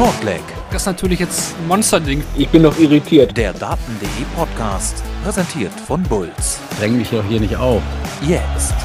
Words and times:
Shortleg. 0.00 0.40
Das 0.70 0.80
ist 0.80 0.86
natürlich 0.86 1.20
jetzt 1.20 1.54
ein 1.58 1.68
Monsterding. 1.68 2.24
Ich 2.34 2.48
bin 2.48 2.62
noch 2.62 2.78
irritiert. 2.78 3.36
Der 3.36 3.52
Daten.de 3.52 4.08
Podcast, 4.34 5.04
präsentiert 5.22 5.72
von 5.86 6.02
Bulls. 6.04 6.58
Dräng 6.78 6.96
mich 6.96 7.10
doch 7.10 7.22
hier 7.26 7.38
nicht 7.38 7.54
auf. 7.54 7.82
Jetzt. 8.26 8.72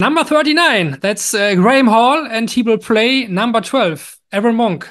Number 0.00 0.24
39, 0.24 0.98
that's 0.98 1.34
uh, 1.34 1.54
Graham 1.60 1.90
Hall 1.90 2.26
and 2.26 2.48
he 2.48 2.64
will 2.64 2.78
play 2.78 3.28
number 3.28 3.62
12, 3.62 4.16
Aaron 4.30 4.56
Monk. 4.56 4.88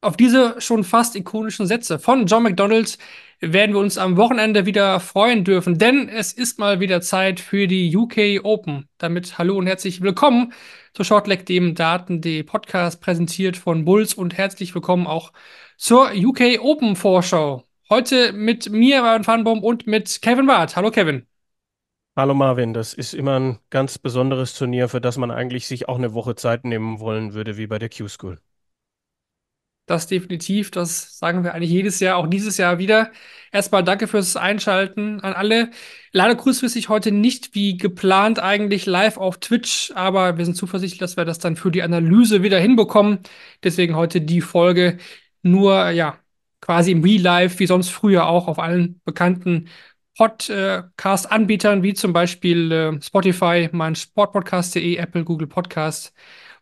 Auf 0.00 0.16
diese 0.16 0.58
schon 0.58 0.84
fast 0.84 1.16
ikonischen 1.16 1.66
Sätze 1.66 1.98
von 1.98 2.24
John 2.24 2.44
McDonald 2.44 2.96
werden 3.42 3.74
wir 3.74 3.80
uns 3.80 3.98
am 3.98 4.16
Wochenende 4.16 4.66
wieder 4.66 5.00
freuen 5.00 5.42
dürfen, 5.42 5.76
denn 5.76 6.08
es 6.08 6.32
ist 6.32 6.60
mal 6.60 6.78
wieder 6.78 7.00
Zeit 7.00 7.40
für 7.40 7.66
die 7.66 7.94
UK 7.96 8.44
Open. 8.44 8.88
Damit 8.98 9.36
hallo 9.36 9.56
und 9.56 9.66
herzlich 9.66 10.00
willkommen 10.00 10.52
zu 10.94 11.02
Shortleg, 11.02 11.44
dem 11.46 11.74
Daten.de 11.74 12.44
Podcast, 12.44 13.00
präsentiert 13.00 13.56
von 13.56 13.84
Bulls 13.84 14.14
und 14.14 14.38
herzlich 14.38 14.72
willkommen 14.76 15.08
auch 15.08 15.32
zur 15.76 16.12
UK 16.14 16.60
Open 16.60 16.94
Vorschau. 16.94 17.64
Heute 17.90 18.32
mit 18.32 18.70
mir, 18.70 19.02
Marvin 19.02 19.24
Fanbaum, 19.24 19.64
und 19.64 19.88
mit 19.88 20.22
Kevin 20.22 20.46
Barth. 20.46 20.76
Hallo 20.76 20.92
Kevin. 20.92 21.26
Hallo 22.14 22.34
Marvin, 22.34 22.72
das 22.74 22.94
ist 22.94 23.12
immer 23.12 23.40
ein 23.40 23.58
ganz 23.70 23.98
besonderes 23.98 24.54
Turnier, 24.54 24.88
für 24.88 25.00
das 25.00 25.18
man 25.18 25.32
eigentlich 25.32 25.66
sich 25.66 25.88
auch 25.88 25.98
eine 25.98 26.14
Woche 26.14 26.36
Zeit 26.36 26.64
nehmen 26.64 27.00
wollen 27.00 27.34
würde, 27.34 27.56
wie 27.56 27.66
bei 27.66 27.80
der 27.80 27.88
Q-School. 27.88 28.38
Das 29.86 30.06
definitiv, 30.06 30.70
das 30.70 31.18
sagen 31.18 31.42
wir 31.42 31.54
eigentlich 31.54 31.70
jedes 31.70 31.98
Jahr, 31.98 32.16
auch 32.16 32.28
dieses 32.28 32.56
Jahr 32.56 32.78
wieder. 32.78 33.10
Erstmal 33.50 33.82
danke 33.82 34.06
fürs 34.06 34.36
Einschalten 34.36 35.20
an 35.20 35.32
alle. 35.32 35.70
Leider 36.12 36.36
kurzfristig 36.36 36.88
heute 36.88 37.10
nicht 37.10 37.54
wie 37.54 37.76
geplant 37.76 38.38
eigentlich 38.38 38.86
live 38.86 39.16
auf 39.18 39.38
Twitch, 39.40 39.90
aber 39.94 40.38
wir 40.38 40.44
sind 40.44 40.54
zuversichtlich, 40.54 41.00
dass 41.00 41.16
wir 41.16 41.24
das 41.24 41.40
dann 41.40 41.56
für 41.56 41.72
die 41.72 41.82
Analyse 41.82 42.42
wieder 42.42 42.60
hinbekommen. 42.60 43.18
Deswegen 43.64 43.96
heute 43.96 44.20
die 44.20 44.40
Folge 44.40 44.98
nur, 45.42 45.90
ja, 45.90 46.18
quasi 46.60 46.92
im 46.92 47.02
Real 47.02 47.20
Life, 47.20 47.58
wie 47.58 47.66
sonst 47.66 47.90
früher 47.90 48.28
auch 48.28 48.46
auf 48.48 48.58
allen 48.60 49.00
bekannten 49.04 49.68
Podcast-Anbietern, 50.16 51.82
wie 51.82 51.94
zum 51.94 52.12
Beispiel 52.12 52.72
äh, 52.72 53.02
Spotify, 53.02 53.68
mein 53.72 53.96
Sportpodcast.de, 53.96 54.96
Apple, 54.96 55.24
Google 55.24 55.48
Podcast 55.48 56.14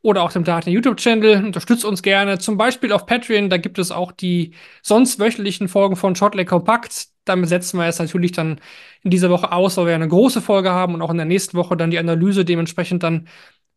oder 0.02 0.22
auch 0.22 0.32
dem 0.32 0.44
Daten 0.44 0.70
YouTube-Channel. 0.70 1.44
Unterstützt 1.44 1.84
uns 1.84 2.02
gerne, 2.02 2.38
zum 2.38 2.56
Beispiel 2.56 2.92
auf 2.92 3.06
Patreon. 3.06 3.50
Da 3.50 3.58
gibt 3.58 3.78
es 3.78 3.90
auch 3.90 4.12
die 4.12 4.54
sonst 4.82 5.18
wöchentlichen 5.18 5.68
Folgen 5.68 5.96
von 5.96 6.16
Shotleg 6.16 6.48
Kompakt. 6.48 7.08
Damit 7.24 7.48
setzen 7.48 7.78
wir 7.78 7.86
es 7.86 7.98
natürlich 7.98 8.32
dann 8.32 8.60
in 9.02 9.10
dieser 9.10 9.30
Woche 9.30 9.52
aus, 9.52 9.76
weil 9.76 9.86
wir 9.86 9.94
eine 9.94 10.08
große 10.08 10.40
Folge 10.40 10.70
haben 10.70 10.94
und 10.94 11.02
auch 11.02 11.10
in 11.10 11.18
der 11.18 11.26
nächsten 11.26 11.56
Woche 11.56 11.76
dann 11.76 11.90
die 11.90 11.98
Analyse. 11.98 12.44
Dementsprechend 12.44 13.02
dann 13.02 13.28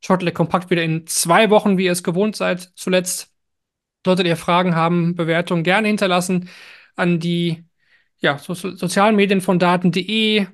Shotleg 0.02 0.34
Kompakt 0.36 0.70
wieder 0.70 0.84
in 0.84 1.08
zwei 1.08 1.50
Wochen, 1.50 1.78
wie 1.78 1.86
ihr 1.86 1.92
es 1.92 2.04
gewohnt 2.04 2.36
seid, 2.36 2.72
zuletzt. 2.76 3.30
Solltet 4.06 4.28
ihr 4.28 4.36
Fragen 4.36 4.76
haben, 4.76 5.16
Bewertungen 5.16 5.64
gerne 5.64 5.88
hinterlassen 5.88 6.50
an 6.96 7.20
die 7.20 7.64
ja, 8.20 8.38
so, 8.38 8.54
sozialen 8.54 9.16
Medien 9.16 9.42
von 9.42 9.60
Daten.de 9.60 10.48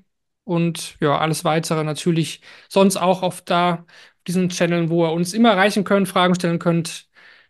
und 0.43 0.97
ja, 0.99 1.17
alles 1.19 1.45
weitere 1.45 1.83
natürlich 1.83 2.41
sonst 2.69 2.97
auch 2.97 3.21
auf 3.23 3.41
da 3.41 3.85
diesen 4.27 4.49
Channeln, 4.49 4.89
wo 4.89 5.05
ihr 5.05 5.11
uns 5.11 5.33
immer 5.33 5.51
erreichen 5.51 5.83
könnt, 5.83 6.07
Fragen 6.07 6.35
stellen 6.35 6.59
könnt. 6.59 7.07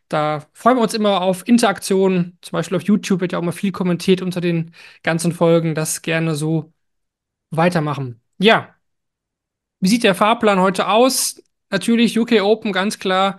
Da 0.09 0.45
freuen 0.53 0.78
wir 0.78 0.84
uns 0.84 0.94
immer 0.94 1.22
auf 1.22 1.48
Interaktionen. 1.48 2.38
Zum 2.42 2.53
Beispiel 2.53 2.78
auf 2.78 2.84
YouTube 2.84 3.22
wird 3.22 3.31
ja 3.34 3.39
auch 3.39 3.44
mal 3.44 3.52
viel 3.52 3.72
kommentiert 3.72 4.22
unter 4.22 4.42
den 4.42 4.73
ganzen 5.03 5.31
Folgen. 5.31 5.76
Das 5.76 6.02
gerne 6.02 6.36
so 6.36 6.73
weitermachen. 7.52 8.22
Ja. 8.39 8.76
Wie 9.80 9.88
sieht 9.89 10.03
der 10.03 10.16
Fahrplan 10.16 10.59
heute 10.59 10.88
aus? 10.89 11.42
Natürlich 11.70 12.17
UK 12.17 12.42
Open, 12.42 12.72
ganz 12.73 13.00
klar. 13.00 13.38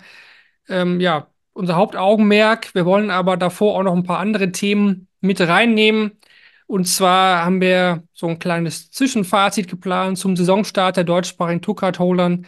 Ähm, 0.69 1.01
ja, 1.01 1.29
unser 1.53 1.77
Hauptaugenmerk. 1.77 2.75
Wir 2.75 2.87
wollen 2.87 3.11
aber 3.11 3.37
davor 3.37 3.77
auch 3.77 3.83
noch 3.83 3.95
ein 3.95 4.05
paar 4.05 4.19
andere 4.21 4.53
Themen 4.53 5.09
mit 5.21 5.41
reinnehmen. 5.41 6.19
Und 6.67 6.87
zwar 6.87 7.45
haben 7.45 7.61
wir 7.61 8.05
so 8.13 8.29
ein 8.29 8.39
kleines 8.39 8.91
Zwischenfazit 8.93 9.69
geplant 9.69 10.19
zum 10.19 10.37
Saisonstart 10.37 10.97
der 10.97 11.05
deutschsprachigen 11.05 11.63
Tourcard-Holdern. 11.63 12.47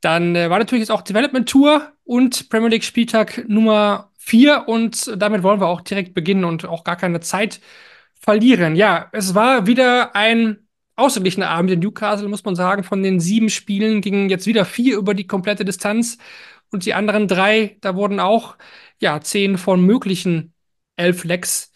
Dann 0.00 0.36
äh, 0.36 0.50
war 0.50 0.58
natürlich 0.58 0.82
jetzt 0.82 0.90
auch 0.90 1.02
Development 1.02 1.48
Tour 1.48 1.92
und 2.04 2.48
Premier 2.48 2.68
League 2.68 2.84
Spieltag 2.84 3.44
Nummer 3.48 4.10
4 4.18 4.68
und 4.68 5.12
damit 5.20 5.42
wollen 5.42 5.60
wir 5.60 5.68
auch 5.68 5.80
direkt 5.80 6.14
beginnen 6.14 6.44
und 6.44 6.66
auch 6.66 6.84
gar 6.84 6.96
keine 6.96 7.20
Zeit 7.20 7.60
verlieren. 8.14 8.76
Ja, 8.76 9.08
es 9.12 9.34
war 9.34 9.66
wieder 9.66 10.14
ein 10.16 10.66
ausgeglichener 10.96 11.50
Abend 11.50 11.70
in 11.70 11.80
Newcastle, 11.80 12.28
muss 12.28 12.44
man 12.44 12.56
sagen. 12.56 12.82
Von 12.82 13.02
den 13.02 13.20
sieben 13.20 13.50
Spielen 13.50 14.00
gingen 14.00 14.28
jetzt 14.28 14.46
wieder 14.46 14.64
vier 14.64 14.96
über 14.96 15.14
die 15.14 15.26
komplette 15.26 15.64
Distanz 15.64 16.18
und 16.70 16.84
die 16.86 16.94
anderen 16.94 17.28
drei, 17.28 17.76
da 17.80 17.94
wurden 17.94 18.20
auch 18.20 18.56
ja 19.00 19.20
zehn 19.20 19.58
von 19.58 19.82
möglichen 19.84 20.54
elf 20.96 21.24
Lecks 21.24 21.72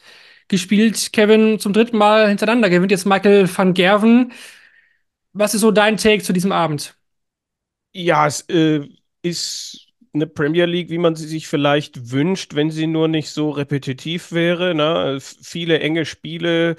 gespielt. 0.48 1.12
Kevin 1.12 1.58
zum 1.60 1.72
dritten 1.72 1.96
Mal 1.98 2.28
hintereinander 2.28 2.70
gewinnt 2.70 2.90
jetzt 2.92 3.06
Michael 3.06 3.48
van 3.54 3.74
Gerven. 3.74 4.32
Was 5.32 5.54
ist 5.54 5.60
so 5.60 5.70
dein 5.70 5.96
Take 5.96 6.22
zu 6.22 6.32
diesem 6.32 6.52
Abend? 6.52 6.96
Ja, 7.92 8.26
es 8.26 8.42
äh, 8.48 8.86
ist 9.22 9.88
eine 10.12 10.26
Premier 10.26 10.66
League, 10.66 10.90
wie 10.90 10.98
man 10.98 11.16
sie 11.16 11.26
sich 11.26 11.48
vielleicht 11.48 12.10
wünscht, 12.10 12.54
wenn 12.54 12.70
sie 12.70 12.86
nur 12.86 13.08
nicht 13.08 13.30
so 13.30 13.50
repetitiv 13.50 14.32
wäre. 14.32 14.74
Ne? 14.74 15.18
Viele 15.20 15.80
enge 15.80 16.04
Spiele, 16.04 16.76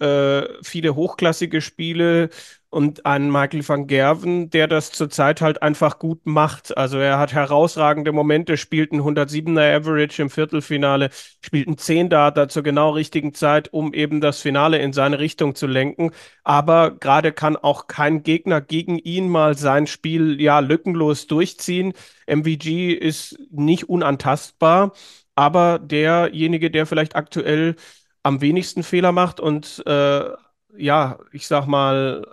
äh, 0.00 0.42
viele 0.62 0.94
hochklassige 0.94 1.60
Spiele 1.60 2.30
und 2.72 3.04
ein 3.04 3.30
Michael 3.30 3.68
van 3.68 3.86
Gerven, 3.86 4.48
der 4.48 4.66
das 4.66 4.92
zurzeit 4.92 5.42
halt 5.42 5.60
einfach 5.60 5.98
gut 5.98 6.24
macht. 6.24 6.74
Also 6.74 6.96
er 6.96 7.18
hat 7.18 7.34
herausragende 7.34 8.12
Momente, 8.12 8.56
spielt 8.56 8.92
ein 8.92 9.02
107er 9.02 9.76
Average 9.76 10.22
im 10.22 10.30
Viertelfinale, 10.30 11.10
spielt 11.42 11.68
ein 11.68 11.76
10 11.76 12.08
Data 12.08 12.48
zur 12.48 12.62
genau 12.62 12.90
richtigen 12.92 13.34
Zeit, 13.34 13.70
um 13.74 13.92
eben 13.92 14.22
das 14.22 14.40
Finale 14.40 14.78
in 14.78 14.94
seine 14.94 15.18
Richtung 15.18 15.54
zu 15.54 15.66
lenken. 15.66 16.12
Aber 16.44 16.92
gerade 16.92 17.32
kann 17.32 17.56
auch 17.56 17.88
kein 17.88 18.22
Gegner 18.22 18.62
gegen 18.62 18.98
ihn 18.98 19.28
mal 19.28 19.54
sein 19.56 19.86
Spiel 19.86 20.40
ja 20.40 20.60
lückenlos 20.60 21.26
durchziehen. 21.26 21.92
MVG 22.26 22.94
ist 22.94 23.38
nicht 23.50 23.90
unantastbar, 23.90 24.92
aber 25.34 25.78
derjenige, 25.78 26.70
der 26.70 26.86
vielleicht 26.86 27.16
aktuell 27.16 27.76
am 28.22 28.40
wenigsten 28.40 28.82
Fehler 28.82 29.12
macht 29.12 29.40
und 29.40 29.82
äh, 29.86 30.30
ja, 30.76 31.18
ich 31.32 31.46
sag 31.46 31.66
mal, 31.66 32.24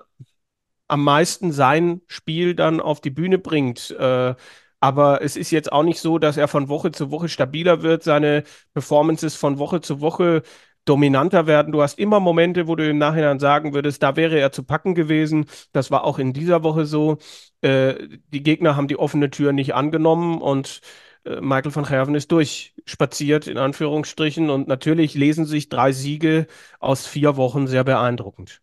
am 0.90 1.04
meisten 1.04 1.52
sein 1.54 2.02
Spiel 2.08 2.56
dann 2.56 2.82
auf 2.82 3.00
die 3.02 3.12
Bühne 3.12 3.38
bringt. 3.40 3.92
Äh, 3.92 4.36
aber 4.82 5.22
es 5.22 5.38
ist 5.38 5.52
jetzt 5.52 5.72
auch 5.72 5.84
nicht 5.84 6.00
so, 6.00 6.20
dass 6.20 6.38
er 6.38 6.48
von 6.48 6.70
Woche 6.70 6.92
zu 6.92 7.12
Woche 7.12 7.30
stabiler 7.30 7.82
wird. 7.84 8.04
Seine 8.04 8.44
Performances 8.74 9.36
von 9.36 9.60
Woche 9.60 9.82
zu 9.82 10.02
Woche 10.02 10.44
dominanter 10.86 11.48
werden. 11.48 11.72
Du 11.72 11.82
hast 11.82 12.00
immer 12.00 12.20
Momente, 12.20 12.68
wo 12.68 12.76
du 12.76 12.90
im 12.90 12.98
Nachhinein 12.98 13.40
sagen 13.40 13.74
würdest, 13.74 14.02
da 14.04 14.16
wäre 14.16 14.40
er 14.40 14.52
zu 14.52 14.64
packen 14.64 14.96
gewesen. 14.96 15.46
Das 15.74 15.92
war 15.92 16.04
auch 16.06 16.20
in 16.20 16.34
dieser 16.34 16.64
Woche 16.64 16.86
so. 16.86 17.18
Äh, 17.62 17.96
die 18.34 18.44
Gegner 18.44 18.76
haben 18.76 18.88
die 18.88 18.98
offene 18.98 19.30
Tür 19.30 19.54
nicht 19.54 19.76
angenommen 19.76 20.42
und 20.42 20.82
äh, 21.26 21.42
Michael 21.42 21.76
van 21.76 21.86
Gerven 21.86 22.16
ist 22.16 22.32
durchspaziert, 22.32 23.48
in 23.48 23.58
Anführungsstrichen. 23.58 24.50
Und 24.50 24.68
natürlich 24.68 25.14
lesen 25.16 25.46
sich 25.46 25.70
drei 25.70 25.92
Siege 25.92 26.48
aus 26.80 27.06
vier 27.08 27.38
Wochen 27.38 27.68
sehr 27.68 27.84
beeindruckend 27.84 28.62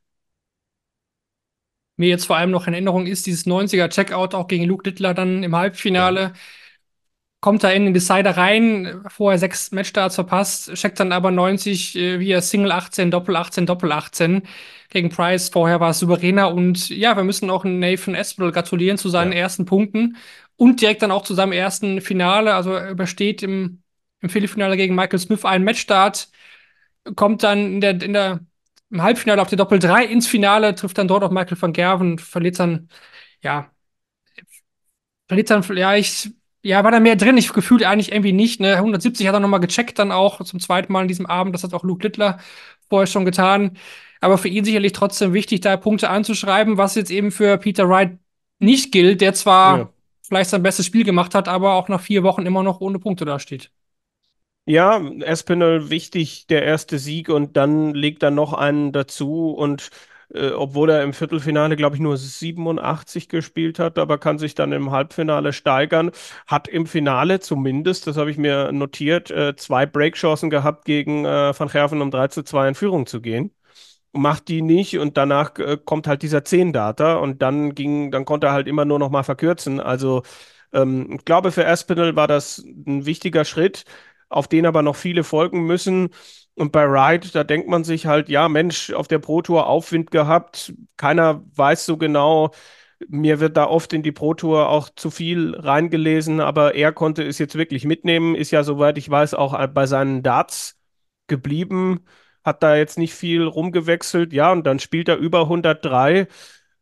mir 1.97 2.09
jetzt 2.09 2.27
vor 2.27 2.37
allem 2.37 2.51
noch 2.51 2.67
in 2.67 2.75
Erinnerung 2.75 3.07
ist, 3.07 3.27
dieses 3.27 3.47
90er 3.47 3.89
Checkout 3.89 4.34
auch 4.34 4.49
gegen 4.49 4.65
Luke 4.65 4.89
Littler 4.89 5.15
dann 5.15 5.43
im 5.43 5.57
Halbfinale. 5.57 6.21
Ja. 6.21 6.33
Kommt 7.41 7.62
da 7.62 7.71
in 7.71 7.84
den 7.84 7.95
Decider 7.95 8.37
rein, 8.37 9.03
vorher 9.09 9.39
sechs 9.39 9.71
Matchstarts 9.71 10.17
verpasst, 10.17 10.75
checkt 10.75 10.99
dann 10.99 11.12
aber 11.12 11.31
90 11.31 11.97
äh, 11.97 12.19
via 12.19 12.41
Single 12.41 12.73
18, 12.73 13.11
Doppel 13.11 13.37
18, 13.37 13.67
Doppel 13.67 13.93
18 13.93 14.43
gegen 14.89 15.11
Price. 15.11 15.51
Vorher 15.51 15.79
war 15.79 15.91
es 15.91 16.01
souveräner 16.01 16.53
und 16.53 16.89
ja, 16.89 17.17
wir 17.17 17.25
müssen 17.25 17.51
auch 17.51 17.65
Nathan 17.65 18.15
Espinel 18.15 18.53
gratulieren 18.53 18.99
zu 18.99 19.09
seinen 19.11 19.32
ja. 19.32 19.38
ersten 19.38 19.65
Punkten 19.65 20.17
und 20.56 20.81
direkt 20.81 21.03
dann 21.03 21.12
auch 21.12 21.23
zu 21.23 21.35
seinem 21.35 21.53
ersten 21.53 22.00
Finale. 22.00 22.55
Also 22.55 22.73
er 22.73 22.91
übersteht 22.91 23.43
im, 23.43 23.82
im 24.20 24.29
Viertelfinale 24.29 24.76
gegen 24.76 24.94
Michael 24.94 25.19
Smith 25.19 25.44
einen 25.44 25.65
Matchstart, 25.65 26.31
kommt 27.15 27.43
dann 27.43 27.75
in 27.75 27.81
der, 27.81 28.03
in 28.03 28.12
der 28.12 28.41
im 28.91 29.03
Halbfinale 29.03 29.43
auf 29.43 29.49
die 29.49 29.56
Doppel 29.56 29.79
3 29.79 30.05
ins 30.05 30.27
Finale, 30.27 30.75
trifft 30.75 30.99
dann 30.99 31.09
dort 31.09 31.25
auch 31.25 31.31
Michael 31.31 31.61
van 31.61 31.73
Gerven, 31.73 32.19
verliert 32.19 32.59
dann, 32.59 32.88
ja, 33.43 33.71
verliert 35.29 35.50
dann 35.50 35.62
vielleicht, 35.62 36.31
ja, 36.62 36.83
war 36.85 36.91
da 36.91 37.00
mehr 37.00 37.17
drin. 37.17 37.37
Ich 37.37 37.53
gefühlt 37.53 37.85
eigentlich 37.85 38.12
irgendwie 38.12 38.33
nicht. 38.33 38.61
Ne? 38.61 38.77
170 38.77 39.27
hat 39.27 39.35
er 39.35 39.41
nochmal 39.41 39.61
gecheckt, 39.61 39.99
dann 39.99 40.12
auch 40.12 40.43
zum 40.44 40.61
zweiten 40.61 40.93
Mal 40.93 41.03
in 41.03 41.09
diesem 41.09 41.27
Abend. 41.27 41.55
Das 41.55 41.65
hat 41.65 41.75
auch 41.75 41.85
Luke 41.85 42.03
Littler 42.06 42.38
vorher 42.88 43.06
schon 43.06 43.25
getan. 43.25 43.77
Aber 44.21 44.38
für 44.38 44.49
ihn 44.49 44.65
sicherlich 44.65 44.93
trotzdem 44.93 45.32
wichtig, 45.32 45.61
da 45.61 45.77
Punkte 45.77 46.11
anzuschreiben, 46.11 46.79
was 46.79 46.94
jetzt 46.94 47.11
eben 47.11 47.31
für 47.31 47.59
Peter 47.59 47.89
Wright 47.89 48.19
nicht 48.59 48.93
gilt, 48.93 49.21
der 49.21 49.35
zwar 49.35 49.79
ja. 49.79 49.91
vielleicht 50.23 50.50
sein 50.50 50.62
bestes 50.62 50.87
Spiel 50.87 51.05
gemacht 51.05 51.35
hat, 51.35 51.49
aber 51.49 51.75
auch 51.75 51.89
nach 51.89 52.00
vier 52.00 52.23
Wochen 52.23 52.47
immer 52.47 52.62
noch 52.62 52.81
ohne 52.81 52.99
Punkte 52.99 53.25
dasteht. 53.25 53.71
Ja, 54.69 54.99
Espinel 55.21 55.91
wichtig, 55.91 56.47
der 56.49 56.65
erste 56.65 56.99
Sieg 56.99 57.29
und 57.29 57.57
dann 57.57 57.95
legt 57.95 58.23
er 58.25 58.33
noch 58.33 58.53
einen 58.53 58.91
dazu 58.93 59.51
und 59.53 59.91
äh, 60.35 60.51
obwohl 60.51 60.91
er 60.91 61.05
im 61.05 61.13
Viertelfinale, 61.13 61.77
glaube 61.77 61.95
ich, 61.95 62.03
nur 62.03 62.17
87 62.17 63.29
gespielt 63.29 63.79
hat, 63.79 63.97
aber 63.97 64.19
kann 64.19 64.39
sich 64.41 64.57
dann 64.57 64.73
im 64.73 64.91
Halbfinale 64.91 65.53
steigern. 65.53 66.11
Hat 66.49 66.67
im 66.67 66.87
Finale 66.87 67.39
zumindest, 67.39 68.09
das 68.09 68.17
habe 68.17 68.31
ich 68.33 68.39
mir 68.39 68.73
notiert, 68.73 69.31
äh, 69.31 69.55
zwei 69.55 69.87
Breakchancen 69.87 70.51
gehabt, 70.51 70.85
gegen 70.85 71.25
äh, 71.25 71.57
Van 71.57 71.69
Gerven 71.69 72.03
um 72.03 72.11
3 72.11 72.27
zu 72.29 72.43
2 72.43 72.67
in 72.69 72.75
Führung 72.75 73.07
zu 73.07 73.21
gehen. 73.21 73.53
Macht 74.13 74.49
die 74.49 74.63
nicht 74.63 74.99
und 74.99 75.17
danach 75.19 75.59
äh, 75.59 75.77
kommt 75.85 76.07
halt 76.07 76.23
dieser 76.23 76.43
10-Data 76.45 77.17
und 77.17 77.43
dann 77.43 77.75
ging, 77.75 78.11
dann 78.11 78.25
konnte 78.25 78.47
er 78.49 78.53
halt 78.55 78.67
immer 78.67 78.87
nur 78.87 78.99
noch 78.99 79.11
mal 79.11 79.23
verkürzen. 79.25 79.79
Also 79.79 80.23
ähm, 80.73 81.13
ich 81.19 81.25
glaube, 81.27 81.53
für 81.53 81.67
Aspinall 81.67 82.17
war 82.17 82.27
das 82.27 82.59
ein 82.87 83.05
wichtiger 83.07 83.45
Schritt, 83.45 83.85
auf 84.28 84.49
den 84.49 84.67
aber 84.67 84.82
noch 84.82 84.96
viele 84.96 85.25
folgen 85.25 85.67
müssen. 85.67 86.11
Und 86.55 86.73
bei 86.73 86.84
Ride, 86.84 87.28
da 87.32 87.44
denkt 87.44 87.69
man 87.69 87.84
sich 87.84 88.06
halt, 88.06 88.28
ja, 88.28 88.49
Mensch, 88.49 88.93
auf 88.93 89.08
der 89.08 89.19
Pro 89.19 89.43
Tour 89.43 89.67
Aufwind 89.67 90.11
gehabt. 90.11 90.73
Keiner 90.96 91.43
weiß 91.55 91.84
so 91.87 91.96
genau. 91.99 92.50
Mir 93.08 93.40
wird 93.40 93.56
da 93.58 93.67
oft 93.67 93.93
in 93.93 94.02
die 94.02 94.12
Pro 94.12 94.32
Tour 94.34 94.69
auch 94.70 94.88
zu 94.96 95.11
viel 95.11 95.55
reingelesen, 95.55 96.40
aber 96.40 96.75
er 96.75 96.93
konnte 96.93 97.23
es 97.25 97.38
jetzt 97.38 97.56
wirklich 97.56 97.84
mitnehmen. 97.84 98.34
Ist 98.34 98.50
ja, 98.52 98.64
soweit 98.64 98.96
ich 98.99 99.11
weiß, 99.11 99.34
auch 99.34 99.67
bei 99.69 99.87
seinen 99.87 100.23
Darts 100.23 100.79
geblieben. 101.26 102.05
Hat 102.44 102.62
da 102.62 102.76
jetzt 102.76 102.96
nicht 102.99 103.14
viel 103.14 103.43
rumgewechselt. 103.44 104.32
Ja, 104.32 104.52
und 104.52 104.64
dann 104.67 104.79
spielt 104.79 105.08
er 105.08 105.17
über 105.17 105.46
103. 105.49 106.29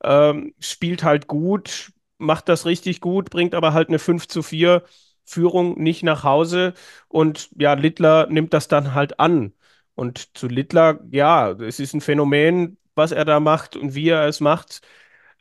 Ähm, 0.02 0.54
spielt 0.60 1.02
halt 1.04 1.26
gut, 1.26 1.92
macht 2.18 2.48
das 2.48 2.66
richtig 2.66 3.00
gut, 3.00 3.30
bringt 3.30 3.54
aber 3.54 3.72
halt 3.72 3.88
eine 3.88 3.98
5 3.98 4.28
zu 4.28 4.42
4 4.42 4.82
Führung 5.24 5.80
nicht 5.82 6.02
nach 6.02 6.24
Hause. 6.24 6.74
Und 7.08 7.50
ja, 7.58 7.74
Littler 7.74 8.26
nimmt 8.28 8.52
das 8.54 8.68
dann 8.68 8.94
halt 8.94 9.20
an. 9.20 9.52
Und 9.94 10.36
zu 10.36 10.48
Littler, 10.48 11.00
ja, 11.10 11.50
es 11.52 11.80
ist 11.80 11.94
ein 11.94 12.00
Phänomen, 12.00 12.76
was 12.94 13.12
er 13.12 13.24
da 13.24 13.40
macht 13.40 13.76
und 13.76 13.94
wie 13.94 14.08
er 14.08 14.26
es 14.26 14.40
macht. 14.40 14.80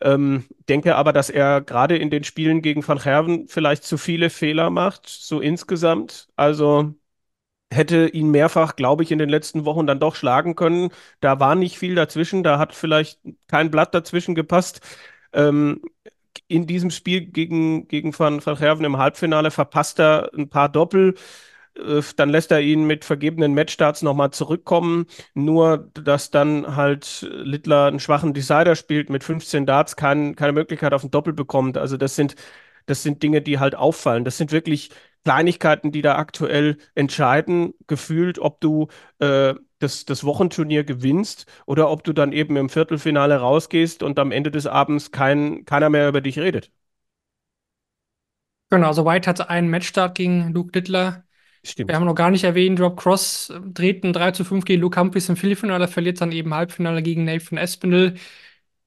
Ähm, 0.01 0.45
denke 0.69 0.95
aber, 0.95 1.13
dass 1.13 1.29
er 1.29 1.61
gerade 1.61 1.97
in 1.97 2.09
den 2.09 2.23
Spielen 2.23 2.61
gegen 2.61 2.85
Van 2.87 2.97
Gerven 2.99 3.47
vielleicht 3.47 3.83
zu 3.83 3.97
viele 3.97 4.29
Fehler 4.29 4.69
macht, 4.69 5.07
so 5.07 5.39
insgesamt. 5.41 6.27
Also 6.35 6.93
hätte 7.71 8.07
ihn 8.09 8.29
mehrfach, 8.31 8.75
glaube 8.75 9.03
ich, 9.03 9.11
in 9.11 9.19
den 9.19 9.29
letzten 9.29 9.65
Wochen 9.65 9.87
dann 9.87 9.99
doch 9.99 10.15
schlagen 10.15 10.55
können. 10.55 10.91
Da 11.21 11.39
war 11.39 11.55
nicht 11.55 11.77
viel 11.79 11.95
dazwischen, 11.95 12.43
da 12.43 12.59
hat 12.59 12.73
vielleicht 12.75 13.19
kein 13.47 13.71
Blatt 13.71 13.93
dazwischen 13.95 14.35
gepasst. 14.35 14.81
Ähm, 15.33 15.81
in 16.47 16.67
diesem 16.67 16.91
Spiel 16.91 17.21
gegen, 17.21 17.87
gegen 17.87 18.17
Van, 18.17 18.45
Van 18.45 18.55
Gerven 18.57 18.85
im 18.85 18.97
Halbfinale 18.97 19.51
verpasst 19.51 19.99
er 19.99 20.31
ein 20.35 20.49
paar 20.49 20.69
Doppel. 20.69 21.15
Äh, 21.77 22.01
dann 22.15 22.29
lässt 22.29 22.51
er 22.51 22.61
ihn 22.61 22.85
mit 22.85 23.05
vergebenen 23.05 23.53
Matchstarts 23.53 24.01
nochmal 24.01 24.31
zurückkommen. 24.31 25.05
Nur, 25.33 25.89
dass 25.93 26.31
dann 26.31 26.75
halt 26.75 27.27
Littler 27.31 27.87
einen 27.87 27.99
schwachen 27.99 28.33
Decider 28.33 28.75
spielt 28.75 29.09
mit 29.09 29.23
15 29.23 29.65
Darts, 29.65 29.95
kein, 29.95 30.35
keine 30.35 30.53
Möglichkeit 30.53 30.93
auf 30.93 31.03
ein 31.03 31.11
Doppel 31.11 31.33
bekommt. 31.33 31.77
Also 31.77 31.97
das 31.97 32.15
sind, 32.15 32.35
das 32.85 33.03
sind 33.03 33.23
Dinge, 33.23 33.41
die 33.41 33.59
halt 33.59 33.75
auffallen. 33.75 34.25
Das 34.25 34.37
sind 34.37 34.51
wirklich 34.51 34.89
Kleinigkeiten, 35.23 35.91
die 35.91 36.01
da 36.01 36.17
aktuell 36.17 36.77
entscheiden, 36.95 37.73
gefühlt, 37.87 38.39
ob 38.39 38.59
du 38.59 38.87
äh, 39.19 39.53
das, 39.79 40.05
das 40.05 40.23
Wochenturnier 40.23 40.83
gewinnst 40.83 41.45
oder 41.65 41.89
ob 41.89 42.03
du 42.03 42.13
dann 42.13 42.31
eben 42.33 42.55
im 42.57 42.69
Viertelfinale 42.69 43.37
rausgehst 43.37 44.03
und 44.03 44.19
am 44.19 44.31
Ende 44.31 44.51
des 44.51 44.67
Abends 44.67 45.11
kein, 45.11 45.65
keiner 45.65 45.89
mehr 45.89 46.07
über 46.09 46.21
dich 46.21 46.39
redet. 46.39 46.71
Genau, 48.69 48.87
also 48.87 49.05
White 49.05 49.29
hatte 49.29 49.49
einen 49.49 49.69
Matchstart 49.69 50.15
gegen 50.15 50.51
Luke 50.51 50.71
Littler. 50.73 51.23
Stimmt. 51.63 51.89
Wir 51.89 51.95
haben 51.95 52.05
noch 52.05 52.15
gar 52.15 52.31
nicht 52.31 52.43
erwähnt, 52.43 52.79
Rob 52.81 52.97
Cross 52.99 53.53
dreht 53.73 54.03
ein 54.03 54.13
3 54.13 54.31
zu 54.31 54.45
5 54.45 54.65
gegen 54.65 54.81
Luke 54.81 54.99
Humphries 54.99 55.29
im 55.29 55.37
Viertelfinale, 55.37 55.87
verliert 55.87 56.21
dann 56.21 56.31
eben 56.31 56.53
Halbfinale 56.53 57.03
gegen 57.03 57.25
Nathan 57.25 57.57
Espinel. 57.59 58.15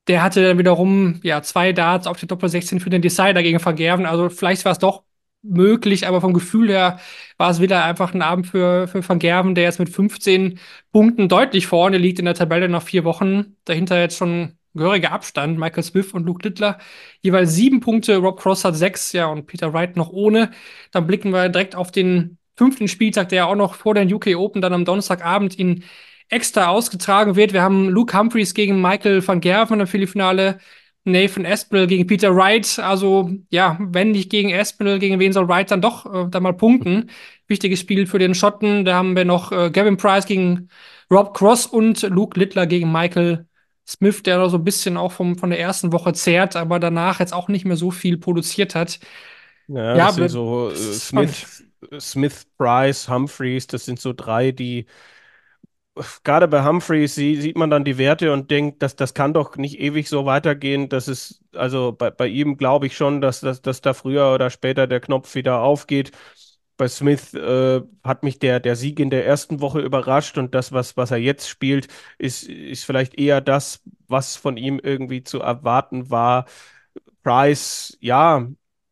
Der 0.09 0.23
hatte 0.25 0.45
dann 0.45 0.59
wiederum 0.59 1.21
ja, 1.25 1.43
zwei 1.43 1.73
Darts 1.75 2.09
auf 2.09 2.19
der 2.21 2.29
Doppel 2.29 2.49
16 2.51 2.81
für 2.81 2.91
den 2.91 3.03
Decider 3.03 3.43
gegen 3.45 3.61
Vergerven. 3.61 4.07
Also 4.07 4.31
vielleicht 4.31 4.65
war 4.67 4.73
es 4.73 4.81
doch 4.81 5.05
möglich, 5.49 6.07
aber 6.07 6.21
vom 6.21 6.33
Gefühl 6.33 6.69
her 6.69 6.99
war 7.39 7.51
es 7.51 7.61
wieder 7.61 7.85
einfach 7.85 8.15
ein 8.15 8.23
Abend 8.23 8.47
für, 8.47 8.89
für 8.89 9.07
Van 9.07 9.19
Gerven, 9.19 9.55
der 9.55 9.65
jetzt 9.65 9.79
mit 9.79 9.89
15 9.89 10.59
Punkten 10.93 11.29
deutlich 11.29 11.67
vorne 11.67 11.99
liegt 11.99 12.19
in 12.19 12.25
der 12.25 12.35
Tabelle 12.35 12.69
nach 12.69 12.83
vier 12.83 13.05
Wochen. 13.05 13.57
Dahinter 13.65 13.99
jetzt 14.01 14.17
schon 14.17 14.59
gehöriger 14.75 15.13
Abstand. 15.13 15.59
Michael 15.59 15.83
Smith 15.83 16.13
und 16.13 16.25
Luke 16.27 16.47
Littler 16.47 16.79
jeweils 17.23 17.55
sieben 17.55 17.81
Punkte, 17.81 18.17
Rob 18.17 18.41
Cross 18.41 18.65
hat 18.65 18.77
sechs, 18.77 19.13
ja, 19.13 19.27
und 19.27 19.47
Peter 19.47 19.73
Wright 19.73 19.97
noch 19.97 20.11
ohne. 20.11 20.51
Dann 20.93 21.07
blicken 21.07 21.31
wir 21.33 21.49
direkt 21.49 21.75
auf 21.75 21.91
den 21.91 22.39
fünften 22.57 22.89
Spieltag, 22.89 23.29
der 23.31 23.49
auch 23.49 23.57
noch 23.57 23.75
vor 23.75 23.95
den 23.95 24.13
UK 24.13 24.37
Open 24.37 24.63
dann 24.63 24.73
am 24.73 24.85
Donnerstagabend 24.85 25.59
in 25.59 25.85
extra 26.29 26.69
ausgetragen 26.69 27.37
wird. 27.37 27.53
Wir 27.53 27.63
haben 27.63 27.89
Luke 27.89 28.17
Humphreys 28.17 28.55
gegen 28.55 28.81
Michael 28.81 29.27
van 29.27 29.41
Gerven 29.41 29.81
im 29.81 29.87
Viertelfinale. 29.87 30.59
Nathan 31.07 31.45
Espinel 31.45 31.87
gegen 31.87 32.07
Peter 32.07 32.35
Wright. 32.35 32.79
Also, 32.79 33.31
ja, 33.51 33.79
wenn 33.81 34.11
nicht 34.11 34.31
gegen 34.31 34.51
Espinel, 34.51 34.99
gegen 34.99 35.19
wen 35.19 35.33
soll 35.33 35.49
Wright 35.49 35.71
dann 35.71 35.81
doch 35.81 36.07
äh, 36.07 36.29
da 36.29 36.41
mal 36.41 36.53
punkten? 36.53 37.11
Wichtiges 37.49 37.81
Spiel 37.81 38.07
für 38.07 38.19
den 38.19 38.35
Schotten. 38.35 38.85
Da 38.85 38.97
haben 38.97 39.17
wir 39.17 39.25
noch 39.25 39.53
äh, 39.53 39.71
Gavin 39.71 39.97
Price 39.97 40.27
gegen 40.27 40.69
Rob 41.11 41.35
Cross 41.35 41.67
und 41.67 42.03
Luke 42.03 42.39
Littler 42.39 42.67
gegen 42.67 42.91
Michael 42.91 43.47
Smith, 43.87 44.25
der 44.25 44.39
da 44.39 44.49
so 44.49 44.59
ein 44.59 44.65
bisschen 44.65 44.97
auch 44.97 45.13
vom, 45.13 45.39
von 45.39 45.51
der 45.51 45.61
ersten 45.61 45.93
Woche 45.93 46.13
zehrt, 46.13 46.57
aber 46.57 46.81
danach 46.81 47.21
jetzt 47.21 47.33
auch 47.33 47.49
nicht 47.49 47.65
mehr 47.65 47.77
so 47.77 47.93
viel 47.93 48.19
produziert 48.19 48.75
hat. 48.75 48.99
Ja, 49.69 49.97
ja 49.97 50.07
das 50.07 50.17
sind 50.17 50.29
so 50.31 50.71
äh, 50.71 50.75
Smith, 50.75 51.65
Smith, 52.01 52.47
Price, 52.59 53.09
Humphreys, 53.09 53.69
das 53.69 53.85
sind 53.85 54.01
so 54.01 54.13
drei, 54.13 54.51
die 54.51 54.87
gerade 56.25 56.49
bei 56.49 56.65
Humphreys 56.65 57.15
sie, 57.15 57.41
sieht 57.41 57.57
man 57.57 57.71
dann 57.71 57.85
die 57.85 57.99
Werte 57.99 58.33
und 58.33 58.51
denkt, 58.51 58.83
dass 58.83 58.97
das 58.97 59.15
kann 59.15 59.35
doch 59.35 59.57
nicht 59.57 59.79
ewig 59.81 60.09
so 60.09 60.27
weitergehen. 60.27 60.89
Das 60.89 61.09
ist, 61.09 61.43
also 61.55 61.93
bei, 61.93 62.11
bei 62.11 62.27
ihm 62.29 62.57
glaube 62.57 62.87
ich 62.87 62.97
schon, 62.97 63.21
dass, 63.21 63.41
dass, 63.41 63.63
dass 63.63 63.81
da 63.81 63.95
früher 63.95 64.33
oder 64.35 64.51
später 64.51 64.87
der 64.87 65.01
Knopf 65.01 65.35
wieder 65.35 65.61
aufgeht. 65.61 66.13
Bei 66.77 66.89
Smith 66.89 67.33
äh, 67.35 67.81
hat 68.05 68.23
mich 68.23 68.39
der, 68.39 68.61
der 68.61 68.77
Sieg 68.77 69.01
in 69.01 69.09
der 69.11 69.27
ersten 69.27 69.61
Woche 69.61 69.81
überrascht 69.81 70.37
und 70.37 70.55
das, 70.55 70.73
was, 70.73 70.97
was 70.99 71.11
er 71.11 71.17
jetzt 71.19 71.49
spielt, 71.49 71.89
ist, 72.19 72.45
ist 72.45 72.85
vielleicht 72.85 73.19
eher 73.19 73.41
das, 73.41 73.83
was 74.09 74.37
von 74.37 74.59
ihm 74.59 74.79
irgendwie 74.83 75.23
zu 75.25 75.41
erwarten 75.41 76.11
war. 76.11 76.45
Price, 77.23 77.97
ja, 78.01 78.47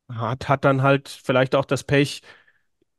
hat, 0.09 0.49
hat 0.49 0.65
dann 0.65 0.83
halt 0.83 1.09
vielleicht 1.09 1.55
auch 1.55 1.65
das 1.67 1.85
Pech, 1.85 2.23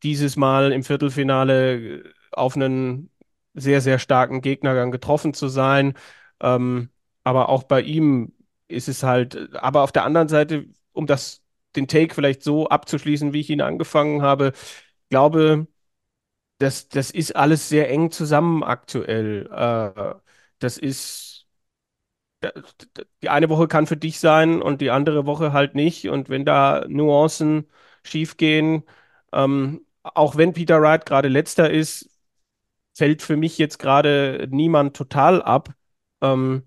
dieses 0.03 0.35
Mal 0.35 0.71
im 0.71 0.83
Viertelfinale 0.83 2.03
auf 2.31 2.55
einen 2.55 3.09
sehr, 3.55 3.81
sehr 3.81 3.99
starken 3.99 4.41
Gegnergang 4.41 4.91
getroffen 4.91 5.33
zu 5.33 5.47
sein. 5.47 5.93
Ähm, 6.41 6.89
aber 7.23 7.49
auch 7.49 7.63
bei 7.63 7.81
ihm 7.81 8.33
ist 8.67 8.87
es 8.89 9.03
halt, 9.03 9.55
aber 9.55 9.83
auf 9.83 9.91
der 9.91 10.05
anderen 10.05 10.27
Seite, 10.27 10.65
um 10.93 11.07
das, 11.07 11.43
den 11.75 11.87
Take 11.87 12.13
vielleicht 12.13 12.43
so 12.43 12.67
abzuschließen, 12.69 13.33
wie 13.33 13.39
ich 13.41 13.49
ihn 13.49 13.61
angefangen 13.61 14.21
habe, 14.21 14.53
glaube, 15.09 15.67
das, 16.59 16.89
das 16.89 17.11
ist 17.11 17.35
alles 17.35 17.69
sehr 17.69 17.89
eng 17.91 18.11
zusammen 18.11 18.63
aktuell. 18.63 19.47
Äh, 19.51 20.15
das 20.59 20.77
ist, 20.77 21.47
die 23.21 23.29
eine 23.29 23.49
Woche 23.49 23.67
kann 23.67 23.87
für 23.87 23.97
dich 23.97 24.19
sein 24.19 24.61
und 24.61 24.81
die 24.81 24.91
andere 24.91 25.25
Woche 25.25 25.53
halt 25.53 25.75
nicht. 25.75 26.09
Und 26.09 26.29
wenn 26.29 26.45
da 26.45 26.85
Nuancen 26.87 27.67
schiefgehen, 28.03 28.83
ähm, 29.33 29.85
auch 30.03 30.35
wenn 30.37 30.53
Peter 30.53 30.81
Wright 30.81 31.05
gerade 31.05 31.27
letzter 31.29 31.69
ist, 31.71 32.09
fällt 32.95 33.21
für 33.21 33.37
mich 33.37 33.57
jetzt 33.57 33.77
gerade 33.77 34.47
niemand 34.49 34.95
total 34.95 35.43
ab. 35.43 35.69
Ähm, 36.21 36.63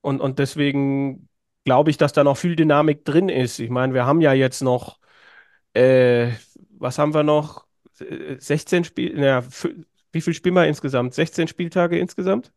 und, 0.00 0.20
und 0.20 0.38
deswegen 0.38 1.28
glaube 1.64 1.90
ich, 1.90 1.98
dass 1.98 2.12
da 2.12 2.24
noch 2.24 2.36
viel 2.36 2.56
Dynamik 2.56 3.04
drin 3.04 3.28
ist. 3.28 3.58
Ich 3.58 3.70
meine, 3.70 3.94
wir 3.94 4.06
haben 4.06 4.20
ja 4.20 4.32
jetzt 4.32 4.62
noch, 4.62 4.98
äh, 5.74 6.30
was 6.70 6.98
haben 6.98 7.14
wir 7.14 7.22
noch? 7.22 7.66
16 8.38 8.84
Spiele, 8.84 9.20
naja, 9.20 9.44
wie 10.10 10.20
viel 10.20 10.34
spielen 10.34 10.56
wir 10.56 10.66
insgesamt? 10.66 11.14
16 11.14 11.46
Spieltage 11.46 11.98
insgesamt? 11.98 12.52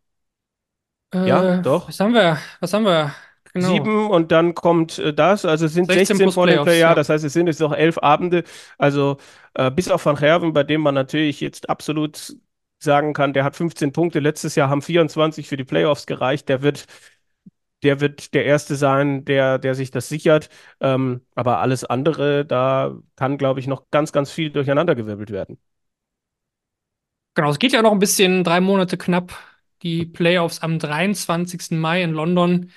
Äh, 1.14 1.28
ja, 1.28 1.58
doch. 1.58 1.88
Was 1.88 2.00
haben 2.00 2.14
wir? 2.14 2.40
Was 2.62 2.74
haben 2.74 2.86
wir? 2.86 3.14
Genau. 3.54 3.70
Sieben 3.70 4.10
und 4.10 4.32
dann 4.32 4.54
kommt 4.54 5.00
äh, 5.00 5.14
das. 5.14 5.46
Also 5.46 5.68
es 5.68 5.74
sind 5.74 5.86
16, 5.86 6.18
16 6.18 6.32
vor 6.32 6.48
den 6.48 6.64
Playoffs, 6.64 6.80
ja. 6.80 6.96
Das 6.96 7.10
heißt, 7.10 7.24
es 7.24 7.34
sind 7.34 7.48
jetzt 7.48 7.62
noch 7.62 7.74
elf 7.74 7.98
Abende. 8.00 8.44
Also 8.78 9.18
äh, 9.54 9.72
bis 9.72 9.90
auf 9.90 10.06
Van 10.06 10.18
Herven, 10.18 10.52
bei 10.52 10.64
dem 10.64 10.82
man 10.82 10.96
natürlich 10.96 11.40
jetzt 11.40 11.70
absolut 11.70 12.36
sagen 12.86 13.14
kann, 13.14 13.34
der 13.34 13.44
hat 13.44 13.56
15 13.58 13.92
Punkte. 13.92 14.20
Letztes 14.20 14.56
Jahr 14.56 14.70
haben 14.70 14.82
24 14.82 15.48
für 15.50 15.58
die 15.58 15.66
Playoffs 15.66 16.06
gereicht. 16.06 16.48
Der 16.48 16.62
wird, 16.62 16.86
der 17.84 18.00
wird 18.00 18.34
der 18.34 18.46
Erste 18.46 18.76
sein, 18.76 19.26
der, 19.26 19.60
der 19.60 19.76
sich 19.76 19.92
das 19.92 20.08
sichert. 20.10 20.50
Ähm, 20.80 21.22
aber 21.36 21.60
alles 21.60 21.84
andere, 21.84 22.46
da 22.46 22.96
kann, 23.16 23.38
glaube 23.38 23.60
ich, 23.60 23.68
noch 23.68 23.90
ganz, 23.92 24.12
ganz 24.12 24.32
viel 24.32 24.50
durcheinandergewirbelt 24.52 25.32
werden. 25.32 25.60
Genau, 27.36 27.50
es 27.50 27.60
geht 27.60 27.74
ja 27.74 27.82
noch 27.82 27.92
ein 27.92 28.00
bisschen, 28.00 28.44
drei 28.44 28.62
Monate 28.62 28.98
knapp. 28.98 29.38
Die 29.84 30.06
Playoffs 30.06 30.60
am 30.60 30.80
23. 30.80 31.78
Mai 31.78 32.02
in 32.02 32.12
London. 32.12 32.72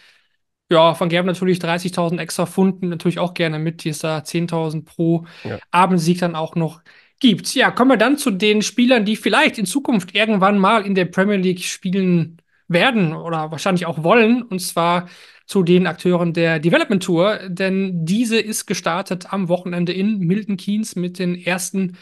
Ja, 0.71 0.99
Van 0.99 1.09
Gerben 1.09 1.29
natürlich 1.29 1.59
30.000 1.61 2.19
extra 2.19 2.45
Pfunden, 2.45 2.89
natürlich 2.89 3.19
auch 3.19 3.33
gerne 3.35 3.59
mit. 3.59 3.83
Hier 3.83 3.93
ist 3.93 4.05
da 4.05 4.19
10.000 4.19 4.85
pro 4.85 5.25
ja. 5.45 5.59
Abendsieg 5.71 6.19
dann 6.19 6.35
auch 6.35 6.57
noch 6.57 6.83
gibt. 7.19 7.55
Ja, 7.55 7.71
kommen 7.71 7.91
wir 7.91 7.97
dann 7.97 8.19
zu 8.19 8.31
den 8.31 8.63
Spielern, 8.63 9.05
die 9.05 9.17
vielleicht 9.17 9.59
in 9.59 9.67
Zukunft 9.67 10.15
irgendwann 10.15 10.59
mal 10.59 10.85
in 10.87 10.95
der 10.95 11.07
Premier 11.07 11.37
League 11.37 11.65
spielen 11.65 12.39
werden 12.69 13.15
oder 13.15 13.51
wahrscheinlich 13.51 13.87
auch 13.87 14.03
wollen, 14.03 14.43
und 14.43 14.61
zwar 14.61 15.09
zu 15.47 15.63
den 15.63 15.87
Akteuren 15.87 16.35
der 16.35 16.59
Development 16.59 17.03
Tour, 17.03 17.39
denn 17.49 18.05
diese 18.05 18.39
ist 18.39 18.67
gestartet 18.67 19.33
am 19.33 19.49
Wochenende 19.49 19.93
in 19.93 20.19
Milton 20.19 20.59
Keynes 20.59 20.95
mit 20.95 21.19
den 21.19 21.35
ersten 21.35 21.97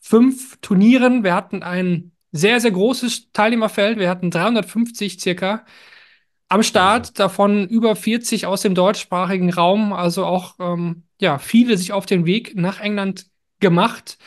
fünf 0.00 0.58
Turnieren. 0.60 1.24
Wir 1.24 1.34
hatten 1.34 1.62
ein 1.62 2.12
sehr, 2.32 2.60
sehr 2.60 2.70
großes 2.70 3.32
Teilnehmerfeld. 3.32 3.98
Wir 3.98 4.10
hatten 4.10 4.30
350 4.30 5.20
circa 5.20 5.64
am 6.48 6.62
Start, 6.62 7.18
davon 7.18 7.68
über 7.68 7.94
40 7.96 8.46
aus 8.46 8.62
dem 8.62 8.74
deutschsprachigen 8.74 9.52
Raum, 9.52 9.92
also 9.92 10.26
auch 10.26 10.56
ähm, 10.58 11.04
ja, 11.20 11.38
viele 11.38 11.78
sich 11.78 11.92
auf 11.92 12.06
den 12.06 12.26
Weg 12.26 12.56
nach 12.56 12.80
England 12.80 13.26
gemacht. 13.60 14.18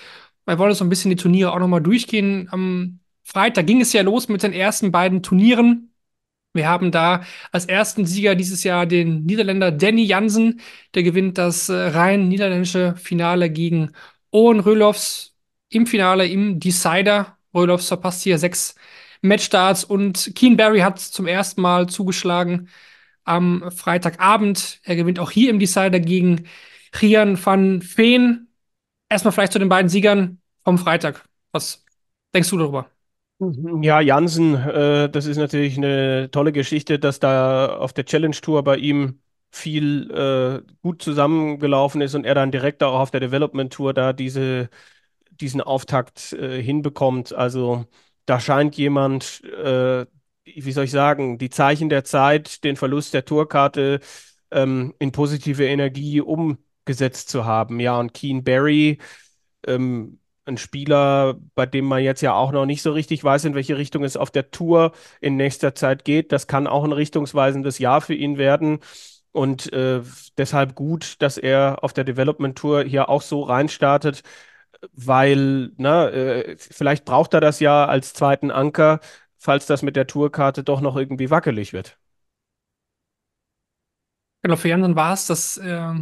Wir 0.45 0.59
wollen 0.59 0.73
so 0.73 0.83
ein 0.83 0.89
bisschen 0.89 1.09
die 1.09 1.15
Turniere 1.15 1.53
auch 1.53 1.59
nochmal 1.59 1.81
durchgehen. 1.81 2.47
Am 2.51 3.00
Freitag 3.23 3.67
ging 3.67 3.81
es 3.81 3.93
ja 3.93 4.01
los 4.01 4.27
mit 4.27 4.43
den 4.43 4.53
ersten 4.53 4.91
beiden 4.91 5.23
Turnieren. 5.23 5.93
Wir 6.53 6.67
haben 6.67 6.91
da 6.91 7.23
als 7.51 7.65
ersten 7.65 8.05
Sieger 8.05 8.35
dieses 8.35 8.63
Jahr 8.63 8.85
den 8.85 9.23
Niederländer 9.23 9.71
Danny 9.71 10.03
Jansen. 10.03 10.62
Der 10.93 11.03
gewinnt 11.03 11.38
das 11.38 11.69
äh, 11.69 11.73
rein 11.73 12.27
niederländische 12.27 12.95
Finale 12.95 13.50
gegen 13.50 13.91
Owen 14.31 14.59
Röloffs 14.59 15.35
im 15.69 15.88
Finale 15.88 16.27
im 16.27 16.59
Decider. 16.59 17.38
Röloffs 17.53 17.88
verpasst 17.88 18.21
hier 18.23 18.38
sechs 18.38 18.75
Matchstarts 19.21 19.83
und 19.83 20.33
Keen 20.35 20.57
Barry 20.57 20.79
hat 20.79 21.00
zum 21.00 21.27
ersten 21.27 21.62
Mal 21.62 21.88
zugeschlagen 21.88 22.69
am 23.23 23.71
Freitagabend. 23.71 24.79
Er 24.83 24.95
gewinnt 24.95 25.19
auch 25.19 25.31
hier 25.31 25.50
im 25.50 25.59
Decider 25.59 26.00
gegen 26.00 26.47
Rian 27.01 27.43
van 27.43 27.81
Veen. 27.81 28.52
Erstmal 29.10 29.31
vielleicht 29.31 29.53
zu 29.53 29.60
den 29.60 29.69
beiden 29.69 29.89
Siegern 29.89 30.41
vom 30.63 30.77
Freitag. 30.77 31.25
Was 31.51 31.83
denkst 32.33 32.50
du 32.50 32.57
darüber? 32.57 32.89
Ja, 33.81 34.00
Jansen, 34.00 34.55
äh, 34.55 35.10
das 35.10 35.25
ist 35.25 35.38
natürlich 35.38 35.77
eine 35.77 36.29
tolle 36.31 36.51
Geschichte, 36.53 36.98
dass 37.00 37.19
da 37.19 37.75
auf 37.75 37.91
der 37.91 38.05
Challenge 38.05 38.36
Tour 38.36 38.63
bei 38.63 38.77
ihm 38.77 39.19
viel 39.51 40.10
äh, 40.12 40.72
gut 40.81 41.01
zusammengelaufen 41.01 42.01
ist 42.01 42.15
und 42.15 42.25
er 42.25 42.36
dann 42.36 42.51
direkt 42.51 42.81
auch 42.83 43.00
auf 43.00 43.12
der 43.12 43.19
Development 43.19 43.72
Tour 43.72 43.93
da 43.93 44.13
diese, 44.13 44.69
diesen 45.29 45.62
Auftakt 45.62 46.33
äh, 46.33 46.62
hinbekommt. 46.62 47.33
Also 47.33 47.86
da 48.25 48.39
scheint 48.39 48.77
jemand, 48.77 49.43
äh, 49.43 50.05
wie 50.45 50.72
soll 50.72 50.86
ich 50.86 50.91
sagen, 50.91 51.38
die 51.38 51.50
Zeichen 51.50 51.89
der 51.89 52.03
Zeit, 52.03 52.63
den 52.63 52.75
Verlust 52.77 53.13
der 53.13 53.25
Tourkarte 53.25 54.00
ähm, 54.51 54.93
in 55.00 55.12
positive 55.12 55.65
Energie 55.65 56.22
umgesetzt 56.83 57.29
zu 57.29 57.45
haben. 57.45 57.79
Ja, 57.79 57.99
und 57.99 58.13
Keen 58.13 58.43
Barry, 58.43 58.99
ähm, 59.65 60.19
ein 60.45 60.57
Spieler, 60.57 61.35
bei 61.55 61.65
dem 61.65 61.85
man 61.85 62.03
jetzt 62.03 62.21
ja 62.21 62.33
auch 62.33 62.51
noch 62.51 62.65
nicht 62.65 62.81
so 62.81 62.91
richtig 62.91 63.23
weiß, 63.23 63.45
in 63.45 63.55
welche 63.55 63.77
Richtung 63.77 64.03
es 64.03 64.17
auf 64.17 64.29
der 64.29 64.51
Tour 64.51 64.91
in 65.21 65.37
nächster 65.37 65.73
Zeit 65.75 66.03
geht. 66.03 66.31
Das 66.33 66.47
kann 66.47 66.67
auch 66.67 66.83
ein 66.83 66.91
richtungsweisendes 66.91 67.79
Jahr 67.79 68.01
für 68.01 68.13
ihn 68.13 68.37
werden. 68.37 68.79
Und 69.31 69.71
äh, 69.73 70.01
deshalb 70.37 70.75
gut, 70.75 71.21
dass 71.21 71.37
er 71.37 71.83
auf 71.83 71.93
der 71.93 72.03
Development 72.03 72.57
Tour 72.57 72.83
hier 72.83 73.09
auch 73.09 73.21
so 73.21 73.43
reinstartet, 73.43 74.21
weil, 74.91 75.71
na, 75.77 76.09
äh, 76.09 76.57
vielleicht 76.57 77.05
braucht 77.05 77.33
er 77.33 77.41
das 77.41 77.59
ja 77.59 77.85
als 77.85 78.13
zweiten 78.13 78.51
Anker, 78.51 78.99
falls 79.39 79.65
das 79.65 79.81
mit 79.81 79.95
der 79.95 80.07
Tourkarte 80.07 80.63
doch 80.63 80.81
noch 80.81 80.97
irgendwie 80.97 81.29
wackelig 81.29 81.73
wird. 81.73 81.97
Genau, 84.41 84.57
für 84.57 84.67
Jansen 84.67 84.95
war 84.97 85.13
es 85.13 85.25
das 85.27 85.57
äh, 85.57 85.93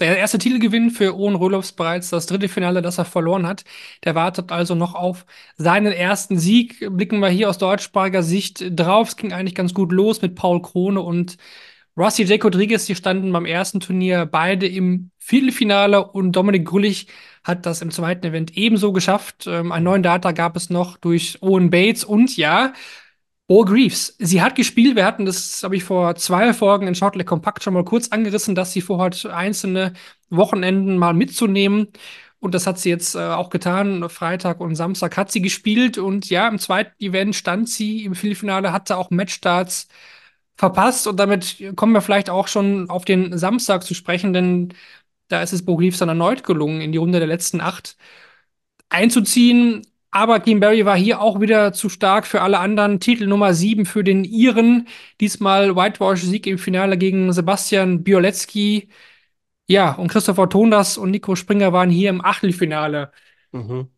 der 0.00 0.18
erste 0.18 0.38
Titelgewinn 0.38 0.90
für 0.90 1.14
Owen 1.16 1.34
Röloffs 1.36 1.72
bereits 1.72 2.10
das 2.10 2.26
dritte 2.26 2.48
Finale, 2.48 2.82
das 2.82 2.98
er 2.98 3.04
verloren 3.04 3.46
hat. 3.46 3.64
Der 4.04 4.14
wartet 4.14 4.50
also 4.52 4.74
noch 4.74 4.94
auf 4.94 5.26
seinen 5.56 5.92
ersten 5.92 6.38
Sieg. 6.38 6.86
Blicken 6.90 7.20
wir 7.20 7.28
hier 7.28 7.48
aus 7.50 7.58
deutschsprachiger 7.58 8.22
Sicht 8.22 8.64
drauf. 8.70 9.08
Es 9.08 9.16
ging 9.16 9.32
eigentlich 9.32 9.54
ganz 9.54 9.74
gut 9.74 9.92
los 9.92 10.22
mit 10.22 10.34
Paul 10.34 10.62
Krone 10.62 11.00
und 11.00 11.36
Rossi 11.96 12.22
J. 12.24 12.42
Rodriguez. 12.42 12.86
Die 12.86 12.94
standen 12.94 13.32
beim 13.32 13.46
ersten 13.46 13.80
Turnier 13.80 14.26
beide 14.26 14.66
im 14.66 15.10
Viertelfinale 15.18 16.06
und 16.06 16.32
Dominik 16.32 16.64
Grullig 16.64 17.06
hat 17.44 17.66
das 17.66 17.82
im 17.82 17.90
zweiten 17.90 18.26
Event 18.26 18.56
ebenso 18.56 18.92
geschafft. 18.92 19.46
Ähm, 19.46 19.72
einen 19.72 19.84
neuen 19.84 20.02
Data 20.02 20.32
gab 20.32 20.56
es 20.56 20.70
noch 20.70 20.96
durch 20.96 21.38
Owen 21.42 21.70
Bates 21.70 22.04
und 22.04 22.36
ja, 22.36 22.72
Bo 23.50 23.64
Greaves. 23.64 24.14
Sie 24.20 24.40
hat 24.40 24.54
gespielt. 24.54 24.94
Wir 24.94 25.04
hatten 25.04 25.26
das, 25.26 25.64
habe 25.64 25.74
ich 25.74 25.82
vor 25.82 26.14
zwei 26.14 26.54
Folgen 26.54 26.86
in 26.86 26.94
Shortleg 26.94 27.26
Kompakt 27.26 27.64
schon 27.64 27.74
mal 27.74 27.84
kurz 27.84 28.06
angerissen, 28.10 28.54
dass 28.54 28.72
sie 28.72 28.80
vorhat, 28.80 29.26
einzelne 29.26 29.94
Wochenenden 30.28 30.96
mal 30.98 31.14
mitzunehmen. 31.14 31.88
Und 32.38 32.54
das 32.54 32.68
hat 32.68 32.78
sie 32.78 32.90
jetzt 32.90 33.16
äh, 33.16 33.18
auch 33.18 33.50
getan. 33.50 34.08
Freitag 34.08 34.60
und 34.60 34.76
Samstag 34.76 35.16
hat 35.16 35.32
sie 35.32 35.42
gespielt. 35.42 35.98
Und 35.98 36.30
ja, 36.30 36.46
im 36.46 36.60
zweiten 36.60 36.92
Event 37.02 37.34
stand 37.34 37.68
sie 37.68 38.04
im 38.04 38.14
Viertelfinale, 38.14 38.72
hatte 38.72 38.96
auch 38.96 39.10
Matchstarts 39.10 39.88
verpasst. 40.56 41.08
Und 41.08 41.18
damit 41.18 41.56
kommen 41.74 41.92
wir 41.92 42.02
vielleicht 42.02 42.30
auch 42.30 42.46
schon 42.48 42.88
auf 42.88 43.04
den 43.04 43.36
Samstag 43.36 43.82
zu 43.82 43.94
sprechen, 43.94 44.32
denn 44.32 44.74
da 45.28 45.42
ist 45.42 45.52
es 45.52 45.64
Bo 45.64 45.76
Greaves 45.76 45.98
dann 45.98 46.08
erneut 46.08 46.44
gelungen, 46.44 46.80
in 46.82 46.92
die 46.92 46.98
Runde 46.98 47.18
der 47.18 47.28
letzten 47.28 47.60
acht 47.60 47.96
einzuziehen. 48.90 49.82
Aber 50.12 50.40
Kim 50.40 50.58
Barry 50.58 50.84
war 50.84 50.96
hier 50.96 51.20
auch 51.20 51.40
wieder 51.40 51.72
zu 51.72 51.88
stark 51.88 52.26
für 52.26 52.42
alle 52.42 52.58
anderen. 52.58 52.98
Titel 52.98 53.26
Nummer 53.26 53.54
7 53.54 53.86
für 53.86 54.02
den 54.02 54.24
Iren. 54.24 54.88
Diesmal 55.20 55.76
Whitewash-Sieg 55.76 56.46
im 56.48 56.58
Finale 56.58 56.98
gegen 56.98 57.32
Sebastian 57.32 58.02
Biolecki. 58.02 58.88
Ja, 59.68 59.92
und 59.92 60.08
Christopher 60.08 60.48
Tondas 60.48 60.98
und 60.98 61.12
Nico 61.12 61.36
Springer 61.36 61.72
waren 61.72 61.90
hier 61.90 62.10
im 62.10 62.24
Achtelfinale. 62.24 63.12
Mhm. 63.52 63.88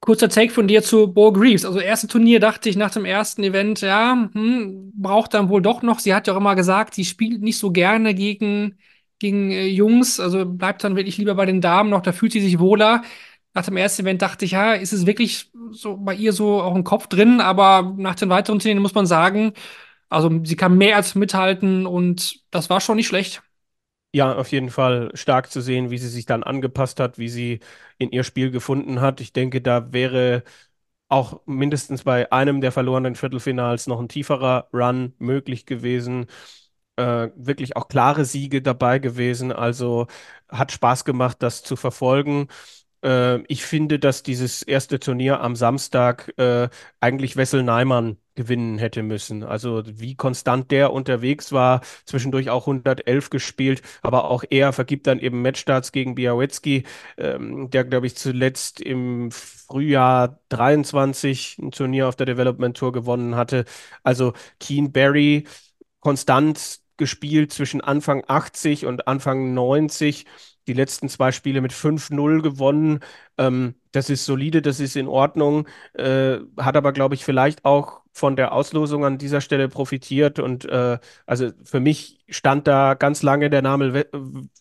Kurzer 0.00 0.28
Take 0.28 0.52
von 0.52 0.66
dir 0.66 0.82
zu 0.82 1.12
Bo 1.12 1.32
Greaves. 1.32 1.64
Also, 1.64 1.78
erste 1.78 2.08
Turnier 2.08 2.40
dachte 2.40 2.68
ich 2.68 2.76
nach 2.76 2.90
dem 2.90 3.04
ersten 3.04 3.44
Event, 3.44 3.80
ja, 3.80 4.28
hm, 4.32 4.92
braucht 4.94 5.32
dann 5.32 5.48
wohl 5.48 5.62
doch 5.62 5.82
noch. 5.82 6.00
Sie 6.00 6.12
hat 6.12 6.26
ja 6.26 6.34
auch 6.34 6.38
immer 6.38 6.56
gesagt, 6.56 6.94
sie 6.94 7.04
spielt 7.04 7.40
nicht 7.40 7.56
so 7.56 7.70
gerne 7.70 8.12
gegen, 8.12 8.78
gegen 9.20 9.52
äh, 9.52 9.66
Jungs. 9.68 10.18
Also 10.20 10.44
bleibt 10.44 10.84
dann 10.84 10.96
wirklich 10.96 11.18
lieber 11.18 11.34
bei 11.36 11.46
den 11.46 11.60
Damen 11.60 11.88
noch, 11.88 12.02
da 12.02 12.12
fühlt 12.12 12.32
sie 12.32 12.40
sich 12.40 12.58
wohler 12.58 13.02
nach 13.54 13.64
dem 13.64 13.76
ersten 13.76 14.02
Event 14.02 14.22
dachte 14.22 14.44
ich, 14.44 14.52
ja, 14.52 14.72
ist 14.74 14.92
es 14.92 15.06
wirklich 15.06 15.50
so 15.70 15.96
bei 15.98 16.14
ihr 16.14 16.32
so 16.32 16.60
auch 16.62 16.74
im 16.74 16.84
Kopf 16.84 17.06
drin, 17.06 17.40
aber 17.40 17.94
nach 17.98 18.14
den 18.14 18.30
weiteren 18.30 18.58
Turnieren 18.58 18.82
muss 18.82 18.94
man 18.94 19.06
sagen, 19.06 19.52
also 20.08 20.30
sie 20.44 20.56
kann 20.56 20.78
mehr 20.78 20.96
als 20.96 21.14
mithalten 21.14 21.86
und 21.86 22.40
das 22.50 22.70
war 22.70 22.80
schon 22.80 22.96
nicht 22.96 23.08
schlecht. 23.08 23.42
Ja, 24.14 24.34
auf 24.36 24.52
jeden 24.52 24.68
Fall 24.70 25.10
stark 25.14 25.50
zu 25.50 25.62
sehen, 25.62 25.90
wie 25.90 25.96
sie 25.96 26.08
sich 26.08 26.26
dann 26.26 26.42
angepasst 26.42 27.00
hat, 27.00 27.16
wie 27.18 27.28
sie 27.30 27.60
in 27.96 28.10
ihr 28.10 28.24
Spiel 28.24 28.50
gefunden 28.50 29.00
hat. 29.00 29.22
Ich 29.22 29.32
denke, 29.32 29.62
da 29.62 29.90
wäre 29.92 30.44
auch 31.08 31.42
mindestens 31.46 32.04
bei 32.04 32.30
einem 32.32 32.60
der 32.60 32.72
verlorenen 32.72 33.16
Viertelfinals 33.16 33.86
noch 33.86 34.00
ein 34.00 34.08
tieferer 34.08 34.68
Run 34.72 35.14
möglich 35.18 35.66
gewesen. 35.66 36.26
Äh, 36.96 37.30
wirklich 37.36 37.76
auch 37.76 37.88
klare 37.88 38.24
Siege 38.26 38.62
dabei 38.62 38.98
gewesen. 39.00 39.52
Also 39.52 40.06
hat 40.48 40.72
Spaß 40.72 41.04
gemacht, 41.06 41.38
das 41.42 41.62
zu 41.62 41.76
verfolgen. 41.76 42.48
Äh, 43.02 43.42
ich 43.46 43.64
finde, 43.64 43.98
dass 43.98 44.22
dieses 44.22 44.62
erste 44.62 45.00
Turnier 45.00 45.40
am 45.40 45.56
Samstag 45.56 46.32
äh, 46.38 46.68
eigentlich 47.00 47.36
Wessel 47.36 47.62
Neimann 47.62 48.18
gewinnen 48.34 48.78
hätte 48.78 49.02
müssen. 49.02 49.42
Also 49.42 49.82
wie 49.86 50.14
konstant 50.14 50.70
der 50.70 50.92
unterwegs 50.92 51.52
war, 51.52 51.82
zwischendurch 52.06 52.48
auch 52.48 52.62
111 52.66 53.28
gespielt, 53.30 53.82
aber 54.00 54.24
auch 54.24 54.44
er 54.48 54.72
vergibt 54.72 55.06
dann 55.06 55.18
eben 55.18 55.42
Matchstarts 55.42 55.92
gegen 55.92 56.14
Białecki, 56.14 56.84
ähm, 57.18 57.68
der, 57.70 57.84
glaube 57.84 58.06
ich, 58.06 58.16
zuletzt 58.16 58.80
im 58.80 59.30
Frühjahr 59.30 60.40
23 60.48 61.58
ein 61.58 61.72
Turnier 61.72 62.08
auf 62.08 62.16
der 62.16 62.26
Development 62.26 62.76
Tour 62.76 62.92
gewonnen 62.92 63.36
hatte. 63.36 63.64
Also 64.02 64.32
Keen 64.60 64.92
Barry 64.92 65.44
konstant 66.00 66.80
gespielt 66.96 67.52
zwischen 67.52 67.80
Anfang 67.80 68.24
80 68.26 68.86
und 68.86 69.08
Anfang 69.08 69.54
90 69.54 70.26
die 70.66 70.72
letzten 70.74 71.08
zwei 71.08 71.32
Spiele 71.32 71.60
mit 71.60 71.72
5-0 71.72 72.40
gewonnen. 72.42 73.00
Ähm, 73.38 73.74
das 73.92 74.10
ist 74.10 74.24
solide, 74.24 74.62
das 74.62 74.80
ist 74.80 74.96
in 74.96 75.08
Ordnung. 75.08 75.66
Äh, 75.94 76.38
hat 76.58 76.76
aber, 76.76 76.92
glaube 76.92 77.14
ich, 77.14 77.24
vielleicht 77.24 77.64
auch 77.64 78.02
von 78.14 78.36
der 78.36 78.52
Auslosung 78.52 79.04
an 79.04 79.18
dieser 79.18 79.40
Stelle 79.40 79.68
profitiert. 79.68 80.38
Und 80.38 80.64
äh, 80.66 80.98
also 81.26 81.50
für 81.64 81.80
mich 81.80 82.20
stand 82.28 82.66
da 82.66 82.94
ganz 82.94 83.22
lange 83.22 83.50
der 83.50 83.62
Name, 83.62 84.06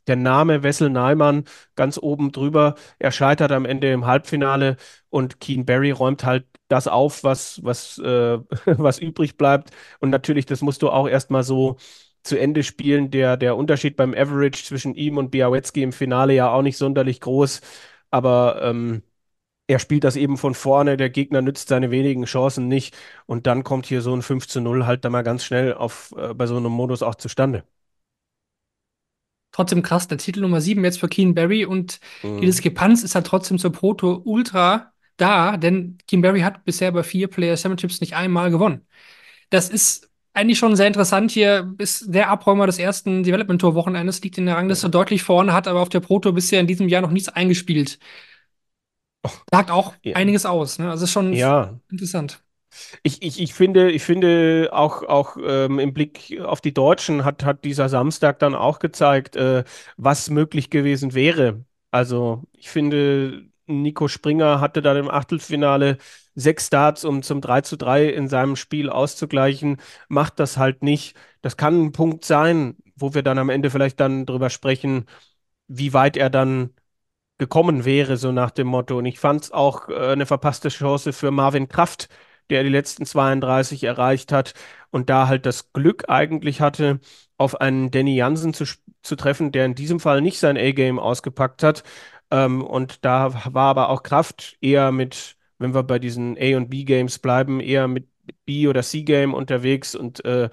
der 0.07 0.15
Name 0.15 0.63
Wessel 0.63 0.89
Neimann 0.89 1.45
ganz 1.75 1.97
oben 1.97 2.31
drüber. 2.31 2.75
Er 2.99 3.11
scheitert 3.11 3.51
am 3.51 3.65
Ende 3.65 3.91
im 3.91 4.05
Halbfinale 4.05 4.77
und 5.09 5.39
Keen 5.39 5.65
Barry 5.65 5.91
räumt 5.91 6.23
halt 6.23 6.45
das 6.67 6.87
auf, 6.87 7.23
was, 7.23 7.63
was, 7.63 7.97
äh, 7.99 8.39
was 8.65 8.99
übrig 8.99 9.37
bleibt. 9.37 9.71
Und 9.99 10.09
natürlich, 10.09 10.45
das 10.45 10.61
musst 10.61 10.81
du 10.81 10.89
auch 10.89 11.07
erstmal 11.07 11.43
so 11.43 11.77
zu 12.23 12.39
Ende 12.39 12.63
spielen. 12.63 13.11
Der, 13.11 13.37
der 13.37 13.55
Unterschied 13.57 13.95
beim 13.95 14.13
Average 14.13 14.63
zwischen 14.63 14.95
ihm 14.95 15.17
und 15.17 15.31
Białecki 15.31 15.81
im 15.81 15.91
Finale 15.93 16.33
ja 16.33 16.51
auch 16.51 16.61
nicht 16.61 16.77
sonderlich 16.77 17.21
groß, 17.21 17.61
aber 18.09 18.61
ähm, 18.63 19.03
er 19.67 19.79
spielt 19.79 20.03
das 20.03 20.17
eben 20.17 20.37
von 20.37 20.53
vorne, 20.53 20.97
der 20.97 21.09
Gegner 21.09 21.41
nützt 21.41 21.69
seine 21.69 21.91
wenigen 21.91 22.25
Chancen 22.25 22.67
nicht 22.67 22.95
und 23.25 23.47
dann 23.47 23.63
kommt 23.63 23.85
hier 23.85 24.01
so 24.01 24.13
ein 24.13 24.21
5 24.21 24.47
zu 24.47 24.59
0 24.59 24.85
halt 24.85 25.05
da 25.05 25.09
mal 25.09 25.21
ganz 25.21 25.45
schnell 25.45 25.73
auf, 25.73 26.13
äh, 26.17 26.33
bei 26.33 26.45
so 26.45 26.57
einem 26.57 26.71
Modus 26.71 27.01
auch 27.03 27.15
zustande. 27.15 27.63
Trotzdem 29.53 29.81
krass, 29.81 30.07
der 30.07 30.17
Titel 30.17 30.41
Nummer 30.41 30.61
7 30.61 30.83
jetzt 30.83 30.99
für 30.99 31.09
Keen 31.09 31.33
Barry 31.35 31.65
und 31.65 31.99
mhm. 32.23 32.39
die 32.41 32.45
Diskrepanz 32.45 33.03
ist 33.03 33.15
halt 33.15 33.27
trotzdem 33.27 33.57
zur 33.59 33.71
Proto 33.71 34.21
Ultra 34.25 34.93
da, 35.17 35.57
denn 35.57 35.97
Keen 36.07 36.21
Barry 36.21 36.41
hat 36.41 36.63
bisher 36.65 36.91
bei 36.91 37.03
vier 37.03 37.27
Player 37.29 37.55
Championships 37.57 38.01
nicht 38.01 38.15
einmal 38.15 38.51
gewonnen. 38.51 38.85
das 39.51 39.69
ist 39.69 40.10
eigentlich 40.33 40.59
schon 40.59 40.75
sehr 40.75 40.87
interessant 40.87 41.31
hier. 41.31 41.73
Ist 41.77 42.13
der 42.13 42.29
Abräumer 42.29 42.65
des 42.65 42.79
ersten 42.79 43.23
Development 43.23 43.59
Tour 43.59 43.75
Wochenendes, 43.75 44.21
liegt 44.21 44.37
in 44.37 44.45
der 44.45 44.55
Rangliste 44.55 44.87
ja. 44.87 44.91
deutlich 44.91 45.23
vorne, 45.23 45.53
hat 45.53 45.67
aber 45.67 45.81
auf 45.81 45.89
der 45.89 45.99
Pro 45.99 46.19
Tour 46.19 46.33
bisher 46.33 46.59
in 46.59 46.67
diesem 46.67 46.87
Jahr 46.87 47.01
noch 47.01 47.11
nichts 47.11 47.29
eingespielt. 47.29 47.99
Sagt 49.51 49.69
auch 49.71 49.93
ja. 50.03 50.15
einiges 50.15 50.45
aus. 50.45 50.79
Ne? 50.79 50.89
Also 50.89 51.03
ist 51.03 51.11
schon 51.11 51.33
ja. 51.33 51.79
interessant. 51.91 52.41
Ich, 53.03 53.21
ich, 53.21 53.41
ich 53.41 53.53
finde, 53.53 53.91
ich 53.91 54.01
finde 54.01 54.69
auch, 54.71 55.03
auch 55.03 55.35
ähm, 55.43 55.77
im 55.77 55.93
Blick 55.93 56.39
auf 56.41 56.61
die 56.61 56.73
Deutschen 56.73 57.25
hat, 57.25 57.43
hat 57.43 57.65
dieser 57.65 57.89
Samstag 57.89 58.39
dann 58.39 58.55
auch 58.55 58.79
gezeigt, 58.79 59.35
äh, 59.35 59.65
was 59.97 60.29
möglich 60.29 60.69
gewesen 60.69 61.13
wäre. 61.13 61.65
Also 61.91 62.43
ich 62.53 62.69
finde, 62.69 63.50
Nico 63.81 64.07
Springer 64.07 64.59
hatte 64.61 64.81
dann 64.81 64.97
im 64.97 65.09
Achtelfinale 65.09 65.97
sechs 66.35 66.67
Starts, 66.67 67.05
um 67.05 67.23
zum 67.23 67.41
3 67.41 67.61
zu 67.61 67.77
3 67.77 68.07
in 68.09 68.27
seinem 68.27 68.55
Spiel 68.55 68.89
auszugleichen, 68.89 69.77
macht 70.07 70.39
das 70.39 70.57
halt 70.57 70.83
nicht. 70.83 71.15
Das 71.41 71.57
kann 71.57 71.81
ein 71.85 71.91
Punkt 71.91 72.25
sein, 72.25 72.75
wo 72.95 73.13
wir 73.13 73.23
dann 73.23 73.37
am 73.37 73.49
Ende 73.49 73.69
vielleicht 73.69 73.99
dann 73.99 74.25
drüber 74.25 74.49
sprechen, 74.49 75.05
wie 75.67 75.93
weit 75.93 76.17
er 76.17 76.29
dann 76.29 76.71
gekommen 77.37 77.85
wäre, 77.85 78.17
so 78.17 78.31
nach 78.31 78.51
dem 78.51 78.67
Motto. 78.67 78.97
Und 78.97 79.05
ich 79.05 79.19
fand 79.19 79.43
es 79.45 79.51
auch 79.51 79.89
äh, 79.89 80.11
eine 80.11 80.25
verpasste 80.25 80.69
Chance 80.69 81.13
für 81.13 81.31
Marvin 81.31 81.67
Kraft, 81.69 82.07
der 82.49 82.63
die 82.63 82.69
letzten 82.69 83.05
32 83.05 83.83
erreicht 83.83 84.31
hat 84.31 84.53
und 84.91 85.09
da 85.09 85.27
halt 85.27 85.45
das 85.45 85.73
Glück 85.73 86.05
eigentlich 86.09 86.61
hatte, 86.61 86.99
auf 87.37 87.59
einen 87.59 87.89
Danny 87.91 88.15
Jansen 88.15 88.53
zu, 88.53 88.65
zu 89.01 89.15
treffen, 89.15 89.51
der 89.51 89.65
in 89.65 89.73
diesem 89.75 89.99
Fall 89.99 90.21
nicht 90.21 90.39
sein 90.39 90.57
A-Game 90.57 90.99
ausgepackt 90.99 91.63
hat. 91.63 91.83
Ähm, 92.31 92.63
und 92.63 93.03
da 93.05 93.33
war 93.53 93.69
aber 93.69 93.89
auch 93.89 94.03
Kraft 94.03 94.57
eher 94.61 94.91
mit, 94.91 95.37
wenn 95.57 95.73
wir 95.73 95.83
bei 95.83 95.99
diesen 95.99 96.37
A- 96.37 96.57
und 96.57 96.69
B-Games 96.69 97.19
bleiben, 97.19 97.59
eher 97.59 97.87
mit 97.87 98.07
B- 98.45 98.67
oder 98.67 98.81
C-Game 98.83 99.33
unterwegs 99.33 99.95
und 99.95 100.23
äh, 100.25 100.49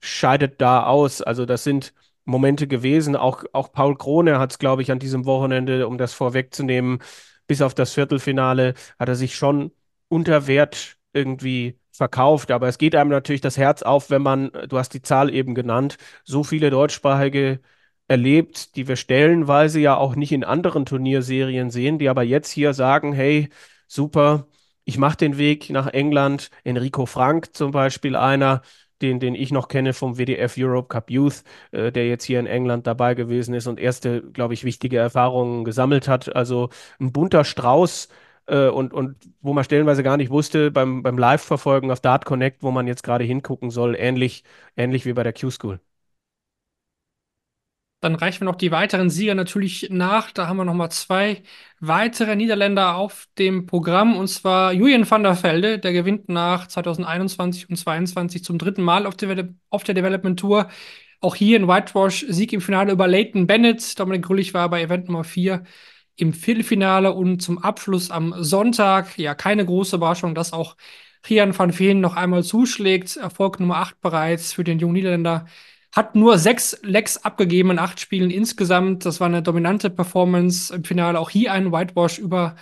scheidet 0.00 0.60
da 0.60 0.84
aus. 0.86 1.22
Also 1.22 1.46
das 1.46 1.64
sind 1.64 1.94
Momente 2.24 2.66
gewesen. 2.68 3.16
Auch, 3.16 3.44
auch 3.52 3.72
Paul 3.72 3.96
Krone 3.96 4.38
hat 4.38 4.52
es, 4.52 4.58
glaube 4.58 4.82
ich, 4.82 4.92
an 4.92 4.98
diesem 4.98 5.24
Wochenende, 5.26 5.86
um 5.88 5.98
das 5.98 6.12
vorwegzunehmen, 6.14 7.00
bis 7.46 7.62
auf 7.62 7.74
das 7.74 7.92
Viertelfinale, 7.94 8.74
hat 8.98 9.08
er 9.08 9.16
sich 9.16 9.34
schon 9.36 9.72
unter 10.08 10.46
Wert 10.46 10.96
irgendwie 11.12 11.78
verkauft. 11.92 12.50
Aber 12.50 12.68
es 12.68 12.78
geht 12.78 12.94
einem 12.94 13.10
natürlich 13.10 13.40
das 13.40 13.56
Herz 13.56 13.82
auf, 13.82 14.10
wenn 14.10 14.22
man, 14.22 14.50
du 14.68 14.78
hast 14.78 14.90
die 14.94 15.02
Zahl 15.02 15.32
eben 15.34 15.54
genannt, 15.54 15.96
so 16.24 16.44
viele 16.44 16.70
deutschsprachige 16.70 17.60
erlebt, 18.12 18.76
die 18.76 18.88
wir 18.88 18.96
stellenweise 18.96 19.80
ja 19.80 19.96
auch 19.96 20.16
nicht 20.16 20.32
in 20.32 20.44
anderen 20.44 20.84
Turnierserien 20.84 21.70
sehen, 21.70 21.98
die 21.98 22.10
aber 22.10 22.22
jetzt 22.22 22.50
hier 22.50 22.74
sagen, 22.74 23.14
hey, 23.14 23.48
super, 23.88 24.48
ich 24.84 24.98
mache 24.98 25.16
den 25.16 25.38
Weg 25.38 25.70
nach 25.70 25.86
England. 25.88 26.50
Enrico 26.62 27.06
Frank 27.06 27.54
zum 27.56 27.70
Beispiel 27.70 28.14
einer, 28.14 28.60
den, 29.00 29.18
den 29.18 29.34
ich 29.34 29.50
noch 29.50 29.68
kenne 29.68 29.94
vom 29.94 30.18
WDF 30.18 30.56
Europe 30.58 30.88
Cup 30.88 31.10
Youth, 31.10 31.42
äh, 31.70 31.90
der 31.90 32.06
jetzt 32.06 32.24
hier 32.24 32.38
in 32.38 32.46
England 32.46 32.86
dabei 32.86 33.14
gewesen 33.14 33.54
ist 33.54 33.66
und 33.66 33.80
erste, 33.80 34.20
glaube 34.32 34.52
ich, 34.54 34.64
wichtige 34.64 34.98
Erfahrungen 34.98 35.64
gesammelt 35.64 36.06
hat. 36.06 36.36
Also 36.36 36.68
ein 37.00 37.12
bunter 37.12 37.44
Strauß 37.44 38.08
äh, 38.46 38.68
und, 38.68 38.92
und 38.92 39.16
wo 39.40 39.54
man 39.54 39.64
stellenweise 39.64 40.02
gar 40.02 40.18
nicht 40.18 40.30
wusste 40.30 40.70
beim, 40.70 41.02
beim 41.02 41.16
Live-Verfolgen 41.16 41.90
auf 41.90 42.00
Dart 42.00 42.26
Connect, 42.26 42.62
wo 42.62 42.70
man 42.72 42.86
jetzt 42.86 43.02
gerade 43.04 43.24
hingucken 43.24 43.70
soll, 43.70 43.96
ähnlich, 43.98 44.44
ähnlich 44.76 45.06
wie 45.06 45.14
bei 45.14 45.22
der 45.22 45.32
Q-School. 45.32 45.80
Dann 48.02 48.16
reichen 48.16 48.40
wir 48.40 48.46
noch 48.46 48.56
die 48.56 48.72
weiteren 48.72 49.10
Sieger 49.10 49.36
natürlich 49.36 49.88
nach. 49.90 50.32
Da 50.32 50.48
haben 50.48 50.56
wir 50.56 50.64
noch 50.64 50.74
mal 50.74 50.90
zwei 50.90 51.44
weitere 51.78 52.34
Niederländer 52.34 52.96
auf 52.96 53.28
dem 53.38 53.66
Programm. 53.66 54.16
Und 54.16 54.26
zwar 54.26 54.72
Julian 54.72 55.08
van 55.08 55.22
der 55.22 55.40
Velde. 55.40 55.78
Der 55.78 55.92
gewinnt 55.92 56.28
nach 56.28 56.66
2021 56.66 57.70
und 57.70 57.76
2022 57.76 58.42
zum 58.42 58.58
dritten 58.58 58.82
Mal 58.82 59.06
auf 59.06 59.16
der, 59.16 59.54
auf 59.70 59.84
der 59.84 59.94
Development 59.94 60.36
Tour. 60.38 60.68
Auch 61.20 61.36
hier 61.36 61.56
ein 61.60 61.68
Whitewash-Sieg 61.68 62.52
im 62.52 62.60
Finale 62.60 62.90
über 62.90 63.06
Leighton 63.06 63.46
Bennett. 63.46 63.96
Dominik 64.00 64.24
Grüllich 64.24 64.52
war 64.52 64.68
bei 64.68 64.82
Event 64.82 65.06
Nummer 65.06 65.22
4 65.22 65.62
im 66.16 66.32
Viertelfinale 66.32 67.12
und 67.12 67.40
zum 67.40 67.58
Abschluss 67.58 68.10
am 68.10 68.34
Sonntag. 68.42 69.16
Ja, 69.16 69.36
keine 69.36 69.64
große 69.64 69.94
Überraschung, 69.94 70.34
dass 70.34 70.52
auch 70.52 70.76
Rian 71.30 71.56
van 71.56 71.78
Veen 71.78 72.00
noch 72.00 72.16
einmal 72.16 72.42
zuschlägt. 72.42 73.16
Erfolg 73.16 73.60
Nummer 73.60 73.76
8 73.76 74.00
bereits 74.00 74.52
für 74.52 74.64
den 74.64 74.80
jungen 74.80 74.94
Niederländer 74.94 75.46
hat 75.92 76.14
nur 76.16 76.38
sechs 76.38 76.78
Lecks 76.82 77.18
abgegeben 77.18 77.70
in 77.70 77.78
acht 77.78 78.00
Spielen 78.00 78.30
insgesamt. 78.30 79.04
Das 79.04 79.20
war 79.20 79.26
eine 79.28 79.42
dominante 79.42 79.90
Performance 79.90 80.74
im 80.74 80.84
Finale. 80.84 81.18
Auch 81.20 81.30
hier 81.30 81.52
ein 81.52 81.70
Whitewash 81.72 82.18
über 82.18 82.56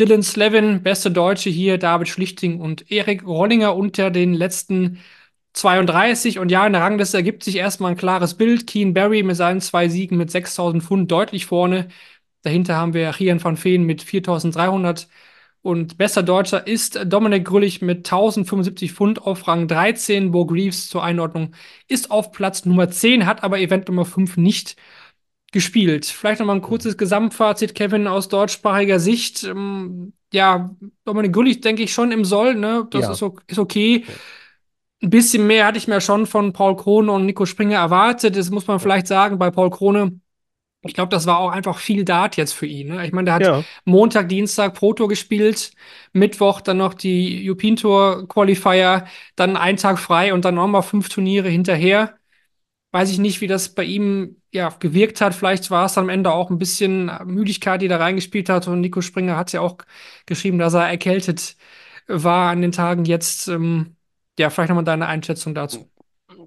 Dylan 0.00 0.22
Slevin, 0.22 0.82
beste 0.82 1.10
Deutsche 1.10 1.50
hier, 1.50 1.78
David 1.78 2.08
Schlichting 2.08 2.60
und 2.60 2.90
Erik 2.90 3.24
Rollinger 3.26 3.76
unter 3.76 4.10
den 4.10 4.34
letzten 4.34 5.00
32. 5.54 6.38
Und 6.38 6.50
ja, 6.50 6.66
in 6.66 6.72
der 6.72 6.82
Rangliste 6.82 7.16
ergibt 7.18 7.44
sich 7.44 7.56
erstmal 7.56 7.92
ein 7.92 7.96
klares 7.96 8.34
Bild. 8.36 8.66
Keen 8.66 8.94
Barry 8.94 9.22
mit 9.22 9.36
seinen 9.36 9.60
zwei 9.60 9.88
Siegen 9.88 10.16
mit 10.18 10.30
6000 10.30 10.82
Pfund 10.82 11.10
deutlich 11.10 11.46
vorne. 11.46 11.88
Dahinter 12.42 12.76
haben 12.76 12.94
wir 12.94 13.18
Rian 13.18 13.42
van 13.42 13.62
Veen 13.62 13.84
mit 13.84 14.02
4300 14.02 15.08
und 15.62 15.96
bester 15.96 16.24
Deutscher 16.24 16.66
ist 16.66 16.98
Dominik 17.06 17.44
Grüllich 17.44 17.82
mit 17.82 17.98
1075 17.98 18.92
Pfund 18.92 19.22
auf 19.22 19.46
Rang 19.46 19.68
13. 19.68 20.32
Bo 20.32 20.44
Greaves 20.44 20.88
zur 20.88 21.04
Einordnung 21.04 21.54
ist 21.86 22.10
auf 22.10 22.32
Platz 22.32 22.64
Nummer 22.64 22.90
10, 22.90 23.26
hat 23.26 23.44
aber 23.44 23.60
Event 23.60 23.88
Nummer 23.88 24.04
5 24.04 24.36
nicht 24.36 24.76
gespielt. 25.52 26.06
Vielleicht 26.06 26.40
noch 26.40 26.46
mal 26.46 26.54
ein 26.54 26.62
kurzes 26.62 26.96
Gesamtfazit, 26.96 27.76
Kevin, 27.76 28.08
aus 28.08 28.28
deutschsprachiger 28.28 28.98
Sicht. 28.98 29.44
Ähm, 29.44 30.14
ja, 30.32 30.74
Dominik 31.04 31.32
Grüllich 31.32 31.60
denke 31.60 31.84
ich 31.84 31.92
schon 31.92 32.10
im 32.10 32.24
Soll, 32.24 32.56
ne? 32.56 32.88
Das 32.90 33.02
ja. 33.02 33.12
ist, 33.12 33.22
ist, 33.46 33.58
okay. 33.58 34.04
Ein 35.00 35.10
bisschen 35.10 35.46
mehr 35.46 35.66
hatte 35.66 35.78
ich 35.78 35.88
mir 35.88 36.00
schon 36.00 36.26
von 36.26 36.52
Paul 36.52 36.76
Krone 36.76 37.12
und 37.12 37.26
Nico 37.26 37.44
Springer 37.44 37.78
erwartet. 37.78 38.36
Das 38.36 38.50
muss 38.50 38.66
man 38.66 38.80
vielleicht 38.80 39.06
sagen, 39.06 39.38
bei 39.38 39.50
Paul 39.50 39.70
Krone 39.70 40.20
ich 40.84 40.94
glaube, 40.94 41.10
das 41.10 41.26
war 41.26 41.38
auch 41.38 41.50
einfach 41.50 41.78
viel 41.78 42.04
Dart 42.04 42.36
jetzt 42.36 42.52
für 42.52 42.66
ihn. 42.66 42.88
Ne? 42.88 43.06
Ich 43.06 43.12
meine, 43.12 43.26
der 43.26 43.34
hat 43.34 43.46
ja. 43.46 43.64
Montag, 43.84 44.28
Dienstag 44.28 44.74
Pro 44.74 44.92
Tour 44.92 45.08
gespielt, 45.08 45.72
Mittwoch 46.12 46.60
dann 46.60 46.78
noch 46.78 46.94
die 46.94 47.48
European 47.48 47.76
Tour 47.76 48.26
Qualifier, 48.28 49.06
dann 49.36 49.56
einen 49.56 49.78
Tag 49.78 49.98
frei 49.98 50.34
und 50.34 50.44
dann 50.44 50.56
nochmal 50.56 50.82
fünf 50.82 51.08
Turniere 51.08 51.48
hinterher. 51.48 52.16
Weiß 52.90 53.10
ich 53.10 53.18
nicht, 53.18 53.40
wie 53.40 53.46
das 53.46 53.74
bei 53.74 53.84
ihm 53.84 54.42
ja 54.52 54.68
gewirkt 54.70 55.20
hat. 55.20 55.34
Vielleicht 55.34 55.70
war 55.70 55.86
es 55.86 55.96
am 55.96 56.08
Ende 56.08 56.32
auch 56.32 56.50
ein 56.50 56.58
bisschen 56.58 57.10
Müdigkeit, 57.24 57.80
die 57.80 57.88
da 57.88 57.96
reingespielt 57.96 58.48
hat. 58.48 58.66
Und 58.68 58.80
Nico 58.80 59.00
Springer 59.00 59.36
hat 59.36 59.52
ja 59.52 59.60
auch 59.60 59.78
geschrieben, 60.26 60.58
dass 60.58 60.74
er 60.74 60.88
erkältet 60.88 61.56
war 62.06 62.50
an 62.50 62.60
den 62.60 62.72
Tagen 62.72 63.04
jetzt. 63.04 63.48
Ähm, 63.48 63.96
ja, 64.38 64.50
vielleicht 64.50 64.68
nochmal 64.68 64.84
deine 64.84 65.06
Einschätzung 65.06 65.54
dazu. 65.54 65.88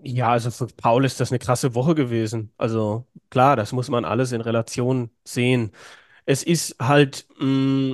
Ja, 0.03 0.29
also 0.29 0.51
für 0.51 0.67
Paul 0.67 1.05
ist 1.05 1.19
das 1.19 1.31
eine 1.31 1.39
krasse 1.39 1.73
Woche 1.73 1.95
gewesen. 1.95 2.51
Also 2.57 3.07
klar, 3.35 3.57
das 3.57 3.73
muss 3.73 3.89
man 3.89 4.05
alles 4.05 4.31
in 4.31 4.39
Relation 4.39 5.09
sehen. 5.25 5.73
Es 6.25 6.43
ist 6.43 6.77
halt, 6.79 7.27
mh, 7.39 7.45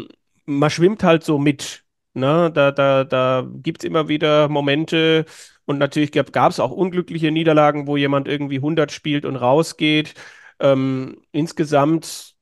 mm, 0.03 0.07
man 0.45 0.69
schwimmt 0.69 1.03
halt 1.03 1.23
so 1.23 1.39
mit. 1.39 1.83
Ne? 2.13 2.51
Da, 2.53 2.71
da, 2.71 3.03
da 3.05 3.47
gibt 3.63 3.83
es 3.83 3.87
immer 3.87 4.07
wieder 4.07 4.49
Momente 4.49 5.25
und 5.65 5.79
natürlich 5.79 6.11
gab 6.11 6.51
es 6.51 6.59
auch 6.59 6.71
unglückliche 6.71 7.31
Niederlagen, 7.31 7.87
wo 7.87 7.97
jemand 7.97 8.27
irgendwie 8.27 8.57
100 8.61 8.91
spielt 8.91 9.25
und 9.25 9.35
rausgeht. 9.35 10.13
Ähm, 10.59 11.23
insgesamt 11.31 12.35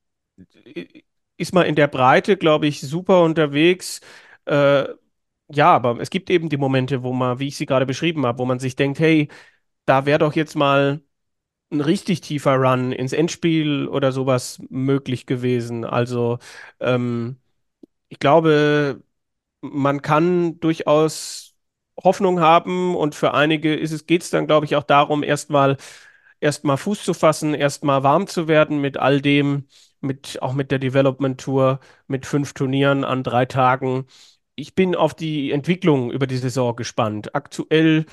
ist 1.38 1.54
man 1.54 1.66
in 1.66 1.76
der 1.76 1.88
Breite, 1.88 2.38
glaube 2.38 2.68
ich, 2.68 2.82
super 2.82 3.24
unterwegs. 3.24 4.02
Äh, 4.46 4.86
ja, 5.50 5.74
aber 5.74 6.00
es 6.02 6.10
gibt 6.10 6.30
eben 6.30 6.50
die 6.50 6.58
Momente, 6.58 7.04
wo 7.04 7.14
man, 7.14 7.40
wie 7.40 7.48
ich 7.48 7.58
sie 7.58 7.66
gerade 7.66 7.86
beschrieben 7.86 8.26
habe, 8.26 8.40
wo 8.40 8.46
man 8.46 8.60
sich 8.60 8.76
denkt, 8.76 9.00
hey, 9.00 9.30
da 9.86 10.06
wäre 10.06 10.20
doch 10.20 10.36
jetzt 10.36 10.56
mal 10.56 11.02
ein 11.72 11.82
richtig 11.82 12.22
tiefer 12.22 12.56
Run 12.56 12.92
ins 12.92 13.14
Endspiel 13.14 13.88
oder 13.88 14.12
sowas 14.12 14.60
möglich 14.70 15.26
gewesen. 15.26 15.86
Also 15.86 16.40
ähm, 16.80 17.38
ich 18.10 18.20
glaube, 18.20 19.04
man 19.62 20.02
kann 20.02 20.60
durchaus 20.60 21.56
Hoffnung 22.04 22.40
haben 22.42 22.96
und 22.96 23.16
für 23.16 23.34
einige 23.34 23.76
ist 23.76 23.92
es, 23.92 24.06
geht 24.08 24.24
es 24.24 24.30
dann, 24.30 24.48
glaube 24.48 24.66
ich, 24.66 24.76
auch 24.76 24.84
darum, 24.84 25.24
erstmal 25.24 25.78
erstmal 26.40 26.78
Fuß 26.78 27.04
zu 27.04 27.14
fassen, 27.14 27.54
erstmal 27.54 28.04
warm 28.04 28.28
zu 28.28 28.48
werden 28.48 28.80
mit 28.82 28.98
all 28.98 29.22
dem, 29.22 29.66
mit, 30.02 30.42
auch 30.42 30.54
mit 30.54 30.72
der 30.72 30.80
Development 30.80 31.40
Tour, 31.40 31.80
mit 32.08 32.26
fünf 32.26 32.54
Turnieren 32.54 33.04
an 33.04 33.24
drei 33.24 33.46
Tagen 33.46 34.06
ich 34.56 34.76
bin 34.76 34.94
auf 34.96 35.14
die 35.14 35.52
Entwicklung 35.52 36.12
über 36.12 36.28
die 36.28 36.36
Saison 36.38 36.76
gespannt. 36.76 37.34
Aktuell, 37.34 38.06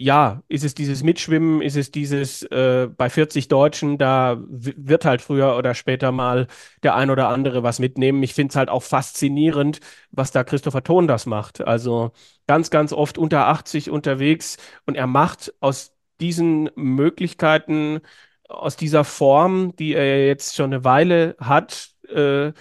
ja, 0.00 0.42
ist 0.48 0.64
es 0.64 0.74
dieses 0.74 1.02
Mitschwimmen, 1.02 1.60
ist 1.60 1.76
es 1.76 1.90
dieses 1.90 2.42
äh, 2.44 2.88
bei 2.96 3.10
40 3.10 3.48
Deutschen, 3.48 3.98
da 3.98 4.36
wird 4.40 5.04
halt 5.04 5.20
früher 5.22 5.56
oder 5.56 5.74
später 5.74 6.12
mal 6.12 6.46
der 6.84 6.94
ein 6.94 7.10
oder 7.10 7.28
andere 7.28 7.64
was 7.64 7.80
mitnehmen. 7.80 8.22
Ich 8.22 8.34
finde 8.34 8.52
es 8.52 8.56
halt 8.56 8.68
auch 8.68 8.84
faszinierend, 8.84 9.80
was 10.12 10.30
da 10.30 10.44
Christopher 10.44 10.84
Thon 10.84 11.08
das 11.08 11.26
macht. 11.26 11.60
Also 11.62 12.12
ganz, 12.46 12.70
ganz 12.70 12.92
oft 12.92 13.18
unter 13.18 13.48
80 13.48 13.90
unterwegs 13.90 14.56
und 14.86 14.94
er 14.96 15.08
macht 15.08 15.52
aus 15.60 15.92
diesen 16.20 16.70
Möglichkeiten, 16.76 18.00
aus 18.48 18.76
dieser 18.76 19.04
Form, 19.04 19.74
die 19.76 19.94
er 19.94 20.26
jetzt 20.28 20.54
schon 20.54 20.72
eine 20.72 20.84
Weile 20.84 21.36
hat, 21.40 21.90
äh, 22.08 22.52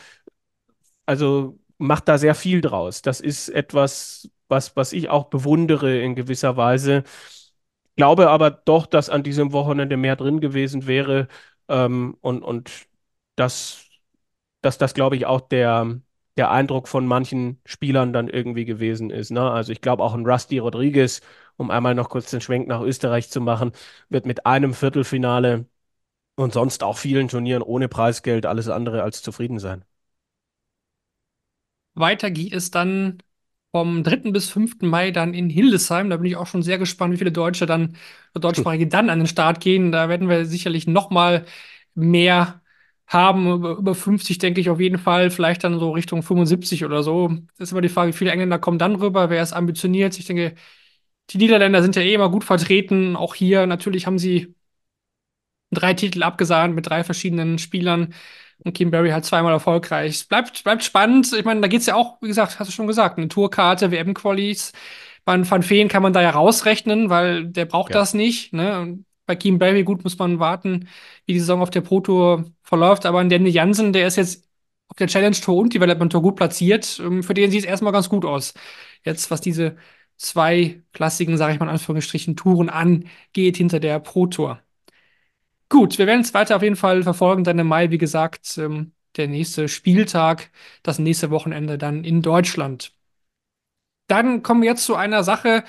also 1.05 1.59
macht 1.77 2.07
da 2.07 2.17
sehr 2.17 2.35
viel 2.35 2.61
draus. 2.61 3.01
Das 3.01 3.21
ist 3.21 3.49
etwas, 3.49 4.29
was, 4.49 4.75
was 4.75 4.93
ich 4.93 5.09
auch 5.09 5.25
bewundere 5.25 5.99
in 5.99 6.15
gewisser 6.15 6.57
Weise. 6.57 7.03
Glaube 7.95 8.29
aber 8.29 8.51
doch, 8.51 8.85
dass 8.85 9.09
an 9.09 9.23
diesem 9.23 9.51
Wochenende 9.53 9.97
mehr 9.97 10.15
drin 10.15 10.39
gewesen 10.39 10.85
wäre 10.87 11.27
ähm, 11.67 12.17
und, 12.21 12.43
und 12.43 12.87
dass, 13.35 13.85
dass 14.61 14.77
das, 14.77 14.93
glaube 14.93 15.15
ich, 15.17 15.25
auch 15.25 15.41
der, 15.41 15.99
der 16.37 16.51
Eindruck 16.51 16.87
von 16.87 17.07
manchen 17.07 17.61
Spielern 17.65 18.13
dann 18.13 18.29
irgendwie 18.29 18.65
gewesen 18.65 19.09
ist. 19.11 19.31
Ne? 19.31 19.49
Also 19.51 19.71
ich 19.71 19.81
glaube 19.81 20.03
auch 20.03 20.13
ein 20.13 20.25
Rusty 20.27 20.59
Rodriguez, 20.59 21.21
um 21.57 21.71
einmal 21.71 21.95
noch 21.95 22.09
kurz 22.09 22.29
den 22.31 22.41
Schwenk 22.41 22.67
nach 22.67 22.81
Österreich 22.81 23.29
zu 23.29 23.41
machen, 23.41 23.71
wird 24.09 24.25
mit 24.27 24.45
einem 24.45 24.73
Viertelfinale 24.73 25.65
und 26.35 26.53
sonst 26.53 26.83
auch 26.83 26.97
vielen 26.97 27.29
Turnieren 27.29 27.63
ohne 27.63 27.89
Preisgeld 27.89 28.45
alles 28.45 28.69
andere 28.69 29.03
als 29.03 29.21
zufrieden 29.23 29.59
sein. 29.59 29.85
Weiter 31.95 32.31
geht 32.31 32.53
es 32.53 32.71
dann 32.71 33.21
vom 33.77 34.03
3. 34.03 34.31
bis 34.31 34.49
5. 34.49 34.87
Mai 34.87 35.11
dann 35.11 35.33
in 35.33 35.49
Hildesheim. 35.49 36.09
Da 36.09 36.17
bin 36.17 36.25
ich 36.25 36.35
auch 36.35 36.47
schon 36.47 36.63
sehr 36.63 36.77
gespannt, 36.79 37.13
wie 37.13 37.17
viele 37.17 37.31
Deutsche 37.31 37.65
dann, 37.65 37.95
Deutschsprachige 38.33 38.87
dann 38.87 39.09
an 39.09 39.19
den 39.19 39.27
Start 39.27 39.59
gehen. 39.61 39.91
Da 39.91 40.09
werden 40.09 40.29
wir 40.29 40.45
sicherlich 40.45 40.87
noch 40.87 41.09
mal 41.11 41.45
mehr 41.95 42.61
haben. 43.07 43.51
Über, 43.51 43.77
über 43.77 43.95
50 43.95 44.39
denke 44.39 44.61
ich 44.61 44.69
auf 44.69 44.79
jeden 44.79 44.97
Fall. 44.97 45.29
Vielleicht 45.29 45.63
dann 45.63 45.79
so 45.79 45.91
Richtung 45.91 46.23
75 46.23 46.85
oder 46.85 47.03
so. 47.03 47.29
Das 47.57 47.69
ist 47.69 47.71
immer 47.71 47.81
die 47.81 47.89
Frage, 47.89 48.09
wie 48.13 48.17
viele 48.17 48.31
Engländer 48.31 48.59
kommen 48.59 48.79
dann 48.79 48.95
rüber? 48.95 49.29
Wer 49.29 49.43
ist 49.43 49.53
ambitioniert? 49.53 50.17
Ich 50.17 50.25
denke, 50.25 50.55
die 51.31 51.37
Niederländer 51.39 51.81
sind 51.83 51.95
ja 51.95 52.01
eh 52.03 52.13
immer 52.15 52.31
gut 52.31 52.43
vertreten. 52.45 53.15
Auch 53.15 53.35
hier 53.35 53.67
natürlich 53.67 54.07
haben 54.07 54.19
sie 54.19 54.55
drei 55.71 55.93
Titel 55.93 56.23
abgesahnt 56.23 56.75
mit 56.75 56.87
drei 56.87 57.03
verschiedenen 57.03 57.59
Spielern. 57.59 58.13
Und 58.63 58.73
Kim 58.73 58.91
Barry 58.91 59.09
halt 59.09 59.25
zweimal 59.25 59.53
erfolgreich. 59.53 60.15
Es 60.15 60.23
bleibt, 60.25 60.63
bleibt 60.63 60.83
spannend. 60.83 61.31
Ich 61.33 61.45
meine, 61.45 61.61
da 61.61 61.67
geht 61.67 61.81
es 61.81 61.85
ja 61.85 61.95
auch, 61.95 62.21
wie 62.21 62.27
gesagt, 62.27 62.59
hast 62.59 62.67
du 62.67 62.71
schon 62.71 62.87
gesagt, 62.87 63.17
eine 63.17 63.27
Tourkarte, 63.27 63.91
WM-Qualis. 63.91 64.73
Bei 65.25 65.37
Van 65.49 65.63
Feen 65.63 65.89
kann 65.89 66.03
man 66.03 66.13
da 66.13 66.21
ja 66.21 66.31
rausrechnen, 66.31 67.09
weil 67.09 67.45
der 67.47 67.65
braucht 67.65 67.91
ja. 67.91 67.99
das 67.99 68.13
nicht. 68.13 68.53
Ne? 68.53 68.79
Und 68.79 69.05
bei 69.25 69.35
Kim 69.35 69.59
Barry, 69.59 69.83
gut, 69.83 70.03
muss 70.03 70.17
man 70.17 70.39
warten, 70.39 70.87
wie 71.25 71.33
die 71.33 71.39
Saison 71.39 71.61
auf 71.61 71.69
der 71.69 71.81
Pro 71.81 71.99
Tour 71.99 72.45
verläuft. 72.63 73.05
Aber 73.05 73.19
ein 73.19 73.29
Danny 73.29 73.49
Jansen, 73.49 73.93
der 73.93 74.07
ist 74.07 74.15
jetzt 74.15 74.47
auf 74.87 74.97
der 74.97 75.07
Challenge 75.07 75.35
Tour 75.35 75.57
und 75.57 75.73
Development 75.73 76.11
Tour 76.11 76.21
gut 76.21 76.35
platziert. 76.37 76.99
Ähm, 77.03 77.23
für 77.23 77.33
den 77.33 77.51
sieht 77.51 77.61
es 77.61 77.65
erstmal 77.69 77.93
ganz 77.93 78.09
gut 78.09 78.25
aus. 78.25 78.53
Jetzt, 79.03 79.29
was 79.31 79.41
diese 79.41 79.77
zwei 80.17 80.81
klassischen, 80.93 81.37
sage 81.37 81.53
ich 81.53 81.59
mal 81.59 81.65
in 81.67 81.71
Anführungsstrichen, 81.73 82.35
Touren 82.35 82.69
angeht 82.69 83.57
hinter 83.57 83.79
der 83.79 83.99
Pro 83.99 84.27
Tour. 84.27 84.61
Gut, 85.69 85.97
wir 85.97 86.07
werden 86.07 86.21
es 86.21 86.33
weiter 86.33 86.55
auf 86.55 86.61
jeden 86.63 86.75
Fall 86.75 87.03
verfolgen. 87.03 87.43
Dann 87.43 87.59
im 87.59 87.67
Mai, 87.67 87.89
wie 87.91 87.97
gesagt, 87.97 88.57
ähm, 88.57 88.93
der 89.17 89.27
nächste 89.27 89.67
Spieltag, 89.67 90.51
das 90.83 90.99
nächste 90.99 91.29
Wochenende 91.31 91.77
dann 91.77 92.03
in 92.03 92.21
Deutschland. 92.21 92.93
Dann 94.07 94.41
kommen 94.43 94.61
wir 94.61 94.69
jetzt 94.69 94.85
zu 94.85 94.95
einer 94.95 95.23
Sache, 95.23 95.63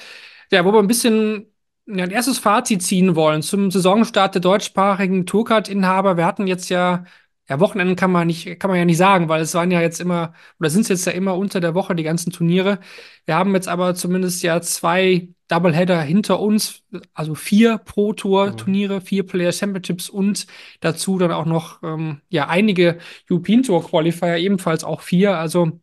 ja, 0.50 0.64
wo 0.64 0.72
wir 0.72 0.78
ein 0.80 0.86
bisschen 0.86 1.52
ja, 1.86 2.04
ein 2.04 2.10
erstes 2.10 2.38
Fazit 2.38 2.82
ziehen 2.82 3.16
wollen 3.16 3.42
zum 3.42 3.70
Saisonstart 3.70 4.34
der 4.34 4.42
deutschsprachigen 4.42 5.26
Tourcard-Inhaber. 5.26 6.16
Wir 6.16 6.26
hatten 6.26 6.46
jetzt 6.46 6.68
ja 6.68 7.04
ja, 7.48 7.60
Wochenenden 7.60 7.96
kann 7.96 8.12
man 8.12 8.26
nicht, 8.26 8.60
kann 8.60 8.70
man 8.70 8.78
ja 8.78 8.84
nicht 8.84 8.98
sagen, 8.98 9.28
weil 9.28 9.40
es 9.40 9.54
waren 9.54 9.70
ja 9.70 9.80
jetzt 9.80 10.00
immer, 10.00 10.34
oder 10.60 10.68
sind 10.70 10.82
es 10.82 10.88
jetzt 10.88 11.06
ja 11.06 11.12
immer 11.12 11.36
unter 11.36 11.60
der 11.60 11.74
Woche 11.74 11.94
die 11.94 12.02
ganzen 12.02 12.30
Turniere. 12.30 12.78
Wir 13.24 13.36
haben 13.36 13.54
jetzt 13.54 13.68
aber 13.68 13.94
zumindest 13.94 14.42
ja 14.42 14.60
zwei 14.60 15.28
Doubleheader 15.48 16.00
hinter 16.02 16.40
uns, 16.40 16.82
also 17.14 17.34
vier 17.34 17.78
Pro 17.78 18.12
Tour 18.12 18.54
Turniere, 18.56 18.96
mhm. 18.96 19.00
vier 19.02 19.26
Player 19.26 19.52
Championships 19.52 20.10
und 20.10 20.46
dazu 20.80 21.18
dann 21.18 21.32
auch 21.32 21.46
noch 21.46 21.82
ähm, 21.82 22.20
ja 22.28 22.48
einige 22.48 22.98
European 23.30 23.62
Tour 23.62 23.82
Qualifier, 23.82 24.36
ebenfalls 24.36 24.84
auch 24.84 25.00
vier. 25.00 25.38
Also 25.38 25.80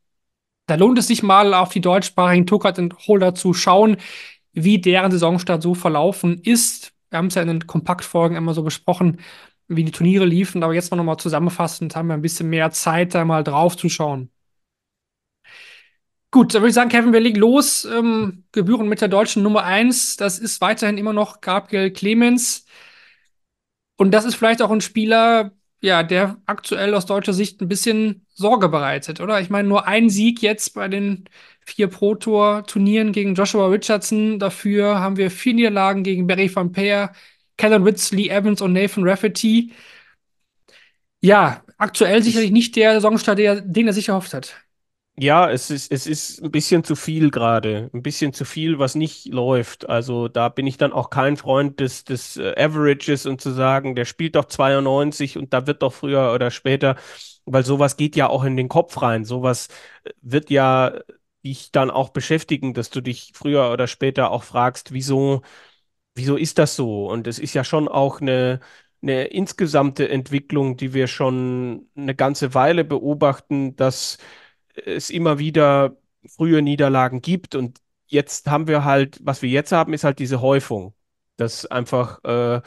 da 0.67 0.75
lohnt 0.75 0.99
es 0.99 1.08
sich 1.08 1.23
mal 1.23 1.54
auf 1.54 1.69
die 1.69 1.82
deutschsprachigen 1.82 2.45
Tourcard 2.47 2.80
Holder 3.08 3.36
zu 3.36 3.54
schauen, 3.54 3.97
wie 4.54 4.80
deren 4.80 5.12
Saisonstart 5.12 5.62
so 5.63 5.73
verlaufen 5.73 6.39
ist. 6.43 6.93
Wir 7.10 7.17
haben 7.17 7.28
es 7.28 7.36
ja 7.36 7.41
in 7.41 7.47
den 7.47 7.67
Kompaktfolgen 7.67 8.38
immer 8.38 8.54
so 8.54 8.63
besprochen 8.63 9.19
wie 9.67 9.84
die 9.84 9.91
Turniere 9.91 10.25
liefen, 10.25 10.63
aber 10.63 10.73
jetzt 10.73 10.91
mal 10.91 10.97
nochmal 10.97 11.17
zusammenfassend 11.17 11.95
haben 11.95 12.08
wir 12.08 12.13
ein 12.15 12.21
bisschen 12.21 12.49
mehr 12.49 12.71
Zeit, 12.71 13.15
da 13.15 13.25
mal 13.25 13.43
drauf 13.43 13.78
zu 13.78 13.89
schauen. 13.89 14.32
Gut, 16.32 16.54
dann 16.54 16.62
würde 16.62 16.69
ich 16.69 16.75
sagen, 16.75 16.89
Kevin, 16.89 17.13
wir 17.13 17.21
legen 17.21 17.39
los. 17.39 17.86
Ähm, 17.86 18.43
Gebühren 18.51 18.89
mit 18.89 18.99
der 18.99 19.08
deutschen 19.08 19.41
Nummer 19.41 19.63
1. 19.63 20.17
Das 20.17 20.38
ist 20.38 20.60
weiterhin 20.60 20.97
immer 20.97 21.13
noch 21.13 21.39
Gabriel 21.39 21.91
Clemens. 21.91 22.65
Und 23.97 24.12
das 24.12 24.25
ist 24.25 24.36
vielleicht 24.36 24.62
auch 24.62 24.71
ein 24.71 24.82
Spieler, 24.82 25.51
ja, 25.82 26.04
der 26.04 26.38
aktuell 26.45 26.93
aus 26.93 27.06
deutscher 27.06 27.34
Sicht 27.34 27.62
ein 27.62 27.67
bisschen 27.69 28.25
Sorge 28.34 28.67
bereitet, 28.69 29.21
oder? 29.21 29.39
Ich 29.39 29.49
meine, 29.49 29.67
nur 29.67 29.88
ein 29.88 30.10
Sieg 30.10 30.41
jetzt 30.41 30.73
bei 30.73 30.88
den 30.88 31.25
vier 31.65 31.88
Pro-Tour-Turnieren 31.88 33.12
gegen 33.13 33.36
Joshua 33.36 33.67
Richardson. 33.67 34.39
Dafür 34.39 34.99
haben 34.99 35.17
wir 35.17 35.32
vier 35.32 35.54
Niederlagen 35.54 36.04
gegen 36.04 36.28
Barry 36.28 36.54
van 36.54 36.71
Peer, 36.73 37.13
Kellen 37.58 37.84
Ritz, 37.84 38.12
Lee 38.12 38.30
Evans 38.30 38.62
und 38.62 38.74
Nathan 38.74 39.08
Rafferty. 39.08 39.72
Ja, 41.22 41.63
aktuell 41.78 42.22
sicherlich 42.24 42.52
nicht 42.52 42.76
der 42.76 42.94
Saisonstart, 42.94 43.39
den 43.39 43.88
er 43.88 43.94
sich 43.94 44.10
erhofft 44.10 44.34
hat. 44.34 44.56
Ja, 45.18 45.50
es 45.50 45.70
ist, 45.72 45.94
es 45.94 46.08
ist 46.08 46.44
ein 46.44 46.52
bisschen 46.52 46.84
zu 46.84 46.96
viel 46.98 47.32
gerade. 47.32 47.89
Ein 47.94 48.02
bisschen 48.04 48.34
zu 48.34 48.44
viel, 48.44 48.80
was 48.80 48.96
nicht 48.96 49.28
läuft. 49.28 49.88
Also 49.88 50.28
da 50.28 50.50
bin 50.50 50.68
ich 50.68 50.76
dann 50.76 50.91
auch 50.91 51.10
kein 51.10 51.38
Freund 51.38 51.80
des, 51.80 52.04
des 52.04 52.36
äh, 52.36 52.54
Averages 52.58 53.26
und 53.26 53.39
zu 53.39 53.52
sagen, 53.52 53.96
der 53.96 54.04
spielt 54.04 54.36
doch 54.36 54.44
92 54.46 55.38
und 55.38 55.54
da 55.54 55.68
wird 55.68 55.84
doch 55.84 55.94
früher 55.94 56.34
oder 56.34 56.52
später, 56.52 56.98
weil 57.46 57.63
sowas 57.63 57.96
geht 57.96 58.18
ja 58.18 58.28
auch 58.28 58.44
in 58.44 58.58
den 58.58 58.68
Kopf 58.68 59.02
rein. 59.02 59.24
Sowas 59.24 59.70
äh, 60.04 60.10
wird 60.22 60.50
ja 60.50 61.00
dich 61.46 61.72
dann 61.72 61.91
auch 61.91 62.10
beschäftigen, 62.10 62.74
dass 62.74 62.89
du 62.89 63.00
dich 63.00 63.32
früher 63.34 63.72
oder 63.72 63.88
später 63.88 64.32
auch 64.32 64.44
fragst, 64.44 64.91
wieso 64.91 65.44
wieso 66.15 66.38
ist 66.38 66.58
das 66.58 66.75
so? 66.75 67.08
Und 67.10 67.28
es 67.28 67.39
ist 67.39 67.54
ja 67.54 67.63
schon 67.63 67.88
auch 67.88 68.21
eine, 68.21 68.60
eine 69.01 69.25
insgesamte 69.25 70.10
Entwicklung, 70.10 70.78
die 70.78 70.93
wir 70.93 71.08
schon 71.08 71.89
eine 71.95 72.15
ganze 72.15 72.54
Weile 72.54 72.84
beobachten, 72.84 73.75
dass 73.75 74.17
es 74.75 75.10
immer 75.10 75.39
wieder 75.39 75.97
frühe 76.28 76.62
Niederlagen 76.62 77.21
gibt. 77.21 77.56
Und 77.56 77.80
jetzt 78.08 78.47
haben 78.47 78.67
wir 78.67 78.84
halt, 78.86 79.19
was 79.23 79.41
wir 79.41 79.49
jetzt 79.49 79.71
haben, 79.71 79.93
ist 79.93 80.04
halt 80.04 80.19
diese 80.19 80.41
Häufung. 80.41 80.93
Dass 81.38 81.65
einfach 81.65 82.23
äh, 82.23 82.62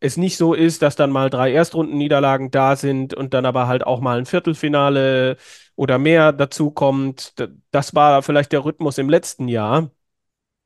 es 0.00 0.16
nicht 0.16 0.36
so 0.36 0.54
ist, 0.54 0.82
dass 0.82 0.96
dann 0.96 1.10
mal 1.10 1.30
drei 1.30 1.52
Erstrundenniederlagen 1.52 2.50
da 2.50 2.76
sind 2.76 3.14
und 3.14 3.34
dann 3.34 3.46
aber 3.46 3.66
halt 3.66 3.86
auch 3.86 4.00
mal 4.00 4.18
ein 4.18 4.26
Viertelfinale 4.26 5.36
oder 5.74 5.98
mehr 5.98 6.32
dazu 6.32 6.70
kommt. 6.70 7.34
Das 7.70 7.94
war 7.94 8.22
vielleicht 8.22 8.52
der 8.52 8.64
Rhythmus 8.64 8.98
im 8.98 9.08
letzten 9.10 9.48
Jahr. 9.48 9.90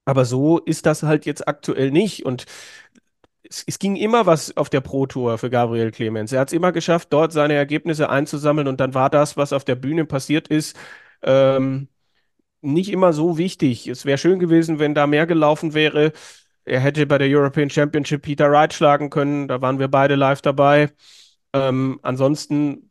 Aber 0.05 0.25
so 0.25 0.59
ist 0.59 0.87
das 0.87 1.03
halt 1.03 1.27
jetzt 1.27 1.47
aktuell 1.49 1.91
nicht. 1.91 2.25
Und 2.25 2.47
es, 3.43 3.65
es 3.67 3.79
ging 3.79 3.97
immer 3.97 4.27
was 4.27 4.57
auf 4.57 4.71
der 4.71 4.81
Pro 4.81 5.07
Tour 5.07 5.39
für 5.39 5.51
Gabriel 5.51 5.91
Clemens. 5.91 6.33
Er 6.33 6.41
hat 6.41 6.49
es 6.49 6.55
immer 6.55 6.73
geschafft, 6.73 7.09
dort 7.13 7.33
seine 7.33 7.55
Ergebnisse 7.55 8.09
einzusammeln 8.11 8.69
und 8.69 8.81
dann 8.81 8.95
war 8.95 9.11
das, 9.11 9.37
was 9.37 9.53
auf 9.53 9.65
der 9.65 9.75
Bühne 9.77 10.05
passiert 10.05 10.49
ist, 10.49 10.77
ähm, 11.23 11.89
nicht 12.63 12.91
immer 12.93 13.13
so 13.13 13.39
wichtig. 13.39 13.89
Es 13.89 14.05
wäre 14.07 14.19
schön 14.19 14.39
gewesen, 14.41 14.79
wenn 14.79 14.95
da 14.95 15.07
mehr 15.07 15.27
gelaufen 15.27 15.75
wäre. 15.75 16.13
Er 16.65 16.81
hätte 16.81 17.07
bei 17.07 17.19
der 17.19 17.29
European 17.31 17.71
Championship 17.71 18.23
Peter 18.23 18.51
Wright 18.51 18.75
schlagen 18.75 19.11
können. 19.11 19.49
Da 19.49 19.63
waren 19.63 19.79
wir 19.79 19.89
beide 19.89 20.17
live 20.17 20.43
dabei. 20.43 20.91
Ähm, 21.55 22.01
ansonsten 22.03 22.91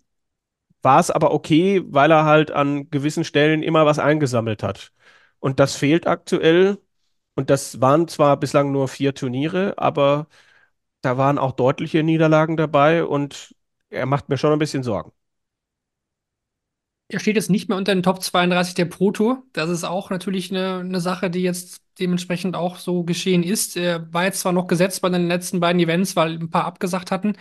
war 0.81 0.99
es 0.99 1.11
aber 1.11 1.33
okay, 1.33 1.81
weil 1.85 2.11
er 2.11 2.25
halt 2.25 2.51
an 2.51 2.89
gewissen 2.89 3.23
Stellen 3.23 3.63
immer 3.63 3.85
was 3.85 3.99
eingesammelt 3.99 4.63
hat. 4.63 4.93
Und 5.39 5.59
das 5.59 5.75
fehlt 5.75 6.07
aktuell. 6.07 6.79
Und 7.39 7.49
das 7.49 7.79
waren 7.79 8.09
zwar 8.09 8.35
bislang 8.35 8.73
nur 8.73 8.89
vier 8.89 9.15
Turniere, 9.15 9.75
aber 9.77 10.27
da 10.99 11.17
waren 11.17 11.37
auch 11.37 11.53
deutliche 11.53 12.03
Niederlagen 12.03 12.57
dabei 12.57 13.05
und 13.05 13.55
er 13.89 14.05
macht 14.05 14.27
mir 14.27 14.37
schon 14.37 14.51
ein 14.51 14.59
bisschen 14.59 14.83
Sorgen. 14.83 15.13
Er 17.07 17.21
steht 17.21 17.37
jetzt 17.37 17.49
nicht 17.49 17.69
mehr 17.69 17.77
unter 17.77 17.95
den 17.95 18.03
Top 18.03 18.21
32 18.21 18.73
der 18.73 18.83
Pro 18.85 19.11
Tour. 19.11 19.43
Das 19.53 19.69
ist 19.69 19.85
auch 19.85 20.09
natürlich 20.09 20.51
eine, 20.51 20.79
eine 20.79 20.99
Sache, 20.99 21.29
die 21.29 21.41
jetzt 21.41 21.81
dementsprechend 21.97 22.57
auch 22.57 22.75
so 22.75 23.05
geschehen 23.05 23.41
ist. 23.41 23.77
Er 23.77 24.13
war 24.13 24.25
jetzt 24.25 24.41
zwar 24.41 24.51
noch 24.51 24.67
gesetzt 24.67 25.01
bei 25.01 25.07
den 25.07 25.29
letzten 25.29 25.61
beiden 25.61 25.81
Events, 25.81 26.17
weil 26.17 26.33
ein 26.33 26.49
paar 26.49 26.65
abgesagt 26.65 27.09
hatten 27.09 27.37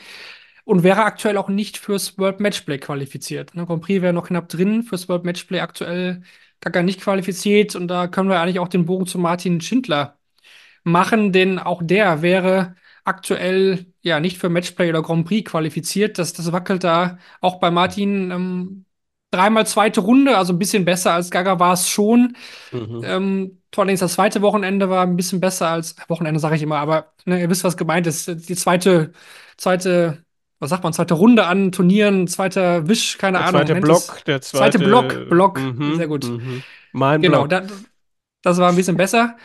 und 0.65 0.85
wäre 0.85 1.03
aktuell 1.05 1.37
auch 1.39 1.49
nicht 1.49 1.77
fürs 1.77 2.19
World 2.19 2.39
Matchplay 2.39 2.79
qualifiziert. 2.79 3.57
Ne, 3.57 3.67
Grand 3.67 3.83
Prix 3.83 4.01
wäre 4.01 4.13
noch 4.13 4.29
knapp 4.29 4.49
drin, 4.49 4.85
fürs 4.85 5.09
World 5.09 5.25
Matchplay 5.25 5.59
aktuell 5.59 6.23
gar 6.61 6.83
nicht 6.83 7.01
qualifiziert. 7.01 7.75
Und 7.77 7.89
da 7.89 8.09
können 8.09 8.29
wir 8.29 8.41
eigentlich 8.41 8.61
auch 8.61 8.69
den 8.69 8.85
Bogen 8.85 9.07
zu 9.07 9.19
Martin 9.19 9.61
Schindler 9.61 10.19
machen, 10.85 11.33
denn 11.33 11.59
auch 11.59 11.83
der 11.85 12.23
wäre 12.23 12.75
aktuell 13.05 13.87
ja 14.03 14.21
nicht 14.21 14.39
für 14.39 14.49
Matchplay 14.49 14.91
oder 14.91 15.03
Grand 15.03 15.27
Prix 15.27 15.51
qualifiziert. 15.51 16.19
Das, 16.19 16.33
das 16.33 16.53
wackelt 16.53 16.85
da 16.85 17.19
auch 17.41 17.61
bei 17.61 17.71
Martin 17.71 18.31
ähm, 18.31 18.85
dreimal 19.31 19.67
zweite 19.67 20.01
Runde, 20.01 20.37
also 20.37 20.53
ein 20.53 20.59
bisschen 20.59 20.85
besser 20.85 21.13
als 21.13 21.31
Gaga 21.31 21.59
war 21.59 21.73
es 21.75 21.89
schon. 21.89 22.37
Mhm. 22.73 23.03
Ähm, 23.05 23.63
allerdings 23.77 24.01
das 24.01 24.15
zweite 24.15 24.43
Wochenende 24.43 24.89
war 24.91 25.03
ein 25.03 25.17
bisschen 25.17 25.41
besser 25.41 25.69
als 25.69 25.97
Wochenende, 26.09 26.41
sage 26.41 26.57
ich 26.57 26.63
immer, 26.63 26.79
aber 26.79 27.13
ne, 27.25 27.41
ihr 27.41 27.51
wisst, 27.51 27.65
was 27.65 27.77
gemeint 27.77 28.07
ist. 28.07 28.29
Die 28.49 28.57
zweite, 28.57 29.13
zweite 29.57 30.25
was 30.59 30.71
sagt 30.71 30.83
man, 30.83 30.93
zweite 30.93 31.15
Runde 31.15 31.47
an 31.47 31.73
Turnieren, 31.73 32.27
zweiter 32.27 32.89
Wisch, 32.89 33.19
keine 33.19 33.39
der 33.39 33.47
Ahnung. 33.49 33.67
Zweite 33.67 33.81
Block, 33.81 34.25
der 34.27 34.41
zweite, 34.41 34.79
zweite 34.79 34.79
Block, 34.79 35.31
Block, 35.31 35.61
mhm, 35.61 35.97
sehr 35.97 36.09
gut. 36.09 36.25
Mhm. 36.25 36.63
Mein 36.93 37.23
genau, 37.23 37.47
Block. 37.47 37.51
Da, 37.51 37.75
Das 38.43 38.59
war 38.59 38.71
ein 38.71 38.77
bisschen 38.77 38.97
besser. 38.97 39.37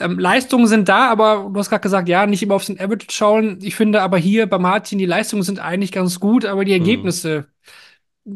Ähm, 0.00 0.18
Leistungen 0.18 0.66
sind 0.66 0.88
da, 0.88 1.10
aber 1.10 1.50
du 1.52 1.58
hast 1.58 1.70
gerade 1.70 1.82
gesagt, 1.82 2.08
ja, 2.08 2.26
nicht 2.26 2.42
immer 2.42 2.54
auf 2.54 2.64
den 2.64 2.78
Average 2.78 3.06
schauen. 3.10 3.58
Ich 3.62 3.74
finde 3.74 4.02
aber 4.02 4.18
hier 4.18 4.46
bei 4.46 4.58
Martin, 4.58 4.98
die 4.98 5.06
Leistungen 5.06 5.42
sind 5.42 5.58
eigentlich 5.58 5.92
ganz 5.92 6.20
gut, 6.20 6.44
aber 6.44 6.64
die 6.64 6.72
Ergebnisse 6.72 7.46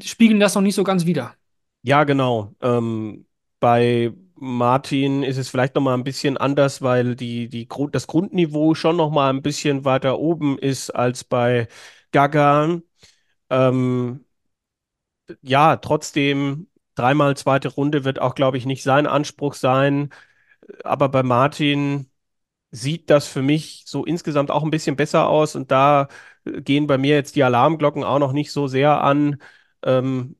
spiegeln 0.03 0.41
das 0.41 0.55
noch 0.55 0.63
nicht 0.63 0.75
so 0.75 0.85
ganz 0.85 1.07
wider. 1.07 1.35
Ja, 1.83 2.05
genau. 2.05 2.55
Ähm, 2.61 3.27
bei 3.61 4.13
Martin 4.43 5.23
ist 5.23 5.37
es 5.39 5.49
vielleicht 5.49 5.75
noch 5.77 5.83
mal 5.83 5.95
ein 5.95 6.05
bisschen 6.05 6.37
anders, 6.37 6.83
weil 6.83 7.15
die, 7.17 7.49
die 7.49 7.69
Grund, 7.69 7.95
das 7.95 8.07
Grundniveau 8.09 8.75
schon 8.75 8.97
noch 8.97 9.11
mal 9.11 9.31
ein 9.31 9.43
bisschen 9.43 9.85
weiter 9.85 10.19
oben 10.19 10.59
ist 10.59 10.91
als 10.91 11.25
bei 11.25 11.69
Gaga. 12.13 12.81
Ähm, 13.51 14.25
ja, 15.43 15.77
trotzdem 15.77 16.69
dreimal 16.95 17.37
zweite 17.37 17.69
Runde 17.69 18.05
wird 18.05 18.21
auch, 18.21 18.35
glaube 18.35 18.57
ich, 18.59 18.67
nicht 18.67 18.83
sein 18.83 19.07
Anspruch 19.07 19.55
sein. 19.55 20.11
Aber 20.85 21.09
bei 21.09 21.23
Martin 21.23 22.11
sieht 22.73 23.11
das 23.11 23.29
für 23.29 23.43
mich 23.43 23.85
so 23.87 24.05
insgesamt 24.05 24.51
auch 24.51 24.65
ein 24.65 24.71
bisschen 24.71 24.97
besser 24.97 25.29
aus 25.29 25.57
und 25.57 25.71
da 25.73 26.09
gehen 26.45 26.87
bei 26.89 26.99
mir 26.99 27.15
jetzt 27.17 27.37
die 27.37 27.45
Alarmglocken 27.45 28.05
auch 28.05 28.19
noch 28.21 28.33
nicht 28.33 28.53
so 28.53 28.69
sehr 28.69 29.03
an, 29.03 29.43
ähm, 29.85 30.37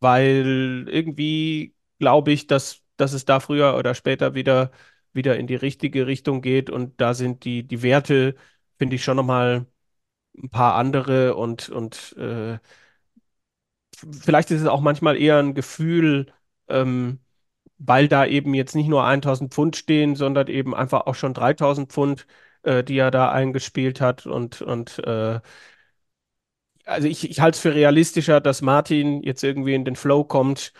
weil 0.00 0.86
irgendwie 0.90 1.74
glaube 2.00 2.32
ich, 2.32 2.46
dass, 2.48 2.82
dass 3.00 3.12
es 3.14 3.24
da 3.24 3.40
früher 3.40 3.76
oder 3.76 3.94
später 3.94 4.34
wieder, 4.34 4.70
wieder 5.12 5.36
in 5.38 5.46
die 5.46 5.54
richtige 5.56 6.06
Richtung 6.06 6.42
geht 6.42 6.70
und 6.70 7.00
da 7.00 7.14
sind 7.14 7.44
die, 7.44 7.62
die 7.66 7.82
Werte, 7.82 8.36
finde 8.78 8.96
ich, 8.96 9.04
schon 9.04 9.16
nochmal 9.16 9.66
ein 10.38 10.50
paar 10.50 10.74
andere 10.76 11.36
und, 11.36 11.68
und 11.70 12.14
äh, 12.18 12.58
vielleicht 14.20 14.50
ist 14.50 14.60
es 14.62 14.66
auch 14.66 14.80
manchmal 14.80 15.16
eher 15.16 15.38
ein 15.38 15.54
Gefühl, 15.54 16.26
ähm, 16.68 17.20
weil 17.78 18.08
da 18.08 18.26
eben 18.26 18.54
jetzt 18.54 18.74
nicht 18.76 18.88
nur 18.88 19.04
1000 19.04 19.54
Pfund 19.54 19.76
stehen, 19.76 20.16
sondern 20.16 20.48
eben 20.48 20.74
einfach 20.74 21.02
auch 21.06 21.14
schon 21.14 21.34
3000 21.34 21.92
Pfund, 21.92 22.26
äh, 22.62 22.84
die 22.84 22.98
er 22.98 23.10
da 23.10 23.30
eingespielt 23.32 24.00
hat. 24.00 24.26
Und, 24.26 24.62
und 24.62 24.98
äh, 25.00 25.40
also 26.84 27.08
ich, 27.08 27.28
ich 27.30 27.40
halte 27.40 27.56
es 27.56 27.60
für 27.62 27.74
realistischer, 27.74 28.40
dass 28.40 28.62
Martin 28.62 29.22
jetzt 29.22 29.42
irgendwie 29.44 29.74
in 29.74 29.84
den 29.84 29.96
Flow 29.96 30.24
kommt. 30.24 30.72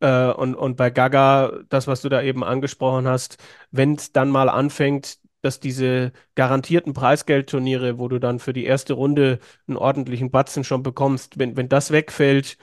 Äh, 0.00 0.30
und, 0.32 0.54
und 0.54 0.76
bei 0.76 0.90
Gaga, 0.90 1.60
das, 1.68 1.86
was 1.86 2.02
du 2.02 2.08
da 2.08 2.22
eben 2.22 2.44
angesprochen 2.44 3.08
hast, 3.08 3.38
wenn 3.70 3.94
es 3.94 4.12
dann 4.12 4.30
mal 4.30 4.48
anfängt, 4.48 5.18
dass 5.42 5.60
diese 5.60 6.12
garantierten 6.34 6.92
Preisgeldturniere, 6.94 7.98
wo 7.98 8.08
du 8.08 8.18
dann 8.18 8.38
für 8.40 8.52
die 8.52 8.64
erste 8.64 8.94
Runde 8.94 9.38
einen 9.66 9.76
ordentlichen 9.76 10.30
Batzen 10.30 10.64
schon 10.64 10.82
bekommst, 10.82 11.38
wenn, 11.38 11.56
wenn 11.56 11.68
das 11.68 11.90
wegfällt, 11.90 12.58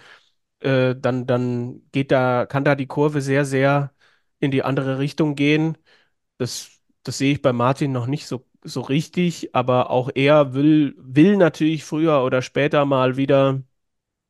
äh, 0.61 0.95
dann, 0.97 1.25
dann 1.27 1.83
geht 1.91 2.11
da, 2.11 2.45
kann 2.45 2.65
da 2.65 2.75
die 2.75 2.87
Kurve 2.87 3.21
sehr, 3.21 3.45
sehr 3.45 3.93
in 4.39 4.51
die 4.51 4.63
andere 4.63 4.99
Richtung 4.99 5.35
gehen. 5.35 5.77
Das, 6.37 6.69
das 7.03 7.17
sehe 7.19 7.33
ich 7.33 7.41
bei 7.41 7.53
Martin 7.53 7.91
noch 7.91 8.07
nicht 8.07 8.27
so, 8.27 8.45
so 8.63 8.81
richtig, 8.81 9.55
aber 9.55 9.89
auch 9.91 10.09
er 10.15 10.53
will, 10.53 10.95
will 10.99 11.37
natürlich 11.37 11.83
früher 11.85 12.23
oder 12.23 12.41
später 12.41 12.85
mal 12.85 13.17
wieder, 13.17 13.63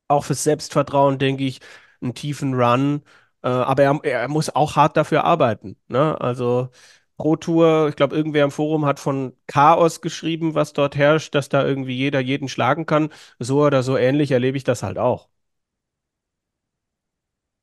auch 0.07 0.25
fürs 0.25 0.43
Selbstvertrauen, 0.43 1.17
denke 1.19 1.43
ich, 1.45 1.59
einen 2.01 2.13
tiefen 2.13 2.53
Run. 2.53 3.03
Äh, 3.43 3.47
aber 3.49 3.83
er, 3.83 3.99
er 4.03 4.27
muss 4.27 4.55
auch 4.55 4.75
hart 4.75 4.97
dafür 4.97 5.23
arbeiten. 5.23 5.77
Ne? 5.87 6.19
Also 6.19 6.69
Pro 7.17 7.35
Tour, 7.37 7.87
ich 7.89 7.95
glaube, 7.95 8.15
irgendwer 8.15 8.43
im 8.43 8.51
Forum 8.51 8.85
hat 8.85 8.99
von 8.99 9.33
Chaos 9.47 10.01
geschrieben, 10.01 10.53
was 10.53 10.73
dort 10.73 10.95
herrscht, 10.97 11.33
dass 11.33 11.49
da 11.49 11.65
irgendwie 11.65 11.95
jeder 11.95 12.19
jeden 12.19 12.49
schlagen 12.49 12.85
kann. 12.85 13.09
So 13.39 13.63
oder 13.63 13.83
so 13.83 13.97
ähnlich 13.97 14.31
erlebe 14.31 14.57
ich 14.57 14.63
das 14.65 14.83
halt 14.83 14.97
auch. 14.97 15.29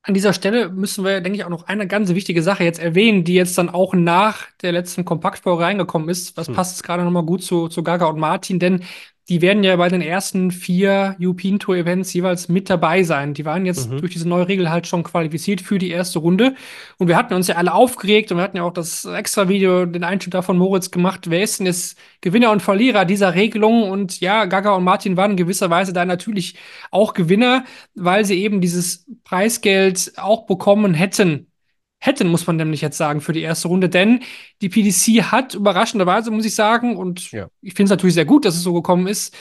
An 0.05 0.13
dieser 0.13 0.33
Stelle 0.33 0.67
müssen 0.69 1.05
wir, 1.05 1.21
denke 1.21 1.37
ich, 1.37 1.45
auch 1.45 1.49
noch 1.49 1.67
eine 1.67 1.87
ganz 1.87 2.09
wichtige 2.09 2.43
Sache 2.43 2.65
jetzt 2.65 2.79
erwähnen, 2.79 3.23
die 3.23 3.35
jetzt 3.35 3.57
dann 3.57 3.69
auch 3.69 3.93
nach 3.93 4.47
der 4.61 4.73
letzten 4.73 5.05
Kompaktfolge 5.05 5.63
reingekommen 5.63 6.09
ist. 6.09 6.35
Was 6.35 6.47
hm. 6.47 6.55
passt 6.55 6.75
jetzt 6.75 6.83
gerade 6.83 7.03
nochmal 7.03 7.23
gut 7.23 7.41
zu, 7.41 7.69
zu 7.69 7.83
Gaga 7.83 8.07
und 8.07 8.19
Martin? 8.19 8.59
Denn 8.59 8.83
die 9.29 9.41
werden 9.41 9.63
ja 9.63 9.75
bei 9.77 9.87
den 9.87 10.01
ersten 10.01 10.51
vier 10.51 11.15
European 11.19 11.57
Tour 11.57 11.77
Events 11.77 12.13
jeweils 12.13 12.49
mit 12.49 12.69
dabei 12.69 13.03
sein. 13.03 13.33
Die 13.33 13.45
waren 13.45 13.65
jetzt 13.65 13.89
mhm. 13.89 13.99
durch 13.99 14.11
diese 14.11 14.27
neue 14.27 14.49
Regel 14.49 14.69
halt 14.69 14.85
schon 14.85 15.03
qualifiziert 15.03 15.61
für 15.61 15.77
die 15.77 15.91
erste 15.91 16.19
Runde. 16.19 16.55
Und 16.97 17.07
wir 17.07 17.15
hatten 17.15 17.33
uns 17.33 17.47
ja 17.47 17.55
alle 17.55 17.73
aufgeregt 17.73 18.31
und 18.31 18.37
wir 18.37 18.43
hatten 18.43 18.57
ja 18.57 18.63
auch 18.63 18.73
das 18.73 19.05
extra 19.05 19.47
Video, 19.47 19.85
den 19.85 20.03
Einschnitt 20.03 20.33
da 20.33 20.41
von 20.41 20.57
Moritz 20.57 20.91
gemacht. 20.91 21.29
Wer 21.29 21.43
ist 21.43 21.59
denn 21.59 21.67
jetzt 21.67 21.97
Gewinner 22.19 22.51
und 22.51 22.61
Verlierer 22.61 23.05
dieser 23.05 23.33
Regelung? 23.33 23.89
Und 23.89 24.19
ja, 24.19 24.43
Gaga 24.43 24.75
und 24.75 24.83
Martin 24.83 25.15
waren 25.15 25.31
in 25.31 25.37
gewisser 25.37 25.69
Weise 25.69 25.93
da 25.93 26.03
natürlich 26.03 26.55
auch 26.91 27.13
Gewinner, 27.13 27.63
weil 27.95 28.25
sie 28.25 28.43
eben 28.43 28.59
dieses 28.59 29.05
Preisgeld 29.23 30.13
auch 30.17 30.45
bekommen 30.45 30.93
hätten 30.93 31.47
hätten, 32.05 32.27
muss 32.27 32.47
man 32.47 32.57
nämlich 32.57 32.81
jetzt 32.81 32.97
sagen, 32.97 33.21
für 33.21 33.31
die 33.31 33.41
erste 33.41 33.69
Runde. 33.69 33.87
Denn 33.87 34.19
die 34.61 34.69
PDC 34.69 35.31
hat 35.31 35.53
überraschenderweise, 35.53 36.31
muss 36.31 36.45
ich 36.45 36.53
sagen, 36.53 36.97
und 36.97 37.31
ja. 37.31 37.47
ich 37.61 37.73
finde 37.73 37.85
es 37.85 37.89
natürlich 37.91 38.15
sehr 38.15 38.25
gut, 38.25 38.43
dass 38.43 38.55
es 38.55 38.63
so 38.63 38.73
gekommen 38.73 39.07
ist, 39.07 39.33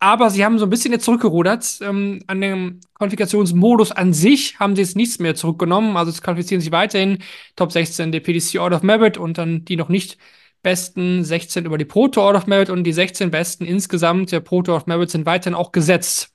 aber 0.00 0.30
sie 0.30 0.44
haben 0.44 0.58
so 0.58 0.66
ein 0.66 0.70
bisschen 0.70 0.92
jetzt 0.92 1.04
zurückgerudert. 1.04 1.78
Ähm, 1.82 2.20
an 2.26 2.40
dem 2.40 2.80
Qualifikationsmodus 2.94 3.92
an 3.92 4.12
sich 4.12 4.58
haben 4.58 4.74
sie 4.74 4.82
jetzt 4.82 4.96
nichts 4.96 5.18
mehr 5.18 5.34
zurückgenommen. 5.34 5.96
Also 5.96 6.10
es 6.10 6.22
qualifizieren 6.22 6.60
sich 6.60 6.72
weiterhin 6.72 7.18
Top 7.56 7.72
16 7.72 8.12
der 8.12 8.20
PDC 8.20 8.60
Order 8.60 8.76
of 8.76 8.82
Merit 8.82 9.16
und 9.16 9.38
dann 9.38 9.64
die 9.64 9.76
noch 9.76 9.88
nicht 9.88 10.18
besten 10.62 11.24
16 11.24 11.66
über 11.66 11.78
die 11.78 11.84
Pro 11.84 12.08
Tour 12.08 12.24
Order 12.24 12.38
of 12.38 12.46
Merit 12.46 12.70
und 12.70 12.84
die 12.84 12.92
16 12.92 13.30
besten 13.30 13.64
insgesamt 13.64 14.32
der 14.32 14.40
Pro 14.40 14.62
Tour 14.62 14.76
of 14.76 14.86
Merit 14.86 15.10
sind 15.10 15.26
weiterhin 15.26 15.54
auch 15.54 15.72
gesetzt. 15.72 16.32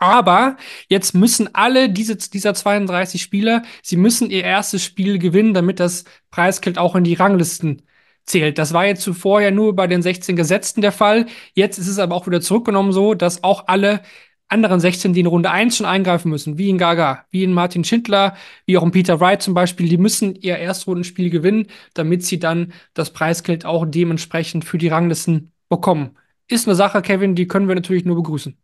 Aber 0.00 0.56
jetzt 0.88 1.14
müssen 1.14 1.54
alle 1.54 1.90
diese, 1.90 2.16
dieser 2.16 2.54
32 2.54 3.20
Spieler, 3.20 3.62
sie 3.82 3.98
müssen 3.98 4.30
ihr 4.30 4.42
erstes 4.44 4.82
Spiel 4.82 5.18
gewinnen, 5.18 5.52
damit 5.54 5.78
das 5.78 6.04
Preisgeld 6.30 6.78
auch 6.78 6.96
in 6.96 7.04
die 7.04 7.14
Ranglisten 7.14 7.82
zählt. 8.24 8.58
Das 8.58 8.72
war 8.72 8.86
jetzt 8.86 9.02
zuvor 9.02 9.42
ja 9.42 9.50
nur 9.50 9.76
bei 9.76 9.86
den 9.86 10.00
16 10.00 10.36
Gesetzten 10.36 10.80
der 10.80 10.92
Fall. 10.92 11.26
Jetzt 11.54 11.78
ist 11.78 11.86
es 11.86 11.98
aber 11.98 12.14
auch 12.14 12.26
wieder 12.26 12.40
zurückgenommen 12.40 12.92
so, 12.92 13.12
dass 13.12 13.44
auch 13.44 13.68
alle 13.68 14.00
anderen 14.48 14.80
16, 14.80 15.12
die 15.12 15.20
in 15.20 15.26
Runde 15.26 15.50
1 15.50 15.76
schon 15.76 15.86
eingreifen 15.86 16.30
müssen, 16.30 16.56
wie 16.56 16.70
in 16.70 16.78
Gaga, 16.78 17.26
wie 17.30 17.44
in 17.44 17.52
Martin 17.52 17.84
Schindler, 17.84 18.36
wie 18.64 18.78
auch 18.78 18.82
in 18.82 18.92
Peter 18.92 19.20
Wright 19.20 19.42
zum 19.42 19.52
Beispiel, 19.52 19.88
die 19.88 19.98
müssen 19.98 20.34
ihr 20.34 20.56
Erstrundenspiel 20.56 21.28
gewinnen, 21.28 21.66
damit 21.92 22.24
sie 22.24 22.38
dann 22.38 22.72
das 22.94 23.12
Preisgeld 23.12 23.66
auch 23.66 23.84
dementsprechend 23.86 24.64
für 24.64 24.78
die 24.78 24.88
Ranglisten 24.88 25.52
bekommen. 25.68 26.16
Ist 26.48 26.66
eine 26.66 26.74
Sache, 26.74 27.02
Kevin, 27.02 27.34
die 27.34 27.46
können 27.46 27.68
wir 27.68 27.74
natürlich 27.74 28.06
nur 28.06 28.16
begrüßen. 28.16 28.56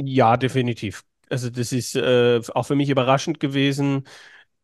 Ja, 0.00 0.36
definitiv. 0.36 1.04
Also 1.28 1.50
das 1.50 1.72
ist 1.72 1.94
äh, 1.96 2.40
auch 2.54 2.62
für 2.64 2.74
mich 2.76 2.88
überraschend 2.88 3.40
gewesen. 3.40 4.04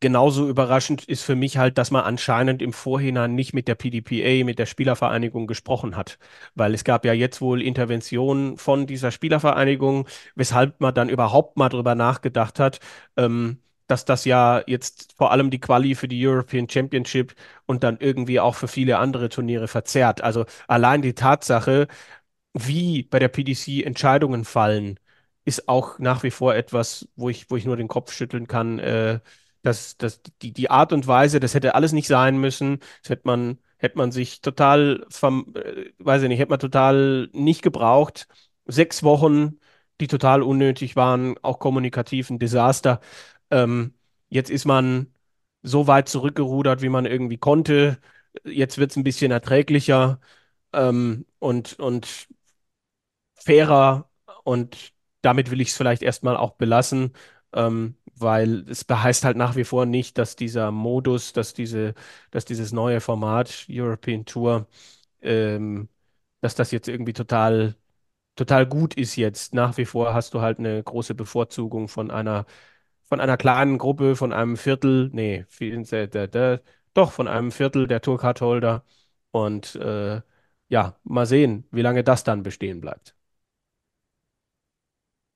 Genauso 0.00 0.48
überraschend 0.48 1.04
ist 1.06 1.22
für 1.24 1.36
mich 1.36 1.58
halt, 1.58 1.78
dass 1.78 1.90
man 1.90 2.04
anscheinend 2.04 2.62
im 2.62 2.72
Vorhinein 2.72 3.34
nicht 3.34 3.54
mit 3.54 3.68
der 3.68 3.74
PDPA, 3.76 4.44
mit 4.44 4.58
der 4.58 4.66
Spielervereinigung 4.66 5.46
gesprochen 5.46 5.96
hat. 5.96 6.18
Weil 6.54 6.74
es 6.74 6.84
gab 6.84 7.04
ja 7.04 7.12
jetzt 7.14 7.40
wohl 7.40 7.62
Interventionen 7.62 8.58
von 8.58 8.86
dieser 8.86 9.10
Spielervereinigung, 9.10 10.06
weshalb 10.36 10.80
man 10.80 10.94
dann 10.94 11.08
überhaupt 11.08 11.56
mal 11.56 11.68
drüber 11.70 11.94
nachgedacht 11.94 12.58
hat, 12.60 12.80
ähm, 13.16 13.60
dass 13.88 14.04
das 14.04 14.24
ja 14.24 14.62
jetzt 14.66 15.14
vor 15.18 15.32
allem 15.32 15.50
die 15.50 15.60
Quali 15.60 15.94
für 15.94 16.08
die 16.08 16.26
European 16.26 16.68
Championship 16.68 17.34
und 17.66 17.84
dann 17.84 17.98
irgendwie 18.00 18.40
auch 18.40 18.54
für 18.56 18.68
viele 18.68 18.98
andere 18.98 19.28
Turniere 19.30 19.68
verzerrt. 19.68 20.22
Also 20.22 20.46
allein 20.68 21.02
die 21.02 21.14
Tatsache, 21.14 21.88
wie 22.54 23.02
bei 23.04 23.18
der 23.18 23.28
PDC 23.28 23.82
Entscheidungen 23.82 24.44
fallen, 24.44 24.98
ist 25.44 25.68
auch 25.68 25.98
nach 25.98 26.22
wie 26.22 26.30
vor 26.30 26.54
etwas, 26.54 27.08
wo 27.16 27.28
ich, 27.28 27.50
wo 27.50 27.56
ich 27.56 27.64
nur 27.66 27.76
den 27.76 27.88
Kopf 27.88 28.12
schütteln 28.12 28.46
kann. 28.46 28.78
Äh, 28.78 29.20
dass, 29.62 29.96
dass 29.96 30.20
die, 30.42 30.52
die 30.52 30.70
Art 30.70 30.92
und 30.92 31.06
Weise, 31.06 31.40
das 31.40 31.54
hätte 31.54 31.74
alles 31.74 31.92
nicht 31.92 32.06
sein 32.06 32.38
müssen. 32.38 32.80
Das 33.02 33.10
hätte 33.10 33.22
man, 33.24 33.58
hätte 33.78 33.98
man 33.98 34.12
sich 34.12 34.40
total, 34.42 35.06
vom, 35.08 35.54
äh, 35.56 35.90
weiß 35.98 36.22
ich 36.22 36.28
nicht, 36.28 36.38
hätte 36.38 36.50
man 36.50 36.58
total 36.60 37.28
nicht 37.32 37.62
gebraucht. 37.62 38.28
Sechs 38.66 39.02
Wochen, 39.02 39.58
die 40.00 40.06
total 40.06 40.42
unnötig 40.42 40.96
waren, 40.96 41.36
auch 41.42 41.58
kommunikativ 41.58 42.30
ein 42.30 42.38
Desaster. 42.38 43.00
Ähm, 43.50 43.94
jetzt 44.28 44.50
ist 44.50 44.64
man 44.66 45.12
so 45.62 45.86
weit 45.86 46.08
zurückgerudert, 46.08 46.82
wie 46.82 46.88
man 46.90 47.06
irgendwie 47.06 47.38
konnte. 47.38 47.98
Jetzt 48.44 48.78
wird 48.78 48.90
es 48.90 48.96
ein 48.96 49.04
bisschen 49.04 49.32
erträglicher 49.32 50.20
ähm, 50.72 51.26
und, 51.38 51.78
und 51.78 52.28
fairer 53.34 54.10
und 54.44 54.93
damit 55.24 55.50
will 55.50 55.60
ich 55.60 55.68
es 55.70 55.76
vielleicht 55.76 56.02
erstmal 56.02 56.36
auch 56.36 56.52
belassen, 56.52 57.12
ähm, 57.52 57.96
weil 58.16 58.68
es 58.68 58.86
heißt 58.90 59.24
halt 59.24 59.36
nach 59.36 59.56
wie 59.56 59.64
vor 59.64 59.86
nicht, 59.86 60.18
dass 60.18 60.36
dieser 60.36 60.70
Modus, 60.70 61.32
dass 61.32 61.54
diese, 61.54 61.94
dass 62.30 62.44
dieses 62.44 62.72
neue 62.72 63.00
Format 63.00 63.66
European 63.70 64.24
Tour, 64.24 64.68
ähm, 65.22 65.88
dass 66.40 66.54
das 66.54 66.70
jetzt 66.72 66.88
irgendwie 66.88 67.12
total, 67.14 67.76
total 68.36 68.66
gut 68.66 68.94
ist 68.94 69.16
jetzt. 69.16 69.54
Nach 69.54 69.76
wie 69.78 69.86
vor 69.86 70.14
hast 70.14 70.34
du 70.34 70.40
halt 70.42 70.58
eine 70.58 70.82
große 70.82 71.14
Bevorzugung 71.14 71.88
von 71.88 72.10
einer, 72.10 72.46
von 73.04 73.20
einer 73.20 73.36
kleinen 73.36 73.78
Gruppe, 73.78 74.16
von 74.16 74.32
einem 74.32 74.56
Viertel, 74.56 75.10
nee, 75.12 75.46
doch, 76.94 77.12
von 77.12 77.28
einem 77.28 77.50
Viertel 77.52 77.86
der 77.86 78.00
Tourcard-Holder. 78.00 78.84
Und 79.30 79.74
äh, 79.76 80.22
ja, 80.68 80.96
mal 81.04 81.26
sehen, 81.26 81.66
wie 81.70 81.82
lange 81.82 82.04
das 82.04 82.24
dann 82.24 82.42
bestehen 82.42 82.80
bleibt. 82.80 83.16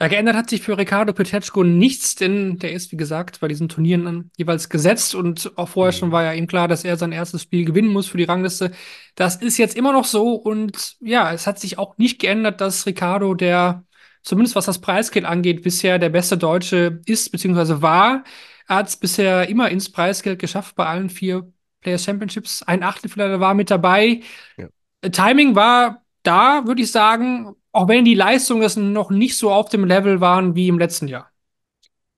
Ja, 0.00 0.06
geändert 0.06 0.36
hat 0.36 0.48
sich 0.48 0.62
für 0.62 0.78
Ricardo 0.78 1.12
Petechko 1.12 1.64
nichts, 1.64 2.14
denn 2.14 2.58
der 2.58 2.72
ist, 2.72 2.92
wie 2.92 2.96
gesagt, 2.96 3.40
bei 3.40 3.48
diesen 3.48 3.68
Turnieren 3.68 4.30
jeweils 4.36 4.68
gesetzt 4.68 5.16
und 5.16 5.50
auch 5.58 5.68
vorher 5.68 5.92
schon 5.92 6.10
Mhm. 6.10 6.12
war 6.12 6.22
ja 6.22 6.32
ihm 6.34 6.46
klar, 6.46 6.68
dass 6.68 6.84
er 6.84 6.96
sein 6.96 7.10
erstes 7.10 7.42
Spiel 7.42 7.64
gewinnen 7.64 7.92
muss 7.92 8.06
für 8.06 8.16
die 8.16 8.24
Rangliste. 8.24 8.70
Das 9.16 9.36
ist 9.36 9.58
jetzt 9.58 9.76
immer 9.76 9.92
noch 9.92 10.04
so 10.04 10.34
und 10.34 10.96
ja, 11.00 11.32
es 11.32 11.48
hat 11.48 11.58
sich 11.58 11.78
auch 11.78 11.98
nicht 11.98 12.20
geändert, 12.20 12.60
dass 12.60 12.86
Ricardo, 12.86 13.34
der 13.34 13.84
zumindest 14.22 14.54
was 14.54 14.66
das 14.66 14.80
Preisgeld 14.80 15.24
angeht, 15.24 15.62
bisher 15.62 15.98
der 15.98 16.10
beste 16.10 16.36
Deutsche 16.38 17.00
ist 17.06 17.32
bzw. 17.32 17.82
war. 17.82 18.22
Er 18.68 18.76
hat 18.76 18.88
es 18.88 18.96
bisher 18.96 19.48
immer 19.48 19.68
ins 19.70 19.90
Preisgeld 19.90 20.38
geschafft 20.38 20.76
bei 20.76 20.86
allen 20.86 21.10
vier 21.10 21.50
Players 21.80 22.04
Championships. 22.04 22.62
Ein 22.62 22.84
Achtelfinale 22.84 23.40
war 23.40 23.54
mit 23.54 23.68
dabei. 23.70 24.20
Ja. 24.56 24.68
Timing 25.10 25.54
war 25.54 26.04
da, 26.22 26.66
würde 26.66 26.82
ich 26.82 26.90
sagen, 26.90 27.54
auch 27.78 27.86
wenn 27.86 28.04
die 28.04 28.14
Leistungen 28.14 28.92
noch 28.92 29.10
nicht 29.10 29.36
so 29.36 29.52
auf 29.52 29.68
dem 29.68 29.84
Level 29.84 30.20
waren 30.20 30.56
wie 30.56 30.66
im 30.66 30.80
letzten 30.80 31.06
Jahr. 31.06 31.30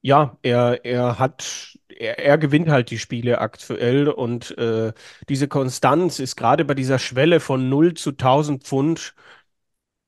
Ja, 0.03 0.39
er, 0.43 0.85
er 0.87 1.19
hat, 1.19 1.77
er, 1.91 2.19
er 2.19 2.39
gewinnt 2.39 2.71
halt 2.71 2.91
die 2.91 2.99
Spiele 2.99 3.41
aktuell 3.41 4.09
und 4.09 4.57
äh, 4.57 4.95
diese 5.29 5.49
Konstanz 5.49 6.19
ist 6.19 6.37
gerade 6.37 6.65
bei 6.65 6.75
dieser 6.75 6.99
Schwelle 6.99 7.41
von 7.41 7.69
0 7.69 7.93
zu 7.95 8.13
1000 8.13 8.65
Pfund, 8.65 9.15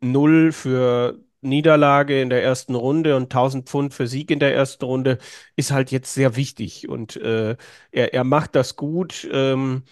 0 0.00 0.52
für 0.52 1.18
Niederlage 1.42 2.22
in 2.22 2.30
der 2.30 2.42
ersten 2.42 2.74
Runde 2.74 3.16
und 3.16 3.24
1000 3.24 3.68
Pfund 3.68 3.94
für 3.94 4.06
Sieg 4.06 4.30
in 4.30 4.40
der 4.40 4.54
ersten 4.54 4.84
Runde, 4.86 5.18
ist 5.56 5.72
halt 5.72 5.90
jetzt 5.90 6.14
sehr 6.14 6.36
wichtig 6.36 6.88
und 6.88 7.16
äh, 7.16 7.56
er, 7.90 8.14
er 8.14 8.24
macht 8.24 8.54
das 8.54 8.76
gut. 8.76 9.28
Ähm, 9.32 9.84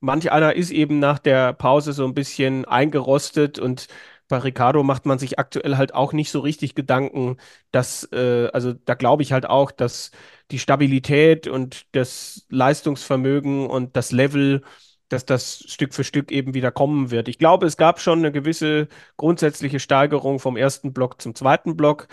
manch 0.00 0.30
einer 0.32 0.54
ist 0.54 0.70
eben 0.70 0.98
nach 0.98 1.18
der 1.18 1.52
Pause 1.52 1.92
so 1.92 2.04
ein 2.04 2.14
bisschen 2.14 2.64
eingerostet 2.64 3.58
und 3.58 3.88
bei 4.28 4.38
Ricardo 4.38 4.82
macht 4.82 5.06
man 5.06 5.18
sich 5.18 5.38
aktuell 5.38 5.76
halt 5.76 5.94
auch 5.94 6.12
nicht 6.12 6.30
so 6.30 6.40
richtig 6.40 6.74
Gedanken, 6.74 7.38
dass, 7.72 8.04
äh, 8.12 8.48
also 8.52 8.74
da 8.74 8.94
glaube 8.94 9.22
ich 9.22 9.32
halt 9.32 9.46
auch, 9.46 9.70
dass 9.70 10.10
die 10.50 10.58
Stabilität 10.58 11.48
und 11.48 11.86
das 11.92 12.46
Leistungsvermögen 12.50 13.66
und 13.66 13.96
das 13.96 14.12
Level, 14.12 14.62
dass 15.08 15.24
das 15.24 15.64
Stück 15.66 15.94
für 15.94 16.04
Stück 16.04 16.30
eben 16.30 16.54
wieder 16.54 16.70
kommen 16.70 17.10
wird. 17.10 17.28
Ich 17.28 17.38
glaube, 17.38 17.66
es 17.66 17.76
gab 17.78 18.00
schon 18.00 18.18
eine 18.18 18.32
gewisse 18.32 18.88
grundsätzliche 19.16 19.80
Steigerung 19.80 20.38
vom 20.38 20.56
ersten 20.56 20.92
Block 20.92 21.20
zum 21.22 21.34
zweiten 21.34 21.76
Block. 21.76 22.08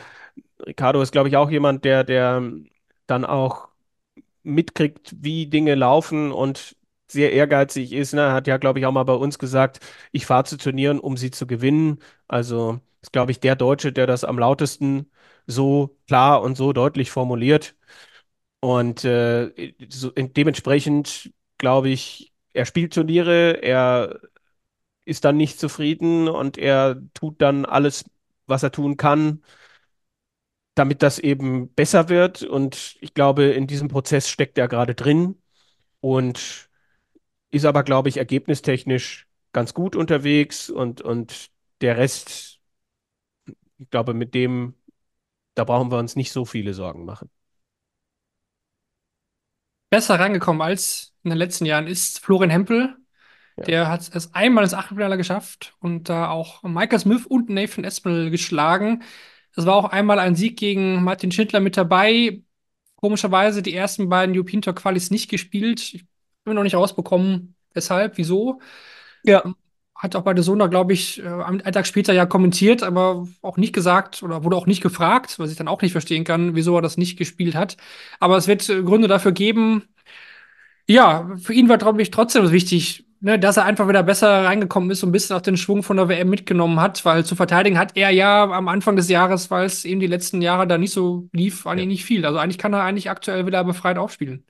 Ricardo 0.66 1.02
ist, 1.02 1.12
glaube 1.12 1.28
ich, 1.30 1.38
auch 1.38 1.50
jemand, 1.52 1.84
der, 1.86 2.04
der 2.06 2.42
dann 3.08 3.26
auch 3.26 3.68
mitkriegt, 4.44 5.16
wie 5.20 5.48
Dinge 5.48 5.76
laufen 5.76 6.32
und 6.32 6.76
sehr 7.08 7.34
ehrgeizig 7.34 7.94
ist. 7.94 8.14
Ne? 8.14 8.32
Hat 8.32 8.48
ja, 8.48 8.58
glaube 8.58 8.80
ich, 8.80 8.86
auch 8.86 8.92
mal 8.92 9.04
bei 9.04 9.14
uns 9.14 9.40
gesagt, 9.40 9.80
ich 10.12 10.26
fahre 10.26 10.46
zu 10.46 10.58
Turnieren, 10.58 11.00
um 11.00 11.18
sie 11.18 11.32
zu 11.32 11.48
gewinnen. 11.48 12.00
Also 12.28 12.80
ist, 13.02 13.14
glaube 13.14 13.32
ich, 13.32 13.40
der 13.40 13.56
Deutsche, 13.56 13.92
der 13.94 14.08
das 14.08 14.24
am 14.24 14.40
lautesten 14.40 15.12
so 15.48 15.98
klar 16.08 16.42
und 16.42 16.56
so 16.58 16.74
deutlich 16.74 17.12
formuliert. 17.12 17.76
Und 18.60 19.04
äh, 19.06 19.74
so, 19.90 20.12
dementsprechend, 20.12 21.32
glaube 21.58 21.90
ich, 21.90 22.34
er 22.54 22.66
spielt 22.66 22.94
Turniere, 22.94 23.62
er 23.64 24.22
ist 25.06 25.26
dann 25.26 25.38
nicht 25.38 25.60
zufrieden 25.60 26.28
und 26.28 26.58
er 26.58 27.02
tut 27.14 27.42
dann 27.42 27.66
alles, 27.66 28.06
was 28.48 28.64
er 28.64 28.72
tun 28.72 28.98
kann, 28.98 29.44
damit 30.76 31.02
das 31.04 31.20
eben 31.20 31.70
besser 31.74 32.10
wird. 32.10 32.44
Und 32.44 32.98
ich 33.02 33.14
glaube, 33.14 33.46
in 33.46 33.68
diesem 33.68 33.88
Prozess 33.88 34.30
steckt 34.30 34.58
er 34.58 34.68
gerade 34.68 34.96
drin 34.96 35.42
und 36.02 36.70
ist 37.56 37.66
aber, 37.66 37.84
glaube 37.84 38.10
ich, 38.10 38.18
ergebnistechnisch 38.18 39.28
ganz 39.54 39.74
gut 39.74 39.96
unterwegs 39.96 40.70
und, 40.70 41.02
und 41.02 41.50
der 41.80 41.98
Rest, 41.98 42.60
ich 43.78 43.90
glaube, 43.90 44.14
mit 44.14 44.34
dem, 44.34 44.76
da 45.54 45.64
brauchen 45.64 45.90
wir 45.90 45.98
uns 45.98 46.16
nicht 46.18 46.34
so 46.34 46.44
viele 46.44 46.74
Sorgen 46.74 47.06
machen. 47.06 47.30
Besser 49.90 50.20
rangekommen 50.20 50.62
als 50.62 51.14
in 51.24 51.30
den 51.30 51.38
letzten 51.38 51.66
Jahren 51.66 51.88
ist 51.88 52.20
Florian 52.20 52.50
Hempel. 52.50 52.98
Ja. 53.58 53.64
Der 53.64 53.88
hat 53.88 54.14
es 54.14 54.34
einmal 54.34 54.66
ins 54.66 54.74
Achtelfinale 54.74 55.16
geschafft 55.16 55.78
und 55.80 56.10
da 56.10 56.30
auch 56.30 56.62
Michael 56.64 57.00
Smith 57.00 57.26
und 57.26 57.50
Nathan 57.50 57.86
Espinel 57.86 58.30
geschlagen. 58.30 59.04
Es 59.56 59.66
war 59.66 59.76
auch 59.76 59.86
einmal 59.86 60.20
ein 60.20 60.36
Sieg 60.36 60.58
gegen 60.58 61.02
Martin 61.04 61.32
Schindler 61.32 61.62
mit 61.62 61.78
dabei. 61.78 62.42
Komischerweise 62.98 63.62
die 63.62 63.74
ersten 63.74 64.10
beiden 64.10 64.36
European 64.36 64.62
Tour 64.62 64.76
Qualis 64.76 65.12
nicht 65.12 65.30
gespielt. 65.30 65.94
Ich 65.94 66.06
habe 66.46 66.56
noch 66.56 66.64
nicht 66.64 66.76
rausbekommen, 66.76 67.56
weshalb, 67.74 68.18
wieso. 68.18 68.60
Ja. 69.24 69.44
Hat 69.96 70.16
auch 70.18 70.24
bei 70.24 70.34
der 70.34 70.44
Sonder, 70.44 70.68
glaube 70.68 70.92
ich, 70.94 71.24
äh, 71.24 71.28
einen 71.28 71.60
Tag 71.60 71.88
später 71.88 72.14
ja 72.14 72.26
kommentiert, 72.26 72.84
aber 72.84 73.28
auch 73.42 73.56
nicht 73.58 73.74
gesagt 73.74 74.24
oder 74.24 74.44
wurde 74.44 74.58
auch 74.58 74.68
nicht 74.68 74.82
gefragt, 74.84 75.40
was 75.40 75.52
ich 75.52 75.58
dann 75.58 75.70
auch 75.70 75.82
nicht 75.82 75.94
verstehen 75.94 76.26
kann, 76.26 76.54
wieso 76.56 76.76
er 76.76 76.82
das 76.82 76.98
nicht 76.98 77.18
gespielt 77.18 77.56
hat. 77.56 77.78
Aber 78.20 78.36
es 78.38 78.48
wird 78.48 78.68
äh, 78.70 78.84
Gründe 78.84 79.08
dafür 79.08 79.32
geben. 79.32 79.84
Ja, 80.88 81.36
für 81.38 81.54
ihn 81.54 81.68
war, 81.70 81.78
glaube 81.78 82.02
ich, 82.02 82.12
trotzdem 82.12 82.52
wichtig, 82.52 83.06
ne, 83.20 83.40
dass 83.40 83.58
er 83.58 83.66
einfach 83.66 83.88
wieder 83.88 84.04
besser 84.04 84.44
reingekommen 84.46 84.92
ist 84.92 85.02
und 85.04 85.10
ein 85.10 85.12
bisschen 85.12 85.36
auch 85.36 85.42
den 85.42 85.58
Schwung 85.58 85.82
von 85.84 85.98
der 85.98 86.10
WM 86.10 86.30
mitgenommen 86.30 86.80
hat, 86.80 87.04
weil 87.06 87.26
zu 87.26 87.36
verteidigen 87.36 87.78
hat 87.80 87.98
er 87.98 88.12
ja 88.12 88.44
am 88.52 88.68
Anfang 88.68 88.96
des 88.96 89.10
Jahres, 89.10 89.50
weil 89.50 89.66
es 89.66 89.84
eben 89.86 90.00
die 90.00 90.08
letzten 90.08 90.42
Jahre 90.42 90.68
da 90.68 90.78
nicht 90.78 90.94
so 90.94 91.28
lief, 91.34 91.66
eigentlich 91.66 91.86
Ja. 91.86 91.88
nicht 91.88 92.06
viel. 92.06 92.26
Also 92.26 92.38
eigentlich 92.40 92.60
kann 92.60 92.74
er 92.74 92.84
eigentlich 92.84 93.10
aktuell 93.10 93.46
wieder 93.48 93.64
befreit 93.64 93.98
aufspielen. 93.98 94.46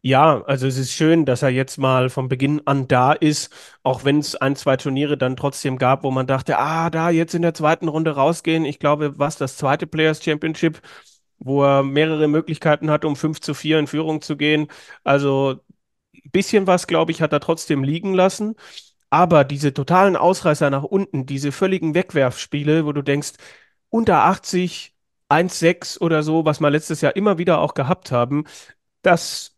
Ja, 0.00 0.42
also 0.44 0.66
es 0.68 0.78
ist 0.78 0.92
schön, 0.92 1.24
dass 1.26 1.42
er 1.42 1.48
jetzt 1.50 1.76
mal 1.76 2.08
von 2.08 2.28
Beginn 2.28 2.62
an 2.66 2.86
da 2.86 3.12
ist, 3.12 3.52
auch 3.82 4.04
wenn 4.04 4.20
es 4.20 4.36
ein, 4.36 4.54
zwei 4.54 4.76
Turniere 4.76 5.18
dann 5.18 5.36
trotzdem 5.36 5.76
gab, 5.76 6.04
wo 6.04 6.10
man 6.12 6.26
dachte, 6.26 6.56
ah, 6.58 6.88
da 6.88 7.10
jetzt 7.10 7.34
in 7.34 7.42
der 7.42 7.52
zweiten 7.52 7.88
Runde 7.88 8.12
rausgehen. 8.12 8.64
Ich 8.64 8.78
glaube, 8.78 9.18
was 9.18 9.36
das 9.36 9.56
zweite 9.56 9.86
Players 9.88 10.22
Championship, 10.22 10.80
wo 11.38 11.64
er 11.64 11.82
mehrere 11.82 12.28
Möglichkeiten 12.28 12.90
hat, 12.90 13.04
um 13.04 13.16
5 13.16 13.40
zu 13.40 13.54
4 13.54 13.78
in 13.80 13.86
Führung 13.88 14.20
zu 14.22 14.36
gehen. 14.36 14.68
Also 15.04 15.60
ein 16.14 16.30
bisschen 16.32 16.66
was, 16.66 16.86
glaube 16.86 17.12
ich, 17.12 17.22
hat 17.22 17.32
er 17.32 17.40
trotzdem 17.40 17.84
liegen 17.84 18.14
lassen. 18.14 18.54
Aber 19.10 19.44
diese 19.44 19.74
totalen 19.74 20.16
Ausreißer 20.16 20.70
nach 20.70 20.84
unten, 20.84 21.26
diese 21.26 21.52
völligen 21.52 21.94
Wegwerfspiele, 21.94 22.86
wo 22.86 22.92
du 22.92 23.02
denkst, 23.02 23.32
unter 23.90 24.24
80, 24.24 24.94
1,6 25.28 26.00
oder 26.00 26.22
so, 26.22 26.44
was 26.44 26.60
wir 26.60 26.70
letztes 26.70 27.00
Jahr 27.02 27.16
immer 27.16 27.38
wieder 27.38 27.60
auch 27.60 27.74
gehabt 27.74 28.12
haben, 28.12 28.44
das 29.02 29.57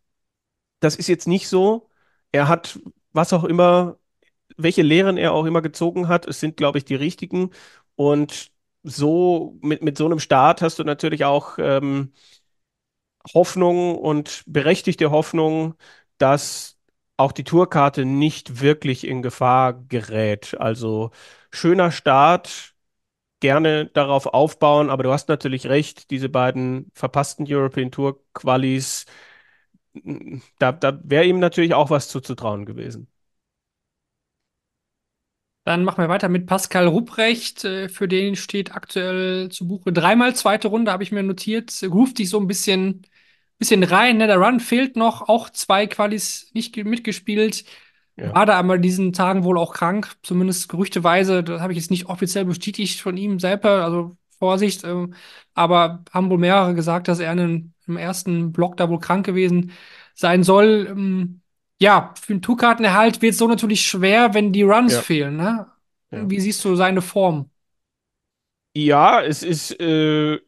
das 0.81 0.97
ist 0.97 1.09
jetzt 1.09 1.29
nicht 1.29 1.49
so. 1.49 1.88
Er 2.33 2.49
hat, 2.49 2.79
was 3.12 3.33
auch 3.33 3.45
immer, 3.45 3.99
welche 4.57 4.83
Lehren 4.83 5.19
er 5.19 5.33
auch 5.35 5.47
immer 5.47 5.62
gezogen 5.62 6.09
hat, 6.09 6.27
es 6.29 6.40
sind, 6.40 6.57
glaube 6.57 6.79
ich, 6.79 6.85
die 6.87 6.95
richtigen. 6.97 7.51
Und 7.97 8.53
so, 8.85 9.59
mit, 9.62 9.83
mit 9.83 9.99
so 9.99 10.07
einem 10.07 10.21
Start 10.21 10.62
hast 10.62 10.79
du 10.79 10.85
natürlich 10.85 11.25
auch 11.25 11.59
ähm, 11.61 12.12
Hoffnung 13.35 13.97
und 13.99 14.43
berechtigte 14.47 15.11
Hoffnung, 15.11 15.75
dass 16.19 16.79
auch 17.16 17.33
die 17.33 17.45
Tourkarte 17.45 18.05
nicht 18.05 18.61
wirklich 18.61 19.07
in 19.07 19.23
Gefahr 19.23 19.75
gerät. 19.75 20.57
Also 20.59 21.11
schöner 21.51 21.90
Start, 21.93 22.75
gerne 23.40 23.87
darauf 23.88 24.27
aufbauen, 24.27 24.90
aber 24.90 25.05
du 25.05 25.12
hast 25.12 25.29
natürlich 25.29 25.66
recht, 25.69 26.11
diese 26.11 26.29
beiden 26.31 26.90
verpassten 26.95 27.47
European 27.49 27.90
Tour 27.93 28.21
Qualis 28.35 29.07
da, 30.59 30.72
da 30.72 31.00
wäre 31.05 31.24
ihm 31.26 31.38
natürlich 31.40 31.74
auch 31.74 31.90
was 31.90 32.09
zuzutrauen 32.09 32.66
gewesen. 32.66 33.09
Dann 35.64 35.85
machen 35.85 36.03
wir 36.03 36.09
weiter 36.09 36.29
mit 36.29 36.46
Pascal 36.46 36.87
Rupprecht. 36.88 37.64
Äh, 37.64 37.88
Für 37.88 38.09
den 38.09 38.35
steht 38.37 38.74
aktuell 38.74 39.50
zu 39.50 39.68
Buche 39.68 39.92
dreimal 39.92 40.35
zweite 40.35 40.68
Runde, 40.68 40.90
habe 40.92 41.03
ich 41.03 41.12
mir 41.12 41.22
notiert. 41.22 41.72
Ruft 41.85 42.16
sich 42.16 42.31
so 42.31 42.40
ein 42.40 42.46
bisschen, 42.46 43.07
bisschen 43.59 43.83
rein. 43.85 44.16
Ne? 44.18 44.26
Der 44.26 44.38
Run 44.38 44.61
fehlt 44.61 44.96
noch. 44.96 45.29
Auch 45.29 45.50
zwei 45.50 45.87
Qualis 45.87 46.50
nicht 46.55 46.72
ge- 46.74 46.85
mitgespielt. 46.85 47.64
Ja. 48.16 48.35
War 48.35 48.46
da 48.46 48.59
aber 48.59 48.79
diesen 48.79 49.12
Tagen 49.12 49.44
wohl 49.44 49.59
auch 49.59 49.74
krank, 49.74 50.16
zumindest 50.22 50.68
gerüchteweise. 50.68 51.42
Das 51.44 51.61
habe 51.61 51.72
ich 51.72 51.79
jetzt 51.79 51.90
nicht 51.90 52.07
offiziell 52.07 52.44
bestätigt 52.46 53.00
von 53.00 53.16
ihm 53.16 53.38
selber. 53.40 53.85
Also 53.85 54.16
Vorsicht. 54.40 54.85
ähm, 54.85 55.14
aber 55.55 56.05
haben 56.12 56.31
wohl 56.31 56.38
mehrere 56.38 56.74
gesagt, 56.74 57.09
dass 57.09 57.20
er 57.20 57.33
einen, 57.33 57.74
im 57.88 57.98
ersten 57.98 58.53
Block 58.53 58.76
da 58.79 58.90
wohl 58.90 59.00
krank 59.00 59.26
gewesen 59.26 59.72
sein 60.14 60.45
soll. 60.45 60.88
Ähm, 60.91 61.43
ja, 61.80 62.14
für 62.20 62.34
den 62.34 62.43
Tourkartenerhalt 62.43 63.22
wird 63.22 63.32
es 63.34 63.38
so 63.38 63.49
natürlich 63.49 63.82
schwer, 63.86 64.34
wenn 64.34 64.53
die 64.53 64.62
Runs 64.64 64.95
Ja. 64.95 65.03
fehlen, 65.03 65.36
ne? 65.38 65.68
Ja. 66.12 66.26
Wie 66.30 66.41
siehst 66.41 66.64
du 66.64 66.76
seine 66.76 67.03
Form? 67.03 67.51
Ja, 68.74 69.20
es 69.22 69.43
ist, 69.43 69.72
äh, 69.80 70.38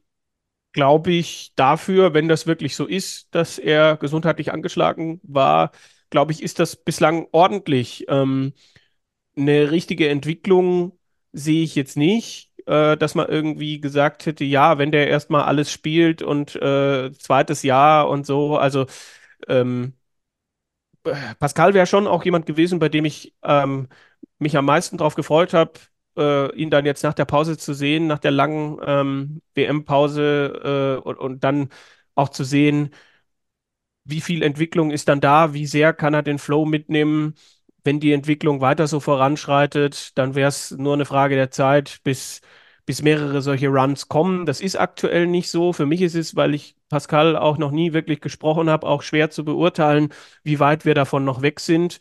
glaube 0.72 1.12
ich, 1.12 1.53
dafür, 1.57 2.14
wenn 2.14 2.28
das 2.28 2.47
wirklich 2.47 2.76
so 2.76 2.86
ist, 2.86 3.28
dass 3.34 3.59
er 3.59 3.99
gesundheitlich 3.99 4.53
angeschlagen 4.53 5.20
war, 5.24 5.72
glaube 6.11 6.32
ich, 6.32 6.43
ist 6.43 6.61
das 6.61 6.76
bislang 6.76 7.28
ordentlich. 7.32 8.07
Ähm, 8.09 8.55
eine 9.36 9.72
richtige 9.72 10.11
Entwicklung 10.11 10.99
sehe 11.32 11.64
ich 11.64 11.76
jetzt 11.76 11.97
nicht, 11.99 12.51
äh, 12.66 12.96
dass 12.96 13.14
man 13.14 13.28
irgendwie 13.28 13.80
gesagt 13.80 14.26
hätte, 14.26 14.44
ja, 14.44 14.78
wenn 14.78 14.92
der 14.92 15.08
erstmal 15.08 15.44
alles 15.44 15.70
spielt 15.72 16.22
und 16.22 16.56
äh, 16.56 17.12
zweites 17.12 17.62
Jahr 17.62 18.08
und 18.08 18.26
so, 18.26 18.56
also 18.58 18.86
ähm, 19.48 19.94
Pascal 21.38 21.74
wäre 21.74 21.86
schon 21.86 22.06
auch 22.06 22.24
jemand 22.24 22.46
gewesen, 22.46 22.78
bei 22.78 22.88
dem 22.88 23.04
ich 23.04 23.34
ähm, 23.42 23.88
mich 24.38 24.56
am 24.56 24.64
meisten 24.64 24.96
drauf 24.98 25.14
gefreut 25.14 25.52
habe, 25.54 25.72
äh, 26.16 26.54
ihn 26.56 26.70
dann 26.70 26.86
jetzt 26.86 27.02
nach 27.02 27.14
der 27.14 27.24
Pause 27.24 27.56
zu 27.58 27.74
sehen, 27.74 28.06
nach 28.06 28.18
der 28.18 28.30
langen 28.30 28.78
ähm, 28.84 29.42
WM-Pause 29.54 30.98
äh, 31.02 31.08
und, 31.08 31.18
und 31.18 31.44
dann 31.44 31.68
auch 32.14 32.28
zu 32.28 32.44
sehen, 32.44 32.90
wie 34.04 34.20
viel 34.20 34.42
Entwicklung 34.42 34.90
ist 34.90 35.08
dann 35.08 35.20
da, 35.20 35.54
wie 35.54 35.66
sehr 35.66 35.92
kann 35.94 36.14
er 36.14 36.22
den 36.22 36.38
Flow 36.38 36.64
mitnehmen. 36.66 37.34
Wenn 37.85 38.01
die 38.01 38.12
Entwicklung 38.12 38.61
weiter 38.61 38.87
so 38.87 39.01
voranschreitet, 39.01 40.16
dann 40.18 40.35
wäre 40.35 40.49
es 40.49 40.70
nur 40.72 40.95
eine 40.95 41.05
Frage 41.05 41.35
der 41.35 41.51
Zeit, 41.51 42.01
bis, 42.05 42.41
bis 42.87 43.03
mehrere 43.03 43.43
solche 43.43 43.68
Runs 43.68 44.09
kommen. 44.09 44.47
Das 44.47 44.61
ist 44.61 44.76
aktuell 44.76 45.26
nicht 45.26 45.51
so. 45.51 45.72
Für 45.72 45.87
mich 45.87 46.03
ist 46.03 46.14
es, 46.14 46.37
weil 46.37 46.55
ich 46.55 46.76
Pascal 46.89 47.37
auch 47.37 47.59
noch 47.59 47.70
nie 47.72 47.93
wirklich 47.93 48.20
gesprochen 48.20 48.70
habe, 48.70 48.87
auch 48.87 49.03
schwer 49.03 49.30
zu 49.30 49.45
beurteilen, 49.45 50.12
wie 50.45 50.61
weit 50.61 50.85
wir 50.85 50.95
davon 50.95 51.24
noch 51.24 51.43
weg 51.43 51.61
sind. 51.61 51.99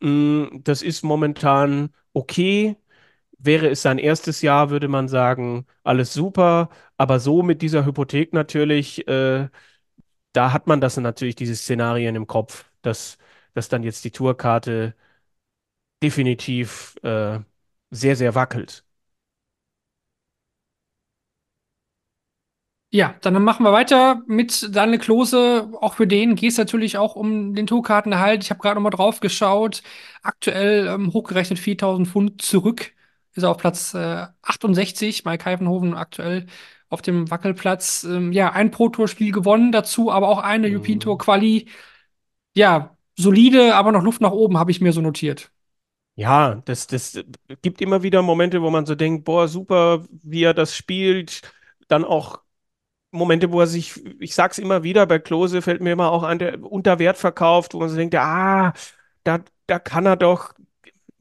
Mm, 0.00 0.46
das 0.64 0.82
ist 0.82 1.02
momentan 1.02 1.90
okay. 2.12 2.76
Wäre 3.38 3.68
es 3.68 3.82
sein 3.82 3.98
erstes 3.98 4.42
Jahr, 4.42 4.70
würde 4.70 4.88
man 4.88 5.08
sagen, 5.08 5.66
alles 5.84 6.14
super. 6.14 6.70
Aber 6.96 7.20
so 7.20 7.42
mit 7.42 7.62
dieser 7.62 7.84
Hypothek 7.86 8.32
natürlich, 8.32 9.06
äh, 9.08 9.48
da 10.32 10.52
hat 10.52 10.66
man 10.66 10.80
das 10.80 10.96
natürlich, 10.96 11.36
diese 11.36 11.56
Szenarien 11.56 12.16
im 12.16 12.26
Kopf, 12.26 12.66
dass, 12.82 13.18
dass 13.54 13.68
dann 13.68 13.82
jetzt 13.82 14.04
die 14.04 14.10
Tourkarte 14.10 14.94
definitiv 16.04 16.96
äh, 17.02 17.40
sehr, 17.90 18.16
sehr 18.16 18.34
wackelt. 18.34 18.84
Ja, 22.90 23.16
dann 23.22 23.42
machen 23.42 23.64
wir 23.64 23.72
weiter 23.72 24.22
mit 24.28 24.68
Daniel 24.74 25.00
Klose. 25.00 25.68
Auch 25.80 25.94
für 25.94 26.06
den 26.06 26.36
geht 26.36 26.52
es 26.52 26.58
natürlich 26.58 26.96
auch 26.96 27.16
um 27.16 27.54
den 27.54 27.66
Tourkartenerhalt. 27.66 28.44
Ich 28.44 28.50
habe 28.50 28.60
gerade 28.60 28.76
noch 28.76 28.82
mal 28.82 28.90
drauf 28.90 29.18
geschaut. 29.18 29.82
Aktuell 30.22 30.86
ähm, 30.86 31.12
hochgerechnet 31.12 31.58
4000 31.58 32.06
Pfund 32.06 32.40
zurück. 32.40 32.92
Ist 33.34 33.42
er 33.42 33.50
auf 33.50 33.56
Platz 33.58 33.94
äh, 33.94 34.26
68. 34.42 35.24
Mike 35.24 35.44
Heivenhoven 35.44 35.94
aktuell 35.94 36.46
auf 36.88 37.02
dem 37.02 37.30
Wackelplatz. 37.32 38.04
Ähm, 38.04 38.30
ja, 38.32 38.52
ein 38.52 38.70
Pro-Tour-Spiel 38.70 39.32
gewonnen 39.32 39.72
dazu, 39.72 40.12
aber 40.12 40.28
auch 40.28 40.38
eine 40.38 40.68
mhm. 40.68 40.74
European 40.74 41.00
Tour 41.00 41.18
Quali. 41.18 41.68
Ja, 42.54 42.96
solide, 43.16 43.74
aber 43.76 43.92
noch 43.92 44.02
Luft 44.04 44.20
nach 44.20 44.32
oben, 44.32 44.58
habe 44.58 44.70
ich 44.70 44.80
mir 44.80 44.92
so 44.92 45.00
notiert. 45.00 45.53
Ja, 46.16 46.62
das, 46.64 46.86
das 46.86 47.18
gibt 47.62 47.80
immer 47.80 48.02
wieder 48.04 48.22
Momente, 48.22 48.62
wo 48.62 48.70
man 48.70 48.86
so 48.86 48.94
denkt, 48.94 49.24
boah, 49.24 49.48
super, 49.48 50.04
wie 50.10 50.44
er 50.44 50.54
das 50.54 50.76
spielt. 50.76 51.42
Dann 51.88 52.04
auch 52.04 52.40
Momente, 53.12 53.52
wo 53.52 53.60
er 53.60 53.66
sich, 53.68 53.94
ich 54.20 54.34
sag's 54.34 54.58
immer 54.58 54.82
wieder, 54.84 55.06
bei 55.06 55.18
Klose 55.20 55.62
fällt 55.62 55.82
mir 55.82 55.92
immer 55.92 56.10
auch 56.12 56.24
ein, 56.24 56.38
der 56.40 56.62
unter 56.62 56.98
Wert 57.00 57.18
verkauft, 57.18 57.74
wo 57.74 57.80
man 57.80 57.88
so 57.90 57.96
denkt, 57.96 58.14
ah, 58.16 58.74
da, 59.24 59.40
da 59.66 59.78
kann 59.80 60.06
er 60.06 60.16
doch 60.16 60.54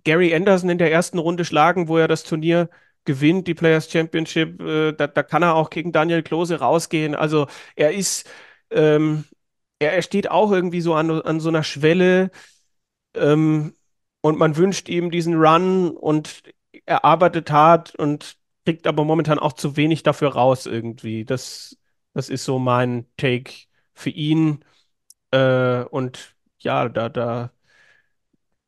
Gary 0.06 0.36
Anderson 0.36 0.70
in 0.70 0.78
der 0.80 0.92
ersten 0.92 1.20
Runde 1.20 1.46
schlagen, 1.46 1.88
wo 1.90 1.98
er 1.98 2.08
das 2.10 2.24
Turnier 2.24 2.70
gewinnt, 3.06 3.48
die 3.48 3.56
Players 3.56 3.92
Championship. 3.92 4.62
Äh, 4.62 4.94
da, 4.94 5.08
da 5.08 5.24
kann 5.24 5.44
er 5.44 5.56
auch 5.56 5.70
gegen 5.72 5.92
Daniel 5.94 6.24
Klose 6.24 6.60
rausgehen. 6.60 7.16
Also 7.16 7.48
er 7.76 7.94
ist, 7.94 8.30
ähm, 8.72 9.26
er, 9.80 9.94
er 9.94 10.02
steht 10.04 10.32
auch 10.32 10.52
irgendwie 10.52 10.82
so 10.82 10.96
an, 10.96 11.12
an 11.12 11.40
so 11.42 11.50
einer 11.50 11.64
Schwelle 11.64 12.32
ähm, 13.16 13.74
und 14.24 14.40
man 14.40 14.58
wünscht 14.58 14.90
ihm 14.90 15.12
diesen 15.12 15.36
Run 15.36 15.92
und 15.98 16.44
er 16.86 17.06
arbeitet 17.06 17.52
hart 17.52 17.96
und 17.96 18.38
kriegt 18.66 18.88
aber 18.88 19.04
momentan 19.06 19.40
auch 19.40 19.54
zu 19.54 19.76
wenig 19.78 20.04
dafür 20.04 20.30
raus 20.34 20.66
irgendwie. 20.66 21.26
Das, 21.26 21.78
das 22.14 22.30
ist 22.30 22.46
so 22.46 22.60
mein 22.60 23.06
Take 23.18 23.54
für 23.94 24.12
ihn. 24.12 24.64
Äh, 25.32 25.84
und 25.86 26.36
ja, 26.60 26.90
da, 26.90 27.10
da, 27.10 27.52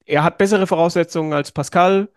er 0.05 0.23
hat 0.23 0.37
bessere 0.37 0.67
Voraussetzungen 0.67 1.33
als 1.33 1.51
Pascal. 1.51 2.09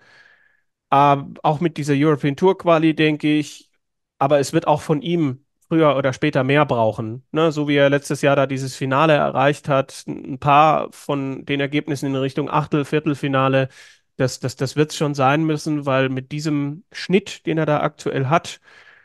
Äh, 0.90 1.16
auch 1.42 1.60
mit 1.60 1.76
dieser 1.76 1.94
European 1.96 2.36
Tour 2.36 2.58
Quali, 2.58 2.94
denke 2.94 3.38
ich. 3.38 3.70
Aber 4.18 4.40
es 4.40 4.52
wird 4.52 4.66
auch 4.66 4.82
von 4.82 5.02
ihm 5.02 5.44
früher 5.68 5.96
oder 5.96 6.12
später 6.12 6.44
mehr 6.44 6.64
brauchen. 6.64 7.22
Ne? 7.30 7.52
So 7.52 7.68
wie 7.68 7.76
er 7.76 7.90
letztes 7.90 8.22
Jahr 8.22 8.36
da 8.36 8.46
dieses 8.46 8.74
Finale 8.74 9.12
erreicht 9.14 9.68
hat, 9.68 10.04
ein 10.06 10.38
paar 10.38 10.88
von 10.92 11.44
den 11.44 11.60
Ergebnissen 11.60 12.06
in 12.06 12.16
Richtung 12.16 12.50
Achtel, 12.50 12.84
Viertelfinale, 12.84 13.68
das, 14.16 14.40
das, 14.40 14.56
das 14.56 14.76
wird 14.76 14.90
es 14.90 14.96
schon 14.96 15.14
sein 15.14 15.44
müssen, 15.44 15.86
weil 15.86 16.08
mit 16.08 16.32
diesem 16.32 16.84
Schnitt, 16.92 17.46
den 17.46 17.58
er 17.58 17.66
da 17.66 17.80
aktuell 17.80 18.26
hat, 18.26 18.60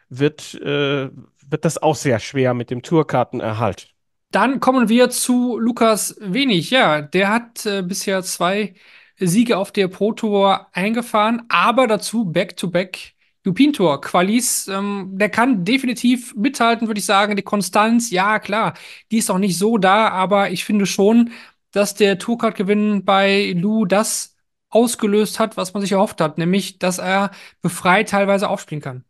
wird, 0.09 0.55
äh, 0.55 1.09
wird 1.47 1.65
das 1.65 1.81
auch 1.81 1.95
sehr 1.95 2.19
schwer 2.19 2.53
mit 2.53 2.69
dem 2.69 2.81
Tourkartenerhalt. 2.81 3.89
Dann 4.31 4.59
kommen 4.59 4.89
wir 4.89 5.11
zu 5.11 5.59
Lukas 5.59 6.15
Wenig. 6.19 6.71
Ja, 6.71 7.01
der 7.01 7.29
hat 7.29 7.65
äh, 7.65 7.83
bisher 7.83 8.23
zwei 8.23 8.73
Siege 9.17 9.57
auf 9.57 9.71
der 9.71 9.87
Pro 9.87 10.13
Tour 10.13 10.67
eingefahren, 10.73 11.43
aber 11.49 11.85
dazu 11.85 12.25
Back-to-Back 12.25 13.12
European 13.45 13.73
Tour 13.73 14.01
Qualis. 14.01 14.67
Ähm, 14.67 15.09
der 15.13 15.29
kann 15.29 15.65
definitiv 15.65 16.35
mithalten, 16.35 16.87
würde 16.87 16.99
ich 16.99 17.05
sagen. 17.05 17.35
Die 17.35 17.41
Konstanz, 17.43 18.09
ja 18.11 18.39
klar, 18.39 18.73
die 19.11 19.17
ist 19.17 19.29
auch 19.31 19.37
nicht 19.37 19.57
so 19.57 19.77
da, 19.77 20.09
aber 20.09 20.51
ich 20.51 20.65
finde 20.65 20.85
schon, 20.85 21.31
dass 21.71 21.95
der 21.95 22.19
Tourcard-Gewinn 22.19 23.03
bei 23.05 23.53
Lou 23.57 23.85
das 23.85 24.35
ausgelöst 24.69 25.39
hat, 25.39 25.57
was 25.57 25.73
man 25.73 25.81
sich 25.81 25.91
erhofft 25.91 26.21
hat, 26.21 26.37
nämlich, 26.37 26.79
dass 26.79 26.97
er 26.99 27.31
befreit 27.61 28.09
teilweise 28.09 28.49
aufspielen 28.49 28.81
kann. 28.81 29.03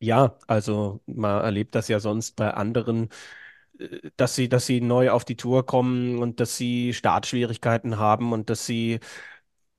Ja, 0.00 0.38
also 0.46 1.00
man 1.06 1.42
erlebt 1.42 1.74
das 1.74 1.88
ja 1.88 1.98
sonst 1.98 2.36
bei 2.36 2.52
anderen, 2.54 3.08
äh, 3.78 4.10
dass 4.16 4.34
sie, 4.36 4.48
dass 4.48 4.66
sie 4.66 4.80
neu 4.80 5.10
auf 5.10 5.24
die 5.24 5.36
Tour 5.36 5.66
kommen 5.66 6.18
und 6.18 6.40
dass 6.40 6.56
sie 6.56 6.94
Startschwierigkeiten 6.94 7.98
haben 7.98 8.32
und 8.32 8.50
dass 8.50 8.66
sie 8.66 9.00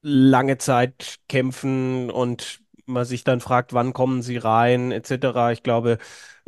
lange 0.01 0.57
Zeit 0.57 1.20
kämpfen 1.30 2.10
und 2.12 2.62
man 2.90 3.06
sich 3.06 3.24
dann 3.24 3.40
fragt, 3.42 3.74
wann 3.74 3.94
kommen 3.94 4.22
sie 4.22 4.38
rein, 4.38 4.92
etc. 4.92 5.52
Ich 5.52 5.64
glaube, 5.64 5.98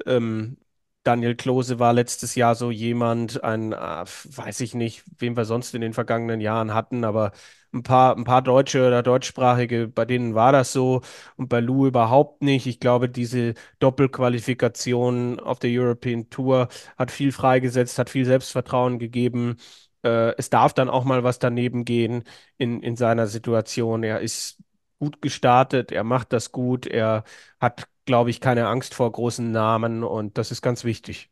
ähm, 0.05 0.57
Daniel 1.03 1.35
Klose 1.35 1.79
war 1.79 1.93
letztes 1.93 2.35
Jahr 2.35 2.53
so 2.55 2.69
jemand, 2.69 3.43
ein, 3.43 3.71
äh, 3.73 3.75
weiß 3.77 4.59
ich 4.61 4.75
nicht, 4.75 5.03
wen 5.17 5.35
wir 5.35 5.45
sonst 5.45 5.73
in 5.73 5.81
den 5.81 5.93
vergangenen 5.93 6.41
Jahren 6.41 6.73
hatten, 6.75 7.03
aber 7.03 7.31
ein 7.73 7.83
paar, 7.83 8.15
ein 8.17 8.23
paar 8.25 8.41
Deutsche 8.43 8.85
oder 8.85 9.01
Deutschsprachige, 9.01 9.87
bei 9.87 10.05
denen 10.05 10.35
war 10.35 10.51
das 10.51 10.73
so 10.73 11.01
und 11.37 11.49
bei 11.49 11.59
Lou 11.59 11.87
überhaupt 11.87 12.41
nicht. 12.43 12.67
Ich 12.67 12.79
glaube, 12.79 13.09
diese 13.09 13.53
Doppelqualifikation 13.79 15.39
auf 15.39 15.57
der 15.59 15.71
European 15.71 16.29
Tour 16.29 16.67
hat 16.97 17.11
viel 17.11 17.31
freigesetzt, 17.31 17.97
hat 17.97 18.09
viel 18.09 18.25
Selbstvertrauen 18.25 18.99
gegeben. 18.99 19.57
Äh, 20.03 20.35
es 20.37 20.49
darf 20.49 20.73
dann 20.73 20.89
auch 20.89 21.03
mal 21.05 21.23
was 21.23 21.39
daneben 21.39 21.85
gehen 21.85 22.23
in, 22.57 22.81
in 22.83 22.95
seiner 22.95 23.27
Situation. 23.27 24.03
Er 24.03 24.19
ist 24.21 24.57
gut 25.01 25.21
gestartet, 25.21 25.91
er 25.91 26.03
macht 26.05 26.31
das 26.33 26.51
gut, 26.53 26.85
er 26.87 27.23
hat, 27.59 27.87
glaube 28.05 28.29
ich, 28.29 28.39
keine 28.41 28.67
Angst 28.67 28.93
vor 28.95 29.11
großen 29.11 29.51
Namen 29.51 30.03
und 30.03 30.37
das 30.37 30.51
ist 30.51 30.61
ganz 30.61 30.83
wichtig. 30.85 31.31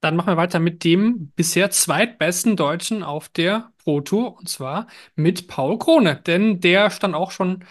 Dann 0.00 0.16
machen 0.16 0.28
wir 0.28 0.36
weiter 0.38 0.60
mit 0.60 0.82
dem 0.84 1.30
bisher 1.36 1.70
zweitbesten 1.70 2.56
Deutschen 2.56 3.02
auf 3.02 3.28
der 3.28 3.70
Pro 3.78 4.00
Tour 4.00 4.38
und 4.38 4.48
zwar 4.48 4.86
mit 5.14 5.46
Paul 5.46 5.78
Krone, 5.78 6.16
denn 6.16 6.60
der 6.60 6.90
stand 6.90 7.14
auch 7.14 7.30
schon 7.30 7.64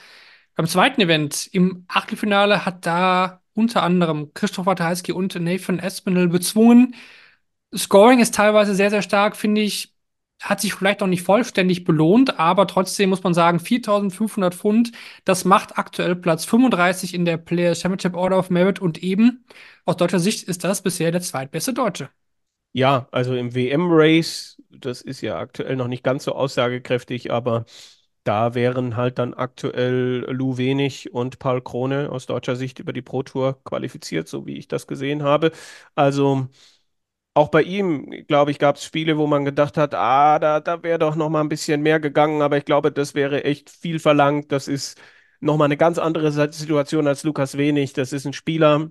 beim 0.56 0.68
zweiten 0.68 1.02
Event 1.02 1.48
im 1.54 1.86
Achtelfinale, 1.88 2.66
hat 2.66 2.86
da 2.86 3.42
unter 3.54 3.82
anderem 3.84 4.34
Christoph 4.34 4.68
Watalski 4.68 5.12
und 5.12 5.36
Nathan 5.36 5.80
Espinel 5.80 6.28
bezwungen. 6.30 6.96
Scoring 7.76 8.20
ist 8.20 8.36
teilweise 8.36 8.76
sehr, 8.76 8.90
sehr 8.92 9.02
stark, 9.04 9.36
finde 9.38 9.62
ich. 9.62 9.94
Hat 10.42 10.62
sich 10.62 10.74
vielleicht 10.74 11.02
noch 11.02 11.08
nicht 11.08 11.24
vollständig 11.24 11.84
belohnt, 11.84 12.40
aber 12.40 12.66
trotzdem 12.68 13.10
muss 13.10 13.24
man 13.24 13.34
sagen, 13.34 13.60
4500 13.60 14.56
Pfund, 14.56 14.92
das 15.26 15.44
macht 15.46 15.78
aktuell 15.78 16.16
Platz 16.16 16.46
35 16.46 17.14
in 17.14 17.26
der 17.26 17.38
Players 17.38 17.82
Championship 17.82 18.16
Order 18.16 18.40
of 18.40 18.50
Merit 18.50 18.80
und 18.80 19.04
eben 19.04 19.44
aus 19.86 19.98
deutscher 19.98 20.20
Sicht 20.20 20.44
ist 20.48 20.64
das 20.64 20.82
bisher 20.82 21.12
der 21.12 21.22
zweitbeste 21.22 21.74
Deutsche. 21.74 22.10
Ja, 22.72 23.08
also 23.12 23.36
im 23.36 23.56
WM-Race, 23.56 24.62
das 24.70 25.02
ist 25.02 25.22
ja 25.22 25.40
aktuell 25.40 25.76
noch 25.76 25.88
nicht 25.88 26.04
ganz 26.04 26.24
so 26.24 26.34
aussagekräftig, 26.36 27.32
aber 27.32 27.66
da 28.24 28.54
wären 28.54 28.96
halt 28.96 29.18
dann 29.18 29.34
aktuell 29.34 30.26
Lou 30.30 30.58
Wenig 30.58 31.12
und 31.14 31.40
Paul 31.40 31.62
Krone 31.64 32.12
aus 32.12 32.28
deutscher 32.28 32.56
Sicht 32.56 32.78
über 32.80 32.94
die 32.94 33.02
Pro 33.02 33.24
Tour 33.24 33.60
qualifiziert, 33.64 34.28
so 34.28 34.46
wie 34.46 34.58
ich 34.58 34.68
das 34.68 34.86
gesehen 34.88 35.24
habe. 35.24 35.52
Also 35.96 36.48
auch 37.40 37.50
bei 37.50 37.62
ihm, 37.64 38.26
glaube 38.28 38.52
ich, 38.52 38.60
gab 38.60 38.76
es 38.76 38.84
Spiele, 38.84 39.18
wo 39.18 39.26
man 39.26 39.46
gedacht 39.46 39.78
hat, 39.78 39.96
ah, 39.96 40.40
da, 40.40 40.60
da 40.60 40.84
wäre 40.84 41.00
doch 41.00 41.16
noch 41.16 41.30
mal 41.30 41.40
ein 41.42 41.50
bisschen 41.50 41.82
mehr 41.82 42.00
gegangen, 42.02 42.42
aber 42.42 42.58
ich 42.58 42.66
glaube, 42.66 42.92
das 42.92 43.16
wäre 43.16 43.46
echt 43.46 43.70
viel 43.70 44.00
verlangt. 44.00 44.52
Das 44.52 44.68
ist 44.68 45.00
noch 45.40 45.56
mal 45.58 45.66
eine 45.66 45.78
ganz 45.78 45.98
andere 46.00 46.32
Situation 46.52 47.08
als 47.08 47.24
Lukas 47.24 47.58
Wenig. 47.58 47.94
Das 47.94 48.12
ist 48.12 48.26
ein 48.26 48.34
Spieler, 48.34 48.90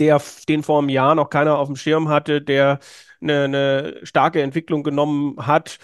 der 0.00 0.22
den 0.48 0.62
vor 0.62 0.78
einem 0.78 0.88
Jahr 0.88 1.14
noch 1.16 1.30
keiner 1.30 1.58
auf 1.58 1.68
dem 1.68 1.76
Schirm 1.76 2.08
hatte, 2.08 2.42
der 2.42 2.78
eine, 3.20 3.44
eine 3.44 4.00
starke 4.04 4.42
Entwicklung 4.42 4.84
genommen 4.84 5.46
hat, 5.46 5.78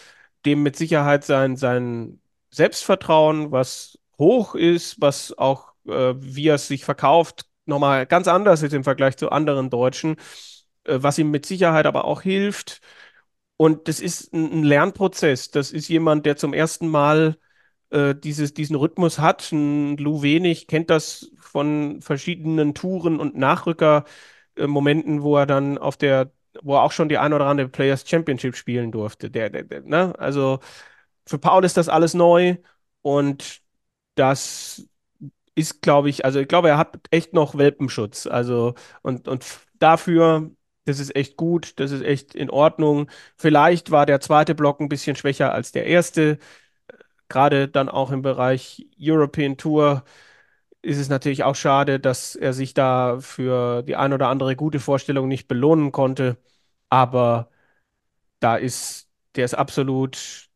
dem 0.47 0.63
mit 0.63 0.77
Sicherheit 0.77 1.25
sein, 1.25 1.57
sein 1.57 2.21
Selbstvertrauen, 2.51 3.51
was 3.53 3.99
hoch 4.19 4.55
ist, 4.55 5.01
was 5.01 5.37
auch, 5.37 5.73
äh, 5.89 6.15
wie 6.17 6.49
er 6.49 6.57
es 6.57 6.69
sich 6.69 6.85
verkauft, 6.85 7.47
nochmal 7.67 8.07
ganz 8.07 8.29
anders 8.29 8.63
ist 8.63 8.75
im 8.75 8.85
Vergleich 8.85 9.17
zu 9.17 9.31
anderen 9.31 9.71
Deutschen, 9.71 10.17
was 10.87 11.19
ihm 11.19 11.31
mit 11.31 11.47
Sicherheit 11.47 11.87
aber 11.87 12.05
auch 12.05 12.23
hilft. 12.23 12.81
Und 13.57 13.89
das 13.89 14.01
ist 14.01 14.33
ein, 14.33 14.53
ein 14.61 14.65
Lernprozess. 14.65 15.51
Das 15.51 15.73
ist 15.73 15.89
jemand, 15.89 16.27
der 16.27 16.37
zum 16.37 16.53
ersten 16.55 16.89
Mal 16.89 17.37
äh, 17.91 18.15
dieses, 18.15 18.55
diesen 18.55 18.77
Rhythmus 18.77 19.19
hat. 19.19 19.53
Ein 19.53 19.97
Lou 19.97 20.23
Wenig 20.23 20.67
kennt 20.67 20.91
das 20.91 21.31
von 21.41 22.01
verschiedenen 22.03 22.75
Touren 22.75 23.21
und 23.21 23.37
Nachrücker-Momenten, 23.37 25.23
wo 25.23 25.37
er 25.39 25.47
dann 25.47 25.79
auf 25.79 25.97
der, 25.97 26.33
wo 26.63 26.75
er 26.77 26.83
auch 26.83 26.93
schon 26.93 27.09
die 27.09 27.19
ein 27.19 27.33
oder 27.33 27.47
andere 27.47 27.69
Players 27.69 28.09
Championship 28.09 28.57
spielen 28.57 28.93
durfte. 28.93 29.31
Der, 29.31 29.51
der, 29.51 29.65
der, 29.65 29.83
ne? 29.83 30.15
Also 30.19 30.61
für 31.27 31.39
Paul 31.39 31.65
ist 31.65 31.77
das 31.77 31.89
alles 31.89 32.15
neu 32.15 32.57
und 33.03 33.63
das 34.17 34.87
ist, 35.55 35.83
glaube 35.83 36.11
ich, 36.11 36.25
also 36.25 36.41
ich 36.41 36.49
glaube, 36.49 36.69
er 36.69 36.79
hat 36.79 36.99
echt 37.11 37.33
noch 37.33 37.57
Welpenschutz. 37.57 38.27
Also 38.27 38.75
und, 39.03 39.29
und 39.29 39.47
dafür, 39.79 40.51
das 40.85 40.99
ist 40.99 41.17
echt 41.17 41.37
gut, 41.37 41.79
das 41.81 41.91
ist 41.93 42.03
echt 42.03 42.35
in 42.35 42.51
Ordnung. 42.51 43.11
Vielleicht 43.37 43.91
war 43.91 44.07
der 44.07 44.21
zweite 44.21 44.55
Block 44.55 44.81
ein 44.81 44.89
bisschen 44.89 45.17
schwächer 45.17 45.53
als 45.53 45.73
der 45.73 45.87
erste. 45.87 46.39
Gerade 47.29 47.69
dann 47.69 47.89
auch 47.89 48.11
im 48.13 48.23
Bereich 48.23 48.87
European 49.01 49.57
Tour 49.57 50.05
ist 50.83 50.99
es 50.99 51.09
natürlich 51.09 51.45
auch 51.45 51.57
schade, 51.57 52.01
dass 52.01 52.37
er 52.37 52.53
sich 52.55 52.75
da 52.75 53.21
für 53.21 53.83
die 53.83 53.97
ein 53.97 54.13
oder 54.13 54.29
andere 54.29 54.57
gute 54.57 54.81
Vorstellung 54.81 55.29
nicht 55.29 55.49
belohnen 55.49 55.93
konnte. 55.93 56.39
Aber 56.91 57.51
da 58.41 58.57
ist, 58.57 59.11
der 59.37 59.45
ist 59.47 59.55
absolut 59.55 60.51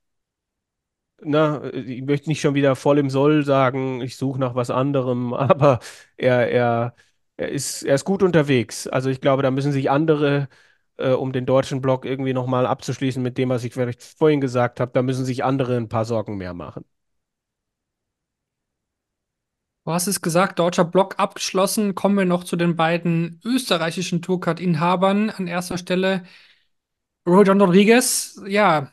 na, 1.20 1.62
ich 1.74 2.02
möchte 2.02 2.28
nicht 2.28 2.40
schon 2.40 2.54
wieder 2.54 2.76
voll 2.76 2.98
im 2.98 3.10
Soll 3.10 3.44
sagen, 3.44 4.00
ich 4.02 4.16
suche 4.16 4.38
nach 4.40 4.54
was 4.54 4.70
anderem, 4.70 5.34
aber 5.34 5.80
er, 6.16 6.50
er, 6.50 6.94
er 7.38 7.50
ist, 7.50 7.84
er 7.84 7.96
ist 7.96 8.06
gut 8.06 8.22
unterwegs. 8.24 8.88
Also 8.88 9.10
ich 9.10 9.22
glaube, 9.22 9.42
da 9.44 9.52
müssen 9.52 9.72
sich 9.72 9.90
andere, 9.90 10.48
äh, 10.98 11.12
um 11.12 11.32
den 11.32 11.46
deutschen 11.46 11.82
Block 11.82 12.06
irgendwie 12.06 12.34
nochmal 12.34 12.66
abzuschließen 12.66 13.22
mit 13.22 13.38
dem, 13.38 13.50
was 13.50 13.64
ich 13.64 13.74
vielleicht 13.74 14.02
vorhin 14.04 14.42
gesagt 14.42 14.80
habe, 14.80 14.92
da 14.94 15.02
müssen 15.02 15.26
sich 15.26 15.44
andere 15.44 15.76
ein 15.78 15.90
paar 15.90 16.06
Sorgen 16.06 16.38
mehr 16.38 16.54
machen. 16.54 16.86
Du 19.84 19.92
hast 19.92 20.06
es 20.06 20.20
gesagt, 20.20 20.58
deutscher 20.58 20.84
Block 20.84 21.18
abgeschlossen. 21.18 21.94
Kommen 21.94 22.16
wir 22.18 22.26
noch 22.26 22.44
zu 22.44 22.56
den 22.56 22.76
beiden 22.76 23.40
österreichischen 23.44 24.20
Tourcard-Inhabern. 24.22 25.30
An 25.30 25.46
erster 25.46 25.78
Stelle 25.78 26.24
Rojan 27.26 27.60
Rodriguez. 27.60 28.40
Ja, 28.46 28.92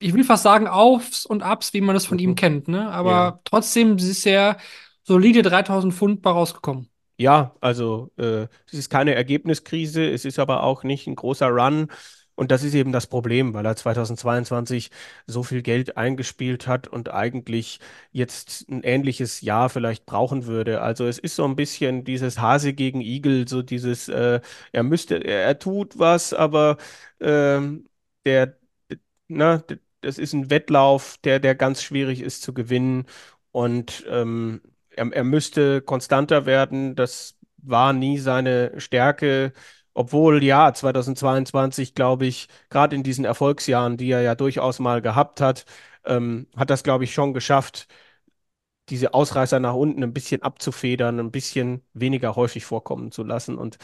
ich 0.00 0.14
will 0.14 0.24
fast 0.24 0.44
sagen, 0.44 0.68
Aufs 0.68 1.26
und 1.26 1.42
Abs, 1.44 1.74
wie 1.74 1.82
man 1.82 1.94
das 1.96 2.06
von 2.06 2.20
ihm 2.20 2.32
Mhm. 2.32 2.36
kennt, 2.36 2.68
ne? 2.68 2.90
Aber 2.92 3.38
Ja. 3.38 3.40
trotzdem 3.44 3.98
ist 3.98 4.26
er 4.26 4.58
solide 5.04 5.42
3000 5.42 5.94
Pfund 5.94 6.22
bei 6.22 6.30
rausgekommen. 6.32 6.90
Ja, 7.22 7.54
also 7.60 8.10
äh, 8.18 8.48
es 8.66 8.72
ist 8.74 8.90
keine 8.90 9.14
Ergebniskrise, 9.14 10.04
es 10.10 10.24
ist 10.24 10.40
aber 10.40 10.64
auch 10.64 10.82
nicht 10.82 11.06
ein 11.06 11.14
großer 11.14 11.46
Run. 11.48 11.86
Und 12.34 12.50
das 12.50 12.64
ist 12.64 12.74
eben 12.74 12.90
das 12.92 13.06
Problem, 13.06 13.54
weil 13.54 13.64
er 13.66 13.76
2022 13.76 14.90
so 15.26 15.42
viel 15.44 15.62
Geld 15.62 15.96
eingespielt 15.96 16.66
hat 16.66 16.88
und 16.88 17.10
eigentlich 17.12 17.78
jetzt 18.10 18.68
ein 18.68 18.82
ähnliches 18.82 19.40
Jahr 19.42 19.68
vielleicht 19.68 20.04
brauchen 20.06 20.46
würde. 20.46 20.80
Also 20.80 21.06
es 21.06 21.18
ist 21.20 21.36
so 21.36 21.44
ein 21.44 21.54
bisschen 21.56 22.04
dieses 22.04 22.40
Hase 22.40 22.72
gegen 22.72 23.00
Igel, 23.02 23.46
so 23.46 23.62
dieses, 23.62 24.08
äh, 24.08 24.40
er 24.72 24.82
müsste, 24.82 25.16
er, 25.18 25.44
er 25.44 25.58
tut 25.60 25.98
was, 25.98 26.32
aber 26.34 26.76
ähm, 27.20 27.86
der, 28.24 28.56
na, 29.28 29.62
das 30.00 30.18
ist 30.18 30.32
ein 30.32 30.50
Wettlauf, 30.50 31.18
der, 31.24 31.40
der 31.40 31.54
ganz 31.54 31.82
schwierig 31.82 32.20
ist 32.22 32.42
zu 32.42 32.54
gewinnen. 32.54 33.06
Und 33.52 34.04
ähm, 34.08 34.62
er, 34.96 35.12
er 35.12 35.24
müsste 35.24 35.82
konstanter 35.82 36.46
werden. 36.46 36.94
Das 36.96 37.36
war 37.58 37.92
nie 37.92 38.18
seine 38.18 38.80
Stärke. 38.80 39.52
Obwohl, 39.94 40.42
ja, 40.42 40.72
2022, 40.72 41.94
glaube 41.94 42.26
ich, 42.26 42.48
gerade 42.70 42.96
in 42.96 43.02
diesen 43.02 43.24
Erfolgsjahren, 43.26 43.96
die 43.98 44.10
er 44.10 44.22
ja 44.22 44.34
durchaus 44.34 44.78
mal 44.78 45.02
gehabt 45.02 45.40
hat, 45.40 45.66
ähm, 46.04 46.46
hat 46.56 46.70
das, 46.70 46.82
glaube 46.82 47.04
ich, 47.04 47.12
schon 47.14 47.34
geschafft, 47.34 47.88
diese 48.88 49.14
Ausreißer 49.14 49.60
nach 49.60 49.74
unten 49.74 50.02
ein 50.02 50.12
bisschen 50.12 50.42
abzufedern, 50.42 51.18
ein 51.20 51.30
bisschen 51.30 51.82
weniger 51.94 52.36
häufig 52.36 52.64
vorkommen 52.64 53.12
zu 53.12 53.22
lassen. 53.22 53.56
Und 53.58 53.78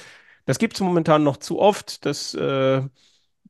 das 0.44 0.59
gibt 0.59 0.74
es 0.74 0.80
momentan 0.80 1.22
noch 1.24 1.36
zu 1.38 1.59
oft. 1.61 2.04
Das, 2.06 2.34
äh, 2.34 2.82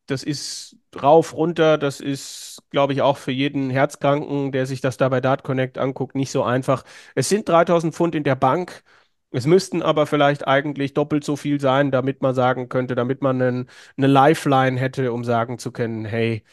das 0.08 0.22
ist 0.24 0.76
rauf, 1.00 1.34
runter. 1.34 1.78
Das 1.78 2.00
ist, 2.00 2.62
glaube 2.70 2.92
ich, 2.94 3.02
auch 3.02 3.16
für 3.18 3.32
jeden 3.32 3.70
Herzkranken, 3.70 4.52
der 4.52 4.66
sich 4.66 4.80
das 4.80 4.96
da 4.96 5.08
bei 5.08 5.20
Dart 5.20 5.44
Connect 5.44 5.78
anguckt, 5.78 6.14
nicht 6.16 6.30
so 6.32 6.42
einfach. 6.44 6.84
Es 7.14 7.28
sind 7.28 7.48
3000 7.48 7.94
Pfund 7.94 8.14
in 8.14 8.24
der 8.24 8.36
Bank. 8.36 8.82
Es 9.30 9.46
müssten 9.46 9.82
aber 9.82 10.06
vielleicht 10.06 10.46
eigentlich 10.48 10.94
doppelt 10.94 11.24
so 11.24 11.36
viel 11.36 11.60
sein, 11.60 11.90
damit 11.90 12.22
man 12.22 12.34
sagen 12.34 12.68
könnte, 12.68 12.94
damit 12.94 13.22
man 13.22 13.40
einen, 13.42 13.70
eine 13.96 14.06
Lifeline 14.06 14.80
hätte, 14.80 15.12
um 15.12 15.22
sagen 15.24 15.58
zu 15.58 15.70
können, 15.72 16.04
hey, 16.06 16.44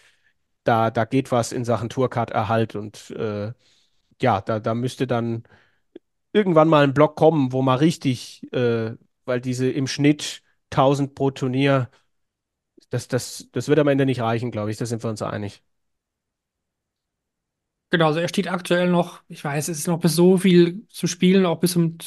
da, 0.64 0.92
da 0.92 1.06
geht 1.06 1.32
was 1.32 1.52
in 1.52 1.66
Sachen 1.66 1.90
Tourcard-Erhalt 1.90 2.76
und 2.76 3.12
äh, 3.12 3.54
ja, 4.22 4.42
da, 4.42 4.60
da 4.60 4.76
müsste 4.76 5.08
dann 5.08 5.44
irgendwann 6.34 6.68
mal 6.70 6.84
ein 6.84 6.94
Block 6.94 7.16
kommen, 7.16 7.52
wo 7.52 7.62
mal 7.62 7.76
richtig, 7.78 8.44
äh, 8.54 8.94
weil 9.26 9.42
diese 9.42 9.70
im 9.70 9.88
Schnitt 9.88 10.44
1000 10.70 11.16
pro 11.16 11.32
Turnier, 11.32 11.90
das, 12.90 13.08
das, 13.08 13.50
das 13.52 13.68
wird 13.68 13.80
am 13.80 13.88
Ende 13.88 14.06
nicht 14.06 14.22
reichen, 14.22 14.52
glaube 14.52 14.72
ich, 14.72 14.78
da 14.78 14.86
sind 14.86 15.04
wir 15.04 15.10
uns 15.10 15.22
einig. 15.22 15.64
Genau, 17.92 18.08
also 18.08 18.20
er 18.20 18.28
steht 18.28 18.48
aktuell 18.50 18.90
noch, 18.90 19.22
ich 19.30 19.44
weiß, 19.44 19.70
es 19.70 19.80
ist 19.80 19.88
noch 19.88 20.00
bis 20.00 20.16
so 20.16 20.38
viel 20.38 20.86
zu 20.90 21.08
spielen, 21.08 21.46
auch 21.46 21.60
bis 21.60 21.74
zum 21.74 21.98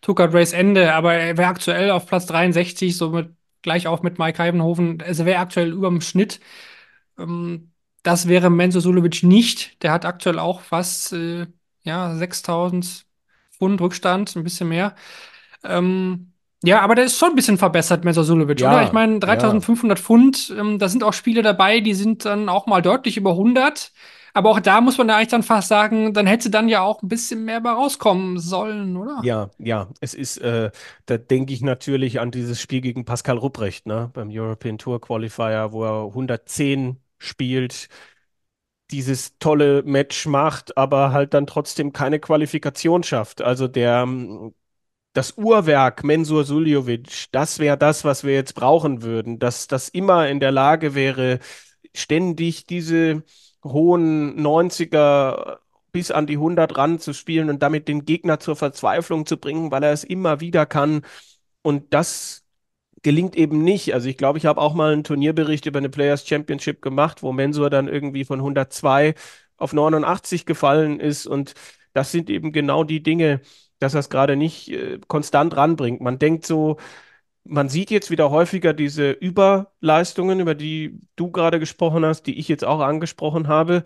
Tourcard 0.00 0.32
Race 0.34 0.52
Ende, 0.52 0.94
aber 0.94 1.14
er 1.14 1.36
wäre 1.36 1.48
aktuell 1.48 1.90
auf 1.90 2.06
Platz 2.06 2.26
63, 2.26 2.96
somit 2.96 3.34
gleich 3.62 3.86
auf 3.88 4.02
mit 4.02 4.18
Mike 4.18 4.38
Heidenhofen. 4.38 5.00
Also 5.02 5.22
er 5.22 5.26
wäre 5.26 5.40
aktuell 5.40 5.72
über 5.72 5.88
dem 5.88 6.00
Schnitt. 6.00 6.38
Ähm, 7.18 7.72
das 8.02 8.28
wäre 8.28 8.50
Menzo 8.50 8.80
Sulovic 8.80 9.22
nicht. 9.24 9.82
Der 9.82 9.92
hat 9.92 10.04
aktuell 10.06 10.38
auch 10.38 10.60
fast 10.62 11.12
äh, 11.12 11.46
ja, 11.84 12.14
6000 12.16 13.06
Pfund 13.52 13.80
Rückstand, 13.80 14.36
ein 14.36 14.44
bisschen 14.44 14.68
mehr. 14.68 14.94
Ähm, 15.64 16.31
ja, 16.64 16.80
aber 16.80 16.94
der 16.94 17.04
ist 17.06 17.18
schon 17.18 17.30
ein 17.30 17.36
bisschen 17.36 17.58
verbessert, 17.58 18.04
Menzo 18.04 18.22
Sulovic, 18.22 18.60
Ja, 18.60 18.70
oder? 18.72 18.82
Ich 18.84 18.92
meine, 18.92 19.18
ja. 19.18 19.20
3500 19.20 19.98
Pfund, 19.98 20.54
ähm, 20.58 20.78
da 20.78 20.88
sind 20.88 21.02
auch 21.04 21.12
Spiele 21.12 21.42
dabei, 21.42 21.80
die 21.80 21.94
sind 21.94 22.24
dann 22.24 22.48
auch 22.48 22.66
mal 22.66 22.82
deutlich 22.82 23.16
über 23.16 23.34
100. 23.36 23.92
Aber 24.34 24.50
auch 24.50 24.60
da 24.60 24.80
muss 24.80 24.96
man 24.96 25.08
da 25.08 25.16
eigentlich 25.16 25.28
dann 25.28 25.42
fast 25.42 25.68
sagen, 25.68 26.14
dann 26.14 26.26
hätte 26.26 26.48
dann 26.48 26.68
ja 26.68 26.80
auch 26.80 27.02
ein 27.02 27.08
bisschen 27.08 27.44
mehr 27.44 27.60
bei 27.60 27.70
rauskommen 27.70 28.38
sollen, 28.38 28.96
oder? 28.96 29.20
Ja, 29.24 29.50
ja, 29.58 29.88
es 30.00 30.14
ist, 30.14 30.38
äh, 30.38 30.70
da 31.06 31.18
denke 31.18 31.52
ich 31.52 31.60
natürlich 31.60 32.18
an 32.18 32.30
dieses 32.30 32.60
Spiel 32.60 32.80
gegen 32.80 33.04
Pascal 33.04 33.36
Rupprecht, 33.38 33.86
ne, 33.86 34.10
beim 34.14 34.30
European 34.30 34.78
Tour 34.78 35.00
Qualifier, 35.00 35.68
wo 35.72 35.84
er 35.84 36.12
110 36.14 36.98
spielt, 37.18 37.88
dieses 38.90 39.38
tolle 39.38 39.82
Match 39.84 40.26
macht, 40.26 40.76
aber 40.76 41.12
halt 41.12 41.34
dann 41.34 41.46
trotzdem 41.46 41.92
keine 41.92 42.20
Qualifikation 42.20 43.02
schafft. 43.02 43.40
Also 43.42 43.68
der, 43.68 44.04
mm, 44.06 44.52
das 45.12 45.36
Uhrwerk 45.36 46.04
Mensur 46.04 46.44
Suljovic, 46.44 47.26
das 47.32 47.58
wäre 47.58 47.76
das, 47.78 48.04
was 48.04 48.24
wir 48.24 48.34
jetzt 48.34 48.54
brauchen 48.54 49.02
würden, 49.02 49.38
dass 49.38 49.66
das 49.68 49.88
immer 49.88 50.28
in 50.28 50.40
der 50.40 50.52
Lage 50.52 50.94
wäre, 50.94 51.38
ständig 51.94 52.66
diese 52.66 53.22
hohen 53.64 54.40
90er 54.40 55.58
bis 55.92 56.10
an 56.10 56.26
die 56.26 56.34
100 56.36 56.76
ran 56.78 56.98
zu 56.98 57.12
spielen 57.12 57.50
und 57.50 57.62
damit 57.62 57.88
den 57.88 58.04
Gegner 58.06 58.40
zur 58.40 58.56
Verzweiflung 58.56 59.26
zu 59.26 59.36
bringen, 59.36 59.70
weil 59.70 59.82
er 59.82 59.92
es 59.92 60.04
immer 60.04 60.40
wieder 60.40 60.64
kann. 60.66 61.02
Und 61.62 61.92
das 61.94 62.44
gelingt 63.02 63.36
eben 63.36 63.62
nicht. 63.62 63.94
Also 63.94 64.08
ich 64.08 64.16
glaube, 64.16 64.38
ich 64.38 64.46
habe 64.46 64.60
auch 64.60 64.74
mal 64.74 64.92
einen 64.92 65.04
Turnierbericht 65.04 65.66
über 65.66 65.78
eine 65.78 65.90
Players 65.90 66.26
Championship 66.26 66.82
gemacht, 66.82 67.22
wo 67.22 67.32
Mensur 67.32 67.70
dann 67.70 67.88
irgendwie 67.88 68.24
von 68.24 68.40
102 68.40 69.14
auf 69.56 69.72
89 69.72 70.46
gefallen 70.46 71.00
ist. 71.00 71.26
Und 71.26 71.54
das 71.92 72.12
sind 72.12 72.30
eben 72.30 72.52
genau 72.52 72.84
die 72.84 73.02
Dinge, 73.02 73.42
dass 73.82 73.94
er 73.94 74.00
es 74.00 74.10
gerade 74.10 74.36
nicht 74.36 74.70
äh, 74.70 75.00
konstant 75.08 75.56
ranbringt. 75.56 76.00
Man 76.00 76.18
denkt 76.18 76.46
so, 76.46 76.78
man 77.44 77.68
sieht 77.68 77.90
jetzt 77.90 78.10
wieder 78.10 78.30
häufiger 78.30 78.72
diese 78.72 79.10
Überleistungen, 79.12 80.40
über 80.40 80.54
die 80.54 81.00
du 81.16 81.30
gerade 81.30 81.58
gesprochen 81.60 82.04
hast, 82.04 82.24
die 82.24 82.38
ich 82.38 82.48
jetzt 82.48 82.64
auch 82.64 82.80
angesprochen 82.80 83.48
habe. 83.48 83.84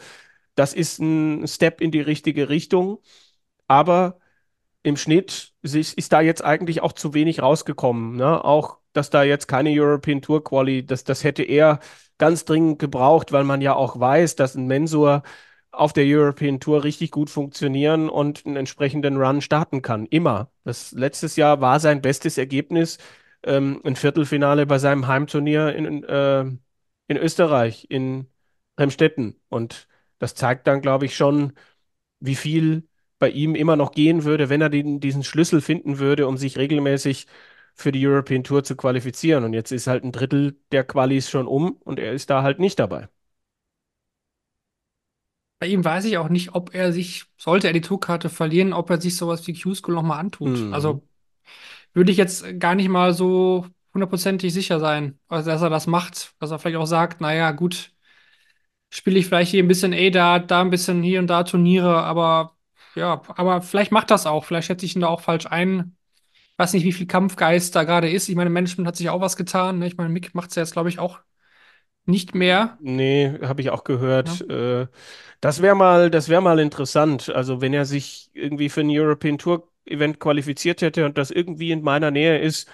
Das 0.54 0.74
ist 0.74 1.00
ein 1.00 1.46
Step 1.48 1.80
in 1.80 1.90
die 1.90 2.00
richtige 2.00 2.48
Richtung, 2.48 2.98
aber 3.68 4.18
im 4.82 4.96
Schnitt 4.96 5.54
ist, 5.62 6.12
da 6.12 6.20
jetzt 6.20 6.44
eigentlich 6.44 6.82
auch 6.82 6.92
zu 6.92 7.14
wenig 7.14 7.42
rausgekommen. 7.42 8.16
Ne? 8.16 8.44
Auch, 8.44 8.78
dass 8.92 9.10
da 9.10 9.22
jetzt 9.24 9.48
keine 9.48 9.70
European 9.70 10.22
Tour 10.22 10.44
Quali, 10.44 10.86
das, 10.86 11.04
das 11.04 11.24
hätte 11.24 11.42
er 11.42 11.80
ganz 12.18 12.44
dringend 12.44 12.78
gebraucht, 12.78 13.32
weil 13.32 13.44
man 13.44 13.60
ja 13.62 13.74
auch 13.74 13.98
weiß, 13.98 14.36
dass 14.36 14.54
ein 14.54 14.66
Mensur 14.66 15.22
auf 15.76 15.92
der 15.92 16.04
European 16.06 16.60
Tour 16.60 16.84
richtig 16.84 17.10
gut 17.10 17.30
funktionieren 17.30 18.08
und 18.08 18.46
einen 18.46 18.56
entsprechenden 18.56 19.16
Run 19.18 19.40
starten 19.42 19.82
kann. 19.82 20.06
Immer. 20.06 20.50
Das 20.64 20.92
letztes 20.92 21.36
Jahr 21.36 21.60
war 21.60 21.80
sein 21.80 22.02
bestes 22.02 22.38
Ergebnis 22.38 22.98
ähm, 23.42 23.80
ein 23.84 23.96
Viertelfinale 23.96 24.66
bei 24.66 24.78
seinem 24.78 25.06
Heimturnier 25.06 25.74
in, 25.74 26.04
äh, 26.04 26.40
in 27.08 27.16
Österreich, 27.16 27.86
in 27.90 28.26
Remstetten. 28.78 29.40
Und 29.48 29.88
das 30.18 30.34
zeigt 30.34 30.66
dann, 30.66 30.80
glaube 30.80 31.06
ich, 31.06 31.16
schon, 31.16 31.52
wie 32.20 32.34
viel 32.36 32.88
bei 33.18 33.30
ihm 33.30 33.54
immer 33.54 33.76
noch 33.76 33.92
gehen 33.92 34.24
würde, 34.24 34.48
wenn 34.48 34.60
er 34.60 34.70
den, 34.70 35.00
diesen 35.00 35.24
Schlüssel 35.24 35.60
finden 35.60 35.98
würde, 35.98 36.26
um 36.28 36.36
sich 36.36 36.58
regelmäßig 36.58 37.26
für 37.74 37.92
die 37.92 38.06
European 38.06 38.44
Tour 38.44 38.64
zu 38.64 38.76
qualifizieren. 38.76 39.44
Und 39.44 39.52
jetzt 39.54 39.72
ist 39.72 39.86
halt 39.86 40.04
ein 40.04 40.12
Drittel 40.12 40.58
der 40.72 40.84
Qualis 40.84 41.30
schon 41.30 41.46
um 41.46 41.72
und 41.84 41.98
er 41.98 42.12
ist 42.12 42.30
da 42.30 42.42
halt 42.42 42.58
nicht 42.58 42.78
dabei. 42.78 43.08
Bei 45.58 45.66
ihm 45.68 45.84
weiß 45.84 46.04
ich 46.04 46.18
auch 46.18 46.28
nicht, 46.28 46.54
ob 46.54 46.74
er 46.74 46.92
sich, 46.92 47.24
sollte 47.36 47.66
er 47.66 47.72
die 47.72 47.80
Tourkarte 47.80 48.28
verlieren, 48.28 48.72
ob 48.72 48.90
er 48.90 49.00
sich 49.00 49.16
sowas 49.16 49.46
wie 49.46 49.58
Q-School 49.58 49.94
nochmal 49.94 50.18
antut. 50.18 50.58
Mhm. 50.58 50.74
Also 50.74 51.02
würde 51.94 52.12
ich 52.12 52.18
jetzt 52.18 52.60
gar 52.60 52.74
nicht 52.74 52.88
mal 52.88 53.14
so 53.14 53.66
hundertprozentig 53.94 54.52
sicher 54.52 54.78
sein, 54.80 55.18
also 55.28 55.50
dass 55.50 55.62
er 55.62 55.70
das 55.70 55.86
macht, 55.86 56.34
dass 56.40 56.50
er 56.50 56.58
vielleicht 56.58 56.76
auch 56.76 56.86
sagt, 56.86 57.22
naja, 57.22 57.52
gut, 57.52 57.92
spiele 58.90 59.18
ich 59.18 59.26
vielleicht 59.26 59.50
hier 59.50 59.62
ein 59.62 59.68
bisschen 59.68 59.94
A-Dart, 59.94 60.50
da 60.50 60.60
ein 60.60 60.70
bisschen 60.70 61.02
hier 61.02 61.20
und 61.20 61.28
da 61.28 61.44
Turniere, 61.44 62.02
aber 62.02 62.56
ja, 62.94 63.22
aber 63.28 63.62
vielleicht 63.62 63.92
macht 63.92 64.10
das 64.10 64.26
auch, 64.26 64.44
vielleicht 64.44 64.66
schätze 64.66 64.84
ich 64.84 64.94
ihn 64.96 65.00
da 65.00 65.08
auch 65.08 65.20
falsch 65.22 65.46
ein. 65.46 65.96
Ich 66.52 66.58
weiß 66.58 66.72
nicht, 66.72 66.84
wie 66.84 66.92
viel 66.92 67.06
Kampfgeist 67.06 67.76
da 67.76 67.84
gerade 67.84 68.10
ist. 68.10 68.28
Ich 68.30 68.34
meine, 68.34 68.48
Management 68.48 68.88
hat 68.88 68.96
sich 68.96 69.10
auch 69.10 69.20
was 69.20 69.36
getan. 69.36 69.78
Ne? 69.78 69.86
Ich 69.86 69.98
meine, 69.98 70.08
Mick 70.08 70.34
macht 70.34 70.48
es 70.50 70.56
ja 70.56 70.62
jetzt, 70.62 70.72
glaube 70.72 70.88
ich, 70.88 70.98
auch 70.98 71.20
nicht 72.06 72.34
mehr. 72.34 72.78
Nee, 72.80 73.38
habe 73.42 73.60
ich 73.60 73.70
auch 73.70 73.84
gehört. 73.84 74.40
Äh, 74.48 74.86
das 75.40 75.62
wäre 75.62 75.74
mal, 75.74 76.10
das 76.10 76.28
wäre 76.28 76.40
mal 76.42 76.58
interessant. 76.58 77.30
Also 77.30 77.60
wenn 77.60 77.74
er 77.74 77.84
sich 77.84 78.30
irgendwie 78.34 78.68
für 78.68 78.80
ein 78.80 78.90
European 78.90 79.38
Tour 79.38 79.68
Event 79.84 80.18
qualifiziert 80.20 80.82
hätte 80.82 81.04
und 81.04 81.18
das 81.18 81.30
irgendwie 81.30 81.70
in 81.72 81.82
meiner 81.82 82.10
Nähe 82.10 82.38
ist, 82.38 82.68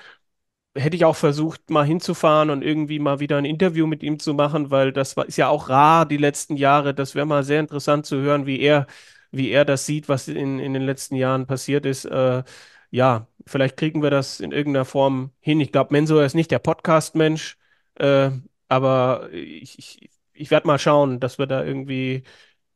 hätte 0.74 0.96
ich 0.96 1.04
auch 1.04 1.16
versucht, 1.16 1.70
mal 1.70 1.84
hinzufahren 1.84 2.50
und 2.50 2.62
irgendwie 2.62 2.98
mal 2.98 3.20
wieder 3.20 3.36
ein 3.38 3.44
Interview 3.44 3.86
mit 3.86 4.02
ihm 4.02 4.18
zu 4.18 4.34
machen, 4.34 4.70
weil 4.70 4.92
das 4.92 5.16
war, 5.16 5.26
ist 5.26 5.36
ja 5.36 5.48
auch 5.48 5.68
rar 5.68 6.06
die 6.06 6.16
letzten 6.16 6.56
Jahre. 6.56 6.94
Das 6.94 7.14
wäre 7.14 7.26
mal 7.26 7.44
sehr 7.44 7.60
interessant 7.60 8.06
zu 8.06 8.16
hören, 8.20 8.46
wie 8.46 8.60
er, 8.60 8.86
wie 9.30 9.50
er 9.50 9.64
das 9.64 9.86
sieht, 9.86 10.08
was 10.08 10.28
in, 10.28 10.58
in 10.58 10.72
den 10.72 10.82
letzten 10.82 11.16
Jahren 11.16 11.46
passiert 11.46 11.84
ist. 11.86 12.04
Äh, 12.06 12.42
ja, 12.90 13.26
vielleicht 13.46 13.76
kriegen 13.76 14.02
wir 14.02 14.10
das 14.10 14.40
in 14.40 14.52
irgendeiner 14.52 14.84
Form 14.84 15.32
hin. 15.40 15.60
Ich 15.60 15.72
glaube, 15.72 15.92
Mensur 15.92 16.24
ist 16.24 16.34
nicht 16.34 16.50
der 16.50 16.58
Podcast-Mensch, 16.58 17.58
äh, 17.96 18.30
aber 18.72 19.30
ich, 19.32 19.78
ich, 19.78 20.10
ich 20.32 20.50
werde 20.50 20.66
mal 20.66 20.78
schauen, 20.78 21.20
dass 21.20 21.38
wir 21.38 21.46
da 21.46 21.64
irgendwie, 21.64 22.24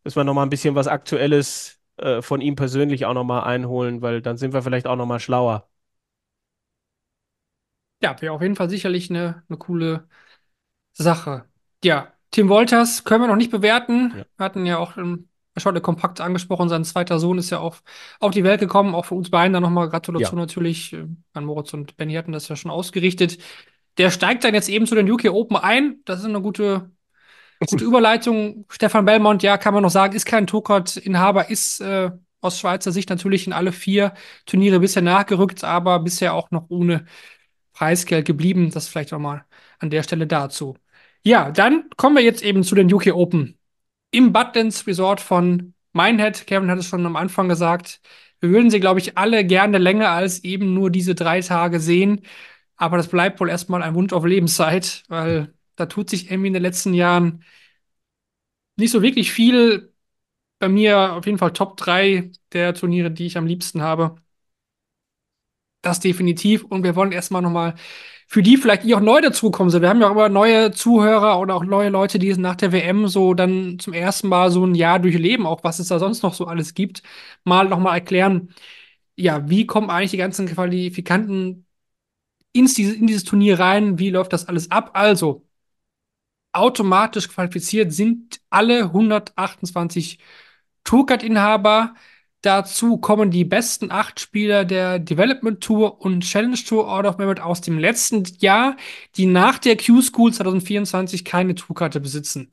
dass 0.04 0.16
wir 0.16 0.24
noch 0.24 0.34
mal 0.34 0.42
ein 0.44 0.50
bisschen 0.50 0.74
was 0.74 0.88
Aktuelles 0.88 1.80
äh, 1.98 2.22
von 2.22 2.40
ihm 2.42 2.56
persönlich 2.56 3.06
auch 3.06 3.14
noch 3.14 3.24
mal 3.24 3.42
einholen, 3.44 4.02
weil 4.02 4.22
dann 4.22 4.36
sind 4.38 4.54
wir 4.54 4.62
vielleicht 4.62 4.86
auch 4.86 4.96
noch 4.96 5.06
mal 5.06 5.20
schlauer. 5.20 5.68
Ja, 8.02 8.20
wäre 8.20 8.32
auf 8.34 8.42
jeden 8.42 8.56
Fall 8.56 8.68
sicherlich 8.68 9.10
eine, 9.10 9.42
eine 9.48 9.58
coole 9.58 10.08
Sache. 10.92 11.46
Ja, 11.84 12.12
Tim 12.30 12.48
Wolters 12.48 13.04
können 13.04 13.22
wir 13.22 13.28
noch 13.28 13.36
nicht 13.36 13.50
bewerten. 13.50 14.12
Ja. 14.16 14.24
Wir 14.36 14.44
hatten 14.44 14.66
ja 14.66 14.78
auch 14.78 14.96
ähm, 14.98 15.28
schon 15.56 15.80
kompakt 15.82 16.20
angesprochen, 16.20 16.68
sein 16.68 16.84
zweiter 16.84 17.18
Sohn 17.18 17.38
ist 17.38 17.50
ja 17.50 17.60
auf, 17.60 17.82
auf 18.20 18.32
die 18.32 18.44
Welt 18.44 18.60
gekommen. 18.60 18.94
Auch 18.94 19.06
für 19.06 19.14
uns 19.14 19.30
beiden 19.30 19.52
dann 19.54 19.62
nochmal 19.62 19.88
Gratulation 19.88 20.38
Ja. 20.38 20.42
natürlich. 20.44 20.92
Äh, 20.92 21.06
An 21.34 21.44
Moritz 21.44 21.72
und 21.74 21.96
Benny 21.96 22.14
hatten 22.14 22.32
das 22.32 22.48
ja 22.48 22.56
schon 22.56 22.70
ausgerichtet. 22.70 23.38
Der 23.98 24.10
steigt 24.10 24.44
dann 24.44 24.54
jetzt 24.54 24.68
eben 24.68 24.86
zu 24.86 24.94
den 24.94 25.10
UK 25.10 25.26
Open 25.26 25.56
ein. 25.56 26.00
Das 26.04 26.20
ist 26.20 26.26
eine 26.26 26.40
gute, 26.40 26.90
gute 27.68 27.84
Überleitung. 27.84 28.66
Stefan 28.70 29.04
Belmont, 29.04 29.42
ja, 29.42 29.58
kann 29.58 29.74
man 29.74 29.82
noch 29.82 29.90
sagen, 29.90 30.14
ist 30.14 30.26
kein 30.26 30.46
Tourcard-Inhaber, 30.46 31.50
ist 31.50 31.80
äh, 31.80 32.10
aus 32.40 32.58
Schweizer 32.60 32.92
Sicht 32.92 33.10
natürlich 33.10 33.46
in 33.46 33.52
alle 33.52 33.72
vier 33.72 34.14
Turniere 34.44 34.80
bisher 34.80 35.02
nachgerückt, 35.02 35.64
aber 35.64 35.98
bisher 36.00 36.34
auch 36.34 36.50
noch 36.50 36.66
ohne 36.68 37.06
Preisgeld 37.72 38.26
geblieben. 38.26 38.70
Das 38.70 38.88
vielleicht 38.88 39.12
auch 39.12 39.18
mal 39.18 39.44
an 39.78 39.90
der 39.90 40.02
Stelle 40.02 40.26
dazu. 40.26 40.76
Ja, 41.22 41.50
dann 41.50 41.90
kommen 41.96 42.16
wir 42.16 42.22
jetzt 42.22 42.42
eben 42.42 42.62
zu 42.62 42.74
den 42.74 42.92
UK 42.92 43.08
Open. 43.14 43.58
Im 44.10 44.32
Butlins 44.32 44.86
Resort 44.86 45.20
von 45.20 45.74
Minehead, 45.92 46.46
Kevin 46.46 46.70
hat 46.70 46.78
es 46.78 46.86
schon 46.86 47.04
am 47.04 47.16
Anfang 47.16 47.48
gesagt, 47.48 48.00
wir 48.40 48.50
würden 48.50 48.70
sie, 48.70 48.80
glaube 48.80 49.00
ich, 49.00 49.18
alle 49.18 49.44
gerne 49.44 49.78
länger 49.78 50.10
als 50.10 50.44
eben 50.44 50.74
nur 50.74 50.90
diese 50.90 51.14
drei 51.14 51.40
Tage 51.40 51.80
sehen. 51.80 52.20
Aber 52.76 52.96
das 52.96 53.08
bleibt 53.08 53.40
wohl 53.40 53.48
erstmal 53.50 53.82
ein 53.82 53.94
Wunsch 53.94 54.12
auf 54.12 54.24
Lebenszeit, 54.24 55.04
weil 55.08 55.54
da 55.76 55.86
tut 55.86 56.10
sich 56.10 56.30
irgendwie 56.30 56.48
in 56.48 56.54
den 56.54 56.62
letzten 56.62 56.94
Jahren 56.94 57.44
nicht 58.76 58.90
so 58.90 59.02
wirklich 59.02 59.32
viel. 59.32 59.92
Bei 60.58 60.68
mir 60.68 61.14
auf 61.14 61.26
jeden 61.26 61.38
Fall 61.38 61.52
Top 61.52 61.76
3 61.76 62.30
der 62.52 62.74
Turniere, 62.74 63.10
die 63.10 63.26
ich 63.26 63.36
am 63.38 63.46
liebsten 63.46 63.82
habe. 63.82 64.16
Das 65.82 66.00
definitiv. 66.00 66.64
Und 66.64 66.82
wir 66.82 66.96
wollen 66.96 67.12
erstmal 67.12 67.42
nochmal 67.42 67.74
für 68.26 68.42
die 68.42 68.56
vielleicht, 68.56 68.84
die 68.84 68.94
auch 68.94 69.00
neu 69.00 69.20
dazukommen 69.20 69.70
sind. 69.70 69.82
Wir 69.82 69.88
haben 69.88 70.00
ja 70.00 70.08
auch 70.08 70.12
immer 70.12 70.28
neue 70.28 70.72
Zuhörer 70.72 71.38
oder 71.38 71.54
auch 71.54 71.64
neue 71.64 71.90
Leute, 71.90 72.18
die 72.18 72.28
es 72.28 72.38
nach 72.38 72.56
der 72.56 72.72
WM 72.72 73.06
so 73.08 73.34
dann 73.34 73.78
zum 73.78 73.92
ersten 73.92 74.28
Mal 74.28 74.50
so 74.50 74.64
ein 74.66 74.74
Jahr 74.74 74.98
durchleben, 74.98 75.46
auch 75.46 75.62
was 75.64 75.78
es 75.78 75.88
da 75.88 75.98
sonst 76.00 76.22
noch 76.22 76.34
so 76.34 76.46
alles 76.46 76.74
gibt, 76.74 77.02
mal 77.44 77.68
nochmal 77.68 77.94
erklären, 77.98 78.52
ja, 79.16 79.48
wie 79.48 79.66
kommen 79.66 79.90
eigentlich 79.90 80.12
die 80.12 80.16
ganzen 80.18 80.46
Qualifikanten 80.46 81.65
ins 82.56 82.78
in 82.78 83.06
dieses 83.06 83.24
Turnier 83.24 83.58
rein? 83.58 83.98
Wie 83.98 84.10
läuft 84.10 84.32
das 84.32 84.48
alles 84.48 84.70
ab? 84.70 84.90
Also, 84.94 85.46
automatisch 86.52 87.28
qualifiziert 87.28 87.92
sind 87.92 88.40
alle 88.50 88.84
128 88.84 90.18
Tourcard-Inhaber. 90.84 91.94
Dazu 92.42 92.98
kommen 92.98 93.30
die 93.30 93.44
besten 93.44 93.90
acht 93.90 94.20
Spieler 94.20 94.64
der 94.64 94.98
Development 94.98 95.60
Tour 95.60 96.00
und 96.00 96.22
Challenge 96.22 96.56
Tour 96.56 96.90
Out 96.92 97.04
of 97.06 97.18
Merit 97.18 97.40
aus 97.40 97.60
dem 97.60 97.78
letzten 97.78 98.24
Jahr, 98.38 98.76
die 99.16 99.26
nach 99.26 99.58
der 99.58 99.76
Q-School 99.76 100.32
2024 100.32 101.24
keine 101.24 101.54
Tourkarte 101.54 102.00
besitzen. 102.00 102.50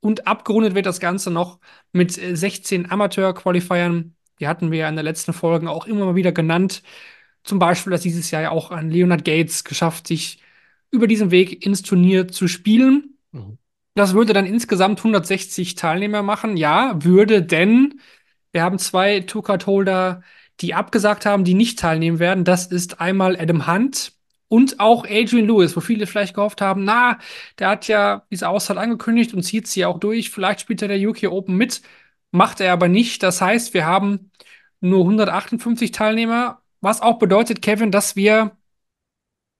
Und 0.00 0.26
abgerundet 0.26 0.74
wird 0.74 0.86
das 0.86 1.00
Ganze 1.00 1.30
noch 1.30 1.60
mit 1.92 2.18
äh, 2.18 2.36
16 2.36 2.90
Amateur-Qualifiern. 2.90 4.16
Die 4.40 4.48
hatten 4.48 4.70
wir 4.70 4.80
ja 4.80 4.88
in 4.88 4.96
den 4.96 5.04
letzten 5.04 5.32
Folgen 5.32 5.68
auch 5.68 5.86
immer 5.86 6.06
mal 6.06 6.14
wieder 6.14 6.32
genannt. 6.32 6.82
Zum 7.42 7.58
Beispiel, 7.58 7.90
dass 7.90 8.02
dieses 8.02 8.30
Jahr 8.30 8.42
ja 8.42 8.50
auch 8.50 8.70
an 8.70 8.90
Leonard 8.90 9.24
Gates 9.24 9.64
geschafft, 9.64 10.06
sich 10.06 10.40
über 10.90 11.06
diesen 11.06 11.30
Weg 11.30 11.64
ins 11.64 11.82
Turnier 11.82 12.28
zu 12.28 12.48
spielen. 12.48 13.18
Mhm. 13.32 13.58
Das 13.94 14.14
würde 14.14 14.32
dann 14.32 14.46
insgesamt 14.46 14.98
160 14.98 15.74
Teilnehmer 15.74 16.22
machen. 16.22 16.56
Ja, 16.56 17.02
würde, 17.02 17.42
denn 17.42 18.00
wir 18.52 18.62
haben 18.62 18.78
zwei 18.78 19.20
Tourcard-Holder, 19.20 20.22
die 20.60 20.74
abgesagt 20.74 21.26
haben, 21.26 21.44
die 21.44 21.54
nicht 21.54 21.78
teilnehmen 21.78 22.18
werden. 22.18 22.44
Das 22.44 22.66
ist 22.66 23.00
einmal 23.00 23.36
Adam 23.38 23.66
Hunt 23.66 24.12
und 24.50 24.80
auch 24.80 25.04
Adrian 25.04 25.46
Lewis, 25.46 25.76
wo 25.76 25.80
viele 25.80 26.06
vielleicht 26.06 26.34
gehofft 26.34 26.60
haben, 26.60 26.82
na, 26.84 27.18
der 27.58 27.68
hat 27.68 27.86
ja 27.86 28.26
diese 28.32 28.48
Auszeit 28.48 28.78
angekündigt 28.78 29.32
und 29.32 29.44
zieht 29.44 29.68
sie 29.68 29.84
auch 29.84 30.00
durch. 30.00 30.30
Vielleicht 30.30 30.60
spielt 30.60 30.82
er 30.82 30.88
der 30.88 31.08
UK 31.08 31.24
Open 31.30 31.56
mit, 31.56 31.82
macht 32.32 32.60
er 32.60 32.72
aber 32.72 32.88
nicht. 32.88 33.22
Das 33.22 33.40
heißt, 33.40 33.74
wir 33.74 33.86
haben 33.86 34.32
nur 34.80 35.00
158 35.00 35.92
Teilnehmer, 35.92 36.59
was 36.80 37.00
auch 37.02 37.18
bedeutet, 37.18 37.62
Kevin, 37.62 37.90
dass 37.90 38.16
wir, 38.16 38.56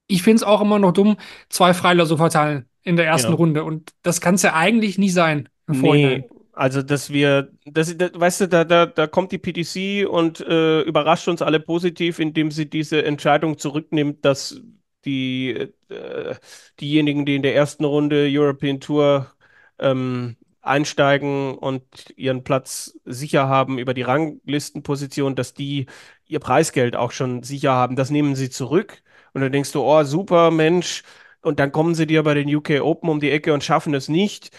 ich 0.06 0.22
finde 0.22 0.36
es 0.36 0.42
auch 0.42 0.60
immer 0.60 0.78
noch 0.78 0.92
dumm, 0.92 1.16
zwei 1.48 1.74
Freiläufe 1.74 2.16
verteilen 2.16 2.68
in 2.82 2.96
der 2.96 3.06
ersten 3.06 3.32
Ja. 3.32 3.36
Runde. 3.36 3.64
Und 3.64 3.92
das 4.02 4.20
kann 4.20 4.34
es 4.34 4.42
ja 4.42 4.54
eigentlich 4.54 4.98
nicht 4.98 5.14
sein. 5.14 5.48
Nee, 5.66 6.28
also 6.52 6.82
dass 6.82 7.10
wir, 7.10 7.52
das, 7.64 7.96
das, 7.96 8.10
weißt 8.14 8.42
du, 8.42 8.48
da, 8.48 8.64
da, 8.64 8.86
da 8.86 9.06
kommt 9.06 9.32
die 9.32 9.38
PDC 9.38 10.06
und 10.08 10.40
äh, 10.40 10.82
überrascht 10.82 11.28
uns 11.28 11.42
alle 11.42 11.60
positiv, 11.60 12.18
indem 12.18 12.50
sie 12.50 12.68
diese 12.68 13.04
Entscheidung 13.04 13.56
zurücknimmt, 13.58 14.24
dass 14.24 14.60
die, 15.04 15.70
äh, 15.88 16.34
diejenigen, 16.80 17.24
die 17.24 17.36
in 17.36 17.42
der 17.42 17.54
ersten 17.54 17.84
Runde 17.84 18.28
European 18.30 18.80
Tour 18.80 19.32
ähm, 19.78 20.36
einsteigen 20.60 21.56
und 21.56 21.84
ihren 22.16 22.44
Platz 22.44 22.98
sicher 23.04 23.48
haben 23.48 23.78
über 23.78 23.94
die 23.94 24.02
Ranglistenposition, 24.02 25.36
dass 25.36 25.54
die 25.54 25.86
ihr 26.30 26.40
Preisgeld 26.40 26.96
auch 26.96 27.12
schon 27.12 27.42
sicher 27.42 27.72
haben. 27.72 27.96
Das 27.96 28.10
nehmen 28.10 28.34
sie 28.36 28.50
zurück. 28.50 29.02
Und 29.32 29.42
dann 29.42 29.52
denkst 29.52 29.72
du, 29.72 29.82
oh, 29.82 30.02
super, 30.04 30.50
Mensch. 30.50 31.02
Und 31.42 31.60
dann 31.60 31.72
kommen 31.72 31.94
sie 31.94 32.06
dir 32.06 32.22
bei 32.22 32.34
den 32.34 32.54
UK 32.54 32.80
Open 32.82 33.08
um 33.10 33.20
die 33.20 33.30
Ecke 33.30 33.54
und 33.54 33.64
schaffen 33.64 33.94
es 33.94 34.08
nicht 34.08 34.50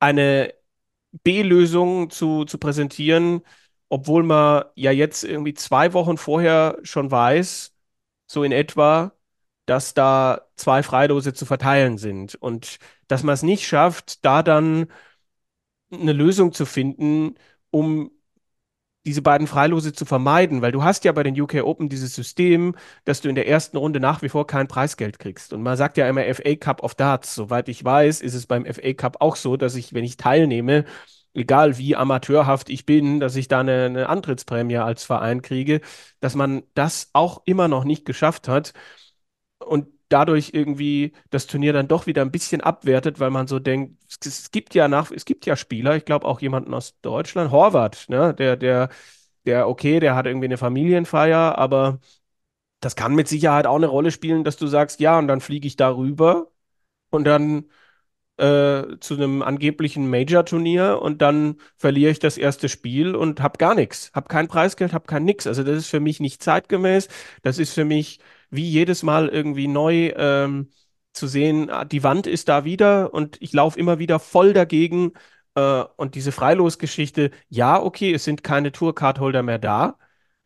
eine 0.00 0.54
B-Lösung 1.24 2.10
zu, 2.10 2.44
zu 2.44 2.58
präsentieren, 2.58 3.42
obwohl 3.88 4.22
man 4.24 4.64
ja 4.74 4.90
jetzt 4.92 5.24
irgendwie 5.24 5.54
zwei 5.54 5.92
Wochen 5.92 6.18
vorher 6.18 6.78
schon 6.82 7.10
weiß, 7.10 7.74
so 8.26 8.44
in 8.44 8.52
etwa, 8.52 9.12
dass 9.66 9.94
da 9.94 10.48
zwei 10.56 10.82
Freilose 10.82 11.34
zu 11.34 11.46
verteilen 11.46 11.98
sind. 11.98 12.34
Und 12.36 12.78
dass 13.08 13.22
man 13.22 13.34
es 13.34 13.42
nicht 13.42 13.66
schafft, 13.66 14.24
da 14.24 14.42
dann 14.42 14.88
eine 15.90 16.12
Lösung 16.12 16.52
zu 16.52 16.66
finden, 16.66 17.34
um 17.70 18.10
diese 19.06 19.22
beiden 19.22 19.46
Freilose 19.46 19.92
zu 19.92 20.04
vermeiden, 20.04 20.62
weil 20.62 20.72
du 20.72 20.82
hast 20.82 21.04
ja 21.04 21.12
bei 21.12 21.22
den 21.22 21.40
UK 21.40 21.62
Open 21.62 21.88
dieses 21.88 22.14
System, 22.14 22.74
dass 23.04 23.20
du 23.20 23.28
in 23.28 23.36
der 23.36 23.48
ersten 23.48 23.76
Runde 23.76 24.00
nach 24.00 24.20
wie 24.22 24.28
vor 24.28 24.46
kein 24.46 24.68
Preisgeld 24.68 25.18
kriegst. 25.20 25.52
Und 25.52 25.62
man 25.62 25.76
sagt 25.76 25.96
ja 25.96 26.08
immer 26.08 26.22
FA 26.34 26.56
Cup 26.56 26.82
of 26.82 26.94
Darts. 26.96 27.34
Soweit 27.34 27.68
ich 27.68 27.84
weiß, 27.84 28.20
ist 28.20 28.34
es 28.34 28.46
beim 28.46 28.66
FA 28.66 28.92
Cup 28.94 29.18
auch 29.20 29.36
so, 29.36 29.56
dass 29.56 29.76
ich, 29.76 29.94
wenn 29.94 30.04
ich 30.04 30.16
teilnehme, 30.16 30.84
egal 31.34 31.78
wie 31.78 31.94
amateurhaft 31.96 32.68
ich 32.68 32.84
bin, 32.84 33.20
dass 33.20 33.36
ich 33.36 33.48
da 33.48 33.60
eine, 33.60 33.84
eine 33.84 34.08
Antrittsprämie 34.08 34.78
als 34.78 35.04
Verein 35.04 35.42
kriege, 35.42 35.80
dass 36.20 36.34
man 36.34 36.64
das 36.74 37.10
auch 37.12 37.42
immer 37.46 37.68
noch 37.68 37.84
nicht 37.84 38.04
geschafft 38.06 38.48
hat 38.48 38.72
und 39.58 39.88
dadurch 40.08 40.50
irgendwie 40.54 41.12
das 41.30 41.46
Turnier 41.46 41.72
dann 41.72 41.88
doch 41.88 42.06
wieder 42.06 42.22
ein 42.22 42.30
bisschen 42.30 42.60
abwertet, 42.60 43.20
weil 43.20 43.30
man 43.30 43.46
so 43.46 43.58
denkt, 43.58 43.96
es, 44.24 44.50
gibt 44.50 44.74
ja 44.74 44.88
nach, 44.88 45.10
es 45.10 45.24
gibt 45.24 45.46
ja 45.46 45.56
Spieler, 45.56 45.96
ich 45.96 46.04
glaube 46.04 46.26
auch 46.26 46.40
jemanden 46.40 46.74
aus 46.74 46.98
Deutschland, 47.00 47.50
Horvath, 47.50 48.06
ne, 48.08 48.34
der, 48.34 48.56
der, 48.56 48.88
der, 49.46 49.68
okay, 49.68 50.00
der 50.00 50.14
hat 50.14 50.26
irgendwie 50.26 50.46
eine 50.46 50.58
Familienfeier, 50.58 51.58
aber 51.58 52.00
das 52.80 52.96
kann 52.96 53.14
mit 53.14 53.28
Sicherheit 53.28 53.66
auch 53.66 53.76
eine 53.76 53.86
Rolle 53.88 54.10
spielen, 54.10 54.44
dass 54.44 54.56
du 54.56 54.66
sagst, 54.66 55.00
ja, 55.00 55.18
und 55.18 55.28
dann 55.28 55.40
fliege 55.40 55.66
ich 55.66 55.76
darüber 55.76 56.50
und 57.10 57.24
dann 57.24 57.66
äh, 58.38 58.98
zu 59.00 59.14
einem 59.14 59.42
angeblichen 59.42 60.10
Major-Turnier 60.10 61.00
und 61.02 61.22
dann 61.22 61.56
verliere 61.76 62.10
ich 62.10 62.18
das 62.18 62.38
erste 62.38 62.68
Spiel 62.68 63.14
und 63.14 63.40
habe 63.40 63.58
gar 63.58 63.74
nichts. 63.74 64.10
Habe 64.14 64.28
kein 64.28 64.48
Preisgeld, 64.48 64.92
habe 64.92 65.06
kein 65.06 65.24
nix. 65.24 65.46
Also 65.46 65.62
das 65.64 65.78
ist 65.78 65.88
für 65.88 66.00
mich 66.00 66.20
nicht 66.20 66.42
zeitgemäß. 66.42 67.08
Das 67.42 67.58
ist 67.58 67.72
für 67.72 67.84
mich 67.84 68.20
wie 68.50 68.68
jedes 68.68 69.02
Mal 69.02 69.28
irgendwie 69.28 69.68
neu 69.68 70.12
ähm, 70.16 70.70
zu 71.12 71.26
sehen, 71.26 71.70
ah, 71.70 71.84
die 71.84 72.02
Wand 72.02 72.26
ist 72.26 72.48
da 72.48 72.64
wieder 72.64 73.12
und 73.14 73.40
ich 73.40 73.52
laufe 73.52 73.78
immer 73.78 73.98
wieder 73.98 74.18
voll 74.18 74.52
dagegen. 74.52 75.12
Äh, 75.54 75.84
und 75.96 76.14
diese 76.14 76.32
Freilosgeschichte, 76.32 77.30
ja, 77.48 77.80
okay, 77.82 78.12
es 78.14 78.24
sind 78.24 78.44
keine 78.44 78.72
Tourcard-Holder 78.72 79.42
mehr 79.42 79.58
da, 79.58 79.98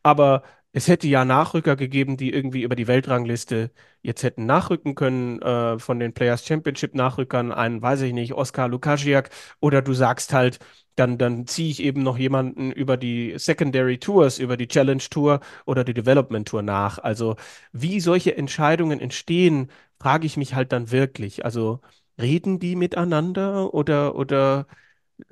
aber 0.02 0.42
es 0.72 0.86
hätte 0.88 1.08
ja 1.08 1.24
Nachrücker 1.24 1.74
gegeben, 1.76 2.16
die 2.16 2.32
irgendwie 2.32 2.62
über 2.62 2.76
die 2.76 2.86
Weltrangliste 2.86 3.70
jetzt 4.02 4.22
hätten 4.22 4.46
nachrücken 4.46 4.94
können, 4.94 5.40
äh, 5.42 5.78
von 5.78 5.98
den 5.98 6.12
Players 6.14 6.46
Championship 6.46 6.94
Nachrückern, 6.94 7.52
einen, 7.52 7.82
weiß 7.82 8.02
ich 8.02 8.12
nicht, 8.12 8.32
Oskar 8.34 8.68
Lukasiak, 8.68 9.30
oder 9.60 9.82
du 9.82 9.92
sagst 9.94 10.32
halt, 10.32 10.58
dann, 10.96 11.18
dann 11.18 11.46
ziehe 11.46 11.70
ich 11.70 11.82
eben 11.82 12.02
noch 12.02 12.18
jemanden 12.18 12.70
über 12.72 12.96
die 12.96 13.34
Secondary 13.38 13.98
Tours, 13.98 14.38
über 14.38 14.56
die 14.56 14.68
Challenge 14.68 15.02
Tour 15.10 15.40
oder 15.66 15.82
die 15.84 15.94
Development 15.94 16.46
Tour 16.46 16.62
nach. 16.62 16.98
Also 16.98 17.36
wie 17.72 18.00
solche 18.00 18.36
Entscheidungen 18.36 19.00
entstehen, 19.00 19.70
frage 19.98 20.26
ich 20.26 20.36
mich 20.36 20.54
halt 20.54 20.72
dann 20.72 20.90
wirklich. 20.90 21.44
Also 21.44 21.80
reden 22.20 22.58
die 22.58 22.76
miteinander 22.76 23.72
oder, 23.74 24.14
oder 24.14 24.66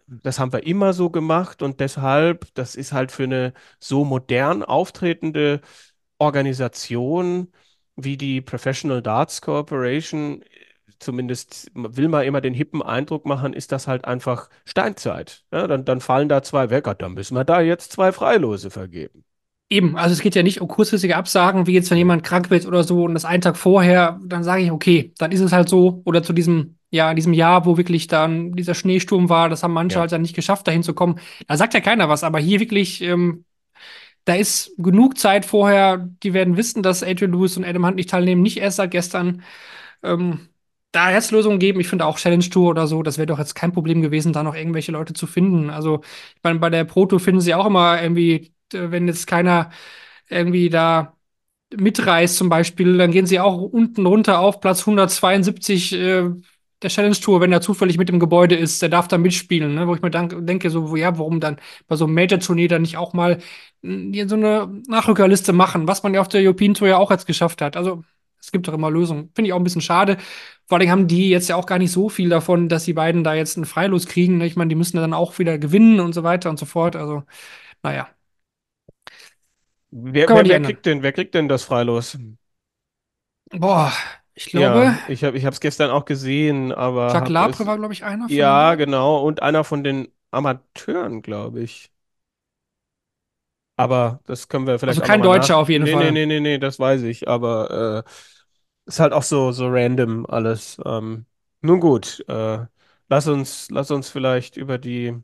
das 0.08 0.38
haben 0.38 0.52
wir 0.52 0.66
immer 0.66 0.92
so 0.92 1.10
gemacht 1.10 1.62
und 1.62 1.80
deshalb, 1.80 2.46
das 2.54 2.74
ist 2.74 2.92
halt 2.92 3.12
für 3.12 3.24
eine 3.24 3.52
so 3.78 4.04
modern 4.04 4.62
auftretende 4.62 5.60
Organisation 6.18 7.52
wie 7.96 8.16
die 8.16 8.40
Professional 8.40 9.02
Darts 9.02 9.42
Corporation, 9.42 10.42
zumindest 10.98 11.70
will 11.74 12.08
man 12.08 12.24
immer 12.24 12.40
den 12.40 12.54
hippen 12.54 12.82
Eindruck 12.82 13.26
machen, 13.26 13.52
ist 13.52 13.72
das 13.72 13.86
halt 13.86 14.04
einfach 14.04 14.48
Steinzeit. 14.64 15.44
Ja, 15.52 15.66
dann, 15.66 15.84
dann 15.84 16.00
fallen 16.00 16.28
da 16.28 16.42
zwei 16.42 16.70
weg, 16.70 16.86
dann 16.98 17.14
müssen 17.14 17.36
wir 17.36 17.44
da 17.44 17.60
jetzt 17.60 17.92
zwei 17.92 18.12
Freilose 18.12 18.70
vergeben. 18.70 19.24
Eben, 19.70 19.96
also 19.98 20.14
es 20.14 20.22
geht 20.22 20.34
ja 20.34 20.42
nicht 20.42 20.62
um 20.62 20.68
kurzfristige 20.68 21.16
Absagen, 21.16 21.66
wie 21.66 21.74
jetzt, 21.74 21.90
wenn 21.90 21.98
jemand 21.98 22.24
krank 22.24 22.48
wird 22.50 22.64
oder 22.66 22.84
so 22.84 23.04
und 23.04 23.12
das 23.12 23.26
einen 23.26 23.42
Tag 23.42 23.56
vorher, 23.56 24.18
dann 24.24 24.42
sage 24.42 24.62
ich, 24.62 24.70
okay, 24.70 25.12
dann 25.18 25.30
ist 25.30 25.40
es 25.40 25.52
halt 25.52 25.68
so. 25.68 26.00
Oder 26.06 26.22
zu 26.22 26.32
diesem, 26.32 26.77
ja, 26.90 27.10
in 27.10 27.16
diesem 27.16 27.32
Jahr, 27.34 27.66
wo 27.66 27.76
wirklich 27.76 28.06
dann 28.06 28.52
dieser 28.52 28.74
Schneesturm 28.74 29.28
war, 29.28 29.48
das 29.48 29.62
haben 29.62 29.72
manche 29.74 29.96
Ja. 29.96 30.00
halt 30.02 30.12
dann 30.12 30.22
nicht 30.22 30.34
geschafft, 30.36 30.66
dahin 30.66 30.82
zu 30.82 30.94
kommen. 30.94 31.20
Da 31.46 31.56
sagt 31.56 31.74
ja 31.74 31.80
keiner 31.80 32.08
was, 32.08 32.24
aber 32.24 32.38
hier 32.38 32.60
wirklich, 32.60 33.02
ähm, 33.02 33.44
da 34.24 34.34
ist 34.34 34.72
genug 34.78 35.18
Zeit 35.18 35.46
vorher, 35.46 35.98
die 36.22 36.34
werden 36.34 36.56
wissen, 36.56 36.82
dass 36.82 37.02
Adrian 37.02 37.32
Lewis 37.32 37.56
und 37.56 37.64
Adam 37.64 37.86
Hunt 37.86 37.96
nicht 37.96 38.10
teilnehmen, 38.10 38.42
nicht 38.42 38.58
erst 38.58 38.76
seit 38.76 38.90
gestern. 38.90 39.42
Ähm, 40.02 40.48
da 40.92 41.10
jetzt 41.12 41.32
Lösungen 41.32 41.58
geben, 41.58 41.80
ich 41.80 41.88
finde 41.88 42.06
auch 42.06 42.18
Challenge 42.18 42.48
Tour 42.50 42.70
oder 42.70 42.86
so, 42.86 43.02
das 43.02 43.18
wäre 43.18 43.26
doch 43.26 43.38
jetzt 43.38 43.54
kein 43.54 43.72
Problem 43.72 44.02
gewesen, 44.02 44.32
da 44.32 44.42
noch 44.42 44.54
irgendwelche 44.54 44.92
Leute 44.92 45.12
zu 45.14 45.26
finden. 45.26 45.70
Also, 45.70 46.00
ich 46.36 46.42
meine, 46.42 46.58
bei 46.60 46.70
der 46.70 46.84
Pro 46.84 47.06
Tour 47.06 47.20
finden 47.20 47.40
sie 47.40 47.54
auch 47.54 47.66
immer 47.66 48.02
irgendwie, 48.02 48.52
äh, 48.72 48.90
wenn 48.90 49.06
jetzt 49.08 49.26
keiner 49.26 49.70
irgendwie 50.28 50.70
da 50.70 51.16
mitreist 51.76 52.36
zum 52.36 52.48
Beispiel, 52.48 52.98
dann 52.98 53.10
gehen 53.12 53.26
sie 53.26 53.40
auch 53.40 53.56
unten 53.60 54.06
runter 54.06 54.40
auf 54.40 54.60
Platz 54.60 54.86
172 54.86 55.92
äh, 55.94 56.30
der 56.82 56.90
Challenge 56.90 57.16
Tour, 57.16 57.40
wenn 57.40 57.52
er 57.52 57.60
zufällig 57.60 57.98
mit 57.98 58.10
im 58.10 58.20
Gebäude 58.20 58.54
ist, 58.56 58.80
der 58.82 58.88
darf 58.88 59.08
da 59.08 59.18
mitspielen, 59.18 59.74
ne? 59.74 59.88
Wo 59.88 59.94
ich 59.94 60.02
mir 60.02 60.10
denke, 60.10 60.70
so, 60.70 60.94
ja, 60.96 61.18
warum 61.18 61.40
dann 61.40 61.56
bei 61.88 61.96
so 61.96 62.04
einem 62.06 62.14
Major-Turnier 62.14 62.68
dann 62.68 62.82
nicht 62.82 62.96
auch 62.96 63.12
mal 63.14 63.38
mh, 63.82 64.28
so 64.28 64.36
eine 64.36 64.82
Nachrückerliste 64.88 65.52
machen, 65.52 65.88
was 65.88 66.02
man 66.02 66.14
ja 66.14 66.20
auf 66.20 66.28
der 66.28 66.42
European 66.42 66.74
Tour 66.74 66.88
ja 66.88 66.98
auch 66.98 67.10
jetzt 67.10 67.26
geschafft 67.26 67.62
hat. 67.62 67.76
Also, 67.76 68.04
es 68.40 68.52
gibt 68.52 68.68
doch 68.68 68.74
immer 68.74 68.90
Lösungen. 68.90 69.30
Finde 69.34 69.48
ich 69.48 69.52
auch 69.52 69.58
ein 69.58 69.64
bisschen 69.64 69.80
schade. 69.82 70.16
Vor 70.66 70.78
allem 70.78 70.90
haben 70.90 71.08
die 71.08 71.28
jetzt 71.30 71.48
ja 71.48 71.56
auch 71.56 71.66
gar 71.66 71.78
nicht 71.78 71.90
so 71.92 72.08
viel 72.08 72.28
davon, 72.28 72.68
dass 72.68 72.84
die 72.84 72.92
beiden 72.92 73.24
da 73.24 73.34
jetzt 73.34 73.56
einen 73.56 73.66
Freilos 73.66 74.06
kriegen. 74.06 74.38
ne? 74.38 74.46
Ich 74.46 74.54
meine, 74.56 74.68
die 74.68 74.74
müssen 74.76 74.96
dann 74.98 75.12
auch 75.14 75.38
wieder 75.38 75.58
gewinnen 75.58 75.98
und 76.00 76.12
so 76.14 76.22
weiter 76.22 76.48
und 76.50 76.58
so 76.58 76.66
fort. 76.66 76.94
Also, 76.96 77.24
naja. 77.82 78.08
Wer, 79.90 80.32
wer, 80.32 80.48
wer 80.48 80.60
kriegt 80.60 80.86
denn, 80.86 81.02
wer 81.02 81.12
kriegt 81.12 81.34
denn 81.34 81.48
das 81.48 81.64
Freilos? 81.64 82.16
Boah, 83.52 83.92
ich 84.38 84.46
glaube, 84.46 84.86
Ja, 84.86 85.00
ich 85.06 85.24
habe 85.24 85.36
ich 85.38 85.44
es 85.44 85.60
gestern 85.60 85.90
auch 85.90 86.04
gesehen, 86.04 86.72
aber 86.72 87.30
Jacques 87.32 87.32
Labre 87.32 87.66
war, 87.66 87.76
glaube 87.76 87.92
ich, 87.92 88.04
einer 88.04 88.28
von 88.28 88.62
ja, 88.62 88.74
genau, 88.74 89.24
und 89.26 89.42
einer 89.42 89.64
von 89.64 89.84
den 89.84 90.08
Amateuren, 90.30 91.22
glaube 91.22 91.62
ich. 91.62 91.92
Aber 93.76 94.20
das 94.26 94.48
können 94.48 94.66
wir 94.66 94.78
vielleicht 94.78 94.98
Also 94.98 95.02
kein 95.02 95.22
Deutscher 95.22 95.56
auf 95.56 95.68
jeden 95.68 95.86
Nee, 95.86 95.96
nee, 95.96 96.10
Fall. 96.10 96.12
nee, 96.12 96.26
nee, 96.26 96.40
nee, 96.40 96.58
das 96.58 96.78
weiß 96.80 97.02
ich, 97.02 97.28
aber 97.28 98.04
äh, 98.06 98.10
ist 98.86 99.00
halt 99.00 99.12
auch 99.12 99.22
so, 99.22 99.52
so 99.52 99.68
random 99.68 100.26
alles. 100.26 100.78
Ähm, 100.84 101.26
nun 101.62 101.80
gut, 101.80 102.24
äh, 102.28 102.66
lass 103.08 103.28
uns, 103.28 103.70
lass 103.70 103.90
uns 103.92 104.10
vielleicht 104.10 104.56
über 104.56 104.78
die, 104.78 105.22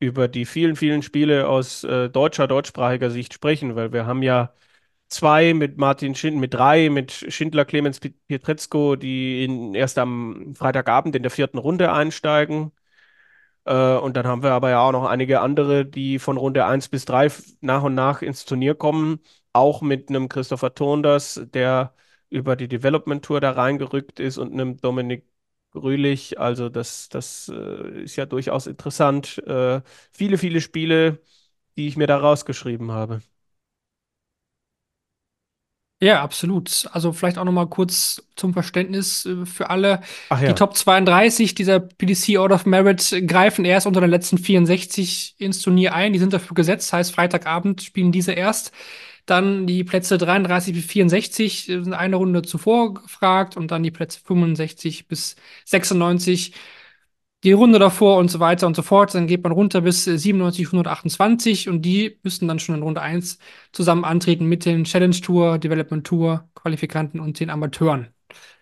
über 0.00 0.28
die 0.28 0.46
vielen, 0.46 0.76
vielen 0.76 1.02
Spiele 1.02 1.48
aus 1.48 1.84
äh, 1.84 2.08
deutscher, 2.10 2.46
deutschsprachiger 2.46 3.10
Sicht 3.10 3.34
sprechen, 3.34 3.74
weil 3.76 3.92
wir 3.92 4.06
haben 4.06 4.22
ja 4.22 4.52
zwei 5.08 5.54
mit 5.54 5.78
Martin 5.78 6.14
Schindler, 6.14 6.40
mit 6.40 6.54
drei 6.54 6.90
mit 6.90 7.12
Schindler, 7.12 7.64
Clemens 7.64 8.00
Pi- 8.00 8.10
Pietrezco, 8.28 8.96
die 8.96 9.44
in, 9.44 9.74
erst 9.74 9.98
am 9.98 10.54
Freitagabend 10.54 11.16
in 11.16 11.22
der 11.22 11.30
vierten 11.30 11.58
Runde 11.58 11.92
einsteigen. 11.92 12.72
Äh, 13.64 13.96
und 13.96 14.16
dann 14.16 14.26
haben 14.26 14.42
wir 14.42 14.52
aber 14.52 14.70
ja 14.70 14.80
auch 14.80 14.92
noch 14.92 15.04
einige 15.06 15.40
andere, 15.40 15.84
die 15.86 16.18
von 16.18 16.36
Runde 16.36 16.64
1 16.66 16.88
bis 16.88 17.04
3 17.04 17.26
f- 17.26 17.44
nach 17.60 17.82
und 17.82 17.94
nach 17.94 18.22
ins 18.22 18.44
Turnier 18.44 18.74
kommen. 18.74 19.20
Auch 19.52 19.82
mit 19.82 20.08
einem 20.08 20.28
Christopher 20.28 20.74
Tonders, 20.74 21.40
der 21.54 21.94
über 22.30 22.56
die 22.56 22.68
Development 22.68 23.24
Tour 23.24 23.40
da 23.40 23.52
reingerückt 23.52 24.20
ist 24.20 24.38
und 24.38 24.52
einem 24.52 24.76
Dominik 24.80 25.26
Grülich. 25.72 26.38
Also 26.40 26.68
das, 26.70 27.08
das 27.10 27.48
äh, 27.54 28.02
ist 28.02 28.16
ja 28.16 28.24
durchaus 28.26 28.66
interessant. 28.66 29.38
Äh, 29.46 29.82
viele, 30.12 30.38
viele 30.38 30.60
Spiele, 30.62 31.20
die 31.76 31.88
ich 31.88 31.96
mir 31.96 32.06
da 32.06 32.18
rausgeschrieben 32.18 32.90
habe. 32.92 33.22
Ja, 36.00 36.22
absolut. 36.22 36.88
Also 36.92 37.12
vielleicht 37.12 37.38
auch 37.38 37.44
noch 37.44 37.52
mal 37.52 37.66
kurz 37.66 38.22
zum 38.36 38.52
Verständnis 38.52 39.26
äh, 39.26 39.44
für 39.46 39.68
alle. 39.68 40.00
Ach 40.28 40.38
Die 40.38 40.46
ja. 40.46 40.52
Top 40.52 40.76
32 40.76 41.54
dieser 41.54 41.80
PDC 41.80 42.38
Out 42.38 42.52
of 42.52 42.66
Merit 42.66 43.22
greifen 43.26 43.64
erst 43.64 43.86
unter 43.86 44.00
den 44.00 44.10
letzten 44.10 44.38
64 44.38 45.34
ins 45.38 45.60
Turnier 45.60 45.94
ein. 45.94 46.12
Die 46.12 46.20
sind 46.20 46.32
dafür 46.32 46.54
gesetzt, 46.54 46.92
heißt 46.92 47.12
Freitagabend 47.12 47.82
spielen 47.82 48.12
diese 48.12 48.32
erst. 48.32 48.72
Dann 49.26 49.66
die 49.66 49.84
Plätze 49.84 50.18
33 50.18 50.72
bis 50.72 50.84
64 50.86 51.68
äh, 51.68 51.82
sind 51.82 51.94
eine 51.94 52.16
Runde 52.16 52.42
zuvor 52.42 52.94
gefragt 52.94 53.56
und 53.56 53.72
dann 53.72 53.82
die 53.82 53.90
Plätze 53.90 54.20
65 54.24 55.08
bis 55.08 55.34
96 55.64 56.52
die 57.44 57.52
Runde 57.52 57.78
davor 57.78 58.18
und 58.18 58.30
so 58.30 58.40
weiter 58.40 58.66
und 58.66 58.74
so 58.76 58.82
fort. 58.82 59.14
Dann 59.14 59.26
geht 59.26 59.42
man 59.42 59.52
runter 59.52 59.80
bis 59.82 60.06
äh, 60.06 60.18
97, 60.18 60.72
128 60.72 61.68
und 61.68 61.82
die 61.82 62.18
müssen 62.22 62.48
dann 62.48 62.58
schon 62.58 62.74
in 62.76 62.82
Runde 62.82 63.00
1 63.02 63.38
zusammen 63.72 64.04
antreten 64.04 64.46
mit 64.46 64.64
den 64.64 64.84
Challenge 64.84 65.16
Tour, 65.20 65.58
Development 65.58 66.06
Tour, 66.06 66.48
Qualifikanten 66.54 67.20
und 67.20 67.38
den 67.40 67.50
Amateuren. 67.50 68.08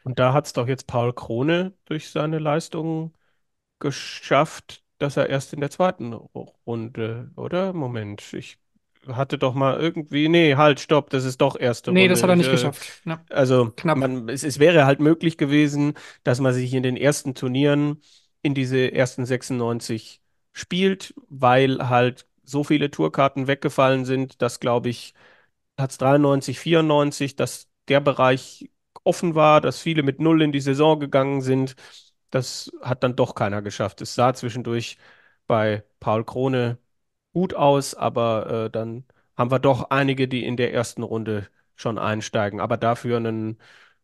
Und 0.03 0.19
da 0.19 0.33
hat 0.33 0.47
es 0.47 0.53
doch 0.53 0.69
jetzt 0.69 0.87
Paul 0.87 1.13
Krone 1.13 1.75
durch 1.87 2.11
seine 2.11 2.39
Leistungen 2.39 3.13
geschafft, 3.81 4.85
dass 4.99 5.17
er 5.17 5.29
erst 5.31 5.55
in 5.55 5.61
der 5.61 5.71
zweiten 5.71 6.15
Ru- 6.15 6.53
Runde, 6.67 7.33
oder? 7.37 7.73
Moment, 7.73 8.33
ich 8.35 8.59
hatte 9.09 9.39
doch 9.39 9.55
mal 9.55 9.79
irgendwie, 9.81 10.29
nee, 10.29 10.57
halt, 10.57 10.81
stopp, 10.81 11.11
das 11.11 11.25
ist 11.25 11.41
doch 11.41 11.59
erste 11.59 11.91
Nee, 11.91 12.09
das 12.09 12.23
hat 12.23 12.31
Runde. 12.31 12.31
er 12.31 12.37
Ich, 12.37 12.37
nicht 12.37 12.51
äh, 12.51 12.51
geschafft. 12.51 13.01
Ja, 13.05 13.25
also, 13.31 13.75
knapp. 13.77 13.95
man, 13.95 14.29
es, 14.29 14.45
es 14.45 14.59
wäre 14.59 14.87
halt 14.87 15.01
möglich 15.01 15.39
gewesen, 15.39 15.95
dass 16.25 16.41
man 16.41 16.55
sich 16.55 16.75
in 16.75 16.83
den 16.83 16.97
ersten 16.97 17.35
Turnieren 17.35 18.01
in 18.47 18.55
diese 18.55 18.93
ersten 18.93 19.27
96 19.27 20.23
spielt, 20.53 21.15
weil 21.29 21.89
halt 21.89 22.27
so 22.45 22.65
viele 22.65 22.91
Tourkarten 22.91 23.47
weggefallen 23.49 24.05
sind, 24.05 24.41
dass, 24.43 24.61
glaube 24.61 24.89
ich, 24.89 25.15
Platz 25.77 25.99
93, 25.99 26.59
94, 26.61 27.37
dass 27.37 27.69
der 27.89 28.01
Bereich 28.01 28.71
offen 29.05 29.35
war, 29.35 29.61
dass 29.61 29.81
viele 29.81 30.03
mit 30.03 30.21
Null 30.21 30.43
in 30.43 30.53
die 30.53 30.61
Saison 30.61 30.99
gegangen 31.01 31.43
sind. 31.43 31.77
Das 32.31 32.71
hat 32.83 33.03
dann 33.05 33.17
doch 33.17 33.35
keiner 33.35 33.63
geschafft. 33.63 34.01
Es 34.01 34.15
sah 34.15 34.35
zwischendurch 34.35 34.99
bei 35.47 35.85
Paul 36.01 36.25
Krone 36.25 36.79
gut 37.33 37.55
aus, 37.55 37.95
aber 37.95 38.67
äh, 38.67 38.71
dann 38.71 39.05
haben 39.37 39.51
wir 39.51 39.59
doch 39.59 39.91
einige, 39.91 40.29
die 40.29 40.45
in 40.45 40.57
der 40.57 40.73
ersten 40.75 41.03
Runde 41.03 41.49
schon 41.77 41.99
einsteigen. 41.99 42.61
Aber 42.61 42.77
dafür 42.77 43.19
einen 43.19 43.59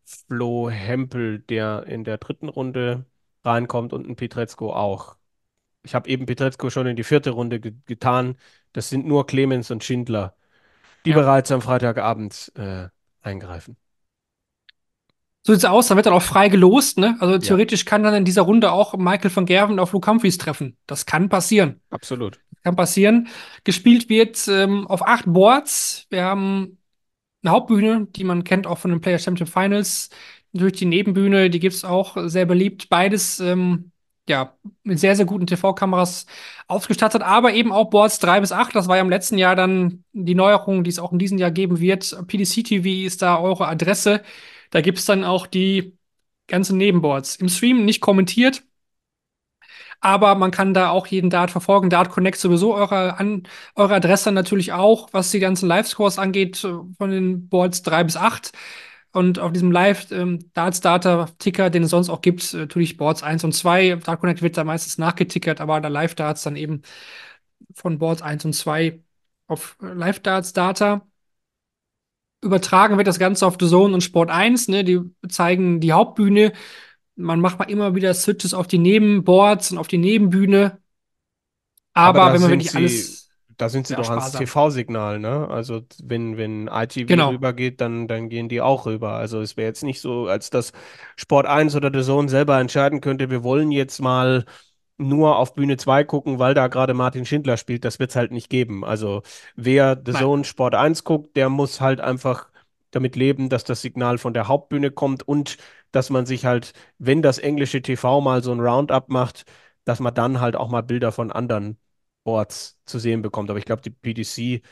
Flo 0.05 0.71
Hempel, 0.71 1.41
der 1.41 1.85
in 1.87 2.05
der 2.05 2.19
dritten 2.19 2.49
Runde 2.49 3.07
reinkommt 3.45 3.93
und 3.93 4.09
ein 4.09 4.17
Pietrezco 4.17 4.73
auch. 4.73 5.17
Ich 5.85 5.95
habe 5.95 6.09
eben 6.11 6.27
Pietrezco 6.27 6.71
schon 6.71 6.87
in 6.87 6.97
die 6.97 7.05
vierte 7.05 7.31
Runde 7.31 7.61
ge 7.61 7.75
getan. 7.87 8.37
Das 8.73 8.89
sind 8.91 9.07
nur 9.07 9.27
Clemens 9.27 9.71
und 9.71 9.85
Schindler 9.85 10.37
die 11.07 11.11
Ja. 11.11 11.17
bereits 11.19 11.53
am 11.53 11.63
Freitagabend 11.63 12.53
äh, 12.57 12.89
eingreifen. 13.23 13.77
So 15.45 15.53
sieht's 15.53 15.65
aus, 15.65 15.89
dann 15.89 15.97
wird 15.97 16.07
dann 16.07 16.13
auch 16.13 16.23
frei 16.23 16.49
gelost, 16.49 16.99
ne? 16.99 17.17
Also 17.19 17.35
Ja. 17.35 17.41
theoretisch 17.41 17.85
kann 17.85 18.05
dann 18.05 18.15
in 18.15 18.25
dieser 18.25 18.43
Runde 18.43 18.71
auch 18.71 18.97
Michael 18.97 19.35
van 19.35 19.45
Gerven 19.47 19.79
auf 19.81 19.93
Luke 19.93 20.09
Humphries 20.09 20.39
treffen. 20.39 20.77
Das 20.87 21.05
kann 21.05 21.29
passieren. 21.29 21.81
Absolut. 21.91 22.41
Kann 22.63 22.77
passieren. 22.77 23.29
Gespielt 23.65 24.09
wird 24.09 24.47
ähm, 24.49 24.87
auf 24.87 25.07
acht 25.07 25.25
Boards. 25.27 26.07
Wir 26.11 26.25
haben 26.25 26.79
eine 27.43 27.53
Hauptbühne, 27.53 28.07
die 28.11 28.25
man 28.25 28.45
kennt 28.45 28.67
auch 28.67 28.79
von 28.79 28.91
den 28.93 29.01
Player 29.01 29.19
Championship 29.19 29.53
Finals. 29.53 30.11
Durch 30.55 30.75
die 30.75 30.85
Nebenbühne, 30.85 31.49
die 31.51 31.61
gibt 31.61 31.75
es 31.75 31.85
auch 31.85 32.17
sehr 32.27 32.45
beliebt. 32.45 32.89
Beides, 32.91 33.41
ähm, 33.41 33.91
ja, 34.29 34.57
mit 34.83 34.99
sehr, 35.01 35.17
sehr 35.17 35.25
guten 35.25 35.47
TV-Kameras 35.47 36.27
ausgestattet, 36.69 37.23
aber 37.23 37.55
eben 37.55 37.73
auch 37.73 37.91
Boards 37.91 38.19
3 38.19 38.41
bis 38.41 38.53
8. 38.53 38.75
Das 38.75 38.87
war 38.89 38.97
ja 38.97 39.03
im 39.03 39.11
letzten 39.11 39.39
Jahr 39.39 39.57
dann 39.57 40.05
die 40.13 40.35
Neuerung, 40.35 40.85
die 40.85 40.91
es 40.91 40.99
auch 40.99 41.13
in 41.13 41.19
diesem 41.19 41.39
Jahr 41.39 41.51
geben 41.51 41.81
wird. 41.81 42.17
PDC 42.29 42.65
TV 42.65 43.07
ist 43.07 43.23
da 43.23 43.39
eure 43.41 43.67
Adresse. 43.67 44.23
Da 44.71 44.81
gibt 44.83 44.99
es 44.99 45.07
dann 45.07 45.25
auch 45.25 45.47
die 45.47 45.97
ganzen 46.49 46.77
Nebenboards. 46.79 47.37
Im 47.37 47.49
Stream 47.49 47.85
nicht 47.85 48.01
kommentiert, 48.01 48.63
aber 50.01 50.35
man 50.35 50.51
kann 50.51 50.75
da 50.75 50.91
auch 50.91 51.07
jeden 51.07 51.31
Dart 51.31 51.51
verfolgen. 51.51 51.89
Dart 51.91 52.11
Connect 52.11 52.37
sowieso 52.39 52.75
eure, 52.75 53.19
an, 53.19 53.45
eure 53.77 53.95
Adresse 53.95 54.33
natürlich 54.33 54.73
auch, 54.73 55.09
was 55.13 55.31
die 55.31 55.39
ganzen 55.41 55.69
Live-Scores 55.69 56.19
angeht, 56.19 56.63
äh, 56.65 56.73
von 56.99 57.11
den 57.11 57.49
Boards 57.49 57.83
3 57.83 58.05
bis 58.05 58.17
8. 58.17 58.53
Und 59.13 59.39
auf 59.39 59.53
diesem 59.53 59.71
Live-Darts-Data-Ticker, 59.71 61.67
ähm, 61.67 61.73
den 61.73 61.83
es 61.83 61.91
sonst 61.91 62.09
auch 62.09 62.23
gibt, 62.23 62.55
äh, 62.55 62.59
natürlich 62.59 62.97
Boards 62.97 63.23
1 63.23 63.45
und 63.45 63.53
2. 63.53 63.97
Dart 63.97 64.21
Connect 64.21 64.43
wird 64.43 64.57
da 64.57 64.65
meistens 64.65 64.99
nachgetickert, 64.99 65.61
aber 65.61 65.81
da 65.81 65.89
Live-Darts 65.89 66.43
dann 66.43 66.57
eben 66.57 66.83
von 67.75 67.99
Boards 67.99 68.23
1 68.23 68.45
und 68.45 68.55
2 68.55 69.01
auf 69.47 69.77
äh, 69.83 69.87
Live-Darts-Data. 69.93 71.07
Übertragen 72.43 72.97
wird 72.97 73.07
das 73.07 73.19
Ganze 73.19 73.47
auf 73.47 73.57
The 73.61 73.69
Zone 73.69 73.95
und 73.95 74.01
Sport 74.01 74.31
1. 74.31 74.69
Ne? 74.69 74.83
Die 74.83 75.01
zeigen 75.29 75.81
die 75.81 75.93
Hauptbühne 75.93 76.53
man 77.17 77.41
macht 77.41 77.59
mal 77.59 77.71
immer 77.71 77.95
wieder 77.95 78.15
Switches 78.15 78.55
auf 78.55 78.67
die 78.67 78.79
Nebenboards 78.79 79.73
und 79.73 79.79
auf 79.79 79.89
die 79.89 79.99
Nebenbühne. 79.99 80.79
Aber, 81.93 82.23
Aber 82.23 82.35
wenn 82.35 82.41
man 82.43 82.51
wirklich 82.51 82.75
alles. 82.75 83.22
Da 83.59 83.69
sind 83.69 83.87
sie 83.87 83.95
doch 83.95 84.09
ans 84.09 84.33
TV-Signal, 84.33 85.19
ne? 85.19 85.49
Also 85.49 85.83
wenn, 86.03 86.37
wenn 86.37 86.69
ITV 86.69 87.07
genau. 87.07 87.31
rübergeht, 87.31 87.81
dann, 87.81 88.09
dann 88.09 88.29
gehen 88.29 88.49
die 88.49 88.61
auch 88.61 88.87
rüber. 88.87 89.13
Also 89.13 89.41
es 89.41 89.57
wäre 89.57 89.69
jetzt 89.69 89.83
nicht 89.83 90.01
so, 90.01 90.27
als 90.27 90.51
dass 90.51 90.73
Sport 91.17 91.47
1 91.47 91.77
oder 91.77 91.91
The 91.93 92.07
Zone 92.07 92.29
selber 92.29 92.59
entscheiden 92.59 93.01
könnte, 93.01 93.31
wir 93.31 93.43
wollen 93.43 93.71
jetzt 93.71 94.01
mal 94.01 94.45
nur 94.99 95.37
auf 95.37 95.55
Bühne 95.55 95.77
2 95.77 96.05
gucken, 96.05 96.39
weil 96.39 96.55
da 96.55 96.69
gerade 96.69 96.95
Martin 96.95 97.25
Schindler 97.27 97.57
spielt, 97.57 97.85
das 97.85 97.99
wird 97.99 98.11
es 98.11 98.17
halt 98.17 98.31
nicht 98.33 98.49
geben. 98.51 98.85
Also 98.85 99.23
wer 99.57 100.01
The 100.05 100.13
Nein. 100.13 100.23
Zone 100.23 100.45
Sport 100.45 100.75
1 100.75 101.05
guckt, 101.05 101.37
der 101.37 101.49
muss 101.49 101.81
halt 101.81 102.01
einfach 102.01 102.49
damit 102.91 103.17
leben, 103.17 103.49
dass 103.49 103.65
das 103.65 103.83
Signal 103.83 104.19
von 104.19 104.35
der 104.35 104.49
Hauptbühne 104.49 104.91
kommt 104.91 105.27
und 105.27 105.57
dass 105.93 106.11
man 106.11 106.27
sich 106.27 106.45
halt, 106.45 106.73
wenn 106.99 107.23
das 107.23 107.39
englische 107.39 107.83
TV 107.83 108.21
mal 108.21 108.43
so 108.43 108.53
ein 108.53 108.61
Roundup 108.61 109.09
macht, 109.09 109.45
dass 109.85 110.01
man 110.01 110.15
dann 110.15 110.41
halt 110.41 110.57
auch 110.57 110.69
mal 110.69 110.83
Bilder 110.83 111.13
von 111.13 111.33
anderen 111.33 111.79
Boards 112.25 112.79
zu 112.87 112.99
sehen 112.99 113.23
bekommt. 113.23 113.51
Aber 113.51 113.59
ich 113.59 113.65
glaube, 113.65 113.83
die 113.83 113.91
PDC 113.91 114.63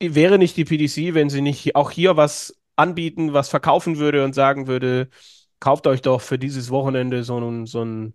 wäre 0.00 0.38
nicht 0.38 0.56
die 0.56 0.64
PDC, 0.64 1.14
wenn 1.14 1.30
sie 1.30 1.42
nicht 1.42 1.76
auch 1.76 1.90
hier 1.90 2.16
was 2.16 2.56
anbieten, 2.76 3.32
was 3.34 3.48
verkaufen 3.50 3.98
würde 3.98 4.24
und 4.24 4.34
sagen 4.34 4.66
würde, 4.66 5.10
kauft 5.60 5.86
euch 5.86 6.02
doch 6.02 6.20
für 6.22 6.38
dieses 6.38 6.70
Wochenende 6.70 7.24
so 7.24 7.36
einen, 7.36 7.66
so 7.66 7.82
einen 7.82 8.14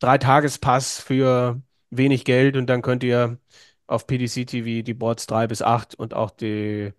Dreitagespass 0.00 1.00
für 1.00 1.62
wenig 1.90 2.24
Geld 2.24 2.56
und 2.56 2.66
dann 2.68 2.82
könnt 2.82 3.04
ihr 3.04 3.38
auf 3.86 4.06
PDC 4.06 4.46
TV 4.46 4.82
die 4.84 4.94
Boards 4.94 5.26
3 5.26 5.46
bis 5.46 5.62
8 5.62 5.94
und 5.96 6.14
auch 6.14 6.30
die 6.30 6.92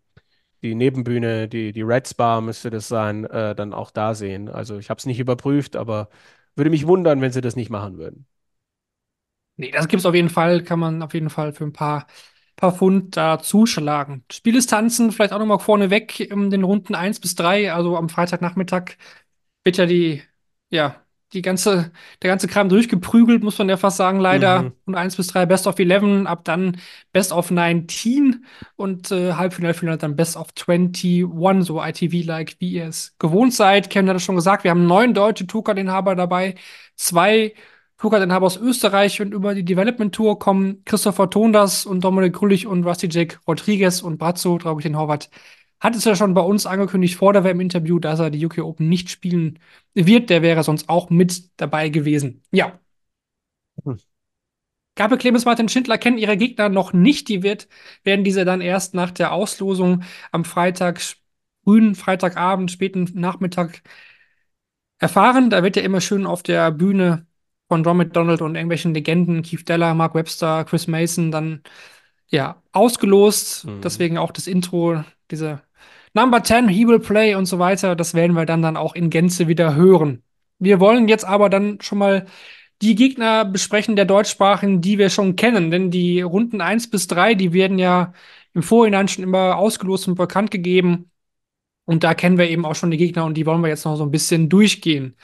die 0.63 0.75
Nebenbühne, 0.75 1.47
die, 1.49 1.71
die 1.73 1.81
Reds 1.81 2.13
Bar 2.13 2.41
müsste 2.41 2.69
das 2.69 2.87
sein, 2.87 3.25
äh, 3.25 3.53
dann 3.55 3.73
auch 3.73 3.91
da 3.91 4.15
sehen. 4.15 4.49
Also 4.49 4.77
ich 4.77 4.89
habe 4.89 4.97
es 4.99 5.05
nicht 5.05 5.19
überprüft, 5.19 5.75
aber 5.75 6.09
würde 6.55 6.69
mich 6.69 6.87
wundern, 6.87 7.21
wenn 7.21 7.31
sie 7.31 7.41
das 7.41 7.55
nicht 7.55 7.69
machen 7.69 7.97
würden. 7.97 8.25
Nee, 9.63 9.71
das 9.71 9.87
gibt 9.87 10.01
es 10.01 10.05
auf 10.05 10.13
jeden 10.13 10.29
Fall, 10.29 10.61
kann 10.61 10.77
man 10.77 11.01
auf 11.01 11.13
jeden 11.13 11.29
Fall 11.29 11.53
für 11.53 11.63
ein 11.63 11.71
paar, 11.71 12.05
paar 12.57 12.73
Pfund 12.73 13.15
da 13.15 13.39
zuschlagen. 13.39 14.25
Spieldistanzen 14.29 15.13
vielleicht 15.13 15.31
auch 15.31 15.39
nochmal 15.39 15.59
vorneweg 15.59 16.19
in 16.19 16.49
den 16.49 16.65
Runden 16.65 16.95
1 16.95 17.21
bis 17.21 17.35
3, 17.35 17.71
also 17.71 17.95
am 17.95 18.09
Freitagnachmittag 18.09 18.97
wird 19.63 19.77
ja 19.77 19.85
die, 19.85 20.21
ja, 20.69 20.97
die 21.31 21.41
ganze, 21.41 21.93
der 22.21 22.29
ganze 22.29 22.49
Kram 22.49 22.67
durchgeprügelt, 22.67 23.41
muss 23.41 23.57
man 23.57 23.69
ja 23.69 23.77
fast 23.77 23.95
sagen, 23.95 24.19
leider. 24.19 24.63
Mhm. 24.63 24.73
Und 24.83 24.95
1 24.95 25.15
bis 25.15 25.27
3 25.27 25.45
Best 25.45 25.65
of 25.65 25.79
11, 25.79 26.25
ab 26.27 26.43
dann 26.43 26.75
Best 27.13 27.31
of 27.31 27.49
19 27.49 28.45
und 28.75 29.11
äh, 29.11 29.31
Halbfinale 29.31 29.97
dann 29.97 30.17
Best 30.17 30.35
of 30.35 30.49
21, 30.67 31.25
so 31.65 31.81
ITV-like, 31.81 32.57
wie 32.59 32.73
ihr 32.73 32.87
es 32.87 33.15
gewohnt 33.17 33.53
seid. 33.53 33.89
Kevin 33.89 34.09
hat 34.09 34.17
es 34.17 34.23
schon 34.23 34.35
gesagt, 34.35 34.65
wir 34.65 34.71
haben 34.71 34.87
neun 34.87 35.13
deutsche 35.13 35.47
Tuka-Inhaber 35.47 36.15
dabei, 36.17 36.55
zwei 36.97 37.53
Tuka-Inhaber 38.03 38.45
aus 38.45 38.57
Österreich 38.57 39.21
und 39.21 39.33
über 39.33 39.55
die 39.55 39.63
Development 39.63 40.13
Tour 40.13 40.37
kommen 40.37 40.83
Christopher 40.83 41.29
Tondas 41.29 41.85
und 41.85 42.03
Dominik 42.03 42.33
Grüllich 42.33 42.67
und 42.67 42.83
Rusty 42.83 43.07
Jack 43.09 43.39
Rodriguez 43.47 44.01
und 44.01 44.17
Brazzo, 44.17 44.57
glaube 44.57 44.81
ich, 44.81 44.83
den 44.83 44.97
Horvath 44.97 45.29
hat 45.79 45.95
es 45.95 46.03
ja 46.05 46.15
schon 46.15 46.33
bei 46.33 46.41
uns 46.41 46.65
angekündigt 46.65 47.15
vor 47.15 47.33
der 47.33 47.43
WM-Interview, 47.45 47.99
dass 47.99 48.19
er 48.19 48.29
die 48.29 48.45
UK 48.45 48.59
Open 48.59 48.89
nicht 48.89 49.09
spielen 49.09 49.59
wird. 49.93 50.29
Der 50.29 50.41
wäre 50.41 50.63
sonst 50.63 50.89
auch 50.89 51.09
mit 51.09 51.49
dabei 51.57 51.89
gewesen. 51.89 52.41
Ja. 52.51 52.79
Hm. 53.83 53.97
Gabriel 54.95 55.19
Clemens 55.19 55.45
Martin 55.45 55.69
Schindler 55.69 55.97
kennen 55.97 56.17
ihre 56.17 56.37
Gegner 56.37 56.69
noch 56.69 56.93
nicht. 56.93 57.29
Die 57.29 57.41
wird, 57.43 57.67
werden 58.03 58.23
diese 58.23 58.45
dann 58.45 58.61
erst 58.61 58.93
nach 58.93 59.11
der 59.11 59.31
Auslosung 59.33 60.03
am 60.31 60.45
Freitag, 60.45 61.01
frühen 61.63 61.95
Freitagabend, 61.95 62.71
späten 62.71 63.09
Nachmittag 63.13 63.81
erfahren. 64.99 65.49
Da 65.49 65.63
wird 65.63 65.75
ja 65.75 65.83
immer 65.83 66.01
schön 66.01 66.25
auf 66.25 66.43
der 66.43 66.71
Bühne 66.71 67.27
von 67.73 67.83
Ron 67.83 67.97
McDonald 67.97 68.43
und 68.43 68.53
irgendwelchen 68.53 68.93
Legenden, 68.93 69.41
Keith 69.41 69.67
Deller, 69.67 69.95
Mark 69.95 70.13
Webster, 70.13 70.63
Chris 70.63 70.85
Mason, 70.85 71.31
dann 71.31 71.63
ja 72.29 72.61
ausgelost. 72.71 73.65
Mhm. 73.65 73.81
Deswegen 73.81 74.19
auch 74.19 74.31
das 74.31 74.45
Intro, 74.45 75.03
diese 75.31 75.59
Number 76.13 76.43
10, 76.43 76.67
He 76.67 76.87
Will 76.87 76.99
Play 76.99 77.33
und 77.33 77.47
so 77.47 77.57
weiter, 77.57 77.95
das 77.95 78.13
werden 78.13 78.33
wir 78.33 78.45
dann, 78.45 78.61
dann 78.61 78.77
auch 78.77 78.93
in 78.93 79.09
Gänze 79.09 79.47
wieder 79.47 79.73
hören. 79.73 80.21
Wir 80.59 80.79
wollen 80.79 81.07
jetzt 81.07 81.25
aber 81.25 81.49
dann 81.49 81.81
schon 81.81 81.97
mal 81.97 82.27
die 82.83 82.93
Gegner 82.93 83.43
besprechen 83.43 83.95
der 83.95 84.05
Deutschsprachen, 84.05 84.79
die 84.81 84.99
wir 84.99 85.09
schon 85.09 85.35
kennen, 85.35 85.71
denn 85.71 85.89
die 85.89 86.21
Runden 86.21 86.61
1 86.61 86.91
bis 86.91 87.07
3, 87.07 87.33
die 87.33 87.53
werden 87.53 87.79
ja 87.79 88.13
im 88.53 88.61
Vorhinein 88.61 89.07
schon 89.07 89.23
immer 89.23 89.57
ausgelost 89.57 90.07
und 90.07 90.13
bekannt 90.13 90.51
gegeben. 90.51 91.09
Und 91.85 92.03
da 92.03 92.13
kennen 92.13 92.37
wir 92.37 92.47
eben 92.51 92.65
auch 92.65 92.75
schon 92.75 92.91
die 92.91 92.97
Gegner 92.97 93.25
und 93.25 93.33
die 93.33 93.47
wollen 93.47 93.61
wir 93.61 93.69
jetzt 93.69 93.85
noch 93.85 93.95
so 93.95 94.03
ein 94.03 94.11
bisschen 94.11 94.47
durchgehen. 94.47 95.17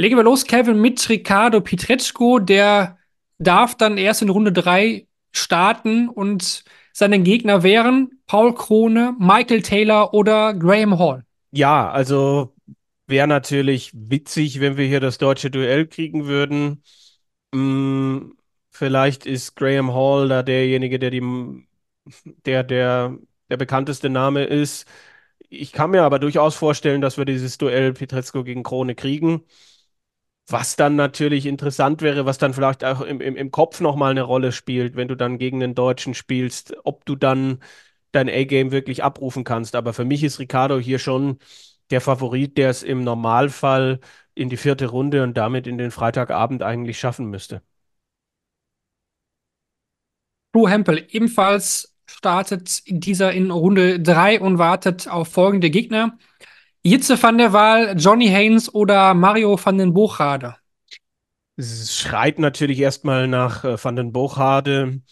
Legen 0.00 0.16
wir 0.16 0.22
los, 0.22 0.44
Kevin, 0.44 0.80
mit 0.80 1.08
Ricardo 1.08 1.60
Pietreczko. 1.60 2.38
Der 2.38 2.98
darf 3.38 3.74
dann 3.74 3.98
erst 3.98 4.22
in 4.22 4.28
Runde 4.28 4.52
3 4.52 5.08
starten 5.32 6.08
und 6.08 6.62
seine 6.92 7.18
Gegner 7.18 7.64
wären 7.64 8.20
Paul 8.28 8.54
Krone, 8.54 9.16
Michael 9.18 9.60
Taylor 9.62 10.14
oder 10.14 10.54
Graham 10.54 11.00
Hall. 11.00 11.24
Ja, 11.50 11.90
also 11.90 12.54
wäre 13.08 13.26
natürlich 13.26 13.90
witzig, 13.92 14.60
wenn 14.60 14.76
wir 14.76 14.86
hier 14.86 15.00
das 15.00 15.18
deutsche 15.18 15.50
Duell 15.50 15.88
kriegen 15.88 16.26
würden. 16.26 16.84
Hm, 17.52 18.36
vielleicht 18.70 19.26
ist 19.26 19.56
Graham 19.56 19.92
Hall 19.94 20.28
da 20.28 20.44
derjenige, 20.44 21.00
der 21.00 21.10
die, 21.10 21.66
der, 22.46 22.62
der, 22.62 23.18
der 23.50 23.56
bekannteste 23.56 24.10
Name 24.10 24.44
ist. 24.44 24.86
Ich 25.48 25.72
kann 25.72 25.90
mir 25.90 26.02
aber 26.02 26.20
durchaus 26.20 26.54
vorstellen, 26.54 27.00
dass 27.00 27.18
wir 27.18 27.24
dieses 27.24 27.58
Duell 27.58 27.94
Petresco 27.94 28.44
gegen 28.44 28.62
Krone 28.62 28.94
kriegen. 28.94 29.42
Was 30.50 30.76
dann 30.76 30.96
natürlich 30.96 31.44
interessant 31.44 32.00
wäre, 32.00 32.24
was 32.24 32.38
dann 32.38 32.54
vielleicht 32.54 32.82
auch 32.82 33.02
im, 33.02 33.20
im, 33.20 33.36
im 33.36 33.50
Kopf 33.50 33.80
nochmal 33.80 34.12
eine 34.12 34.22
Rolle 34.22 34.50
spielt, 34.52 34.96
wenn 34.96 35.08
du 35.08 35.14
dann 35.14 35.38
gegen 35.38 35.60
den 35.60 35.74
Deutschen 35.74 36.14
spielst, 36.14 36.74
ob 36.84 37.04
du 37.04 37.16
dann 37.16 37.60
dein 38.12 38.28
A-Game 38.30 38.70
wirklich 38.72 39.04
abrufen 39.04 39.44
kannst. 39.44 39.76
Aber 39.76 39.92
für 39.92 40.06
mich 40.06 40.24
ist 40.24 40.38
Ricardo 40.38 40.78
hier 40.78 40.98
schon 40.98 41.38
der 41.90 42.00
Favorit, 42.00 42.56
der 42.56 42.70
es 42.70 42.82
im 42.82 43.04
Normalfall 43.04 44.00
in 44.34 44.48
die 44.48 44.56
vierte 44.56 44.86
Runde 44.86 45.22
und 45.22 45.36
damit 45.36 45.66
in 45.66 45.78
den 45.78 45.90
Freitagabend 45.90 46.62
eigentlich 46.62 46.98
schaffen 46.98 47.26
müsste. 47.26 47.62
Drew 50.52 50.68
Hempel 50.68 51.06
ebenfalls 51.10 51.94
startet 52.06 52.80
in 52.86 53.00
dieser 53.00 53.32
in 53.32 53.50
Runde 53.50 54.00
3 54.00 54.40
und 54.40 54.58
wartet 54.58 55.08
auf 55.08 55.28
folgende 55.28 55.70
Gegner. 55.70 56.18
Jitze 56.82 57.20
van 57.20 57.38
der 57.38 57.52
Waal, 57.52 57.94
Johnny 57.98 58.28
Haynes 58.28 58.72
oder 58.72 59.14
Mario 59.14 59.58
van 59.62 59.78
den 59.78 59.92
Bochade? 59.92 60.56
Es 61.56 61.98
schreit 61.98 62.38
natürlich 62.38 62.78
erstmal 62.78 63.26
nach 63.26 63.64
äh, 63.64 63.82
van 63.82 63.96
den 63.96 64.12
Bochade. 64.12 65.02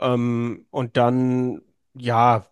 Ähm, 0.00 0.66
und 0.70 0.96
dann, 0.96 1.60
ja, 1.94 2.46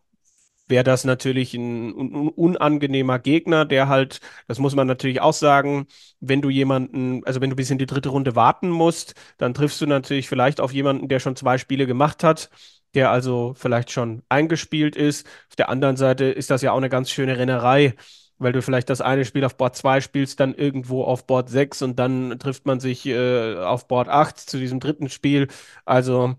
wäre 0.69 0.85
das 0.85 1.05
natürlich 1.05 1.55
ein, 1.55 1.93
un 1.95 2.29
unangenehmer 2.29 3.19
Gegner, 3.19 3.65
der 3.65 3.89
halt, 3.89 4.21
das 4.47 4.59
muss 4.59 4.75
man 4.75 4.87
natürlich 4.87 5.21
auch 5.21 5.33
sagen, 5.33 5.87
wenn 6.21 6.41
du 6.43 6.49
jemanden, 6.51 7.25
also 7.25 7.41
wenn 7.41 7.51
du 7.51 7.57
bis 7.57 7.71
in 7.71 7.79
die 7.79 7.87
dritte 7.87 8.09
Runde 8.11 8.37
warten 8.37 8.71
musst, 8.71 9.15
dann 9.37 9.55
triffst 9.55 9.81
du 9.81 9.87
natürlich 9.87 10.29
vielleicht 10.29 10.61
auf 10.61 10.73
jemanden, 10.73 11.09
der 11.09 11.21
schon 11.21 11.37
zwei 11.37 11.59
Spiele 11.59 11.87
gemacht 11.87 12.25
hat, 12.25 12.51
der 12.95 13.11
also 13.11 13.55
vielleicht 13.57 13.91
schon 13.91 14.23
eingespielt 14.29 14.97
ist. 14.97 15.27
Auf 15.51 15.57
der 15.57 15.69
anderen 15.69 15.97
Seite 15.97 16.25
ist 16.27 16.51
das 16.51 16.63
ja 16.63 16.73
auch 16.73 16.79
eine 16.79 16.89
ganz 16.89 17.11
schöne 17.11 17.37
Rennerei 17.39 17.95
weil 18.39 18.53
du 18.53 18.63
vielleicht 18.63 18.91
das 18.91 19.01
eine 19.01 19.25
Spiel 19.25 19.45
auf 19.45 19.57
Board 19.57 19.77
2 19.77 20.01
spielst, 20.01 20.41
dann 20.41 20.55
irgendwo 20.55 21.05
auf 21.05 21.27
Board 21.27 21.49
6 21.49 21.83
und 21.83 21.99
dann 21.99 22.39
trifft 22.39 22.67
man 22.67 22.81
sich 22.81 23.07
äh, 23.07 23.57
auf 23.59 23.89
Board 23.89 24.09
8 24.09 24.39
zu 24.39 24.59
diesem 24.59 24.81
dritten 24.81 25.09
Spiel. 25.09 25.49
Also 25.85 26.35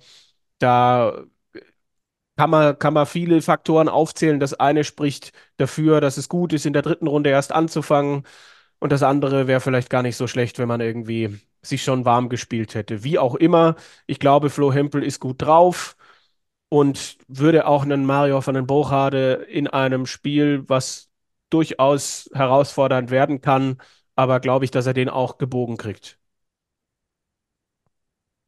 da 0.60 1.26
kann 2.38 2.50
man, 2.50 2.78
kann 2.78 2.94
man 2.94 3.06
viele 3.06 3.42
Faktoren 3.42 3.90
aufzählen. 3.90 4.40
Das 4.40 4.54
eine 4.54 4.84
spricht 4.84 5.32
dafür, 5.58 6.02
dass 6.02 6.18
es 6.18 6.30
gut 6.30 6.54
ist, 6.54 6.66
in 6.66 6.74
der 6.74 6.82
dritten 6.82 7.08
Runde 7.08 7.30
erst 7.30 7.52
anzufangen. 7.52 8.24
Und 8.80 8.92
das 8.92 9.04
andere 9.04 9.48
wäre 9.48 9.62
vielleicht 9.62 9.90
gar 9.90 10.04
nicht 10.04 10.18
so 10.18 10.28
schlecht, 10.28 10.60
wenn 10.60 10.68
man 10.68 10.82
irgendwie 10.82 11.40
sich 11.62 11.84
schon 11.84 12.06
warm 12.06 12.30
gespielt 12.30 12.76
hätte. 12.76 13.04
Wie 13.04 13.20
auch 13.20 13.36
immer, 13.36 13.76
ich 14.08 14.20
glaube, 14.20 14.50
Flo 14.50 14.74
Hempel 14.74 15.04
ist 15.04 15.20
gut 15.20 15.42
drauf 15.42 15.96
und 16.70 17.18
würde 17.28 17.68
auch 17.68 17.84
einen 17.84 18.06
Mario 18.06 18.46
van 18.46 18.56
den 18.56 18.68
Bochade 18.68 19.34
in 19.50 19.68
einem 19.68 20.06
Spiel, 20.06 20.64
was 20.68 21.10
durchaus 21.50 22.30
herausfordernd 22.34 23.12
werden 23.12 23.42
kann, 23.42 23.78
aber 24.16 24.40
glaube 24.40 24.66
ich, 24.66 24.72
dass 24.72 24.86
er 24.88 24.94
den 24.94 25.10
auch 25.10 25.38
gebogen 25.38 25.78
kriegt. 25.78 26.20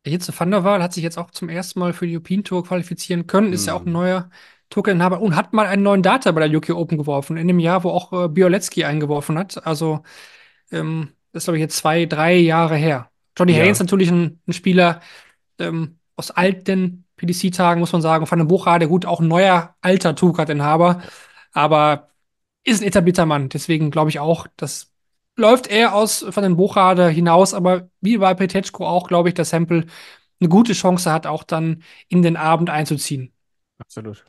Der 0.06 0.14
Jitze 0.14 0.32
van 0.38 0.52
der 0.52 0.64
Waal 0.64 0.82
hat 0.82 0.94
sich 0.94 1.04
jetzt 1.04 1.18
auch 1.18 1.32
zum 1.32 1.50
ersten 1.50 1.80
Mal 1.80 1.94
für 1.94 2.08
die 2.08 2.14
European 2.16 2.44
Tour 2.44 2.64
qualifizieren 2.64 3.28
können, 3.28 3.52
ist 3.54 3.66
ja 3.66 3.74
auch 3.74 3.86
ein 3.86 3.92
Hm. 3.92 3.92
neuer 3.92 4.30
Tokeninhaber 4.70 5.20
und 5.22 5.36
hat 5.36 5.54
mal 5.54 5.66
einen 5.68 5.84
neuen 5.84 6.02
Data 6.04 6.32
bei 6.32 6.48
der 6.48 6.58
UK 6.58 6.70
Open 6.72 6.98
geworfen, 6.98 7.38
in 7.38 7.48
dem 7.48 7.60
Jahr, 7.60 7.84
wo 7.84 7.90
auch 7.90 8.14
äh, 8.14 8.28
Biolecki 8.30 8.84
eingeworfen 8.86 9.38
hat. 9.38 9.66
Also, 9.66 10.04
ähm, 10.72 11.14
das 11.34 11.44
ist, 11.44 11.46
glaube 11.48 11.58
ich, 11.58 11.62
jetzt 11.62 11.78
zwei, 11.78 12.06
drei 12.06 12.36
Jahre 12.38 12.76
her. 12.78 13.12
Johnny 13.38 13.54
Ja. 13.54 13.56
Haynes 13.56 13.80
natürlich 13.80 14.10
ein, 14.12 14.42
ein 14.48 14.54
Spieler 14.54 15.02
ähm, 15.60 16.00
aus 16.16 16.32
alten 16.32 17.06
PDC-Tagen, 17.18 17.80
muss 17.80 17.94
man 17.94 18.02
sagen. 18.02 18.30
Van 18.30 18.40
den 18.40 18.48
Buchade, 18.48 18.88
gut, 18.88 19.06
auch 19.06 19.20
ein 19.22 19.28
neuer 19.28 19.76
alter 19.82 20.16
Tourcard-Inhaber, 20.16 21.02
aber 21.54 22.10
ist 22.68 22.82
ein 22.82 22.88
etablierter 22.88 23.26
Mann. 23.26 23.50
Deswegen 23.50 23.92
glaube 23.92 24.10
ich 24.10 24.20
auch, 24.20 24.48
das 24.58 24.92
läuft 25.36 25.68
eher 25.68 25.96
aus 25.96 26.26
von 26.30 26.44
den 26.44 26.58
Buchade 26.58 27.10
hinaus, 27.10 27.54
aber 27.54 27.90
wie 28.02 28.18
bei 28.18 28.34
Petechko 28.34 28.86
auch, 28.86 29.08
glaube 29.08 29.30
ich, 29.30 29.36
dass 29.36 29.54
Hempel 29.54 29.86
eine 30.40 30.50
gute 30.50 30.74
Chance 30.74 31.12
hat, 31.12 31.26
auch 31.28 31.44
dann 31.44 31.84
in 32.10 32.22
den 32.22 32.38
Abend 32.38 32.70
einzuziehen. 32.70 33.34
Absolut. 33.80 34.26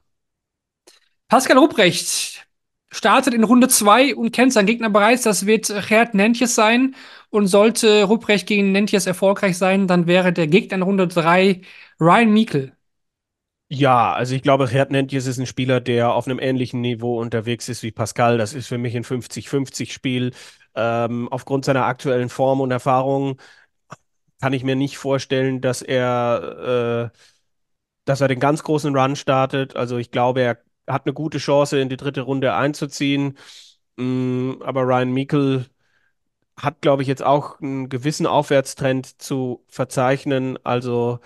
Pascal 1.29 1.59
Ruprecht 1.59 2.47
startet 2.91 3.35
in 3.35 3.45
Runde 3.45 3.69
2 3.69 4.15
und 4.15 4.33
kennt 4.33 4.53
seinen 4.53 4.67
Gegner 4.67 4.91
bereits. 4.91 5.23
Das 5.23 5.47
wird 5.47 5.67
Gerd 5.89 6.15
Nentjes 6.15 6.55
sein. 6.55 6.95
Und 7.31 7.47
sollte 7.47 8.05
Ruprecht 8.05 8.47
gegen 8.47 8.73
Nentjes 8.73 9.07
erfolgreich 9.07 9.59
sein, 9.59 9.87
dann 9.87 10.07
wäre 10.07 10.33
der 10.33 10.47
Gegner 10.47 10.77
in 10.77 10.83
Runde 10.83 11.09
3 11.09 11.61
Ryan 12.01 12.33
Meikle. 12.33 12.78
Ja, 13.71 14.13
also 14.15 14.35
ich 14.35 14.43
glaube, 14.43 14.67
Gerd 14.67 14.91
Nentjes 14.91 15.27
ist 15.27 15.39
ein 15.39 15.45
Spieler, 15.47 15.81
der 15.81 16.13
auf 16.15 16.27
einem 16.27 16.39
ähnlichen 16.39 16.81
Niveau 16.81 17.21
unterwegs 17.21 17.69
ist 17.69 17.83
wie 17.83 17.91
Pascal. 17.91 18.39
Das 18.39 18.55
ist 18.55 18.67
für 18.67 18.79
mich 18.79 18.97
ein 18.97 19.05
50-50-Spiel. 19.05 20.33
Ähm, 20.75 21.29
aufgrund 21.31 21.67
seiner 21.67 21.85
aktuellen 21.85 22.31
Form 22.31 22.61
und 22.63 22.71
Erfahrung 22.71 23.39
kann 24.41 24.53
ich 24.53 24.65
mir 24.65 24.77
nicht 24.77 24.99
vorstellen, 24.99 25.61
dass 25.61 25.83
er, 25.83 27.11
äh, 27.13 27.19
dass 28.05 28.21
er 28.21 28.29
den 28.29 28.41
ganz 28.41 28.63
großen 28.63 28.97
Run 28.97 29.17
startet. 29.17 29.77
Also 29.77 29.99
ich 29.99 30.11
glaube, 30.11 30.43
er 30.43 30.59
hat 30.89 31.07
eine 31.07 31.15
gute 31.15 31.39
Chance, 31.39 31.81
in 31.81 31.89
die 31.89 31.97
dritte 31.97 32.23
Runde 32.23 32.55
einzuziehen. 32.55 33.39
Mm, 33.97 34.55
aber 34.63 34.83
Ryan 34.85 35.13
Meikle 35.13 35.67
hat, 36.59 36.83
glaube 36.83 37.03
ich, 37.03 37.09
jetzt 37.09 37.23
auch 37.25 37.61
einen 37.61 37.89
gewissen 37.89 38.27
Aufwärtstrend 38.27 39.21
zu 39.23 39.65
verzeichnen. 39.69 40.59
Also 40.65 41.21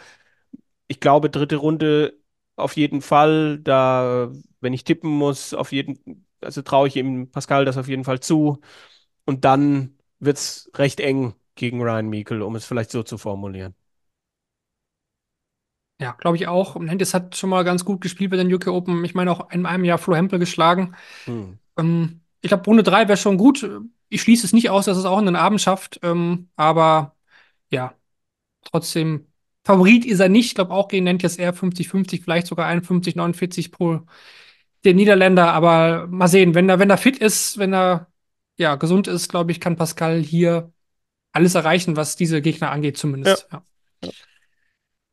ich 0.88 1.00
glaube, 1.00 1.30
dritte 1.30 1.56
Runde 1.56 2.14
auf 2.56 2.76
jeden 2.76 3.02
Fall. 3.02 3.58
Da, 3.60 4.30
wenn 4.60 4.72
ich 4.72 4.84
tippen 4.84 5.10
muss, 5.10 5.54
auf 5.54 5.72
jeden, 5.72 6.26
also 6.40 6.62
traue 6.62 6.88
ich 6.88 6.96
ihm 6.96 7.30
Pascal 7.30 7.64
das 7.64 7.76
auf 7.78 7.88
jeden 7.88 8.04
Fall 8.04 8.20
zu. 8.20 8.60
Und 9.24 9.44
dann 9.44 9.98
wird 10.18 10.38
es 10.38 10.70
recht 10.74 11.00
eng 11.00 11.34
gegen 11.54 11.82
Ryan 11.82 12.08
Meikle, 12.08 12.44
um 12.44 12.56
es 12.56 12.64
vielleicht 12.66 12.90
so 12.90 13.02
zu 13.02 13.18
formulieren. 13.18 13.74
Ja, 16.00 16.12
glaube 16.18 16.36
ich 16.36 16.48
auch. 16.48 16.74
Und 16.74 16.86
Nentjes 16.86 17.14
hat 17.14 17.36
schon 17.36 17.50
mal 17.50 17.62
ganz 17.62 17.84
gut 17.84 18.00
gespielt 18.00 18.32
bei 18.32 18.36
den 18.36 18.52
UK 18.52 18.68
Open. 18.68 19.04
Ich 19.04 19.14
meine 19.14 19.30
auch 19.30 19.50
in 19.50 19.66
einem 19.66 19.84
Jahr 19.84 19.98
Flo 19.98 20.16
Hempel 20.16 20.40
geschlagen. 20.40 20.96
Hm. 21.26 21.58
Ähm, 21.78 22.20
ich 22.40 22.48
glaube, 22.48 22.64
Runde 22.64 22.82
3 22.82 23.06
wäre 23.06 23.16
schon 23.16 23.38
gut. 23.38 23.68
Ich 24.08 24.22
schließe 24.22 24.44
es 24.44 24.52
nicht 24.52 24.68
aus, 24.68 24.86
dass 24.86 24.96
es 24.98 25.04
auch 25.04 25.18
in 25.20 25.26
den 25.26 25.36
Abend 25.36 25.60
schafft. 25.60 26.00
Ähm, 26.02 26.48
aber 26.56 27.14
ja, 27.70 27.94
trotzdem, 28.64 29.31
Favorit 29.64 30.04
ist 30.04 30.20
er 30.20 30.28
nicht. 30.28 30.46
Ich 30.46 30.54
glaube 30.54 30.72
auch 30.72 30.88
gegen 30.88 31.04
Nentjes 31.04 31.36
eher 31.36 31.54
50-50, 31.54 32.22
vielleicht 32.22 32.46
sogar 32.46 32.68
51-49 32.70 33.70
pro 33.70 34.00
den 34.84 34.96
Niederländer. 34.96 35.52
Aber 35.52 36.06
mal 36.08 36.28
sehen, 36.28 36.54
wenn 36.54 36.68
er, 36.68 36.78
wenn 36.78 36.90
er 36.90 36.98
fit 36.98 37.18
ist, 37.18 37.58
wenn 37.58 37.72
er 37.72 38.08
ja, 38.56 38.74
gesund 38.76 39.06
ist, 39.06 39.28
glaube 39.28 39.52
ich, 39.52 39.60
kann 39.60 39.76
Pascal 39.76 40.20
hier 40.20 40.72
alles 41.32 41.54
erreichen, 41.54 41.96
was 41.96 42.16
diese 42.16 42.42
Gegner 42.42 42.70
angeht, 42.70 42.98
zumindest. 42.98 43.48
Ja. 43.52 43.62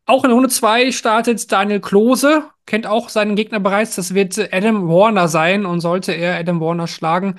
Auch 0.05 0.23
in 0.25 0.31
Runde 0.31 0.49
2 0.49 0.91
startet 0.91 1.51
Daniel 1.51 1.79
Klose, 1.79 2.49
kennt 2.65 2.87
auch 2.87 3.09
seinen 3.09 3.35
Gegner 3.35 3.59
bereits. 3.59 3.95
Das 3.95 4.13
wird 4.15 4.37
Adam 4.51 4.87
Warner 4.89 5.27
sein 5.27 5.65
und 5.65 5.81
sollte 5.81 6.13
er 6.13 6.37
Adam 6.37 6.59
Warner 6.59 6.87
schlagen, 6.87 7.35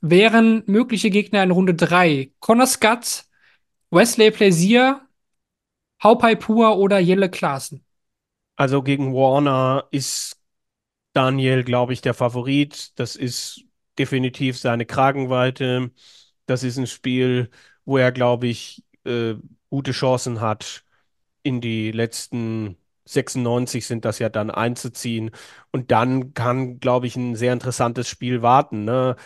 wären 0.00 0.62
mögliche 0.66 1.10
Gegner 1.10 1.42
in 1.42 1.50
Runde 1.50 1.74
3 1.74 2.30
Connor 2.38 2.66
Scott, 2.66 3.24
Wesley 3.90 4.30
Plaisir, 4.30 5.00
Haupai 6.02 6.34
Pua 6.34 6.72
oder 6.72 6.98
Jelle 6.98 7.30
Klaassen. 7.30 7.84
Also 8.56 8.82
gegen 8.82 9.14
Warner 9.14 9.86
ist 9.90 10.36
Daniel, 11.12 11.64
glaube 11.64 11.92
ich, 11.92 12.00
der 12.00 12.14
Favorit. 12.14 12.98
Das 12.98 13.16
ist 13.16 13.64
definitiv 13.98 14.58
seine 14.58 14.86
Kragenweite. 14.86 15.90
Das 16.46 16.62
ist 16.62 16.76
ein 16.78 16.86
Spiel, 16.86 17.50
wo 17.84 17.98
er, 17.98 18.12
glaube 18.12 18.46
ich, 18.46 18.84
äh, 19.04 19.34
gute 19.70 19.92
Chancen 19.92 20.40
hat, 20.40 20.84
in 21.42 21.60
die 21.60 21.92
letzten 21.92 22.76
96 23.04 23.86
sind 23.86 24.04
das 24.04 24.18
ja 24.18 24.28
dann 24.28 24.50
einzuziehen. 24.50 25.30
Und 25.72 25.90
dann 25.90 26.34
kann, 26.34 26.80
glaube 26.80 27.06
ich, 27.06 27.16
ein 27.16 27.36
sehr 27.36 27.52
interessantes 27.52 28.08
Spiel 28.08 28.42
warten. 28.42 28.84
Ne? 28.84 29.16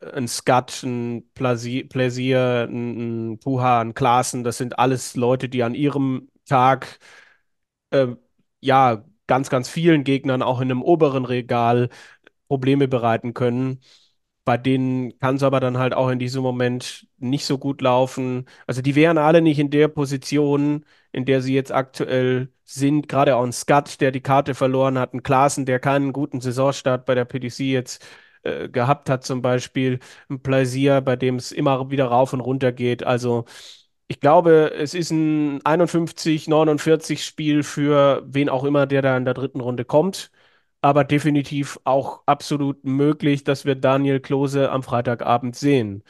Ein 0.00 0.28
Skat, 0.28 0.82
ein 0.82 1.24
Plaisir, 1.34 2.66
ein, 2.68 3.32
ein 3.34 3.38
Puha, 3.38 3.80
ein 3.80 3.94
Klaassen, 3.94 4.44
das 4.44 4.58
sind 4.58 4.78
alles 4.78 5.16
Leute, 5.16 5.48
die 5.48 5.62
an 5.62 5.74
ihrem 5.74 6.28
Tag 6.46 6.98
äh, 7.90 8.08
ja 8.60 9.04
ganz, 9.26 9.50
ganz 9.50 9.68
vielen 9.68 10.04
Gegnern 10.04 10.42
auch 10.42 10.60
in 10.60 10.70
einem 10.70 10.82
oberen 10.82 11.24
Regal 11.24 11.88
Probleme 12.48 12.88
bereiten 12.88 13.34
können. 13.34 13.80
Bei 14.44 14.56
denen 14.58 15.18
kann 15.18 15.36
es 15.36 15.42
aber 15.42 15.58
dann 15.60 15.78
halt 15.78 15.94
auch 15.94 16.08
in 16.10 16.18
diesem 16.20 16.42
Moment 16.42 17.08
nicht 17.18 17.44
so 17.46 17.58
gut 17.58 17.80
laufen. 17.82 18.46
Also 18.66 18.82
die 18.82 18.94
wären 18.94 19.18
alle 19.18 19.42
nicht 19.42 19.58
in 19.58 19.70
der 19.70 19.88
Position, 19.88 20.84
in 21.12 21.24
der 21.24 21.42
sie 21.42 21.54
jetzt 21.54 21.72
aktuell 21.72 22.52
sind. 22.64 23.08
Gerade 23.08 23.36
auch 23.36 23.42
ein 23.44 23.52
Skat, 23.52 24.00
der 24.00 24.12
die 24.12 24.20
Karte 24.20 24.54
verloren 24.54 24.98
hat, 24.98 25.14
ein 25.14 25.22
Klaassen, 25.24 25.66
der 25.66 25.80
keinen 25.80 26.12
guten 26.12 26.40
Saisonstart 26.40 27.06
bei 27.06 27.14
der 27.16 27.24
PDC 27.24 27.60
jetzt 27.64 28.04
äh, 28.04 28.06
gehabt 28.72 29.10
hat, 29.10 29.24
zum 29.24 29.42
Beispiel. 29.42 29.98
Ein 30.28 30.40
Plaisir, 30.42 31.00
bei 31.00 31.16
dem 31.16 31.36
es 31.36 31.52
immer 31.52 31.90
wieder 31.90 32.06
rauf 32.06 32.32
und 32.32 32.40
runter 32.40 32.72
geht. 32.72 33.04
Also 33.04 33.44
ich 34.08 34.20
glaube, 34.20 34.72
es 34.74 34.94
ist 34.94 35.10
ein 35.10 35.60
51-49 35.64 37.24
Spiel 37.24 37.62
für 37.62 38.22
wen 38.26 38.48
auch 38.48 38.64
immer, 38.64 38.86
der 38.86 39.02
da 39.02 39.16
in 39.16 39.24
der 39.24 39.34
dritten 39.34 39.60
Runde 39.60 39.84
kommt 39.84 40.30
aber 40.82 41.04
definitiv 41.04 41.80
auch 41.84 42.22
absolut 42.26 42.84
möglich, 42.84 43.44
dass 43.44 43.64
wir 43.64 43.74
Daniel 43.74 44.20
Klose 44.20 44.70
am 44.70 44.82
Freitagabend 44.84 45.56
sehen. 45.56 46.04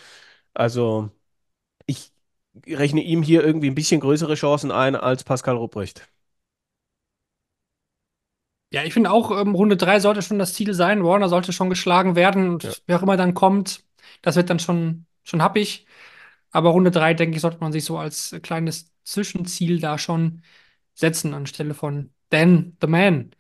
Also 0.55 1.11
ich 1.87 2.13
rechne 2.67 3.03
ihm 3.03 3.23
hier 3.23 3.45
irgendwie 3.45 3.69
ein 3.71 3.75
bisschen 3.77 4.01
größere 4.01 4.35
Chancen 4.37 4.73
ein 4.73 4.97
als 4.97 5.25
Pascal 5.25 5.57
Rupprecht. 5.57 6.09
Ja, 8.71 8.83
ich 8.85 8.93
finde 8.93 9.11
auch, 9.11 9.31
ähm, 9.41 9.55
Runde 9.55 9.77
3 9.77 10.01
sollte 10.01 10.23
schon 10.23 10.39
das 10.39 10.55
Ziel 10.55 10.75
sein. 10.75 11.05
Warner 11.05 11.29
sollte 11.29 11.53
schon 11.53 11.71
geschlagen 11.71 12.17
werden. 12.17 12.51
Und 12.51 12.65
Ja. 12.65 12.73
wer 12.87 12.99
auch 12.99 13.03
immer 13.03 13.17
dann 13.17 13.35
kommt, 13.35 13.85
das 14.23 14.37
wird 14.37 14.51
dann 14.51 14.59
schon, 14.59 15.07
schon 15.25 15.43
happig. 15.43 15.87
Aber 16.51 16.71
Runde 16.71 16.91
3, 16.91 17.15
denke 17.15 17.37
ich, 17.37 17.43
sollte 17.43 17.59
man 17.61 17.73
sich 17.73 17.85
so 17.85 17.99
als 17.99 18.35
kleines 18.43 18.93
Zwischenziel 19.05 19.81
da 19.81 19.99
schon 19.99 20.43
setzen, 20.95 21.35
anstelle 21.35 21.75
von 21.75 22.11
Dan, 22.31 22.77
the 22.81 22.87
Man. 22.89 23.31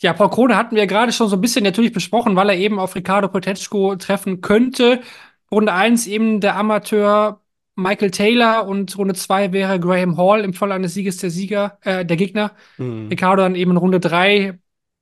Ja, 0.00 0.12
Paul 0.12 0.30
Krone 0.30 0.56
hatten 0.56 0.76
wir 0.76 0.86
gerade 0.86 1.12
schon 1.12 1.28
so 1.28 1.36
ein 1.36 1.40
bisschen 1.40 1.64
natürlich 1.64 1.92
besprochen, 1.92 2.36
weil 2.36 2.50
er 2.50 2.56
eben 2.56 2.78
auf 2.78 2.94
Ricardo 2.94 3.28
Potechko 3.28 3.96
treffen 3.96 4.40
könnte. 4.42 5.02
Runde 5.50 5.72
1 5.72 6.06
eben 6.06 6.40
der 6.40 6.56
Amateur 6.56 7.40
Michael 7.78 8.10
Taylor 8.10 8.66
und 8.66 8.96
Runde 8.98 9.14
2 9.14 9.52
wäre 9.52 9.78
Graham 9.78 10.16
Hall 10.16 10.40
im 10.44 10.52
Fall 10.52 10.72
eines 10.72 10.94
Sieges 10.94 11.18
der 11.18 11.30
Sieger, 11.30 11.78
äh, 11.82 12.04
der 12.04 12.16
Gegner. 12.16 12.52
Hm. 12.76 13.06
Ricardo 13.08 13.42
dann 13.42 13.54
eben 13.54 13.70
in 13.70 13.76
Runde 13.76 14.00
3. 14.00 14.58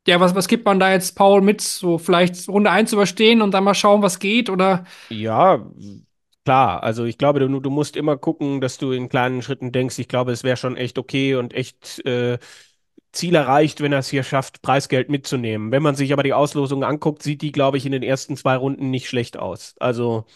Ja, 0.06 0.20
was, 0.20 0.34
was 0.34 0.46
gibt 0.46 0.66
man 0.66 0.78
da 0.78 0.92
jetzt 0.92 1.16
Paul 1.16 1.40
mit? 1.40 1.62
So 1.62 1.98
vielleicht 1.98 2.48
Runde 2.48 2.70
1 2.70 2.92
überstehen 2.92 3.40
und 3.40 3.52
dann 3.52 3.64
mal 3.64 3.74
schauen, 3.74 4.02
was 4.02 4.18
geht? 4.18 4.50
Oder 4.50 4.84
Ja, 5.08 5.66
klar. 6.44 6.82
Also 6.82 7.04
ich 7.04 7.16
glaube, 7.18 7.40
du, 7.40 7.60
du 7.60 7.70
musst 7.70 7.96
immer 7.96 8.16
gucken, 8.18 8.60
dass 8.60 8.78
du 8.78 8.92
in 8.92 9.08
kleinen 9.08 9.42
Schritten 9.42 9.72
denkst. 9.72 9.98
Ich 9.98 10.08
glaube, 10.08 10.32
es 10.32 10.44
wäre 10.44 10.58
schon 10.58 10.76
echt 10.76 10.98
okay 10.98 11.34
und 11.34 11.54
echt 11.54 12.04
äh, 12.06 12.38
Ziel 13.12 13.34
erreicht, 13.34 13.80
wenn 13.80 13.92
er 13.92 14.00
es 14.00 14.10
hier 14.10 14.22
schafft, 14.22 14.60
Preisgeld 14.60 15.08
mitzunehmen. 15.08 15.72
Wenn 15.72 15.82
man 15.82 15.96
sich 15.96 16.12
aber 16.12 16.22
die 16.22 16.34
Auslosung 16.34 16.84
anguckt, 16.84 17.22
sieht 17.22 17.40
die, 17.40 17.52
glaube 17.52 17.78
ich, 17.78 17.86
in 17.86 17.92
den 17.92 18.02
ersten 18.02 18.36
zwei 18.36 18.56
Runden 18.56 18.90
nicht 18.90 19.08
schlecht 19.08 19.38
aus. 19.38 19.74
Also 19.80 20.26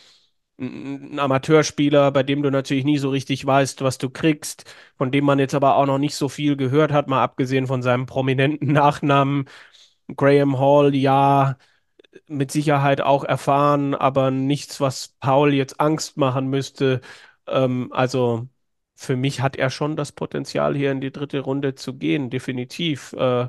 ein 0.60 1.18
Amateurspieler, 1.18 2.10
bei 2.12 2.22
dem 2.22 2.42
du 2.42 2.50
natürlich 2.50 2.84
nie 2.84 2.98
so 2.98 3.10
richtig 3.10 3.46
weißt, 3.46 3.82
was 3.82 3.98
du 3.98 4.10
kriegst, 4.10 4.64
von 4.96 5.10
dem 5.10 5.24
man 5.24 5.38
jetzt 5.38 5.54
aber 5.54 5.76
auch 5.76 5.86
noch 5.86 5.98
nicht 5.98 6.14
so 6.14 6.28
viel 6.28 6.56
gehört 6.56 6.92
hat, 6.92 7.08
mal 7.08 7.22
abgesehen 7.22 7.66
von 7.66 7.82
seinem 7.82 8.06
prominenten 8.06 8.72
Nachnamen. 8.72 9.46
Graham 10.16 10.58
Hall, 10.58 10.94
ja, 10.94 11.56
mit 12.26 12.50
Sicherheit 12.52 13.00
auch 13.00 13.24
erfahren, 13.24 13.94
aber 13.94 14.30
nichts, 14.30 14.80
was 14.80 15.08
Paul 15.20 15.54
jetzt 15.54 15.80
Angst 15.80 16.16
machen 16.16 16.48
müsste. 16.48 17.00
Ähm, 17.46 17.88
also 17.92 18.48
für 18.96 19.16
mich 19.16 19.40
hat 19.42 19.56
er 19.56 19.70
schon 19.70 19.96
das 19.96 20.12
Potenzial, 20.12 20.76
hier 20.76 20.92
in 20.92 21.00
die 21.00 21.12
dritte 21.12 21.40
Runde 21.40 21.74
zu 21.76 21.94
gehen, 21.98 22.30
definitiv. 22.30 23.12
Äh, 23.14 23.48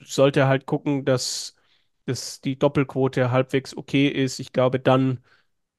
sollte 0.00 0.46
halt 0.46 0.66
gucken, 0.66 1.04
dass, 1.04 1.56
dass 2.06 2.40
die 2.40 2.58
Doppelquote 2.58 3.30
halbwegs 3.30 3.76
okay 3.76 4.08
ist. 4.08 4.38
Ich 4.40 4.52
glaube, 4.52 4.80
dann 4.80 5.20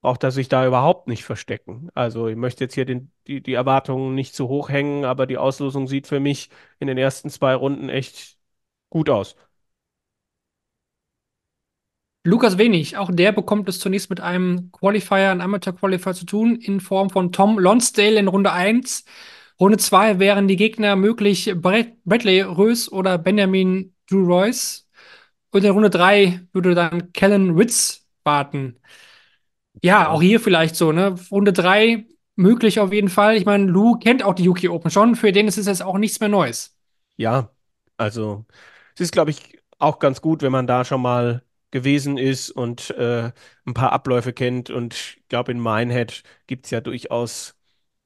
braucht 0.01 0.23
er 0.23 0.31
sich 0.31 0.47
da 0.49 0.65
überhaupt 0.65 1.07
nicht 1.07 1.23
verstecken. 1.23 1.89
Also 1.93 2.27
ich 2.27 2.35
möchte 2.35 2.63
jetzt 2.63 2.75
hier 2.75 2.85
den, 2.85 3.11
die, 3.27 3.41
die 3.41 3.53
Erwartungen 3.53 4.15
nicht 4.15 4.35
zu 4.35 4.47
hoch 4.47 4.69
hängen, 4.69 5.05
aber 5.05 5.25
die 5.27 5.37
Auslosung 5.37 5.87
sieht 5.87 6.07
für 6.07 6.19
mich 6.19 6.49
in 6.79 6.87
den 6.87 6.97
ersten 6.97 7.29
zwei 7.29 7.55
Runden 7.55 7.89
echt 7.89 8.37
gut 8.89 9.09
aus. 9.09 9.35
Lukas 12.23 12.57
Wenig, 12.57 12.97
auch 12.97 13.09
der 13.11 13.31
bekommt 13.31 13.69
es 13.69 13.79
zunächst 13.79 14.09
mit 14.09 14.19
einem 14.19 14.69
Qualifier, 14.73 15.31
einem 15.31 15.41
Amateur-Qualifier 15.41 16.13
zu 16.13 16.25
tun, 16.25 16.55
in 16.57 16.81
Form 16.81 17.09
von 17.09 17.31
Tom 17.31 17.57
Lonsdale 17.57 18.19
in 18.19 18.27
Runde 18.27 18.51
1. 18.51 19.05
Runde 19.59 19.77
2 19.77 20.19
wären 20.19 20.47
die 20.49 20.57
Gegner 20.57 20.97
möglich 20.97 21.53
Brad 21.55 21.87
Bradley 22.03 22.41
Rös 22.41 22.91
oder 22.91 23.17
Benjamin 23.17 23.95
Drew 24.09 24.25
Royce. 24.25 24.87
Und 25.51 25.63
in 25.63 25.71
Runde 25.71 25.89
3 25.89 26.41
würde 26.51 26.75
dann 26.75 27.13
Kellen 27.13 27.51
Ritz 27.57 28.05
warten. 28.25 28.77
Ja, 29.81 30.09
auch 30.09 30.21
hier 30.21 30.39
vielleicht 30.39 30.75
so, 30.75 30.91
ne? 30.91 31.15
Runde 31.31 31.53
3 31.53 32.05
möglich 32.35 32.79
auf 32.79 32.93
jeden 32.93 33.09
Fall. 33.09 33.35
Ich 33.37 33.45
meine, 33.45 33.65
Lou 33.65 33.97
kennt 33.97 34.23
auch 34.23 34.33
die 34.33 34.47
UK 34.49 34.69
Open 34.69 34.91
schon. 34.91 35.15
Für 35.15 35.31
den 35.31 35.47
ist 35.47 35.57
es 35.57 35.65
jetzt 35.67 35.83
auch 35.83 35.97
nichts 35.97 36.19
mehr 36.19 36.29
Neues. 36.29 36.75
Ja, 37.15 37.51
also 37.97 38.45
es 38.95 39.01
ist, 39.01 39.11
glaube 39.11 39.31
ich, 39.31 39.59
auch 39.79 39.99
ganz 39.99 40.21
gut, 40.21 40.41
wenn 40.41 40.51
man 40.51 40.67
da 40.67 40.85
schon 40.85 41.01
mal 41.01 41.43
gewesen 41.71 42.17
ist 42.17 42.49
und 42.51 42.91
äh, 42.91 43.31
ein 43.65 43.73
paar 43.73 43.91
Abläufe 43.91 44.33
kennt. 44.33 44.69
Und 44.69 44.93
ich 44.93 45.23
glaube, 45.27 45.51
in 45.51 45.61
Minehead 45.61 46.23
gibt 46.47 46.65
es 46.65 46.71
ja 46.71 46.81
durchaus 46.81 47.55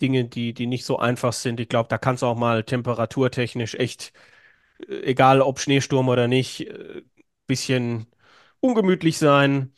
Dinge, 0.02 0.26
die, 0.26 0.54
die 0.54 0.68
nicht 0.68 0.86
so 0.86 0.98
einfach 0.98 1.34
sind. 1.34 1.60
Ich 1.60 1.70
glaube, 1.70 1.90
da 1.90 1.98
kann 1.98 2.16
es 2.16 2.24
auch 2.24 2.36
mal 2.38 2.64
temperaturtechnisch 2.64 3.76
echt, 3.76 4.14
äh, 4.88 5.02
egal 5.04 5.42
ob 5.42 5.60
Schneesturm 5.60 6.10
oder 6.10 6.28
nicht, 6.28 6.62
äh, 6.68 7.04
bisschen 7.48 8.08
ungemütlich 8.60 9.18
sein. 9.18 9.74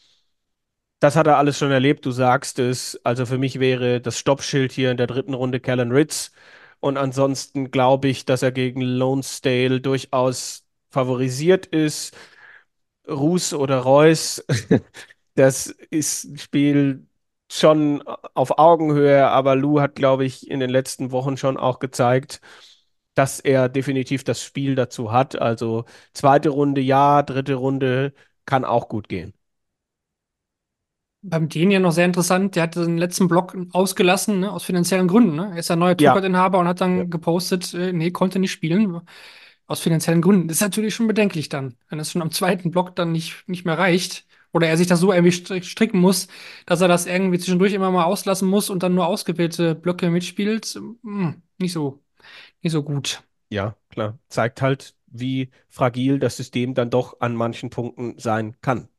Das 1.03 1.17
hat 1.17 1.27
er 1.27 1.37
alles 1.37 1.57
schon 1.57 1.71
erlebt, 1.71 2.05
du 2.05 2.11
sagst 2.11 2.59
es. 2.59 2.97
Also 3.03 3.25
für 3.25 3.37
mich 3.37 3.59
wäre 3.59 3.99
das 3.99 4.17
Stoppschild 4.17 4.71
hier 4.71 4.89
in 4.89 4.95
der 4.95 5.07
dritten 5.07 5.33
Runde 5.33 5.59
Callan 5.59 5.91
Ritz. 5.91 6.31
Und 6.79 6.97
ansonsten 6.97 7.71
glaube 7.71 8.07
ich, 8.07 8.23
dass 8.23 8.41
er 8.41 8.53
gegen 8.53 8.79
Lonesdale 8.81 9.81
durchaus 9.81 10.65
favorisiert 10.91 11.65
ist. 11.65 12.15
Ruß 13.09 13.53
oder 13.55 13.79
Reus, 13.79 14.45
das 15.35 15.67
ist 15.91 16.25
ein 16.25 16.37
Spiel 16.37 17.07
schon 17.51 18.03
auf 18.33 18.57
Augenhöhe, 18.59 19.27
aber 19.27 19.55
Lou 19.57 19.81
hat, 19.81 19.95
glaube 19.95 20.25
ich, 20.25 20.49
in 20.49 20.59
den 20.61 20.69
letzten 20.69 21.11
Wochen 21.11 21.37
schon 21.37 21.57
auch 21.57 21.79
gezeigt, 21.79 22.41
dass 23.15 23.39
er 23.41 23.69
definitiv 23.69 24.23
das 24.23 24.41
Spiel 24.43 24.75
dazu 24.75 25.11
hat. 25.11 25.35
Also 25.41 25.85
zweite 26.13 26.49
Runde 26.49 26.81
ja, 26.81 27.23
dritte 27.23 27.55
Runde 27.55 28.13
kann 28.45 28.65
auch 28.65 28.89
gut 28.89 29.09
gehen. 29.09 29.33
Beim 31.25 31.47
Den 31.47 31.71
ja 31.71 31.79
noch 31.79 31.93
sehr 31.93 32.05
interessant, 32.05 32.55
der 32.55 32.63
hat 32.63 32.75
den 32.75 32.97
letzten 32.97 33.27
Block 33.29 33.55
ausgelassen, 33.71 34.41
ne, 34.41 34.51
aus 34.51 34.63
finanziellen 34.63 35.07
Gründen. 35.07 35.35
Ne? 35.35 35.51
Er 35.53 35.59
ist 35.59 35.71
ein 35.71 35.79
neuer 35.79 35.95
Tourcard-Inhaber 35.95 36.59
und 36.59 36.67
hat 36.67 36.81
dann 36.81 36.97
ja. 36.97 37.03
gepostet, 37.05 37.73
äh, 37.73 37.93
nee, 37.93 38.11
konnte 38.11 38.39
nicht 38.39 38.51
spielen 38.51 39.01
aus 39.67 39.79
finanziellen 39.79 40.21
Gründen. 40.21 40.47
Das 40.47 40.57
ist 40.57 40.61
natürlich 40.61 40.93
schon 40.95 41.07
bedenklich 41.07 41.49
dann, 41.49 41.75
wenn 41.89 41.99
es 41.99 42.11
schon 42.11 42.21
am 42.21 42.31
zweiten 42.31 42.71
Block 42.71 42.95
dann 42.95 43.11
nicht, 43.11 43.47
nicht 43.47 43.65
mehr 43.65 43.77
reicht. 43.77 44.25
Oder 44.51 44.67
er 44.67 44.77
sich 44.77 44.85
das 44.85 44.99
so 44.99 45.11
irgendwie 45.11 45.63
stricken 45.63 45.99
muss, 45.99 46.27
dass 46.67 46.79
er 46.79 46.87
das 46.87 47.07
irgendwie 47.07 47.39
zwischendurch 47.39 47.73
immer 47.73 47.89
mal 47.89 48.03
auslassen 48.03 48.47
muss 48.47 48.69
und 48.69 48.83
dann 48.83 48.93
nur 48.93 49.07
ausgewählte 49.07 49.73
Blöcke 49.73 50.11
mitspielt. 50.11 50.79
Hm, 51.01 51.41
nicht 51.57 51.73
so, 51.73 52.03
nicht 52.61 52.71
so 52.71 52.83
gut. 52.83 53.23
Ja, 53.49 53.75
klar. 53.89 54.19
Zeigt 54.29 54.61
halt, 54.61 54.93
wie 55.07 55.49
fragil 55.69 56.19
das 56.19 56.37
System 56.37 56.75
dann 56.75 56.91
doch 56.91 57.19
an 57.19 57.35
manchen 57.35 57.71
Punkten 57.71 58.19
sein 58.19 58.55
kann. 58.61 58.89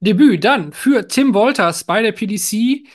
Debüt 0.00 0.44
dann 0.44 0.72
für 0.72 1.08
Tim 1.08 1.34
Wolters 1.34 1.84
bei 1.84 2.02
der 2.02 2.12
PDC. 2.12 2.86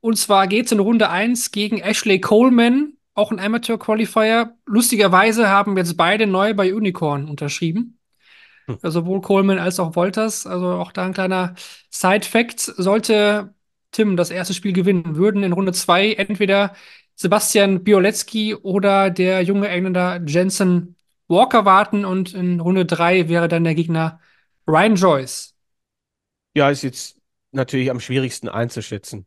Und 0.00 0.16
zwar 0.16 0.46
geht 0.46 0.66
es 0.66 0.72
in 0.72 0.80
Runde 0.80 1.10
1 1.10 1.50
gegen 1.50 1.78
Ashley 1.78 2.20
Coleman 2.20 2.94
auch 3.14 3.32
ein 3.32 3.40
Amateur-Qualifier. 3.40 4.54
Lustigerweise 4.66 5.48
haben 5.48 5.76
jetzt 5.76 5.96
beide 5.96 6.26
neu 6.26 6.54
bei 6.54 6.72
Unicorn 6.72 7.28
unterschrieben. 7.28 7.98
Hm. 8.66 8.78
Also 8.80 9.00
sowohl 9.00 9.20
Coleman 9.20 9.58
als 9.58 9.80
auch 9.80 9.96
Wolters. 9.96 10.46
Also 10.46 10.68
auch 10.72 10.92
da 10.92 11.04
ein 11.04 11.14
kleiner 11.14 11.54
Side-Fact. 11.90 12.60
Sollte 12.60 13.54
Tim 13.90 14.16
das 14.16 14.30
erste 14.30 14.54
Spiel 14.54 14.72
gewinnen, 14.72 15.16
würden 15.16 15.42
in 15.42 15.52
Runde 15.52 15.72
2 15.72 16.12
entweder 16.14 16.74
Sebastian 17.16 17.82
Biolecki 17.82 18.54
oder 18.54 19.10
der 19.10 19.42
junge 19.42 19.68
Engländer 19.68 20.20
Jensen 20.24 20.96
Walker 21.26 21.64
warten 21.64 22.04
und 22.04 22.34
in 22.34 22.60
Runde 22.60 22.86
3 22.86 23.28
wäre 23.28 23.48
dann 23.48 23.64
der 23.64 23.74
Gegner 23.74 24.20
Ryan 24.66 24.94
Joyce. 24.94 25.57
Ja, 26.58 26.70
ist 26.70 26.82
jetzt 26.82 27.20
natürlich 27.52 27.90
am 27.90 28.00
schwierigsten 28.00 28.48
einzuschätzen 28.48 29.26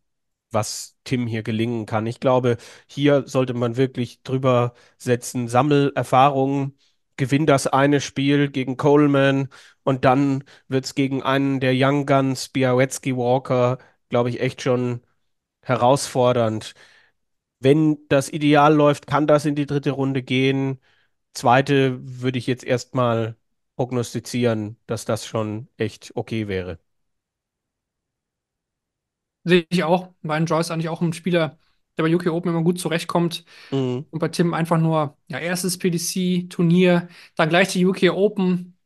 was 0.55 0.97
Tim 1.05 1.27
hier 1.27 1.43
gelingen 1.43 1.87
kann. 1.87 2.05
Ich 2.07 2.21
glaube, 2.21 2.59
hier 2.87 3.27
sollte 3.27 3.55
man 3.55 3.77
wirklich 3.77 4.23
drüber 4.23 4.75
setzen, 4.99 5.49
Sammelerfahrungen, 5.49 6.77
gewinn 7.17 7.47
das 7.47 7.67
eine 7.67 8.01
Spiel 8.01 8.51
gegen 8.51 8.77
Coleman 8.77 9.49
und 9.83 10.05
dann 10.05 10.45
wird 10.69 10.85
es 10.85 10.95
gegen 10.95 11.23
einen 11.23 11.59
der 11.61 11.73
Young 11.75 12.05
Guns, 12.05 12.51
Białecki 12.51 13.17
Walker, 13.17 13.79
glaube 14.11 14.29
ich, 14.29 14.41
echt 14.41 14.61
schon 14.61 15.01
herausfordernd. 15.63 16.73
Wenn 17.59 17.99
das 18.09 18.29
ideal 18.29 18.73
läuft, 18.75 19.07
kann 19.07 19.27
das 19.27 19.45
in 19.45 19.55
die 19.55 19.65
dritte 19.67 19.91
Runde 19.91 20.23
gehen. 20.23 20.79
Zweite 21.33 21.99
würde 22.01 22.39
ich 22.39 22.47
jetzt 22.47 22.63
erstmal 22.65 23.37
prognostizieren, 23.77 24.77
dass 24.87 25.05
das 25.05 25.25
schon 25.27 25.69
echt 25.77 26.11
okay 26.15 26.47
wäre. 26.49 26.79
Sehe 29.43 29.65
ich 29.69 29.83
auch. 29.83 30.09
Ryan 30.23 30.45
Joyce 30.45 30.67
ist 30.67 30.71
eigentlich 30.71 30.89
auch 30.89 31.01
ein 31.01 31.13
Spieler, 31.13 31.57
der 31.97 32.03
bei 32.03 32.15
UK 32.15 32.27
Open 32.27 32.51
immer 32.51 32.63
gut 32.63 32.79
zurechtkommt. 32.79 33.43
Mhm. 33.71 34.05
Und 34.09 34.19
bei 34.19 34.27
Tim 34.27 34.53
einfach 34.53 34.77
nur, 34.79 35.17
ja, 35.27 35.39
erstes 35.39 35.77
PDC-Turnier, 35.77 37.07
dann 37.35 37.49
gleich 37.49 37.69
die 37.69 37.85
UK 37.85 38.11
Open. 38.11 38.77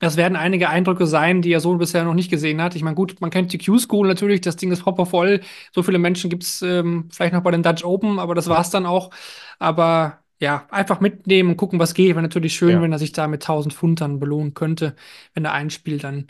Das 0.00 0.16
werden 0.16 0.36
einige 0.36 0.68
Eindrücke 0.68 1.06
sein, 1.06 1.42
die 1.42 1.52
er 1.52 1.58
so 1.60 1.76
bisher 1.76 2.04
noch 2.04 2.14
nicht 2.14 2.30
gesehen 2.30 2.62
hat. 2.62 2.76
Ich 2.76 2.82
meine, 2.84 2.94
gut, 2.94 3.20
man 3.20 3.30
kennt 3.30 3.52
die 3.52 3.58
Q-School 3.58 4.06
natürlich, 4.06 4.40
das 4.40 4.54
Ding 4.54 4.70
ist 4.70 4.82
proper 4.82 5.06
voll. 5.06 5.40
So 5.74 5.82
viele 5.82 5.98
Menschen 5.98 6.30
gibt 6.30 6.44
es 6.44 6.62
ähm, 6.62 7.08
vielleicht 7.10 7.32
noch 7.32 7.42
bei 7.42 7.50
den 7.50 7.64
Dutch 7.64 7.84
Open, 7.84 8.20
aber 8.20 8.36
das 8.36 8.48
war 8.48 8.60
es 8.60 8.70
dann 8.70 8.86
auch. 8.86 9.10
Aber 9.58 10.20
ja, 10.40 10.66
einfach 10.70 11.00
mitnehmen 11.00 11.50
und 11.50 11.56
gucken, 11.56 11.80
was 11.80 11.94
geht. 11.94 12.10
Wäre 12.10 12.22
natürlich 12.22 12.54
schön, 12.54 12.70
ja. 12.70 12.82
wenn 12.82 12.92
er 12.92 13.00
sich 13.00 13.10
da 13.12 13.26
mit 13.26 13.42
1000 13.42 13.74
Pfund 13.74 14.00
dann 14.00 14.20
belohnen 14.20 14.54
könnte, 14.54 14.94
wenn 15.34 15.44
er 15.44 15.52
ein 15.52 15.70
Spiel 15.70 15.98
dann 15.98 16.28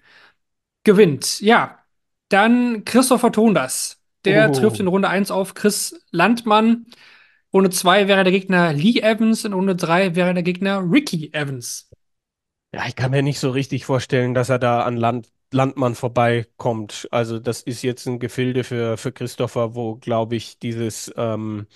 gewinnt. 0.82 1.40
Ja, 1.40 1.78
dann 2.28 2.84
Christopher 2.84 3.32
Tondas. 3.32 4.00
Der 4.24 4.50
oh. 4.50 4.52
trifft 4.52 4.80
in 4.80 4.88
Runde 4.88 5.08
1 5.08 5.30
auf 5.30 5.54
Chris 5.54 6.00
Landmann. 6.10 6.86
Runde 7.52 7.70
2 7.70 8.08
wäre 8.08 8.24
der 8.24 8.32
Gegner 8.32 8.72
Lee 8.72 9.00
Evans, 9.00 9.44
in 9.44 9.52
Runde 9.52 9.74
3 9.74 10.14
wäre 10.16 10.34
der 10.34 10.42
Gegner 10.42 10.80
Ricky 10.80 11.30
Evans. 11.32 11.90
Ja, 12.74 12.86
ich 12.86 12.96
kann 12.96 13.10
mir 13.10 13.22
nicht 13.22 13.40
so 13.40 13.50
richtig 13.50 13.86
vorstellen, 13.86 14.34
dass 14.34 14.50
er 14.50 14.58
da 14.58 14.82
an 14.82 14.96
Land, 14.96 15.28
Landmann 15.52 15.94
vorbeikommt. 15.94 17.08
Also, 17.10 17.38
das 17.38 17.62
ist 17.62 17.82
jetzt 17.82 18.06
ein 18.06 18.18
Gefilde 18.18 18.64
für, 18.64 18.98
für 18.98 19.12
Christopher, 19.12 19.74
wo, 19.74 19.96
glaube 19.96 20.36
ich, 20.36 20.58
dieses, 20.58 21.10
ähm, 21.16 21.66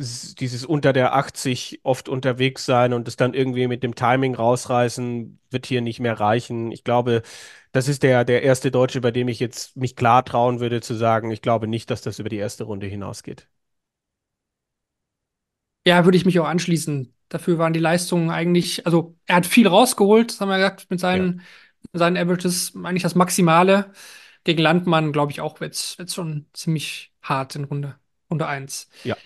dieses 0.00 0.64
unter 0.64 0.92
der 0.92 1.14
80 1.14 1.80
oft 1.82 2.08
unterwegs 2.08 2.64
sein 2.64 2.94
und 2.94 3.06
es 3.06 3.16
dann 3.16 3.34
irgendwie 3.34 3.68
mit 3.68 3.82
dem 3.82 3.94
Timing 3.94 4.34
rausreißen, 4.34 5.38
wird 5.50 5.66
hier 5.66 5.82
nicht 5.82 6.00
mehr 6.00 6.18
reichen. 6.18 6.72
Ich 6.72 6.84
glaube, 6.84 7.22
das 7.72 7.86
ist 7.86 8.02
der, 8.02 8.24
der 8.24 8.42
erste 8.42 8.70
Deutsche, 8.70 9.00
bei 9.02 9.10
dem 9.10 9.28
ich 9.28 9.40
jetzt 9.40 9.76
mich 9.76 9.96
klar 9.96 10.24
trauen 10.24 10.58
würde 10.60 10.80
zu 10.80 10.94
sagen, 10.94 11.30
ich 11.30 11.42
glaube 11.42 11.68
nicht, 11.68 11.90
dass 11.90 12.00
das 12.00 12.18
über 12.18 12.30
die 12.30 12.38
erste 12.38 12.64
Runde 12.64 12.86
hinausgeht. 12.86 13.46
Ja, 15.86 16.04
würde 16.04 16.16
ich 16.16 16.24
mich 16.24 16.38
auch 16.40 16.46
anschließen. 16.46 17.14
Dafür 17.28 17.58
waren 17.58 17.72
die 17.72 17.78
Leistungen 17.80 18.30
eigentlich, 18.30 18.86
also 18.86 19.16
er 19.26 19.36
hat 19.36 19.46
viel 19.46 19.68
rausgeholt, 19.68 20.30
das 20.30 20.40
haben 20.40 20.48
wir 20.48 20.56
gesagt, 20.56 20.90
mit 20.90 20.98
seinen, 20.98 21.42
ja. 21.92 22.00
seinen 22.00 22.16
Averages 22.16 22.74
eigentlich 22.74 23.02
das 23.02 23.14
Maximale. 23.14 23.92
Gegen 24.44 24.62
Landmann, 24.62 25.12
glaube 25.12 25.32
ich, 25.32 25.42
auch 25.42 25.60
wird 25.60 25.74
es 25.74 26.14
schon 26.14 26.46
ziemlich 26.54 27.12
hart 27.22 27.54
in 27.54 27.64
Runde, 27.64 27.96
Runde 28.30 28.46
1. 28.46 28.88
Ja. 29.04 29.16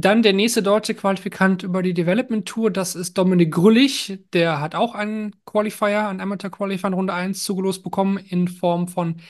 Dann 0.00 0.22
der 0.22 0.32
nächste 0.32 0.62
deutsche 0.62 0.94
Qualifikant 0.94 1.64
über 1.64 1.82
die 1.82 1.92
Development 1.92 2.46
Tour, 2.46 2.70
das 2.70 2.94
ist 2.94 3.18
Dominik 3.18 3.52
Grüllich. 3.52 4.20
Der 4.32 4.60
hat 4.60 4.76
auch 4.76 4.94
einen 4.94 5.34
Qualifier, 5.44 6.06
einen 6.08 6.20
Amateur 6.20 6.50
Qualifier 6.50 6.86
in 6.86 6.94
Runde 6.94 7.14
1 7.14 7.42
zugelost 7.42 7.82
bekommen 7.82 8.16
in 8.16 8.46
Form 8.46 8.86
von 8.86 9.20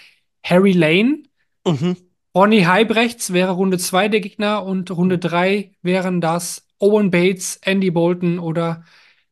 Harry 0.44 0.72
Lane. 0.72 1.22
Mhm. 1.66 1.96
Ronny 2.34 2.64
Heibrechts 2.64 3.32
wäre 3.32 3.52
Runde 3.52 3.78
2 3.78 4.08
der 4.08 4.20
Gegner 4.20 4.62
und 4.62 4.90
Runde 4.90 5.16
3 5.18 5.72
wären 5.80 6.20
das 6.20 6.66
Owen 6.78 7.10
Bates, 7.10 7.58
Andy 7.62 7.90
Bolton 7.90 8.38
oder 8.38 8.84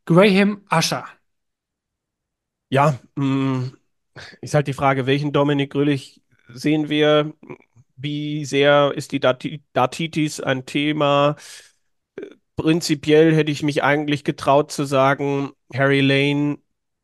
Graham 0.07 0.63
Usher. 0.75 1.05
Ja, 2.71 2.99
mh, 3.17 3.73
ist 4.41 4.55
halt 4.55 4.69
die 4.69 4.73
Frage, 4.73 5.05
welchen 5.07 5.33
Dominik 5.33 5.71
Grüllich 5.73 6.23
sehen 6.49 6.89
wir? 6.89 7.35
Wie 7.97 8.45
sehr 8.45 8.93
ist 8.95 9.13
die 9.13 9.21
Dati 9.21 9.63
Datitis 9.73 10.41
ein 10.41 10.67
Thema? 10.67 11.37
Prinzipiell 12.57 13.35
hätte 13.35 13.53
ich 13.53 13.63
mich 13.63 13.83
eigentlich 13.83 14.25
getraut 14.25 14.73
zu 14.73 14.85
sagen, 14.85 15.53
Harry 15.75 16.01
Lane, 16.01 16.59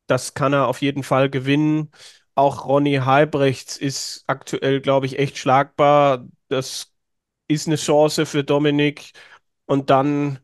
das 0.07 0.33
kann 0.35 0.53
er 0.55 0.67
auf 0.69 0.81
jeden 0.81 1.03
Fall 1.03 1.29
gewinnen. 1.31 1.91
Auch 2.35 2.65
Ronny 2.67 2.95
Halbrechts 3.05 3.77
ist 3.77 4.25
aktuell, 4.27 4.81
glaube 4.81 5.05
ich, 5.07 5.19
echt 5.19 5.37
schlagbar. 5.39 6.27
Das 6.49 6.93
ist 7.49 7.67
eine 7.67 7.77
Chance 7.77 8.25
für 8.27 8.45
Dominik. 8.45 9.13
Und 9.67 9.91
dann, 9.91 10.41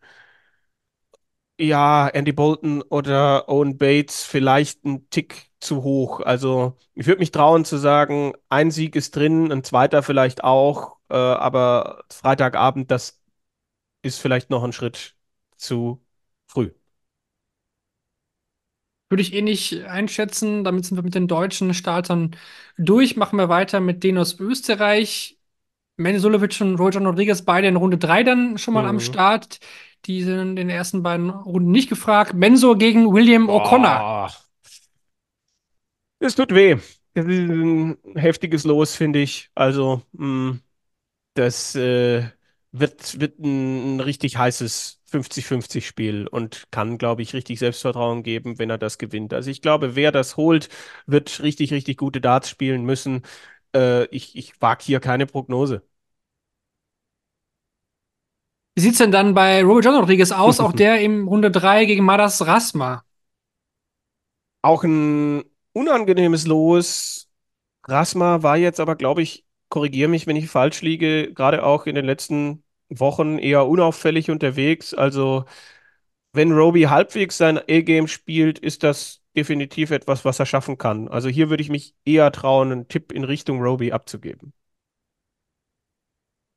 ja, 1.58 2.08
Andy 2.08 2.32
Bolton 2.32 2.82
oder 2.82 3.48
Owen 3.48 3.78
Bates 3.78 4.24
vielleicht 4.24 4.84
ein 4.84 5.08
Tick 5.10 5.47
zu 5.60 5.82
hoch. 5.82 6.20
Also 6.20 6.76
ich 6.94 7.06
würde 7.06 7.20
mich 7.20 7.30
trauen 7.32 7.64
zu 7.64 7.76
sagen, 7.78 8.32
ein 8.48 8.70
Sieg 8.70 8.96
ist 8.96 9.16
drin, 9.16 9.50
ein 9.52 9.64
zweiter 9.64 10.02
vielleicht 10.02 10.44
auch. 10.44 10.98
Äh, 11.10 11.14
aber 11.16 12.04
Freitagabend, 12.10 12.90
das 12.90 13.20
ist 14.02 14.20
vielleicht 14.20 14.50
noch 14.50 14.64
ein 14.64 14.72
Schritt 14.72 15.16
zu 15.56 16.04
früh. 16.48 16.72
Würde 19.10 19.22
ich 19.22 19.32
eh 19.32 19.42
nicht 19.42 19.84
einschätzen. 19.84 20.64
Damit 20.64 20.84
sind 20.84 20.98
wir 20.98 21.02
mit 21.02 21.14
den 21.14 21.28
deutschen 21.28 21.72
Startern 21.74 22.36
durch. 22.76 23.16
Machen 23.16 23.38
wir 23.38 23.48
weiter 23.48 23.80
mit 23.80 24.04
denen 24.04 24.18
aus 24.18 24.38
Österreich. 24.38 25.38
Manny 25.96 26.18
Sulovic 26.20 26.60
und 26.60 26.76
Roger 26.76 27.00
Rodriguez 27.02 27.42
beide 27.42 27.68
in 27.68 27.76
Runde 27.76 27.98
3 27.98 28.24
dann 28.24 28.58
schon 28.58 28.74
mal 28.74 28.86
am 28.86 28.96
Mhm. 28.96 29.00
Start. 29.00 29.60
Die 30.06 30.22
sind 30.24 30.40
in 30.40 30.56
den 30.56 30.70
ersten 30.70 31.02
beiden 31.02 31.30
Runden 31.30 31.72
nicht 31.72 31.88
gefragt. 31.90 32.34
Mensur 32.34 32.78
gegen 32.78 33.12
William 33.12 33.48
O'Connor. 33.50 34.32
Es 36.20 36.34
tut 36.34 36.54
weh. 36.54 36.76
Das 37.14 37.26
ist 37.26 37.38
ein 37.50 37.96
heftiges 38.14 38.64
Los, 38.64 38.94
finde 38.94 39.20
ich. 39.20 39.50
Also, 39.54 40.02
mh, 40.12 40.58
das 41.34 41.74
äh, 41.76 42.28
wird, 42.72 43.20
wird 43.20 43.38
ein, 43.40 43.96
ein 43.96 44.00
richtig 44.00 44.38
heißes 44.38 45.00
50-50-Spiel 45.06 46.28
und 46.28 46.66
kann, 46.72 46.98
glaube 46.98 47.22
ich, 47.22 47.34
richtig 47.34 47.58
Selbstvertrauen 47.60 48.22
geben, 48.24 48.58
wenn 48.58 48.70
er 48.70 48.78
das 48.78 48.98
gewinnt. 48.98 49.34
Also 49.34 49.50
ich 49.50 49.62
glaube, 49.62 49.96
wer 49.96 50.12
das 50.12 50.36
holt, 50.36 50.68
wird 51.06 51.42
richtig, 51.42 51.72
richtig 51.72 51.98
gute 51.98 52.20
Darts 52.20 52.50
spielen 52.50 52.84
müssen. 52.84 53.22
Äh, 53.74 54.06
ich 54.14 54.36
ich 54.36 54.60
wage 54.62 54.84
hier 54.84 55.00
keine 55.00 55.26
Prognose. 55.26 55.82
Wie 58.74 58.80
sieht's 58.80 58.96
denn 58.98 59.12
dann 59.12 59.34
bei 59.34 59.62
Robert 59.62 59.84
John 59.84 59.96
Rodriguez 59.96 60.32
aus? 60.32 60.58
Auch 60.60 60.72
der 60.72 61.00
im 61.02 61.28
Runde 61.28 61.50
3 61.50 61.84
gegen 61.84 62.04
Madas 62.04 62.46
Rasma. 62.46 63.02
Auch 64.62 64.84
ein 64.84 65.44
unangenehmes 65.78 66.46
Los. 66.46 67.28
Rasma 67.84 68.42
war 68.42 68.56
jetzt 68.56 68.80
aber, 68.80 68.96
glaube 68.96 69.22
ich, 69.22 69.46
korrigiere 69.68 70.08
mich, 70.08 70.26
wenn 70.26 70.36
ich 70.36 70.48
falsch 70.50 70.82
liege, 70.82 71.32
gerade 71.32 71.64
auch 71.64 71.86
in 71.86 71.94
den 71.94 72.04
letzten 72.04 72.64
Wochen 72.88 73.38
eher 73.38 73.66
unauffällig 73.66 74.30
unterwegs. 74.30 74.94
Also, 74.94 75.44
wenn 76.32 76.52
Roby 76.52 76.82
halbwegs 76.82 77.38
sein 77.38 77.58
A-Game 77.58 78.08
spielt, 78.08 78.58
ist 78.58 78.82
das 78.82 79.22
definitiv 79.36 79.90
etwas, 79.90 80.24
was 80.24 80.38
er 80.40 80.46
schaffen 80.46 80.78
kann. 80.78 81.08
Also 81.08 81.28
hier 81.28 81.48
würde 81.50 81.62
ich 81.62 81.70
mich 81.70 81.94
eher 82.04 82.32
trauen, 82.32 82.72
einen 82.72 82.88
Tipp 82.88 83.12
in 83.12 83.24
Richtung 83.24 83.62
Roby 83.62 83.92
abzugeben. 83.92 84.52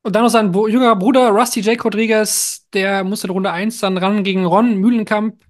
Und 0.04 0.16
dann 0.16 0.24
noch 0.24 0.30
sein 0.30 0.52
jüngerer 0.52 0.96
Bruder 0.96 1.30
Rusty 1.30 1.62
Jake 1.62 1.84
Rodriguez, 1.84 2.68
der 2.74 3.04
musste 3.04 3.28
in 3.28 3.34
Runde 3.34 3.52
1 3.52 3.80
dann 3.80 3.98
ran 3.98 4.24
gegen 4.24 4.46
Ron 4.46 4.78
Mühlenkamp. 4.78 5.44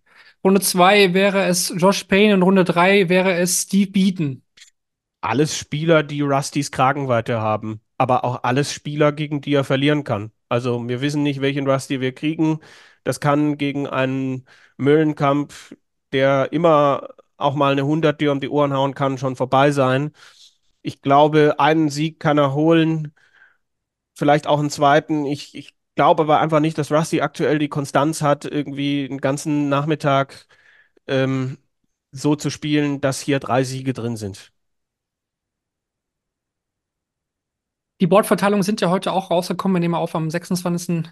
Runde 0.43 0.61
2 0.61 1.13
wäre 1.13 1.45
es 1.45 1.73
Josh 1.77 2.03
Payne 2.05 2.33
und 2.33 2.41
Runde 2.43 2.63
3 2.63 3.09
wäre 3.09 3.33
es 3.33 3.61
Steve 3.61 3.91
Beaton. 3.91 4.43
Alles 5.21 5.55
Spieler, 5.55 6.01
die 6.01 6.21
Rustys 6.21 6.71
Kragenweite 6.71 7.39
haben, 7.41 7.81
aber 7.97 8.23
auch 8.23 8.43
alles 8.43 8.73
Spieler, 8.73 9.11
gegen 9.11 9.41
die 9.41 9.53
er 9.53 9.63
verlieren 9.63 10.03
kann. 10.03 10.31
Also 10.49 10.87
wir 10.87 11.01
wissen 11.01 11.21
nicht, 11.23 11.41
welchen 11.41 11.67
Rusty 11.69 12.01
wir 12.01 12.13
kriegen. 12.13 12.59
Das 13.03 13.19
kann 13.19 13.57
gegen 13.57 13.87
einen 13.87 14.45
Müllenkamp, 14.77 15.53
der 16.11 16.51
immer 16.51 17.09
auch 17.37 17.55
mal 17.55 17.71
eine 17.71 17.81
100 17.81 18.19
dir 18.19 18.31
um 18.31 18.39
die 18.39 18.49
Ohren 18.49 18.73
hauen 18.73 18.95
kann, 18.95 19.17
schon 19.17 19.35
vorbei 19.35 19.71
sein. 19.71 20.11
Ich 20.81 21.01
glaube, 21.01 21.59
einen 21.59 21.89
Sieg 21.89 22.19
kann 22.19 22.37
er 22.37 22.53
holen, 22.53 23.13
vielleicht 24.15 24.47
auch 24.47 24.59
einen 24.59 24.69
zweiten. 24.69 25.25
Ich, 25.25 25.55
ich 25.55 25.75
glaube 25.95 26.23
aber 26.23 26.39
einfach 26.39 26.59
nicht, 26.59 26.77
dass 26.77 26.91
Rusty 26.91 27.21
aktuell 27.21 27.59
die 27.59 27.69
Konstanz 27.69 28.21
hat, 28.21 28.45
irgendwie 28.45 29.07
einen 29.09 29.19
ganzen 29.21 29.69
Nachmittag 29.69 30.47
ähm, 31.07 31.57
so 32.11 32.35
zu 32.35 32.49
spielen, 32.49 33.01
dass 33.01 33.21
hier 33.21 33.39
drei 33.39 33.63
Siege 33.63 33.93
drin 33.93 34.17
sind. 34.17 34.51
Die 38.01 38.07
Boardverteilungen 38.07 38.63
sind 38.63 38.81
ja 38.81 38.89
heute 38.89 39.11
auch 39.13 39.29
rausgekommen. 39.29 39.75
Wir 39.75 39.79
nehmen 39.81 39.95
auf 39.95 40.15
am 40.15 40.29
26. 40.31 41.03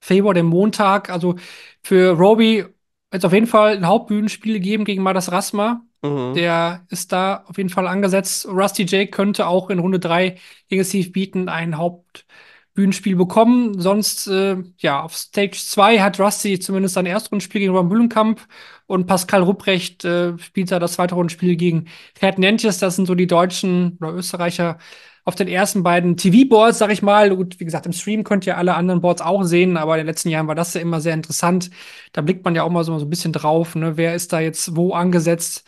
Februar, 0.00 0.32
dem 0.32 0.46
Montag. 0.46 1.10
Also 1.10 1.36
für 1.82 2.12
Roby 2.12 2.64
wird 2.64 3.22
es 3.22 3.24
auf 3.24 3.32
jeden 3.34 3.46
Fall 3.46 3.76
ein 3.76 3.86
Hauptbühnenspiel 3.86 4.58
geben 4.60 4.84
gegen 4.86 5.02
Madas 5.02 5.30
Rasma. 5.30 5.82
Mhm. 6.02 6.32
Der 6.34 6.86
ist 6.88 7.12
da 7.12 7.44
auf 7.46 7.58
jeden 7.58 7.68
Fall 7.68 7.86
angesetzt. 7.86 8.46
Rusty 8.48 8.84
Jake 8.86 9.10
könnte 9.10 9.46
auch 9.46 9.68
in 9.68 9.80
Runde 9.80 9.98
3 9.98 10.38
gegen 10.68 10.84
Steve 10.84 11.10
Beaton 11.10 11.48
ein 11.50 11.76
Hauptbühnenspiel 11.76 12.49
bekommen. 12.74 13.80
Sonst, 13.80 14.26
äh, 14.26 14.56
ja, 14.78 15.02
auf 15.02 15.16
Stage 15.16 15.58
2 15.58 16.00
hat 16.00 16.18
Rusty 16.18 16.58
zumindest 16.58 16.94
sein 16.94 17.06
Erstrundenspiel 17.06 17.60
gegen 17.60 17.74
Ron 17.76 17.88
Mühlenkamp 17.88 18.40
und 18.86 19.06
Pascal 19.06 19.42
Rupprecht 19.42 20.04
äh, 20.04 20.38
spielt 20.38 20.70
da 20.72 20.78
das 20.78 20.94
zweite 20.94 21.14
Rundenspiel 21.14 21.56
gegen 21.56 21.88
Gerd 22.18 22.38
Nentjes. 22.38 22.78
Das 22.78 22.96
sind 22.96 23.06
so 23.06 23.14
die 23.14 23.26
Deutschen 23.26 23.98
oder 24.00 24.14
Österreicher 24.14 24.78
auf 25.24 25.34
den 25.34 25.48
ersten 25.48 25.82
beiden 25.82 26.16
TV-Boards, 26.16 26.78
sag 26.78 26.90
ich 26.90 27.02
mal. 27.02 27.34
Gut, 27.36 27.60
wie 27.60 27.64
gesagt, 27.64 27.86
im 27.86 27.92
Stream 27.92 28.24
könnt 28.24 28.46
ihr 28.46 28.56
alle 28.56 28.74
anderen 28.74 29.00
Boards 29.00 29.22
auch 29.22 29.42
sehen, 29.44 29.76
aber 29.76 29.94
in 29.94 30.00
den 30.00 30.06
letzten 30.06 30.30
Jahren 30.30 30.48
war 30.48 30.54
das 30.54 30.74
ja 30.74 30.80
immer 30.80 31.00
sehr 31.00 31.14
interessant. 31.14 31.70
Da 32.12 32.22
blickt 32.22 32.44
man 32.44 32.54
ja 32.54 32.62
auch 32.64 32.70
mal 32.70 32.84
so, 32.84 32.98
so 32.98 33.06
ein 33.06 33.10
bisschen 33.10 33.32
drauf, 33.32 33.74
ne? 33.74 33.96
Wer 33.96 34.14
ist 34.14 34.32
da 34.32 34.40
jetzt 34.40 34.76
wo 34.76 34.92
angesetzt? 34.94 35.64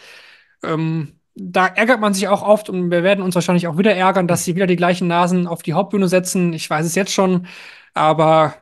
Ähm, 0.63 1.21
da 1.35 1.67
ärgert 1.67 2.01
man 2.01 2.15
sich 2.15 2.29
auch 2.29 2.43
oft 2.43 2.69
und 2.69 2.91
wir 2.91 3.03
werden 3.03 3.23
uns 3.25 3.35
wahrscheinlich 3.35 3.67
auch 3.67 3.79
wieder 3.79 3.95
ärgern, 3.95 4.29
dass 4.29 4.45
sie 4.45 4.55
wieder 4.55 4.67
die 4.67 4.77
gleichen 4.77 5.09
Nasen 5.09 5.47
auf 5.47 5.63
die 5.63 5.73
Hauptbühne 5.75 6.09
setzen. 6.09 6.53
Ich 6.53 6.69
weiß 6.69 6.85
es 6.87 6.95
jetzt 6.95 7.13
schon, 7.13 7.47
aber 7.95 8.55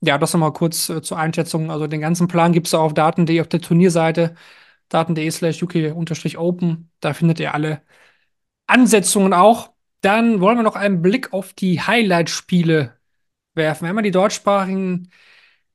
ja, 0.00 0.18
das 0.18 0.32
nochmal 0.32 0.52
kurz 0.52 0.88
äh, 0.90 1.02
zur 1.02 1.18
Einschätzung. 1.18 1.70
Also 1.70 1.86
den 1.86 2.00
ganzen 2.00 2.28
Plan 2.28 2.52
gibt 2.52 2.66
es 2.66 2.74
auf 2.74 2.94
daten.de 2.94 3.40
auf 3.40 3.48
der 3.48 3.60
Turnierseite, 3.60 4.34
daten.de 4.88 5.30
slash 5.30 5.62
uk-open. 5.62 6.90
Da 7.00 7.14
findet 7.14 7.40
ihr 7.40 7.54
alle 7.54 7.82
Ansetzungen 8.66 9.32
auch. 9.32 9.72
Dann 10.00 10.40
wollen 10.40 10.58
wir 10.58 10.62
noch 10.62 10.76
einen 10.76 11.02
Blick 11.02 11.32
auf 11.32 11.52
die 11.54 11.80
Highlight-Spiele 11.80 12.98
werfen. 13.54 13.84
Wir 13.84 13.88
haben 13.90 13.96
ja 13.96 14.02
die 14.02 14.10
deutschsprachigen 14.10 15.10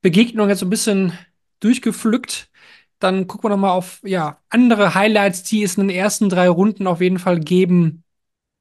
Begegnungen 0.01 0.49
jetzt 0.49 0.59
so 0.59 0.65
ein 0.65 0.69
bisschen 0.69 1.13
durchgepflückt. 1.59 2.48
Dann 2.99 3.27
gucken 3.27 3.45
wir 3.45 3.55
noch 3.55 3.61
mal 3.61 3.71
auf 3.71 4.01
ja, 4.03 4.39
andere 4.49 4.93
Highlights, 4.93 5.43
die 5.43 5.63
es 5.63 5.77
in 5.77 5.87
den 5.87 5.95
ersten 5.95 6.29
drei 6.29 6.49
Runden 6.49 6.87
auf 6.87 7.01
jeden 7.01 7.19
Fall 7.19 7.39
geben 7.39 8.03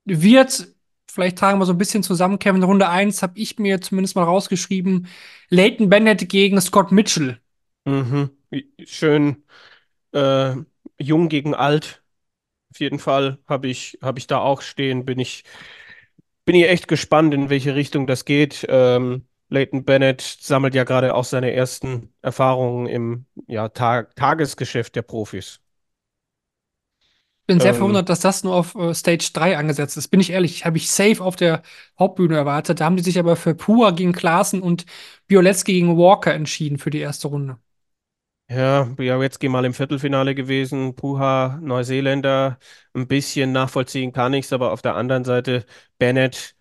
wird. 0.05 0.69
Vielleicht 1.11 1.39
tragen 1.39 1.59
wir 1.59 1.67
so 1.67 1.73
ein 1.73 1.79
bisschen 1.79 2.03
zusammen. 2.03 2.39
Kevin, 2.39 2.63
Runde 2.63 2.89
1 2.89 3.23
habe 3.23 3.39
ich 3.39 3.59
mir 3.59 3.81
zumindest 3.81 4.15
mal 4.15 4.25
rausgeschrieben. 4.25 5.09
Leighton 5.49 5.89
Bennett 5.89 6.29
gegen 6.29 6.61
Scott 6.61 6.93
Mitchell. 6.93 7.41
Mhm. 7.85 8.31
Schön 8.85 9.45
äh, 10.13 10.55
jung 10.99 11.29
gegen 11.29 11.55
alt. 11.55 12.03
Auf 12.71 12.81
jeden 12.81 12.99
Fall 12.99 13.39
habe 13.47 13.69
ich, 13.69 13.99
hab 14.03 14.19
ich 14.19 14.27
da 14.27 14.39
auch 14.39 14.61
stehen. 14.63 15.05
Bin 15.05 15.19
ich, 15.19 15.45
bin 16.45 16.55
ich 16.55 16.69
echt 16.69 16.89
gespannt, 16.89 17.35
in 17.35 17.51
welche 17.51 17.75
Richtung 17.75 18.07
das 18.07 18.25
geht. 18.25 18.67
Ähm, 18.69 19.28
Leighton 19.49 19.85
Bennett 19.85 20.21
sammelt 20.23 20.75
ja 20.75 20.85
gerade 20.85 21.15
auch 21.15 21.25
seine 21.25 21.53
ersten 21.53 22.13
Erfahrungen 22.23 22.87
im 22.87 23.27
ja, 23.47 23.69
Tag 23.69 24.15
Tagesgeschäft 24.17 24.97
der 24.97 25.03
Profis. 25.03 25.61
Bin 27.47 27.61
sehr 27.61 27.73
Ähm. 27.73 27.75
verwundert, 27.75 28.11
dass 28.11 28.21
das 28.21 28.45
nur 28.45 28.55
auf 28.55 28.75
äh, 28.75 28.93
Stage 28.95 29.31
3 29.33 29.57
angesetzt 29.57 29.97
ist. 29.97 30.09
Bin 30.09 30.21
ich 30.21 30.31
ehrlich, 30.31 30.67
habe 30.67 30.77
ich 30.77 30.91
safe 30.91 31.25
auf 31.25 31.35
der 31.35 31.63
Hauptbühne 31.99 32.37
erwartet. 32.37 32.81
Da 32.81 32.85
haben 32.85 32.97
die 32.97 33.03
sich 33.03 33.19
aber 33.19 33.37
für 33.37 33.55
Pua 33.55 33.91
gegen 33.93 34.13
Klaassen 34.13 34.61
und 34.61 34.85
Biolecki 35.29 35.73
gegen 35.73 35.97
Walker 35.97 36.35
entschieden 36.35 36.77
für 36.79 36.91
die 36.91 36.99
erste 37.01 37.29
Runde. 37.29 37.59
Ja, 38.51 38.85
Białecki 38.97 39.49
mal 39.51 39.65
im 39.67 39.75
Viertelfinale 39.75 40.35
gewesen, 40.35 40.95
Puha, 40.97 41.59
Neuseeländer, 41.61 42.59
ein 42.95 43.07
bisschen 43.07 43.53
nachvollziehen 43.53 44.13
kann 44.13 44.33
ich's, 44.33 44.53
aber 44.55 44.73
auf 44.73 44.81
der 44.81 44.95
anderen 44.97 45.25
Seite 45.25 45.67
Bennett, 45.99 46.57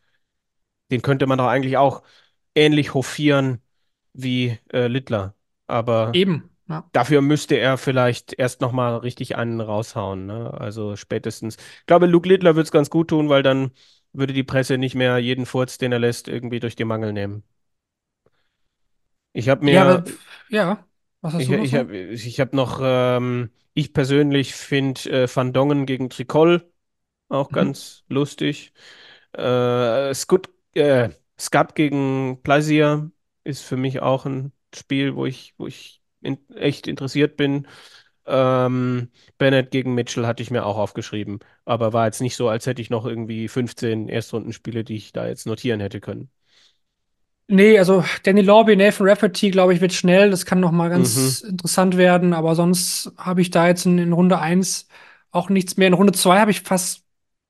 den 0.92 1.02
könnte 1.02 1.28
man 1.28 1.38
doch 1.40 1.48
eigentlich 1.48 1.78
auch 1.78 2.04
ähnlich 2.58 2.94
hofieren 2.96 3.62
wie 4.14 4.60
äh, 4.74 4.88
Littler. 4.88 5.36
Aber 5.68 6.22
Eben, 6.22 6.50
ja. 6.68 6.90
dafür 6.94 7.22
müsste 7.22 7.56
er 7.58 7.78
vielleicht 7.78 8.34
erst 8.40 8.62
nochmal 8.62 8.98
richtig 8.98 9.36
einen 9.38 9.62
raushauen. 9.62 10.26
Ne? 10.28 10.54
Also 10.54 10.96
spätestens. 10.96 11.58
Ich 11.82 11.86
glaube, 11.88 12.08
Luke 12.08 12.28
Littler 12.30 12.56
würde 12.56 12.66
es 12.68 12.72
ganz 12.72 12.90
gut 12.90 13.10
tun, 13.10 13.30
weil 13.30 13.44
dann 13.44 13.72
würde 14.14 14.34
die 14.34 14.44
Presse 14.44 14.78
nicht 14.78 14.96
mehr 14.96 15.18
jeden 15.20 15.46
Furz, 15.46 15.78
den 15.78 15.92
er 15.94 16.00
lässt, 16.00 16.28
irgendwie 16.28 16.60
durch 16.60 16.76
die 16.76 16.86
Mangel 16.86 17.14
nehmen. 17.14 17.44
Ich 19.34 19.50
habe 19.50 19.64
mir. 19.66 19.82
Ja, 19.82 19.82
aber, 19.82 20.04
ja. 20.50 20.86
Was 21.22 21.34
hast 21.34 21.48
Ich, 21.48 21.50
du 21.50 21.54
noch 21.56 21.68
ich 21.68 21.76
habe 21.76 21.96
ich 21.98 22.40
hab 22.40 22.54
noch 22.54 22.80
ähm, 22.84 23.52
ich 23.74 23.94
persönlich 23.94 24.56
finde 24.56 25.24
äh, 25.24 25.28
Van 25.36 25.54
Dongen 25.54 25.86
gegen 25.86 26.10
Tricol 26.10 26.72
auch 27.30 27.52
Mhm. 27.52 27.68
ganz 27.70 28.04
lustig. 28.10 28.74
Äh, 29.34 30.14
Scut, 30.16 30.50
äh, 30.76 31.10
Scut 31.40 31.76
gegen 31.76 32.42
Plaisir 32.44 33.12
ist 33.44 33.62
für 33.64 33.78
mich 33.78 34.02
auch 34.02 34.26
ein 34.26 34.52
Spiel, 34.76 35.16
wo 35.16 35.26
ich, 35.26 35.54
wo 35.58 35.68
ich 35.68 36.02
in, 36.22 36.38
echt 36.56 36.88
interessiert 36.88 37.38
bin. 37.38 37.68
Ähm, 38.26 39.12
Bennett 39.38 39.72
gegen 39.72 39.96
Mitchell 39.96 40.28
hatte 40.28 40.44
ich 40.44 40.52
mir 40.52 40.66
auch 40.66 40.78
aufgeschrieben, 40.78 41.40
aber 41.66 41.94
war 41.94 42.06
jetzt 42.08 42.22
nicht 42.22 42.36
so, 42.36 42.50
als 42.50 42.66
hätte 42.68 42.82
ich 42.82 42.90
noch 42.90 43.06
irgendwie 43.06 43.48
15 43.48 44.10
Erstrundenspiele, 44.10 44.84
die 44.84 44.98
ich 44.98 45.14
da 45.14 45.28
jetzt 45.28 45.46
notieren 45.48 45.80
hätte 45.80 46.02
können. 46.02 46.30
Nee, 47.50 47.80
also 47.80 48.04
Danny 48.24 48.42
Lorby, 48.42 48.76
Nathan 48.76 49.08
Rafferty, 49.08 49.52
glaube 49.52 49.74
ich, 49.74 49.80
wird 49.80 49.94
schnell. 49.94 50.30
Das 50.32 50.46
kann 50.46 50.60
noch 50.60 50.72
mal 50.72 50.90
Mhm. 50.94 51.00
ganz 51.00 51.42
interessant 51.42 51.96
werden. 51.96 52.34
Aber 52.34 52.56
sonst 52.56 53.12
habe 53.18 53.42
ich 53.42 53.52
da 53.52 53.68
jetzt 53.68 53.86
in, 53.86 53.98
in 54.00 54.12
Runde 54.14 54.40
1 54.40 54.88
auch 55.32 55.50
nichts 55.50 55.78
mehr. 55.78 55.88
In 55.88 55.94
Runde 55.94 56.12
2 56.14 56.40
habe 56.40 56.52
ich 56.52 56.62
fast, 56.62 57.04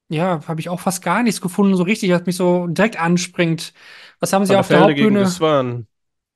ja, 0.10 0.42
habe 0.48 0.60
ich 0.62 0.70
auch 0.70 0.80
fast 0.80 1.02
gar 1.04 1.24
nichts 1.24 1.42
gefunden, 1.42 1.76
so 1.76 1.84
richtig, 1.84 2.12
was 2.12 2.26
mich 2.26 2.36
so 2.36 2.68
direkt 2.68 3.00
anspringt. 3.00 3.74
Was 4.20 4.34
haben 4.34 4.46
sie 4.46 4.56
auf 4.56 4.68
der 4.68 4.80
Hauptbühne? 4.82 5.24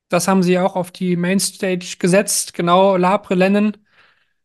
Das 0.10 0.27
haben 0.27 0.43
sie 0.43 0.60
auch 0.60 0.76
auf 0.76 0.91
die 0.91 1.15
Mainstage 1.15 1.95
gesetzt. 1.98 2.53
Genau, 2.53 2.98
Labre, 2.98 3.35
Lennon, 3.35 3.77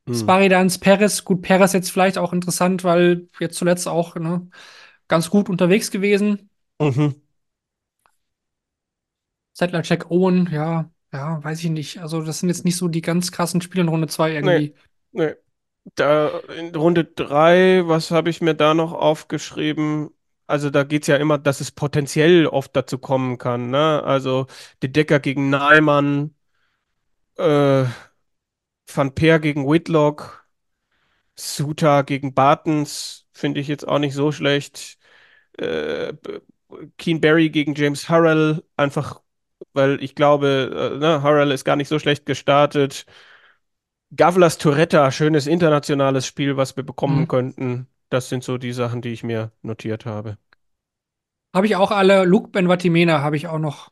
Hm. 0.06 0.14
Sparidans, 0.14 0.78
Perez. 0.78 1.24
Gut, 1.24 1.42
Perez 1.42 1.72
jetzt 1.72 1.90
vielleicht 1.90 2.18
auch 2.18 2.32
interessant, 2.32 2.84
weil 2.84 3.28
jetzt 3.40 3.56
zuletzt 3.58 3.88
auch 3.88 4.14
ne, 4.16 4.48
ganz 5.08 5.30
gut 5.30 5.48
unterwegs 5.48 5.90
gewesen. 5.90 6.50
Mhm. 6.80 7.16
Settler 9.54 9.82
Jack 9.82 10.10
Owen, 10.10 10.48
ja, 10.52 10.90
ja, 11.12 11.42
weiß 11.42 11.64
ich 11.64 11.70
nicht. 11.70 11.98
Also, 11.98 12.22
das 12.22 12.40
sind 12.40 12.48
jetzt 12.48 12.64
nicht 12.64 12.76
so 12.76 12.88
die 12.88 13.00
ganz 13.00 13.32
krassen 13.32 13.60
Spiele 13.60 13.82
in 13.82 13.88
Runde 13.88 14.08
2 14.08 14.32
Nee, 14.32 14.34
irgendwie. 14.34 14.74
nee. 15.12 15.34
Da 15.94 16.40
in 16.58 16.74
Runde 16.74 17.04
drei, 17.04 17.82
was 17.86 18.10
habe 18.10 18.28
ich 18.30 18.40
mir 18.40 18.54
da 18.54 18.74
noch 18.74 18.92
aufgeschrieben? 18.92 20.10
Also 20.46 20.70
da 20.70 20.84
geht 20.84 21.02
es 21.02 21.08
ja 21.08 21.16
immer, 21.16 21.38
dass 21.38 21.60
es 21.60 21.70
potenziell 21.72 22.46
oft 22.46 22.74
dazu 22.76 22.98
kommen 22.98 23.38
kann, 23.38 23.70
ne? 23.70 24.02
Also 24.04 24.46
De 24.82 24.90
Decker 24.90 25.20
gegen 25.20 25.48
Neiman, 25.50 26.34
äh, 27.36 27.84
Van 28.92 29.14
Peer 29.14 29.38
gegen 29.40 29.66
Whitlock, 29.68 30.46
Suter 31.36 32.04
gegen 32.04 32.34
Bartens, 32.34 33.26
finde 33.32 33.60
ich 33.60 33.68
jetzt 33.68 33.86
auch 33.88 33.98
nicht 33.98 34.14
so 34.14 34.32
schlecht. 34.32 34.98
Äh, 35.58 36.14
Keen 36.98 37.20
Barry 37.20 37.50
gegen 37.50 37.74
James 37.74 38.08
Harrell, 38.08 38.64
einfach, 38.76 39.22
weil 39.72 40.02
ich 40.02 40.14
glaube, 40.14 40.92
äh, 40.96 40.98
ne, 40.98 41.22
Harrell 41.22 41.52
ist 41.52 41.64
gar 41.64 41.76
nicht 41.76 41.88
so 41.88 41.98
schlecht 41.98 42.26
gestartet. 42.26 43.06
Gavlas 44.14 44.58
Touretta, 44.58 45.10
schönes 45.12 45.46
internationales 45.46 46.26
Spiel, 46.26 46.56
was 46.56 46.76
wir 46.76 46.84
bekommen 46.84 47.22
Mhm. 47.22 47.28
könnten. 47.28 47.88
Das 48.08 48.28
sind 48.28 48.42
so 48.44 48.58
die 48.58 48.72
Sachen, 48.72 49.00
die 49.02 49.10
ich 49.12 49.22
mir 49.24 49.52
notiert 49.62 50.06
habe. 50.06 50.38
Habe 51.54 51.66
ich 51.66 51.76
auch 51.76 51.90
alle. 51.90 52.24
Luke 52.24 52.48
Benvatimena 52.50 53.20
habe 53.22 53.36
ich 53.36 53.48
auch 53.48 53.58
noch, 53.58 53.90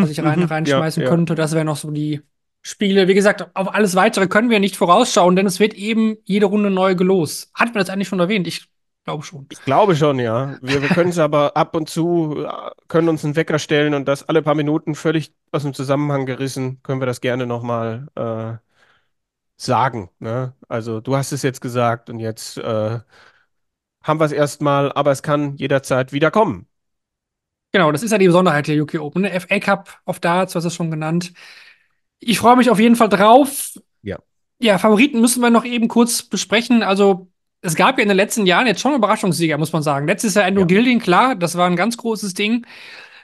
was 0.00 0.10
Mhm, 0.10 0.10
ich 0.10 0.22
rein, 0.24 0.42
mhm, 0.42 0.48
ja, 0.64 0.78
reinschmeißen 0.78 1.02
ja. 1.02 1.08
könnte. 1.08 1.34
Das 1.34 1.52
wären 1.54 1.66
noch 1.66 1.76
so 1.76 1.90
die 1.90 2.22
Spiele. 2.62 3.08
Wie 3.08 3.14
gesagt, 3.14 3.54
auf 3.56 3.74
alles 3.74 3.94
weitere 3.96 4.28
können 4.28 4.50
wir 4.50 4.60
nicht 4.60 4.76
vorausschauen, 4.76 5.36
denn 5.36 5.46
es 5.46 5.60
wird 5.60 5.74
eben 5.74 6.18
jede 6.24 6.46
Runde 6.46 6.70
neu 6.70 6.94
gelost. 6.96 7.50
Hat 7.54 7.68
man 7.74 7.76
das 7.84 7.90
eigentlich 7.90 8.08
schon 8.08 8.20
erwähnt? 8.20 8.46
Ich 8.48 8.68
glaube 9.04 9.24
schon. 9.24 9.48
Ich 9.48 9.64
glaube 9.64 9.94
schon, 9.96 10.18
ja. 10.18 10.58
Wir, 10.62 10.82
wir 10.82 10.90
können 10.90 11.10
es 11.10 11.18
aber 11.18 11.56
ab 11.56 11.76
und 11.76 11.88
zu, 11.88 12.44
äh, 12.46 12.70
können 12.88 13.08
uns 13.08 13.24
einen 13.24 13.36
Wecker 13.36 13.58
stellen 13.58 13.94
und 13.94 14.06
das 14.08 14.28
alle 14.28 14.42
paar 14.42 14.54
Minuten 14.54 14.94
völlig 14.94 15.32
aus 15.52 15.62
dem 15.62 15.74
Zusammenhang 15.74 16.26
gerissen, 16.26 16.82
können 16.82 17.00
wir 17.00 17.06
das 17.06 17.20
gerne 17.20 17.46
nochmal 17.46 18.08
äh, 18.16 18.58
sagen. 19.56 20.10
Ne? 20.18 20.54
Also 20.68 21.00
du 21.00 21.16
hast 21.16 21.32
es 21.32 21.42
jetzt 21.42 21.60
gesagt 21.60 22.10
und 22.10 22.18
jetzt 22.20 22.58
äh, 22.58 23.00
haben 24.02 24.20
wir 24.20 24.24
es 24.26 24.32
erstmal, 24.32 24.92
aber 24.92 25.10
es 25.10 25.22
kann 25.22 25.56
jederzeit 25.56 26.12
wieder 26.12 26.30
kommen. 26.30 26.66
Genau, 27.72 27.90
das 27.90 28.02
ist 28.02 28.12
ja 28.12 28.18
die 28.18 28.26
Besonderheit 28.26 28.68
der 28.68 28.80
UK 28.80 29.00
Open. 29.00 29.22
Ne? 29.22 29.40
FA 29.40 29.58
Cup 29.58 29.98
auf 30.04 30.20
Darts, 30.20 30.54
was 30.54 30.64
ist 30.64 30.74
schon 30.74 30.90
genannt. 30.90 31.32
Ich 32.20 32.38
freue 32.38 32.56
mich 32.56 32.70
auf 32.70 32.78
jeden 32.78 32.96
Fall 32.96 33.08
drauf. 33.08 33.72
Ja. 34.02 34.18
Ja, 34.60 34.78
Favoriten 34.78 35.20
müssen 35.20 35.40
wir 35.40 35.50
noch 35.50 35.64
eben 35.64 35.88
kurz 35.88 36.22
besprechen. 36.22 36.82
Also, 36.82 37.28
es 37.62 37.74
gab 37.74 37.98
ja 37.98 38.02
in 38.02 38.08
den 38.08 38.16
letzten 38.16 38.46
Jahren 38.46 38.66
jetzt 38.66 38.80
schon 38.80 38.94
Überraschungssieger, 38.94 39.58
muss 39.58 39.72
man 39.72 39.82
sagen. 39.82 40.06
Letztes 40.06 40.34
Jahr 40.34 40.44
Andrew 40.44 40.60
Ja. 40.62 40.66
Gilding, 40.66 41.00
klar, 41.00 41.34
das 41.34 41.56
war 41.56 41.66
ein 41.66 41.76
ganz 41.76 41.96
großes 41.96 42.34
Ding. 42.34 42.64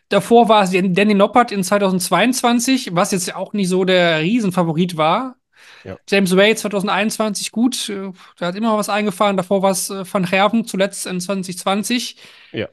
Davor 0.09 0.49
war 0.49 0.65
es 0.65 0.73
Danny 0.73 1.15
Noppert 1.15 1.53
in 1.53 1.63
2022, 1.63 2.91
was 2.95 3.13
jetzt 3.13 3.33
auch 3.37 3.53
nicht 3.53 3.69
so 3.69 3.85
der 3.85 4.21
Riesenfavorit 4.21 4.97
war. 4.97 5.37
Ja. 5.85 5.97
James 6.09 6.37
Wade 6.37 6.57
2021 6.57 7.53
gut, 7.53 7.89
äh, 7.89 8.13
der 8.39 8.49
hat 8.49 8.57
immer 8.57 8.77
was 8.77 8.89
eingefahren. 8.89 9.37
Davor 9.37 9.63
war 9.63 9.71
es 9.71 9.91
äh, 9.91 10.05
Van 10.11 10.25
Gerven, 10.25 10.65
zuletzt 10.67 11.07
in 11.07 11.21
2020. 11.21 12.17
Ja. 12.53 12.69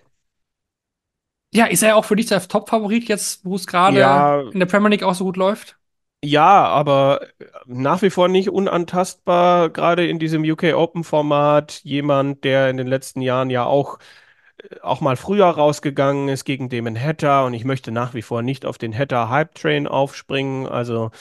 Ja, 1.54 1.66
ist 1.66 1.82
er 1.82 1.96
auch 1.96 2.06
für 2.06 2.16
dich 2.16 2.28
der 2.28 2.46
Top-Favorit 2.46 3.08
jetzt, 3.08 3.46
wo 3.46 3.56
es 3.56 3.68
gerade 3.68 4.00
Ja. 4.00 4.42
in 4.42 4.60
der 4.60 4.66
Premier 4.66 4.90
League 4.90 5.04
auch 5.04 5.16
so 5.16 5.24
gut 5.24 5.38
läuft? 5.38 5.78
Ja, 6.24 6.66
aber 6.66 7.22
nach 7.66 8.02
wie 8.02 8.10
vor 8.10 8.28
nicht 8.28 8.50
unantastbar, 8.50 9.70
gerade 9.70 10.08
in 10.08 10.20
diesem 10.20 10.44
UK 10.44 10.74
Open 10.74 11.04
Format. 11.04 11.82
Jemand, 11.84 12.44
der 12.44 12.70
in 12.70 12.78
den 12.78 12.88
letzten 12.88 13.22
Jahren 13.22 13.50
ja 13.50 13.66
auch, 13.66 14.00
äh, 14.58 14.80
auch 14.82 15.02
mal 15.02 15.16
früher 15.18 15.46
rausgegangen 15.48 16.30
ist 16.30 16.46
gegen 16.46 16.70
Damon 16.70 17.00
Hatter 17.00 17.46
und 17.46 17.54
ich 17.54 17.66
möchte 17.66 17.92
nach 17.92 18.14
wie 18.16 18.24
vor 18.24 18.42
nicht 18.42 18.66
auf 18.66 18.78
den 18.78 18.98
Hatter 18.98 19.30
Hype 19.30 19.56
Train 19.56 19.88
aufspringen. 19.88 20.68
Also, 20.68 21.12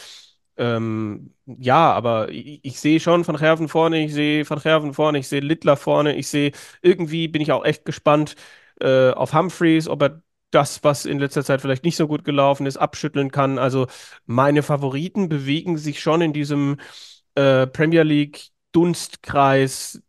ähm, 0.57 1.35
ja, 1.47 1.93
aber 1.93 2.31
ich, 2.31 2.61
ich 2.65 2.81
sehe 2.81 3.01
schon 3.01 3.27
Van 3.27 3.37
Gerven 3.37 3.69
vorne, 3.69 4.05
ich 4.05 4.15
sehe 4.15 4.49
Van 4.49 4.59
Gerven 4.61 4.95
vorne, 4.95 5.19
ich 5.19 5.29
sehe 5.29 5.41
Littler 5.41 5.77
vorne, 5.77 6.17
ich 6.17 6.29
sehe, 6.29 6.53
irgendwie 6.83 7.29
bin 7.29 7.43
ich 7.43 7.53
auch 7.53 7.65
echt 7.65 7.85
gespannt, 7.85 8.37
äh, 8.81 9.11
auf 9.11 9.33
Humphreys, 9.35 9.89
ob 9.89 10.03
er 10.03 10.23
das, 10.51 10.83
was 10.85 11.05
in 11.07 11.19
letzter 11.19 11.45
Zeit 11.45 11.61
vielleicht 11.61 11.85
nicht 11.85 11.97
so 11.97 12.07
gut 12.09 12.25
gelaufen 12.25 12.67
ist, 12.67 12.77
abschütteln 12.77 13.31
kann. 13.31 13.59
Also, 13.59 13.87
meine 14.27 14.63
Favoriten 14.63 15.29
bewegen 15.29 15.77
sich 15.79 16.01
schon 16.01 16.21
in 16.23 16.33
diesem 16.33 16.79
äh, 17.35 17.67
Premier 17.67 18.03
League 18.05 18.49
Dunstkreis, 18.73 20.03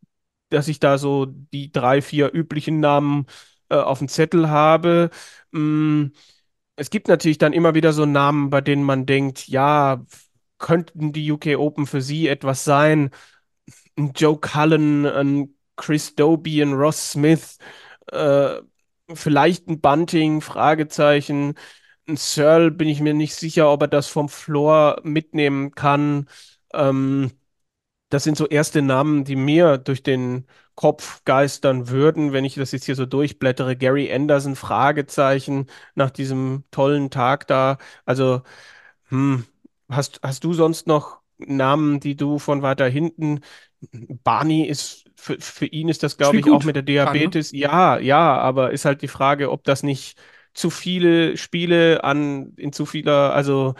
dass 0.49 0.67
ich 0.67 0.79
da 0.79 0.97
so 0.97 1.25
die 1.27 1.71
drei, 1.71 2.01
vier 2.01 2.33
üblichen 2.33 2.79
Namen 2.79 3.25
äh, 3.69 3.75
auf 3.75 3.99
dem 3.99 4.07
Zettel 4.07 4.49
habe. 4.49 5.09
Mm, 5.51 6.07
es 6.75 6.89
gibt 6.89 7.07
natürlich 7.07 7.37
dann 7.37 7.53
immer 7.53 7.73
wieder 7.75 7.93
so 7.93 8.05
Namen, 8.05 8.49
bei 8.49 8.61
denen 8.61 8.83
man 8.83 9.05
denkt, 9.05 9.47
ja, 9.47 10.05
könnten 10.59 11.13
die 11.13 11.31
UK 11.31 11.55
Open 11.57 11.87
für 11.87 12.01
sie 12.01 12.27
etwas 12.27 12.63
sein? 12.63 13.11
Ein 13.97 14.13
Joe 14.15 14.39
Cullen, 14.39 15.05
ein 15.05 15.55
Chris 15.75 16.15
Doby, 16.15 16.61
ein 16.61 16.73
Ross 16.73 17.11
Smith, 17.11 17.57
äh, 18.11 18.57
vielleicht 19.13 19.67
ein 19.67 19.81
Bunting, 19.81 20.41
Fragezeichen. 20.41 21.55
Ein 22.07 22.17
Searle 22.17 22.71
bin 22.71 22.87
ich 22.89 23.01
mir 23.01 23.13
nicht 23.13 23.35
sicher, 23.35 23.71
ob 23.71 23.83
er 23.83 23.87
das 23.89 24.07
vom 24.07 24.29
Floor 24.29 25.01
mitnehmen 25.03 25.71
kann. 25.75 26.27
Ähm, 26.73 27.31
das 28.09 28.23
sind 28.23 28.37
so 28.37 28.47
erste 28.47 28.81
Namen, 28.81 29.25
die 29.25 29.35
mir 29.35 29.77
durch 29.77 30.01
den 30.03 30.47
Kopf 30.75 31.23
geistern 31.25 31.89
würden, 31.89 32.31
wenn 32.33 32.45
ich 32.45 32.55
das 32.55 32.71
jetzt 32.71 32.85
hier 32.85 32.95
so 32.95 33.05
durchblättere. 33.05 33.75
Gary 33.75 34.11
Anderson, 34.13 34.55
Fragezeichen, 34.55 35.67
nach 35.95 36.11
diesem 36.11 36.63
tollen 36.71 37.09
Tag 37.09 37.47
da. 37.47 37.77
Also, 38.05 38.43
hm, 39.09 39.45
hast, 39.89 40.19
hast 40.23 40.43
du 40.43 40.53
sonst 40.53 40.87
noch 40.87 41.19
Namen, 41.37 41.99
die 41.99 42.15
du 42.15 42.39
von 42.39 42.61
weiter 42.61 42.87
hinten? 42.87 43.41
Barney 44.23 44.65
ist, 44.65 45.05
für, 45.15 45.39
für 45.39 45.65
ihn 45.67 45.89
ist 45.89 46.03
das, 46.03 46.17
glaube 46.17 46.39
ich, 46.39 46.51
auch 46.51 46.63
mit 46.63 46.75
der 46.75 46.83
gerade, 46.99 47.21
ne? 47.21 47.33
Diabetes. 47.33 47.51
Ja, 47.51 47.99
ja, 47.99 48.37
aber 48.37 48.71
ist 48.71 48.85
halt 48.85 49.01
die 49.01 49.07
Frage, 49.07 49.51
ob 49.51 49.63
das 49.63 49.83
nicht 49.83 50.19
zu 50.53 50.69
viele 50.69 51.37
Spiele 51.37 52.03
an, 52.03 52.53
in 52.57 52.73
zu 52.73 52.85
vieler, 52.85 53.33
also 53.33 53.75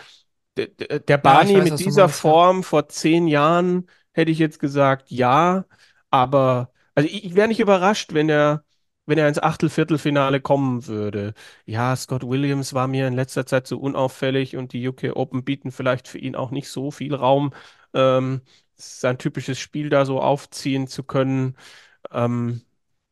der, 0.57 0.67
der 0.67 0.99
der 0.99 1.17
Ja, 1.23 1.37
Barney 1.43 1.53
weiß, 1.53 1.61
mit 1.61 1.79
dieser 1.79 2.09
meinst, 2.09 2.23
ja. 2.25 2.33
Form 2.33 2.63
vor 2.63 2.89
zehn 2.89 3.27
Jahren 3.27 3.87
hätte 4.13 4.31
ich 4.31 4.39
jetzt 4.39 4.59
gesagt, 4.59 5.11
ja, 5.11 5.65
aber 6.09 6.71
also 6.95 7.09
ich, 7.09 7.25
ich 7.25 7.35
wäre 7.35 7.47
nicht 7.47 7.59
überrascht, 7.59 8.13
wenn 8.13 8.29
er, 8.29 8.63
wenn 9.07 9.17
er 9.17 9.27
ins 9.29 9.39
Achtel-Viertelfinale 9.39 10.41
kommen 10.41 10.87
würde. 10.87 11.33
Ja, 11.65 11.95
Scott 11.95 12.23
Williams 12.27 12.73
war 12.75 12.87
mir 12.87 13.07
in 13.07 13.15
letzter 13.15 13.45
Zeit 13.47 13.67
so 13.67 13.79
unauffällig 13.79 14.57
und 14.57 14.73
die 14.73 14.87
UK 14.87 15.13
Open 15.15 15.43
bieten 15.45 15.71
vielleicht 15.71 16.07
für 16.07 16.19
ihn 16.19 16.35
auch 16.35 16.51
nicht 16.51 16.69
so 16.69 16.91
viel 16.91 17.15
Raum, 17.15 17.53
ähm, 17.95 18.41
sein 18.75 19.17
typisches 19.17 19.59
Spiel 19.59 19.89
da 19.89 20.05
so 20.05 20.21
aufziehen 20.21 20.87
zu 20.87 21.03
können. 21.03 21.57
Ähm, 22.11 22.61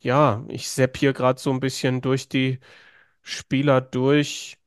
ja, 0.02 0.46
ich 0.50 0.70
sepp 0.70 0.98
hier 0.98 1.14
gerade 1.14 1.40
so 1.42 1.52
ein 1.52 1.60
bisschen 1.62 2.02
durch 2.02 2.30
die 2.30 2.60
Spieler 3.24 3.82
durch. 3.82 4.58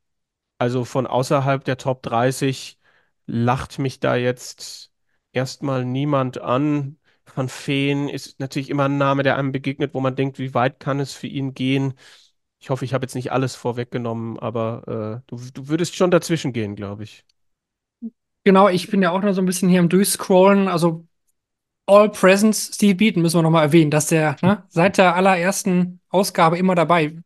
Also 0.58 0.84
von 0.84 1.06
außerhalb 1.06 1.64
der 1.64 1.76
Top 1.78 2.02
30 2.02 2.78
lacht 3.26 3.78
mich 3.78 4.00
da 4.00 4.16
jetzt 4.16 4.92
erstmal 5.32 5.84
niemand 5.84 6.40
an. 6.40 6.98
Van 7.34 7.48
Veen 7.48 8.08
ist 8.08 8.40
natürlich 8.40 8.70
immer 8.70 8.84
ein 8.86 8.98
Name, 8.98 9.22
der 9.22 9.36
einem 9.36 9.52
begegnet, 9.52 9.94
wo 9.94 10.00
man 10.00 10.16
denkt, 10.16 10.38
wie 10.38 10.54
weit 10.54 10.80
kann 10.80 11.00
es 11.00 11.12
für 11.14 11.26
ihn 11.26 11.54
gehen? 11.54 11.94
Ich 12.60 12.70
hoffe, 12.70 12.84
ich 12.84 12.94
habe 12.94 13.04
jetzt 13.04 13.14
nicht 13.14 13.32
alles 13.32 13.54
vorweggenommen, 13.56 14.38
aber 14.38 15.22
äh, 15.26 15.28
du, 15.28 15.38
du 15.54 15.68
würdest 15.68 15.96
schon 15.96 16.10
dazwischen 16.10 16.52
gehen, 16.52 16.76
glaube 16.76 17.04
ich. 17.04 17.24
Genau, 18.44 18.68
ich 18.68 18.90
bin 18.90 19.02
ja 19.02 19.10
auch 19.10 19.20
noch 19.20 19.32
so 19.34 19.42
ein 19.42 19.46
bisschen 19.46 19.68
hier 19.68 19.80
am 19.80 19.88
Durchscrollen. 19.88 20.68
Also 20.68 21.06
All 21.86 22.10
Presents 22.10 22.72
Steve 22.74 22.96
Beaton 22.96 23.22
müssen 23.22 23.38
wir 23.38 23.42
nochmal 23.42 23.64
erwähnen, 23.64 23.90
dass 23.90 24.06
der 24.08 24.36
ne, 24.42 24.64
seit 24.68 24.98
der 24.98 25.16
allerersten 25.16 26.00
Ausgabe 26.10 26.58
immer 26.58 26.74
dabei. 26.74 27.16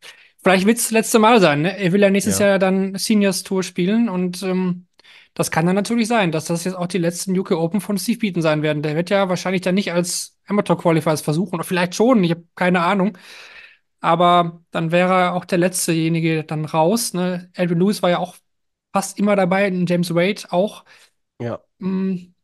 Vielleicht 0.43 0.67
wird 0.67 0.79
es 0.79 0.85
das 0.85 0.93
letzte 0.93 1.19
Mal 1.19 1.41
sein. 1.41 1.63
Ne? 1.63 1.79
Er 1.79 1.93
will 1.93 2.03
ja 2.03 2.11
nächstes 2.11 2.39
Ja. 2.39 2.49
Jahr 2.49 2.59
dann 2.59 2.97
Seniors 2.97 3.43
Tour 3.45 3.63
spielen 3.63 4.09
und 4.09 4.43
ähm, 4.43 4.87
das 5.35 5.51
kann 5.51 5.67
dann 5.67 5.75
natürlich 5.75 6.09
sein, 6.09 6.31
dass 6.33 6.45
das 6.47 6.65
jetzt 6.65 6.75
auch 6.75 6.87
die 6.87 6.99
letzten 6.99 7.39
UK 7.39 7.53
Open 7.53 7.81
von 7.81 7.99
Steve 7.99 8.19
Beaton 8.19 8.43
sein 8.43 8.63
werden. 8.63 8.83
Der 8.83 8.97
wird 8.97 9.11
ja 9.11 9.29
wahrscheinlich 9.29 9.63
dann 9.63 9.75
nicht 9.75 9.93
als 9.93 10.39
Amateur 10.47 10.77
Qualifiers 10.77 11.23
versuchen 11.23 11.55
oder 11.55 11.65
vielleicht 11.65 11.95
schon, 11.95 12.23
ich 12.25 12.33
habe 12.33 12.45
keine 12.55 12.83
Ahnung. 12.83 13.17
Aber 14.01 14.63
dann 14.73 14.91
wäre 14.91 15.33
auch 15.33 15.45
der 15.45 15.59
letztejenige 15.59 16.45
dann 16.45 16.65
raus. 16.65 17.15
Ne? 17.15 17.51
Edwin 17.55 17.79
Lewis 17.79 18.03
war 18.03 18.11
ja 18.11 18.19
auch 18.19 18.37
fast 18.93 19.19
immer 19.19 19.37
dabei, 19.37 19.69
James 19.71 20.15
Wade 20.15 20.43
auch. 20.51 20.85
Ja. 21.41 21.61
Mm. 21.79 22.35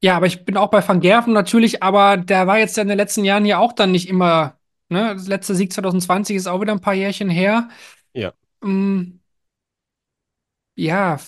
Ja, 0.00 0.16
aber 0.16 0.26
ich 0.26 0.44
bin 0.44 0.56
auch 0.56 0.68
bei 0.70 0.86
Van 0.86 1.00
Gerven 1.00 1.32
natürlich, 1.32 1.82
aber 1.82 2.16
der 2.16 2.46
war 2.46 2.58
jetzt 2.58 2.76
ja 2.76 2.82
in 2.82 2.88
den 2.88 2.98
letzten 2.98 3.24
Jahren 3.24 3.44
ja 3.44 3.58
auch 3.58 3.72
dann 3.72 3.90
nicht 3.90 4.08
immer, 4.08 4.58
ne? 4.88 5.14
Das 5.14 5.26
letzte 5.26 5.56
Sieg 5.56 5.72
2020 5.72 6.36
ist 6.36 6.46
auch 6.46 6.60
wieder 6.60 6.72
ein 6.72 6.80
paar 6.80 6.94
Jährchen 6.94 7.30
her. 7.30 7.68
Ja. 8.12 8.32
Mm. 8.60 9.18
Ja, 10.76 11.18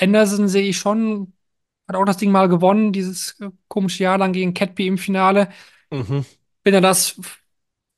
Anderson 0.00 0.48
sehe 0.48 0.68
ich 0.68 0.78
schon, 0.78 1.32
hat 1.88 1.96
auch 1.96 2.04
das 2.04 2.16
Ding 2.18 2.30
mal 2.30 2.48
gewonnen, 2.48 2.92
dieses 2.92 3.38
äh, 3.40 3.50
komische 3.68 4.04
Jahr 4.04 4.18
lang 4.18 4.32
gegen 4.32 4.54
Catby 4.54 4.86
im 4.86 4.98
Finale. 4.98 5.48
Mhm. 5.90 6.24
Wenn 6.64 6.74
er 6.74 6.80
das 6.80 7.18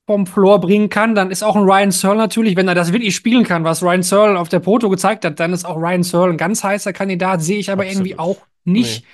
vom 0.07 0.27
Floor 0.27 0.61
bringen 0.61 0.89
kann, 0.89 1.15
dann 1.15 1.31
ist 1.31 1.45
auch 1.45 1.57
ein 1.57 1.63
Ryan 1.63 1.93
Searle 1.93 2.19
natürlich, 2.19 2.57
wenn 2.57 2.69
er 2.69 2.75
das 2.75 2.93
wirklich 2.93 3.15
spielen 3.15 3.45
kann, 3.45 3.65
was 3.65 3.83
Ryan 3.83 4.03
Searle 4.03 4.39
auf 4.39 4.49
der 4.49 4.61
Proto 4.61 4.89
gezeigt 4.91 5.25
hat, 5.25 5.41
dann 5.41 5.53
ist 5.53 5.65
auch 5.65 5.77
Ryan 5.77 6.03
Searle 6.03 6.33
ein 6.33 6.39
ganz 6.39 6.65
heißer 6.65 6.93
Kandidat, 6.93 7.43
sehe 7.43 7.59
ich 7.59 7.71
aber 7.71 7.85
Absolut. 7.85 8.09
irgendwie 8.09 8.19
auch 8.19 8.39
nicht. 8.65 9.05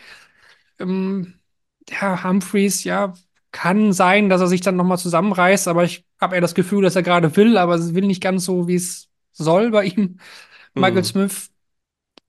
Ähm, 0.79 1.35
ja, 1.89 2.23
Humphreys, 2.25 2.85
ja, 2.85 3.15
kann 3.53 3.93
sein, 3.93 4.29
dass 4.29 4.41
er 4.41 4.47
sich 4.47 4.61
dann 4.61 4.77
nochmal 4.77 4.99
zusammenreißt, 4.99 5.69
aber 5.69 5.85
ich 5.85 6.05
habe 6.21 6.35
eher 6.37 6.41
das 6.41 6.55
Gefühl, 6.55 6.83
dass 6.83 6.97
er 6.97 7.03
gerade 7.03 7.35
will, 7.37 7.57
aber 7.59 7.75
es 7.75 7.95
will 7.95 8.07
nicht 8.07 8.23
ganz 8.23 8.45
so, 8.45 8.69
wie 8.69 8.77
es 8.77 9.09
soll 9.33 9.71
bei 9.71 9.85
ihm. 9.87 10.19
Michael 10.75 11.03
Mhm. 11.03 11.05
Smith, 11.05 11.51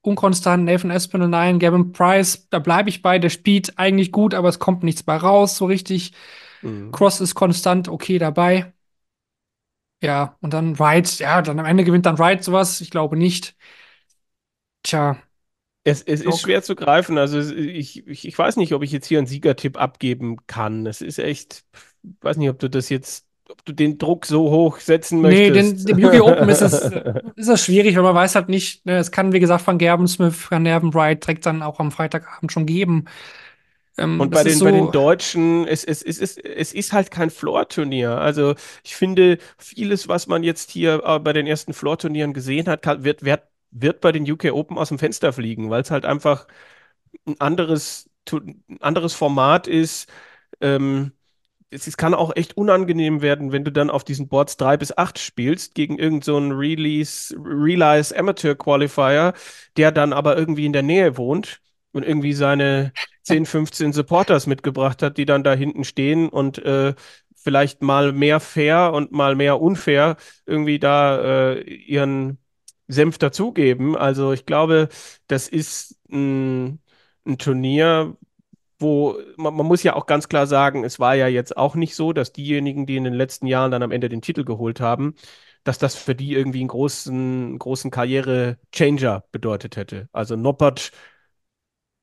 unkonstant, 0.02 0.66
Nathan 0.66 0.92
Espinel, 0.92 1.28
nein, 1.28 1.60
Gavin 1.60 1.92
Price, 1.92 2.48
da 2.50 2.60
bleibe 2.60 2.90
ich 2.90 3.02
bei, 3.02 3.20
der 3.20 3.30
spielt 3.30 3.78
eigentlich 3.80 4.12
gut, 4.12 4.34
aber 4.34 4.50
es 4.50 4.60
kommt 4.60 4.84
nichts 4.84 5.04
bei 5.04 5.18
raus, 5.18 5.58
so 5.58 5.66
richtig. 5.66 6.14
Mhm. 6.62 6.92
Cross 6.92 7.22
ist 7.22 7.36
konstant 7.36 7.88
okay 7.90 8.20
dabei. 8.20 8.74
Ja, 10.02 10.38
und 10.42 10.54
dann 10.54 10.80
Wright, 10.80 11.20
ja, 11.20 11.42
dann 11.42 11.60
am 11.60 11.66
Ende 11.66 11.84
gewinnt 11.84 12.06
dann 12.06 12.18
Wright 12.20 12.44
sowas, 12.44 12.80
ich 12.82 12.90
glaube 12.90 13.18
nicht. 13.18 13.56
Tja, 14.84 15.16
Es, 15.84 16.02
es 16.04 16.22
ist 16.22 16.40
schwer 16.42 16.62
zu 16.62 16.76
greifen. 16.76 17.18
Also 17.18 17.40
ich, 17.40 18.06
ich, 18.08 18.28
ich 18.28 18.38
weiß 18.38 18.58
nicht, 18.58 18.74
ob 18.74 18.84
ich 18.84 18.92
jetzt 18.92 19.08
hier 19.08 19.18
einen 19.18 19.28
Siegertipp 19.28 19.78
abgeben 19.80 20.38
kann. 20.46 20.86
Es 20.86 21.02
ist 21.02 21.20
echt, 21.20 21.66
ich 22.04 22.12
weiß 22.22 22.38
nicht, 22.38 22.50
ob 22.50 22.60
du 22.60 22.70
das 22.70 22.90
jetzt, 22.90 23.26
ob 23.50 23.66
du 23.66 23.74
den 23.74 23.98
Druck 23.98 24.26
so 24.26 24.50
hoch 24.52 24.80
setzen 24.80 25.22
nee, 25.22 25.52
den, 25.52 25.76
möchtest. 25.76 25.88
dem 25.88 26.00
UK 26.00 26.22
Open 26.22 26.50
ist 26.50 26.62
es, 26.62 26.92
ist 27.36 27.48
es 27.50 27.64
schwierig, 27.66 27.96
weil 27.96 28.04
man 28.04 28.16
weiß 28.16 28.36
halt 28.36 28.50
nicht, 28.50 28.86
ne, 28.86 28.98
es 28.98 29.12
kann, 29.12 29.34
wie 29.34 29.40
gesagt, 29.40 29.64
von 29.64 29.78
Gerben 29.78 30.08
Smith, 30.08 30.50
Van 30.50 30.64
Nerven 30.64 30.94
Wright 30.94 31.24
direkt 31.26 31.46
dann 31.46 31.62
auch 31.64 31.80
am 31.80 31.92
Freitagabend 31.92 32.52
schon 32.52 32.66
geben. 32.66 33.06
Ähm, 33.98 34.20
Und 34.20 34.32
bei 34.32 34.44
den, 34.44 34.62
bei 34.62 34.72
so- 34.72 34.74
den 34.74 34.92
Deutschen, 34.92 35.66
es, 35.68 35.84
es, 35.86 36.02
es, 36.04 36.20
es, 36.20 36.38
es 36.38 36.74
ist 36.74 36.92
halt 36.94 37.10
kein 37.10 37.30
Floor-Turnier. 37.30 38.18
Also 38.18 38.56
ich 38.84 38.96
finde, 38.96 39.38
vieles, 39.58 40.08
was 40.10 40.28
man 40.28 40.44
jetzt 40.44 40.72
hier 40.72 41.02
äh, 41.06 41.20
bei 41.20 41.32
den 41.34 41.48
ersten 41.48 41.74
Floor-Turnieren 41.74 42.34
gesehen 42.34 42.68
hat, 42.68 42.82
kann, 42.82 43.04
wird, 43.06 43.24
wird, 43.24 43.44
wird 43.72 44.02
bei 44.02 44.12
den 44.12 44.30
UK 44.30 44.52
Open 44.52 44.78
aus 44.78 44.90
dem 44.90 45.00
Fenster 45.00 45.32
fliegen, 45.32 45.70
weil 45.70 45.82
es 45.84 45.92
halt 45.92 46.06
einfach 46.06 46.48
ein 47.28 47.40
anderes, 47.42 48.10
ein 48.32 48.64
anderes 48.82 49.14
Format 49.16 49.68
ist. 49.68 50.10
Ähm, 50.62 51.14
es, 51.70 51.88
es 51.88 51.98
kann 51.98 52.14
auch 52.14 52.36
echt 52.36 52.58
unangenehm 52.58 53.22
werden, 53.22 53.52
wenn 53.52 53.64
du 53.64 53.72
dann 53.72 53.90
auf 53.90 54.04
diesen 54.04 54.28
Boards 54.28 54.58
3 54.58 54.78
bis 54.78 54.98
8 54.98 55.20
spielst 55.20 55.76
gegen 55.76 55.98
irgendeinen 56.00 56.52
so 56.52 56.58
Release, 56.58 57.36
Realize 57.38 58.18
Amateur 58.18 58.56
Qualifier, 58.56 59.34
der 59.78 59.91
dann 59.91 60.14
aber 60.14 60.38
irgendwie 60.38 60.66
in 60.66 60.74
der 60.74 60.84
Nähe 60.84 61.18
wohnt 61.18 61.62
und 61.91 62.04
irgendwie 62.04 62.34
seine 62.34 62.94
10, 63.24 63.46
15 63.46 63.94
Supporters 63.94 64.48
mitgebracht 64.48 65.02
hat, 65.04 65.18
die 65.18 65.26
dann 65.26 65.44
da 65.44 65.54
hinten 65.54 65.84
stehen 65.84 66.30
und 66.30 66.58
äh, 66.60 66.94
vielleicht 67.36 67.82
mal 67.82 68.12
mehr 68.12 68.40
fair 68.40 68.91
und 68.94 69.12
mal 69.12 69.36
mehr 69.36 69.62
unfair 69.62 70.18
irgendwie 70.46 70.80
da 70.80 71.54
äh, 71.54 71.62
ihren 71.62 72.38
Senf 72.88 73.18
dazugeben. 73.18 73.96
Also 73.96 74.34
ich 74.34 74.46
glaube, 74.46 74.90
das 75.28 75.48
ist 75.48 75.98
ein, 76.12 76.80
ein 77.26 77.38
Turnier, 77.38 78.18
wo 78.80 79.18
man, 79.38 79.53
man 79.56 79.65
muss 79.65 79.84
ja 79.84 79.95
auch 79.95 80.06
ganz 80.06 80.30
klar 80.30 80.47
sagen, 80.47 80.84
es 80.84 80.99
war 80.99 81.15
ja 81.15 81.27
jetzt 81.27 81.57
auch 81.57 81.76
nicht 81.76 81.95
so, 81.95 82.14
dass 82.14 82.31
diejenigen, 82.34 82.85
die 82.85 82.95
in 82.97 83.03
den 83.03 83.14
letzten 83.14 83.47
Jahren 83.47 83.72
dann 83.72 83.84
am 83.84 83.91
Ende 83.91 84.10
den 84.10 84.22
Titel 84.22 84.43
geholt 84.45 84.80
haben, 84.80 85.15
dass 85.64 85.77
das 85.80 85.95
für 85.95 86.15
die 86.15 86.34
irgendwie 86.34 86.60
einen 86.60 86.69
großen, 86.69 87.60
großen 87.60 87.91
Karriere-Changer 87.91 89.26
bedeutet 89.31 89.76
hätte. 89.77 90.07
Also 90.14 90.35
Noppert, 90.35 90.91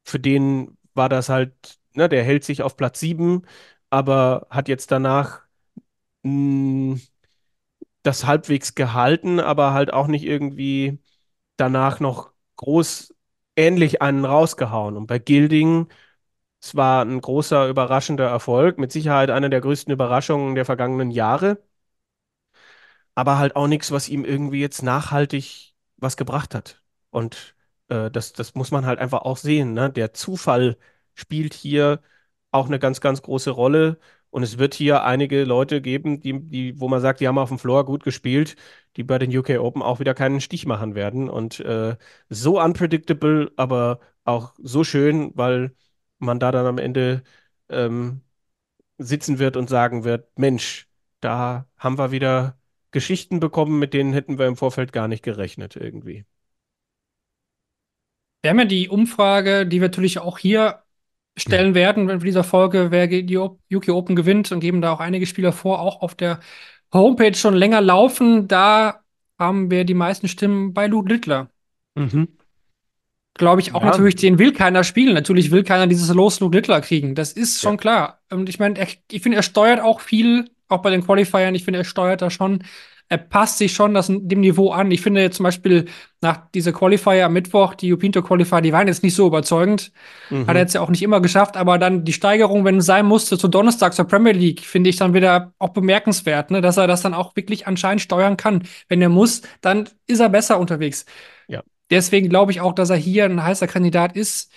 für 0.04 0.18
den 0.20 0.76
war 0.94 1.08
das 1.08 1.28
halt, 1.28 1.78
ne, 1.94 2.08
der 2.08 2.24
hält 2.24 2.44
sich 2.44 2.62
auf 2.62 2.76
Platz 2.76 3.00
7, 3.00 3.42
aber 3.90 4.46
hat 4.50 4.68
jetzt 4.68 4.90
danach 4.90 5.42
mh, 6.24 6.98
das 8.02 8.24
halbwegs 8.26 8.74
gehalten, 8.74 9.40
aber 9.40 9.72
halt 9.72 9.92
auch 9.92 10.06
nicht 10.06 10.24
irgendwie 10.24 11.00
danach 11.56 12.00
noch 12.00 12.32
groß 12.56 13.14
ähnlich 13.56 14.02
einen 14.02 14.24
rausgehauen. 14.24 14.96
Und 14.96 15.06
bei 15.06 15.18
Gilding, 15.18 15.88
es 16.66 16.74
war 16.76 17.04
ein 17.04 17.20
großer, 17.20 17.68
überraschender 17.68 18.26
Erfolg, 18.28 18.78
mit 18.78 18.92
Sicherheit 18.92 19.30
eine 19.30 19.50
der 19.50 19.60
größten 19.60 19.92
Überraschungen 19.92 20.54
der 20.54 20.64
vergangenen 20.64 21.10
Jahre, 21.10 21.58
aber 23.14 23.38
halt 23.38 23.56
auch 23.56 23.66
nichts, 23.66 23.90
was 23.92 24.08
ihm 24.08 24.24
irgendwie 24.24 24.60
jetzt 24.60 24.82
nachhaltig 24.82 25.74
was 25.98 26.16
gebracht 26.16 26.54
hat. 26.54 26.82
Und 27.10 27.56
äh, 27.88 28.10
das, 28.10 28.32
das 28.32 28.54
muss 28.54 28.70
man 28.70 28.84
halt 28.86 28.98
einfach 28.98 29.22
auch 29.22 29.36
sehen, 29.38 29.72
ne? 29.72 29.90
Der 29.90 30.12
Zufall 30.12 30.76
spielt 31.14 31.54
hier 31.54 32.00
auch 32.50 32.66
eine 32.66 32.78
ganz, 32.78 33.00
ganz 33.00 33.22
große 33.22 33.50
Rolle. 33.50 33.98
Und 34.30 34.42
es 34.42 34.58
wird 34.58 34.74
hier 34.74 35.04
einige 35.04 35.44
Leute 35.44 35.80
geben, 35.80 36.20
die, 36.20 36.38
die, 36.40 36.80
wo 36.80 36.88
man 36.88 37.00
sagt, 37.00 37.20
die 37.20 37.28
haben 37.28 37.38
auf 37.38 37.48
dem 37.48 37.58
Floor 37.58 37.86
gut 37.86 38.04
gespielt, 38.04 38.56
die 38.96 39.04
bei 39.04 39.18
den 39.18 39.34
UK 39.36 39.58
Open 39.60 39.82
auch 39.82 40.00
wieder 40.00 40.12
keinen 40.14 40.40
Stich 40.42 40.66
machen 40.66 40.94
werden. 40.94 41.30
Und 41.30 41.60
äh, 41.60 41.96
so 42.28 42.60
unpredictable, 42.62 43.52
aber 43.56 44.00
auch 44.24 44.52
so 44.58 44.84
schön, 44.84 45.32
weil 45.34 45.74
man 46.18 46.38
da 46.40 46.52
dann 46.52 46.66
am 46.66 46.78
Ende 46.78 47.22
ähm, 47.68 48.22
sitzen 48.98 49.38
wird 49.38 49.56
und 49.56 49.68
sagen 49.70 50.04
wird, 50.04 50.38
Mensch, 50.38 50.88
da 51.20 51.68
haben 51.78 51.98
wir 51.98 52.10
wieder 52.12 52.58
Geschichten 52.90 53.40
bekommen, 53.40 53.78
mit 53.78 53.94
denen 53.94 54.12
hätten 54.12 54.38
wir 54.38 54.46
im 54.46 54.56
Vorfeld 54.56 54.92
gar 54.92 55.08
nicht 55.08 55.22
gerechnet 55.22 55.76
irgendwie. 55.76 56.24
Wir 58.42 58.50
haben 58.50 58.58
ja 58.58 58.64
die 58.64 58.88
Umfrage, 58.88 59.66
die 59.66 59.80
wir 59.80 59.88
natürlich 59.88 60.18
auch 60.18 60.38
hier 60.38 60.82
stellen 61.36 61.74
werden, 61.74 62.08
wenn 62.08 62.20
wir 62.20 62.24
dieser 62.26 62.44
Folge, 62.44 62.90
wer 62.90 63.06
die 63.08 63.36
UK 63.36 63.88
Open 63.90 64.16
gewinnt 64.16 64.52
und 64.52 64.60
geben 64.60 64.80
da 64.80 64.92
auch 64.92 65.00
einige 65.00 65.26
Spieler 65.26 65.52
vor, 65.52 65.80
auch 65.80 66.00
auf 66.00 66.14
der 66.14 66.40
Homepage 66.92 67.34
schon 67.34 67.54
länger 67.54 67.80
laufen. 67.80 68.48
Da 68.48 69.02
haben 69.38 69.70
wir 69.70 69.84
die 69.84 69.94
meisten 69.94 70.28
Stimmen 70.28 70.72
bei 70.74 70.86
Luke 70.86 71.08
Littler. 71.12 71.50
Glaube 73.38 73.60
ich 73.60 73.74
auch 73.74 73.82
Ja. 73.82 73.90
natürlich, 73.90 74.16
den 74.16 74.38
will 74.38 74.52
keiner 74.52 74.82
spielen. 74.84 75.14
Natürlich 75.14 75.50
will 75.50 75.62
keiner 75.62 75.86
dieses 75.86 76.12
Los 76.14 76.40
Luke 76.40 76.56
Littler 76.56 76.80
kriegen. 76.80 77.14
Das 77.14 77.32
ist 77.32 77.60
schon 77.60 77.74
Ja. 77.74 77.78
klar. 77.78 78.20
Und 78.30 78.48
ich 78.48 78.58
meine, 78.58 78.74
ich 79.10 79.22
finde, 79.22 79.36
er 79.36 79.42
steuert 79.42 79.80
auch 79.80 80.00
viel, 80.00 80.46
auch 80.68 80.82
bei 80.82 80.90
den 80.90 81.04
Qualifiern. 81.04 81.54
Ich 81.54 81.64
finde, 81.64 81.78
er 81.80 81.84
steuert 81.84 82.22
da 82.22 82.30
schon. 82.30 82.62
Er 83.08 83.18
passt 83.18 83.58
sich 83.58 83.72
schon 83.72 83.94
das, 83.94 84.08
dem 84.08 84.40
Niveau 84.40 84.72
an. 84.72 84.90
Ich 84.90 85.00
finde 85.00 85.20
jetzt 85.20 85.36
zum 85.36 85.44
Beispiel 85.44 85.84
nach 86.20 86.50
dieser 86.52 86.72
Qualifier 86.72 87.26
am 87.26 87.34
Mittwoch, 87.34 87.74
die 87.74 87.92
Upinto 87.92 88.20
Qualifier, 88.20 88.60
die 88.62 88.72
waren 88.72 88.88
jetzt 88.88 89.04
nicht 89.04 89.14
so 89.14 89.28
überzeugend. 89.28 89.92
Mhm. 90.28 90.48
Hat 90.48 90.56
er 90.56 90.62
jetzt 90.62 90.74
ja 90.74 90.80
auch 90.80 90.88
nicht 90.88 91.02
immer 91.04 91.20
geschafft, 91.20 91.56
aber 91.56 91.78
dann 91.78 92.04
die 92.04 92.12
Steigerung, 92.12 92.64
wenn 92.64 92.78
es 92.78 92.86
sein 92.86 93.06
musste, 93.06 93.38
zu 93.38 93.46
Donnerstag 93.46 93.94
zur 93.94 94.06
Premier 94.06 94.32
League, 94.32 94.60
finde 94.62 94.90
ich 94.90 94.96
dann 94.96 95.14
wieder 95.14 95.52
auch 95.60 95.68
bemerkenswert, 95.68 96.50
ne? 96.50 96.60
dass 96.60 96.78
er 96.78 96.88
das 96.88 97.02
dann 97.02 97.14
auch 97.14 97.36
wirklich 97.36 97.68
anscheinend 97.68 98.00
steuern 98.00 98.36
kann. 98.36 98.64
Wenn 98.88 99.00
er 99.00 99.08
muss, 99.08 99.42
dann 99.60 99.88
ist 100.08 100.18
er 100.18 100.28
besser 100.28 100.58
unterwegs. 100.58 101.06
Ja. 101.46 101.62
Deswegen 101.90 102.28
glaube 102.28 102.52
ich 102.52 102.60
auch, 102.60 102.72
dass 102.74 102.90
er 102.90 102.96
hier 102.96 103.24
ein 103.26 103.42
heißer 103.42 103.66
Kandidat 103.66 104.16
ist. 104.16 104.50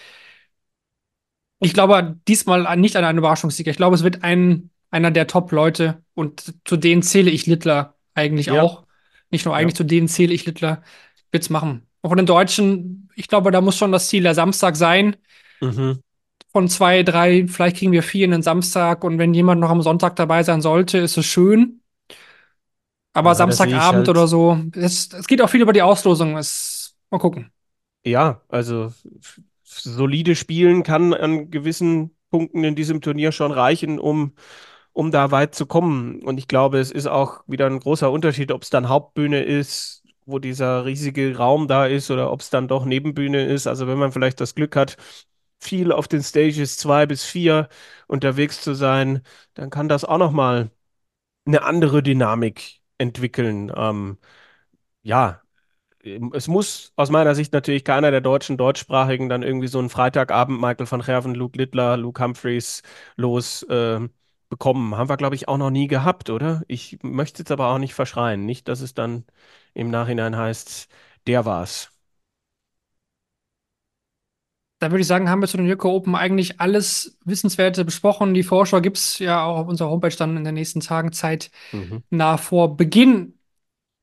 Ich 1.60 1.74
glaube 1.74 2.18
diesmal 2.28 2.78
nicht 2.78 2.96
an 2.96 3.04
einen 3.04 3.18
Überraschungssieger. 3.18 3.72
Ich 3.72 3.78
glaube, 3.78 3.96
es 3.96 4.04
wird 4.04 4.24
ein, 4.24 4.70
einer 4.92 5.12
der 5.12 5.28
Top-Leute 5.28 6.02
und 6.14 6.54
zu 6.66 6.78
denen 6.78 7.02
zähle 7.04 7.30
ich 7.32 7.46
Littler 7.46 7.96
eigentlich 8.14 8.48
Ja. 8.48 8.62
auch. 8.62 8.86
Nicht 9.30 9.46
nur 9.46 9.56
eigentlich, 9.56 9.76
zu 9.76 9.84
denen 9.84 10.08
zähle 10.08 10.34
ich 10.34 10.46
Littler. 10.46 10.82
Wird's 11.32 11.50
machen. 11.50 11.86
Und 12.02 12.10
von 12.10 12.18
den 12.18 12.26
Deutschen, 12.26 13.10
ich 13.16 13.28
glaube, 13.28 13.52
da 13.52 13.62
muss 13.62 13.78
schon 13.78 13.92
das 13.92 14.08
Ziel 14.08 14.24
der 14.24 14.34
Samstag 14.36 14.76
sein 14.76 15.18
Mhm. 15.62 16.00
von 16.52 16.70
zwei, 16.70 17.04
drei, 17.04 17.46
vielleicht 17.48 17.78
kriegen 17.78 17.92
wir 17.92 18.02
vier 18.02 18.26
in 18.26 18.32
den 18.32 18.42
Samstag 18.42 19.04
und 19.04 19.20
wenn 19.20 19.34
jemand 19.34 19.60
noch 19.60 19.70
am 19.70 19.82
Sonntag 19.82 20.16
dabei 20.16 20.42
sein 20.44 20.62
sollte, 20.62 20.98
ist 21.00 21.18
es 21.18 21.26
schön. 21.26 21.82
Aber 23.14 23.32
Ja, 23.32 23.36
Samstagabend 23.36 24.08
halt- 24.08 24.10
oder 24.10 24.28
so, 24.28 24.58
es, 24.74 25.12
es 25.14 25.28
geht 25.28 25.42
auch 25.42 25.50
viel 25.50 25.62
über 25.62 25.74
die 25.74 25.82
Auslosung. 25.82 26.38
Es, 26.38 26.79
mal 27.12 27.20
gucken. 27.20 27.52
Ja, 28.06 28.42
also 28.48 28.92
solide 29.64 30.36
spielen 30.36 30.84
kann 30.84 31.14
an 31.14 31.52
gewissen 31.52 32.16
Punkten 32.30 32.64
in 32.64 32.76
diesem 32.76 33.02
Turnier 33.02 33.32
schon 33.32 33.52
reichen, 33.52 34.00
um, 34.00 34.34
um 34.94 35.12
da 35.12 35.32
weit 35.32 35.56
zu 35.56 35.66
kommen. 35.66 36.22
Und 36.24 36.38
ich 36.38 36.48
glaube, 36.48 36.80
es 36.80 36.92
ist 36.92 37.08
auch 37.08 37.44
wieder 37.48 37.68
ein 37.68 37.80
großer 37.80 38.12
Unterschied, 38.12 38.52
ob 38.52 38.64
es 38.64 38.70
dann 38.70 38.90
Hauptbühne 38.90 39.44
ist, 39.44 40.04
wo 40.26 40.40
dieser 40.40 40.86
riesige 40.86 41.38
Raum 41.38 41.68
da 41.68 41.86
ist, 41.86 42.12
oder 42.12 42.32
ob 42.32 42.42
es 42.42 42.50
dann 42.50 42.68
doch 42.68 42.86
Nebenbühne 42.86 43.46
ist. 43.46 43.68
Also 43.68 43.88
wenn 43.88 43.98
man 44.00 44.12
vielleicht 44.12 44.40
das 44.42 44.56
Glück 44.56 44.76
hat, 44.76 44.98
viel 45.60 45.92
auf 45.92 46.08
den 46.08 46.24
Stages 46.24 46.78
zwei 46.78 47.06
bis 47.06 47.24
vier 47.26 47.70
unterwegs 48.08 48.62
zu 48.62 48.74
sein, 48.76 49.22
dann 49.56 49.70
kann 49.70 49.90
das 49.90 50.06
auch 50.06 50.18
nochmal 50.18 50.72
eine 51.46 51.64
andere 51.64 52.04
Dynamik 52.04 52.82
entwickeln. 52.98 53.72
Ähm, 53.76 54.18
ja, 55.04 55.42
es 56.04 56.48
muss 56.48 56.94
aus 56.96 57.10
meiner 57.10 57.36
Sicht 57.36 57.54
natürlich 57.54 57.84
keiner 57.84 58.12
der 58.12 58.22
deutschen 58.22 58.58
Deutschsprachigen 58.58 59.30
dann 59.30 59.44
irgendwie 59.44 59.68
so 59.68 59.80
einen 59.80 59.90
Freitagabend 59.90 60.60
Michael 60.62 60.90
van 60.90 61.02
Gerven, 61.02 61.36
Luke 61.36 61.58
Littler, 61.58 61.98
Luke 61.98 62.24
Humphreys 62.24 62.84
los 63.18 63.64
äh, 63.64 64.00
bekommen. 64.50 64.96
Haben 64.96 65.10
wir, 65.10 65.18
glaube 65.18 65.36
ich, 65.36 65.48
auch 65.48 65.58
noch 65.58 65.70
nie 65.70 65.88
gehabt, 65.88 66.30
oder? 66.30 66.64
Ich 66.68 67.00
möchte 67.04 67.40
jetzt 67.40 67.52
aber 67.52 67.68
auch 67.68 67.80
nicht 67.80 67.94
verschreien. 67.94 68.46
Nicht, 68.46 68.68
dass 68.68 68.82
es 68.82 68.94
dann 68.94 69.26
im 69.74 69.90
Nachhinein 69.90 70.38
heißt, 70.38 70.88
der 71.28 71.46
war's. 71.46 71.92
Da 74.80 74.92
würde 74.92 75.02
ich 75.02 75.08
sagen, 75.08 75.30
haben 75.30 75.42
wir 75.42 75.48
zu 75.48 75.58
den 75.58 75.68
Joko 75.68 75.94
Open 75.94 76.16
eigentlich 76.16 76.62
alles 76.62 77.18
Wissenswerte 77.26 77.84
besprochen. 77.84 78.34
Die 78.34 78.44
Vorschau 78.44 78.80
gibt 78.80 78.96
es 78.96 79.20
ja 79.20 79.44
auch 79.44 79.58
auf 79.58 79.68
unserer 79.68 79.90
Homepage 79.90 80.16
dann 80.16 80.38
in 80.38 80.46
den 80.46 80.54
nächsten 80.56 80.80
Tagen 80.80 81.12
Zeit 81.12 81.52
mhm. 81.74 82.04
vor 82.38 82.78
Beginn. 82.78 83.39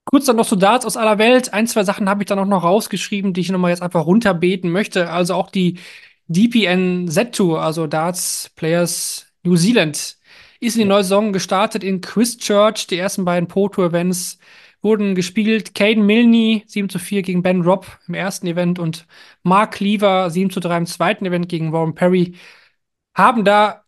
Kurz 0.07 0.27
dann 0.27 0.37
noch 0.37 0.47
zu 0.47 0.55
Darts 0.55 0.87
aus 0.87 0.97
aller 0.97 1.19
Welt. 1.19 1.53
Ein, 1.53 1.66
zwei 1.66 1.83
Sachen 1.83 2.09
habe 2.09 2.23
ich 2.23 2.27
dann 2.28 2.39
auch 2.39 2.47
noch 2.47 2.62
rausgeschrieben, 2.62 3.33
die 3.33 3.41
ich 3.41 3.51
nochmal 3.51 3.73
jetzt 3.73 3.83
einfach 3.83 4.07
runterbeten 4.07 4.70
möchte. 4.70 5.11
Also 5.11 5.35
auch 5.35 5.51
die 5.51 5.78
DPN 6.28 7.09
Z-Tour, 7.09 7.61
also 7.61 7.89
Darts 7.89 8.53
Players 8.55 9.27
New 9.43 9.57
Zealand, 9.57 10.16
ist 10.61 10.77
in 10.77 10.83
die 10.83 10.89
neue 10.89 11.03
Saison 11.03 11.33
gestartet 11.33 11.83
in 11.83 12.01
Christchurch. 12.01 12.87
Die 12.87 12.99
ersten 12.99 13.24
beiden 13.24 13.49
Pro-Tour-Events 13.49 14.39
wurden 14.81 15.16
gespielt. 15.16 15.74
Caden 15.74 16.07
Milne 16.07 16.62
7 16.66 16.89
zu 16.89 17.01
4 17.01 17.23
gegen 17.23 17.43
Ben 17.43 17.62
Robb 17.62 17.99
im 18.07 18.15
ersten 18.15 18.47
Event 18.47 18.78
und 18.78 19.07
Mark 19.43 19.73
Cleaver 19.74 20.31
7 20.31 20.51
zu 20.51 20.61
3 20.61 20.78
im 20.78 20.87
zweiten 20.87 21.27
Event 21.27 21.49
gegen 21.49 21.73
Warren 21.73 21.95
Perry 21.97 22.35
haben 23.15 23.45
da 23.45 23.86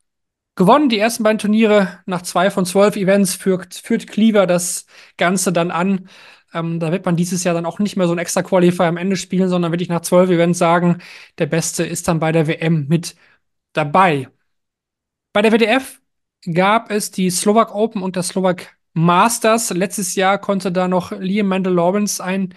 gewonnen. 0.59 0.91
Die 0.91 0.99
ersten 0.99 1.23
beiden 1.23 1.39
Turniere 1.39 2.01
nach 2.05 2.23
zwei 2.23 2.51
von 2.51 2.67
zwölf 2.67 2.97
Events 2.97 3.35
führt, 3.35 3.75
führt 3.75 4.09
Cleaver 4.09 4.47
das 4.47 4.87
Ganze 5.17 5.53
dann 5.53 5.71
an. 5.71 6.09
Ähm, 6.53 6.81
da 6.81 6.93
wird 6.93 7.07
man 7.07 7.17
dieses 7.17 7.45
Jahr 7.45 7.55
dann 7.55 7.67
auch 7.67 7.79
nicht 7.79 7.97
mehr 7.97 8.07
so 8.07 8.13
ein 8.13 8.19
extra 8.19 8.43
Qualifier 8.43 8.87
am 8.87 8.97
Ende 8.97 9.17
spielen, 9.17 9.49
sondern 9.49 9.73
wirklich 9.73 9.89
nach 9.89 10.03
zwölf 10.03 10.31
Events 10.31 10.59
sagen, 10.59 10.99
der 11.39 11.47
Beste 11.47 11.85
ist 11.85 12.09
dann 12.09 12.19
bei 12.21 12.33
der 12.33 12.47
WM 12.49 12.87
mit 12.89 13.17
dabei. 13.73 14.29
Bei 15.33 15.43
der 15.43 15.53
WDF 15.53 16.01
gab 16.53 16.91
es 16.91 17.11
die 17.11 17.31
Slovak 17.31 17.75
Open 17.75 18.03
und 18.03 18.17
das 18.17 18.29
Slovak 18.29 18.77
Masters. 18.95 19.71
Letztes 19.71 20.15
Jahr 20.17 20.39
konnte 20.39 20.73
da 20.73 20.89
noch 20.89 21.13
Liam 21.13 21.49
Mandel 21.49 21.75
Lawrence 21.75 22.23
ein 22.23 22.55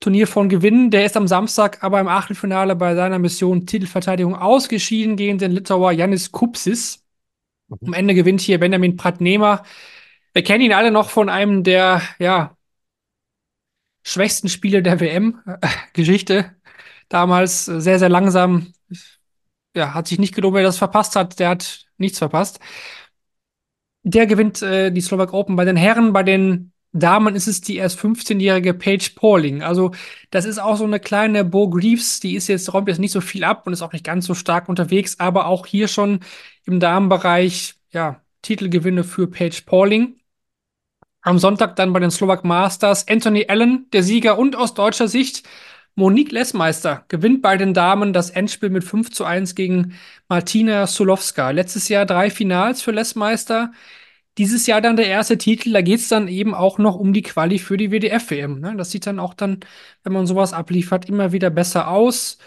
Turnier 0.00 0.28
von 0.28 0.48
gewinnen. 0.48 0.90
Der 0.90 1.04
ist 1.04 1.16
am 1.16 1.26
Samstag 1.26 1.82
aber 1.82 2.00
im 2.00 2.08
Achtelfinale 2.08 2.76
bei 2.76 2.94
seiner 2.94 3.18
Mission 3.18 3.66
Titelverteidigung 3.66 4.36
ausgeschieden 4.36 5.16
gegen 5.16 5.38
den 5.38 5.52
Litauer 5.52 5.92
Janis 5.92 6.30
Kupsis. 6.32 7.07
Am 7.70 7.92
Ende 7.92 8.14
gewinnt 8.14 8.40
hier 8.40 8.58
Benjamin 8.58 8.96
Pratnehmer. 8.96 9.62
Wir 10.32 10.42
kennen 10.42 10.62
ihn 10.64 10.72
alle 10.72 10.90
noch 10.90 11.10
von 11.10 11.28
einem 11.28 11.64
der, 11.64 12.02
ja, 12.18 12.56
schwächsten 14.02 14.48
Spiele 14.48 14.82
der 14.82 15.00
WM-Geschichte. 15.00 16.56
Damals 17.08 17.66
sehr, 17.66 17.98
sehr 17.98 18.08
langsam. 18.08 18.72
Ja, 19.74 19.94
hat 19.94 20.08
sich 20.08 20.18
nicht 20.18 20.34
gelohnt, 20.34 20.56
wer 20.56 20.62
das 20.62 20.78
verpasst 20.78 21.16
hat. 21.16 21.38
Der 21.38 21.50
hat 21.50 21.86
nichts 21.98 22.18
verpasst. 22.18 22.60
Der 24.02 24.26
gewinnt 24.26 24.62
äh, 24.62 24.90
die 24.90 25.00
Slovak 25.00 25.32
Open 25.32 25.56
bei 25.56 25.64
den 25.64 25.76
Herren, 25.76 26.12
bei 26.12 26.22
den 26.22 26.72
Damen 26.92 27.34
ist 27.36 27.46
es 27.46 27.60
die 27.60 27.76
erst 27.76 27.98
15-jährige 28.00 28.74
Paige 28.74 29.10
Pauling. 29.14 29.62
Also, 29.62 29.92
das 30.30 30.44
ist 30.44 30.58
auch 30.58 30.76
so 30.76 30.84
eine 30.84 31.00
kleine 31.00 31.44
Bo 31.44 31.68
Greaves, 31.68 32.20
die 32.20 32.34
ist 32.34 32.48
jetzt, 32.48 32.72
räumt 32.72 32.88
jetzt 32.88 32.98
nicht 32.98 33.12
so 33.12 33.20
viel 33.20 33.44
ab 33.44 33.66
und 33.66 33.72
ist 33.72 33.82
auch 33.82 33.92
nicht 33.92 34.04
ganz 34.04 34.26
so 34.26 34.34
stark 34.34 34.68
unterwegs, 34.68 35.20
aber 35.20 35.46
auch 35.46 35.66
hier 35.66 35.88
schon 35.88 36.20
im 36.64 36.80
Damenbereich, 36.80 37.74
ja, 37.90 38.22
Titelgewinne 38.42 39.04
für 39.04 39.26
Paige 39.28 39.62
Pauling. 39.66 40.16
Am 41.22 41.38
Sonntag 41.38 41.76
dann 41.76 41.92
bei 41.92 42.00
den 42.00 42.10
Slovak 42.10 42.44
Masters 42.44 43.06
Anthony 43.08 43.46
Allen, 43.48 43.90
der 43.92 44.02
Sieger 44.02 44.38
und 44.38 44.56
aus 44.56 44.74
deutscher 44.74 45.08
Sicht 45.08 45.46
Monique 45.98 46.30
Lessmeister 46.30 47.04
gewinnt 47.08 47.42
bei 47.42 47.56
den 47.56 47.74
Damen 47.74 48.12
das 48.12 48.30
Endspiel 48.30 48.70
mit 48.70 48.84
5 48.84 49.10
zu 49.10 49.24
1 49.24 49.56
gegen 49.56 49.94
Martina 50.28 50.86
Sulowska. 50.86 51.50
Letztes 51.50 51.88
Jahr 51.88 52.06
drei 52.06 52.30
Finals 52.30 52.82
für 52.82 52.92
Lessmeister. 52.92 53.72
Dieses 54.38 54.66
Jahr 54.68 54.80
dann 54.80 54.96
der 54.96 55.08
erste 55.08 55.36
Titel, 55.36 55.72
da 55.72 55.82
geht 55.82 56.00
es 56.00 56.08
dann 56.08 56.28
eben 56.28 56.54
auch 56.54 56.78
noch 56.78 56.96
um 56.96 57.12
die 57.12 57.22
Quali 57.22 57.58
für 57.58 57.76
die 57.76 57.90
WDF-WM. 57.90 58.60
Ne? 58.60 58.76
Das 58.76 58.90
sieht 58.92 59.06
dann 59.06 59.18
auch 59.18 59.34
dann, 59.34 59.60
wenn 60.04 60.12
man 60.12 60.26
sowas 60.26 60.52
abliefert, 60.52 61.08
immer 61.08 61.32
wieder 61.32 61.50
besser 61.50 61.88
aus. 61.88 62.38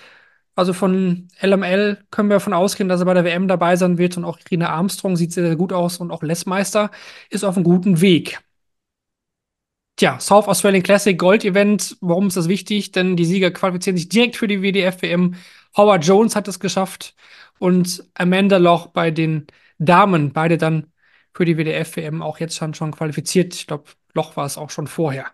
Also 0.56 0.74
von 0.74 1.28
LML 1.42 1.98
können 2.12 2.30
wir 2.30 2.36
davon 2.36 2.54
ausgehen, 2.54 2.90
dass 2.90 3.02
er 3.02 3.06
bei 3.06 3.14
der 3.14 3.26
WM 3.26 3.48
dabei 3.48 3.76
sein 3.76 3.98
wird 3.98 4.18
und 4.18 4.26
auch 4.26 4.40
Irina 4.40 4.70
Armstrong 4.70 5.16
sieht 5.18 5.34
sehr, 5.34 5.46
sehr 5.46 5.56
gut 5.56 5.74
aus 5.74 5.98
und 5.98 6.12
auch 6.12 6.24
Lessmeister 6.24 6.92
ist 7.30 7.44
auf 7.44 7.56
einem 7.56 7.64
guten 7.64 8.02
Weg. 8.02 8.40
Tja, 9.98 10.20
South 10.20 10.48
Australian 10.48 10.84
Classic 10.84 11.18
Gold 11.18 11.46
Event, 11.46 11.98
warum 12.02 12.28
ist 12.28 12.38
das 12.38 12.48
wichtig? 12.48 12.92
Denn 12.92 13.16
die 13.16 13.26
Sieger 13.26 13.52
qualifizieren 13.52 13.98
sich 13.98 14.10
direkt 14.10 14.36
für 14.36 14.48
die 14.48 14.62
WDF-WM. 14.62 15.36
Howard 15.78 16.06
Jones 16.06 16.36
hat 16.36 16.48
es 16.48 16.60
geschafft 16.60 17.16
und 17.60 18.04
Amanda 18.14 18.58
Loch 18.58 18.88
bei 18.88 19.12
den 19.12 19.48
Damen, 19.78 20.34
beide 20.34 20.58
dann 20.58 20.91
für 21.34 21.46
die 21.46 21.58
WDF-WM 21.58 22.22
auch 22.22 22.40
jetzt 22.40 22.56
schon, 22.56 22.74
schon 22.74 22.92
qualifiziert. 22.92 23.56
Ich 23.56 23.68
glaube, 23.68 23.86
Loch 24.14 24.36
war 24.36 24.46
es 24.46 24.58
auch 24.58 24.70
schon 24.70 24.88
vorher. 24.88 25.28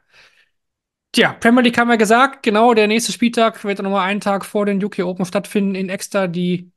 Tja, 1.12 1.34
Premier 1.34 1.64
League 1.64 1.78
haben 1.78 1.90
wir 1.90 1.98
gesagt, 1.98 2.44
genau, 2.44 2.74
der 2.74 2.88
nächste 2.88 3.12
Spieltag 3.12 3.64
wird 3.64 3.80
dann 3.80 3.86
nochmal 3.86 4.08
einen 4.08 4.22
Tag 4.22 4.46
vor 4.46 4.66
den 4.66 4.84
UK 4.84 5.00
Open 5.00 5.26
stattfinden 5.26 5.74
in 5.74 5.90
Exeter. 5.90 6.28
Die 6.28 6.72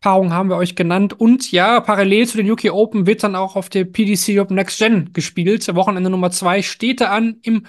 Paarung 0.00 0.32
haben 0.32 0.48
wir 0.48 0.56
euch 0.56 0.76
genannt. 0.76 1.12
Und 1.12 1.52
ja, 1.52 1.80
parallel 1.80 2.26
zu 2.26 2.38
den 2.38 2.50
UK 2.50 2.70
Open 2.72 3.06
wird 3.06 3.22
dann 3.22 3.36
auch 3.36 3.56
auf 3.56 3.68
der 3.68 3.84
PDC 3.84 4.30
Europe 4.30 4.54
Next 4.54 4.78
Gen 4.78 5.12
gespielt. 5.12 5.72
Wochenende 5.74 6.08
Nummer 6.10 6.30
zwei 6.30 6.62
steht 6.62 7.02
da 7.02 7.10
an 7.10 7.38
im 7.42 7.66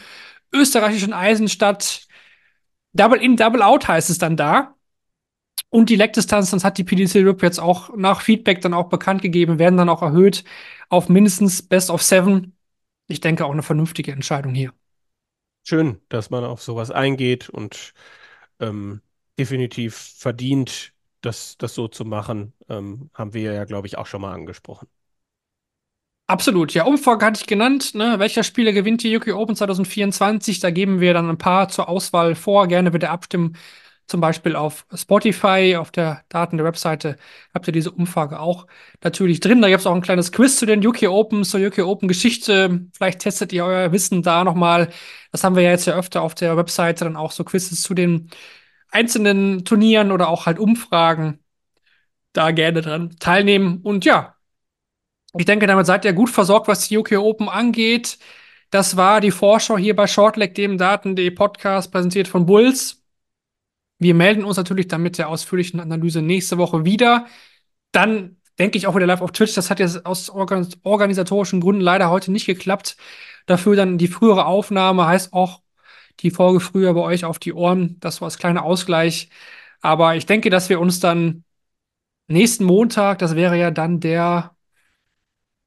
österreichischen 0.53 1.13
Eisenstadt. 1.13 2.07
Double 2.93 3.21
in, 3.21 3.35
Double 3.35 3.61
out 3.61 3.87
heißt 3.87 4.09
es 4.09 4.17
dann 4.17 4.37
da. 4.37 4.75
Und 5.69 5.89
die 5.89 5.95
Leckdistanz, 5.95 6.51
das 6.51 6.63
hat 6.63 6.77
die 6.77 6.83
PDC 6.83 7.15
Europe 7.15 7.45
jetzt 7.45 7.59
auch 7.59 7.95
nach 7.95 8.21
Feedback 8.21 8.61
dann 8.61 8.73
auch 8.73 8.89
bekannt 8.89 9.21
gegeben, 9.21 9.57
werden 9.57 9.77
dann 9.77 9.89
auch 9.89 10.01
erhöht 10.01 10.43
auf 10.89 11.07
mindestens 11.07 11.61
Best 11.61 11.89
of 11.89 12.01
Seven. 12.03 12.55
Ich 13.07 13.21
denke 13.21 13.45
auch 13.45 13.51
eine 13.51 13.63
vernünftige 13.63 14.11
Entscheidung 14.11 14.53
hier. 14.53 14.73
Schön, 15.63 16.01
dass 16.09 16.29
man 16.29 16.43
auf 16.43 16.61
sowas 16.61 16.91
eingeht 16.91 17.49
und 17.49 17.93
ähm, 18.59 19.01
definitiv 19.37 19.95
verdient 19.95 20.93
das, 21.21 21.57
das 21.57 21.75
so 21.75 21.87
zu 21.87 22.03
machen, 22.03 22.53
ähm, 22.67 23.09
haben 23.13 23.33
wir 23.33 23.53
ja, 23.53 23.63
glaube 23.65 23.87
ich, 23.87 23.97
auch 23.97 24.07
schon 24.07 24.21
mal 24.21 24.33
angesprochen. 24.33 24.87
Absolut, 26.27 26.73
ja, 26.73 26.85
Umfrage 26.85 27.25
hatte 27.25 27.41
ich 27.41 27.47
genannt. 27.47 27.93
Ne? 27.93 28.17
Welcher 28.17 28.43
Spieler 28.43 28.71
gewinnt 28.71 29.03
die 29.03 29.15
UK 29.15 29.35
Open 29.35 29.55
2024? 29.55 30.61
Da 30.61 30.71
geben 30.71 31.01
wir 31.01 31.13
dann 31.13 31.29
ein 31.29 31.37
paar 31.37 31.67
zur 31.67 31.89
Auswahl 31.89 32.35
vor. 32.35 32.67
Gerne 32.67 32.89
bitte 32.91 33.09
abstimmen, 33.09 33.57
zum 34.07 34.21
Beispiel 34.21 34.55
auf 34.55 34.85
Spotify, 34.93 35.77
auf 35.77 35.91
der 35.91 36.23
Daten 36.29 36.57
der 36.57 36.65
Webseite 36.65 37.17
habt 37.53 37.67
ihr 37.67 37.73
diese 37.73 37.91
Umfrage 37.91 38.39
auch 38.39 38.67
natürlich 39.03 39.39
drin. 39.39 39.61
Da 39.61 39.69
gibt 39.69 39.79
es 39.79 39.87
auch 39.87 39.95
ein 39.95 40.01
kleines 40.01 40.31
Quiz 40.31 40.57
zu 40.57 40.65
den 40.65 40.85
UK 40.85 41.03
Open, 41.03 41.43
zur 41.43 41.61
UK 41.61 41.79
Open 41.79 42.07
Geschichte. 42.07 42.87
Vielleicht 42.93 43.19
testet 43.19 43.53
ihr 43.53 43.65
euer 43.65 43.91
Wissen 43.91 44.21
da 44.21 44.43
nochmal. 44.43 44.89
Das 45.31 45.43
haben 45.43 45.55
wir 45.55 45.63
ja 45.63 45.71
jetzt 45.71 45.85
ja 45.85 45.95
öfter 45.95 46.21
auf 46.21 46.35
der 46.35 46.57
Webseite, 46.57 47.05
dann 47.05 47.15
auch 47.15 47.31
so 47.31 47.43
Quizzes 47.43 47.81
zu 47.81 47.93
den 47.93 48.29
einzelnen 48.89 49.65
Turnieren 49.65 50.11
oder 50.11 50.29
auch 50.29 50.45
halt 50.45 50.59
Umfragen 50.59 51.39
da 52.33 52.51
gerne 52.51 52.81
dran 52.81 53.15
teilnehmen. 53.19 53.81
Und 53.83 54.05
ja, 54.05 54.35
ich 55.37 55.45
denke, 55.45 55.67
damit 55.67 55.85
seid 55.85 56.05
ihr 56.05 56.13
gut 56.13 56.29
versorgt, 56.29 56.67
was 56.67 56.87
die 56.87 56.97
UK 56.97 57.13
Open 57.13 57.49
angeht. 57.49 58.19
Das 58.69 58.97
war 58.97 59.21
die 59.21 59.31
Vorschau 59.31 59.77
hier 59.77 59.95
bei 59.95 60.07
Shortleg, 60.07 60.55
dem 60.55 60.77
Daten.de 60.77 61.31
Podcast, 61.31 61.91
präsentiert 61.91 62.27
von 62.27 62.45
Bulls. 62.45 63.00
Wir 64.01 64.15
melden 64.15 64.43
uns 64.43 64.57
natürlich 64.57 64.87
dann 64.87 65.03
mit 65.03 65.19
der 65.19 65.29
ausführlichen 65.29 65.79
Analyse 65.79 66.23
nächste 66.23 66.57
Woche 66.57 66.85
wieder. 66.85 67.27
Dann 67.91 68.37
denke 68.57 68.79
ich 68.79 68.87
auch 68.87 68.95
wieder 68.95 69.05
live 69.05 69.21
auf 69.21 69.31
Twitch. 69.31 69.53
Das 69.53 69.69
hat 69.69 69.79
jetzt 69.79 70.07
aus 70.07 70.31
organisatorischen 70.31 71.61
Gründen 71.61 71.83
leider 71.83 72.09
heute 72.09 72.31
nicht 72.31 72.47
geklappt. 72.47 72.97
Dafür 73.45 73.75
dann 73.75 73.99
die 73.99 74.07
frühere 74.07 74.47
Aufnahme 74.47 75.05
heißt 75.05 75.33
auch 75.33 75.61
die 76.21 76.31
Folge 76.31 76.61
früher 76.61 76.95
bei 76.95 77.01
euch 77.01 77.25
auf 77.25 77.37
die 77.37 77.53
Ohren. 77.53 77.99
Das 77.99 78.21
war 78.21 78.25
das 78.25 78.39
kleine 78.39 78.63
Ausgleich. 78.63 79.29
Aber 79.81 80.15
ich 80.15 80.25
denke, 80.25 80.49
dass 80.49 80.67
wir 80.69 80.79
uns 80.79 80.99
dann 80.99 81.43
nächsten 82.27 82.63
Montag, 82.63 83.19
das 83.19 83.35
wäre 83.35 83.55
ja 83.55 83.69
dann 83.69 83.99
der 83.99 84.55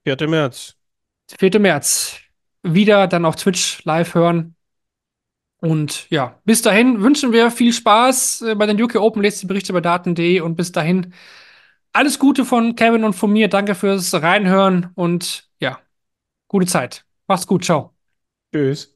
4. 0.02 0.26
März. 0.26 0.74
4. 1.38 1.60
März, 1.60 2.16
wieder 2.64 3.06
dann 3.06 3.26
auf 3.26 3.36
Twitch 3.36 3.84
live 3.84 4.12
hören. 4.14 4.53
Und 5.64 6.10
ja, 6.10 6.38
bis 6.44 6.60
dahin 6.60 7.00
wünschen 7.00 7.32
wir 7.32 7.50
viel 7.50 7.72
Spaß 7.72 8.42
äh, 8.42 8.54
bei 8.54 8.66
den 8.66 8.80
UK 8.80 8.96
Open. 8.96 9.22
Lest 9.22 9.40
die 9.40 9.46
Berichte 9.46 9.72
bei 9.72 9.80
daten.de 9.80 10.40
und 10.40 10.56
bis 10.56 10.72
dahin 10.72 11.14
alles 11.94 12.18
Gute 12.18 12.44
von 12.44 12.76
Kevin 12.76 13.02
und 13.02 13.14
von 13.14 13.32
mir. 13.32 13.48
Danke 13.48 13.74
fürs 13.74 14.12
Reinhören 14.12 14.90
und 14.94 15.48
ja, 15.60 15.78
gute 16.48 16.66
Zeit. 16.66 17.06
Macht's 17.28 17.46
gut. 17.46 17.64
Ciao. 17.64 17.94
Tschüss. 18.52 18.93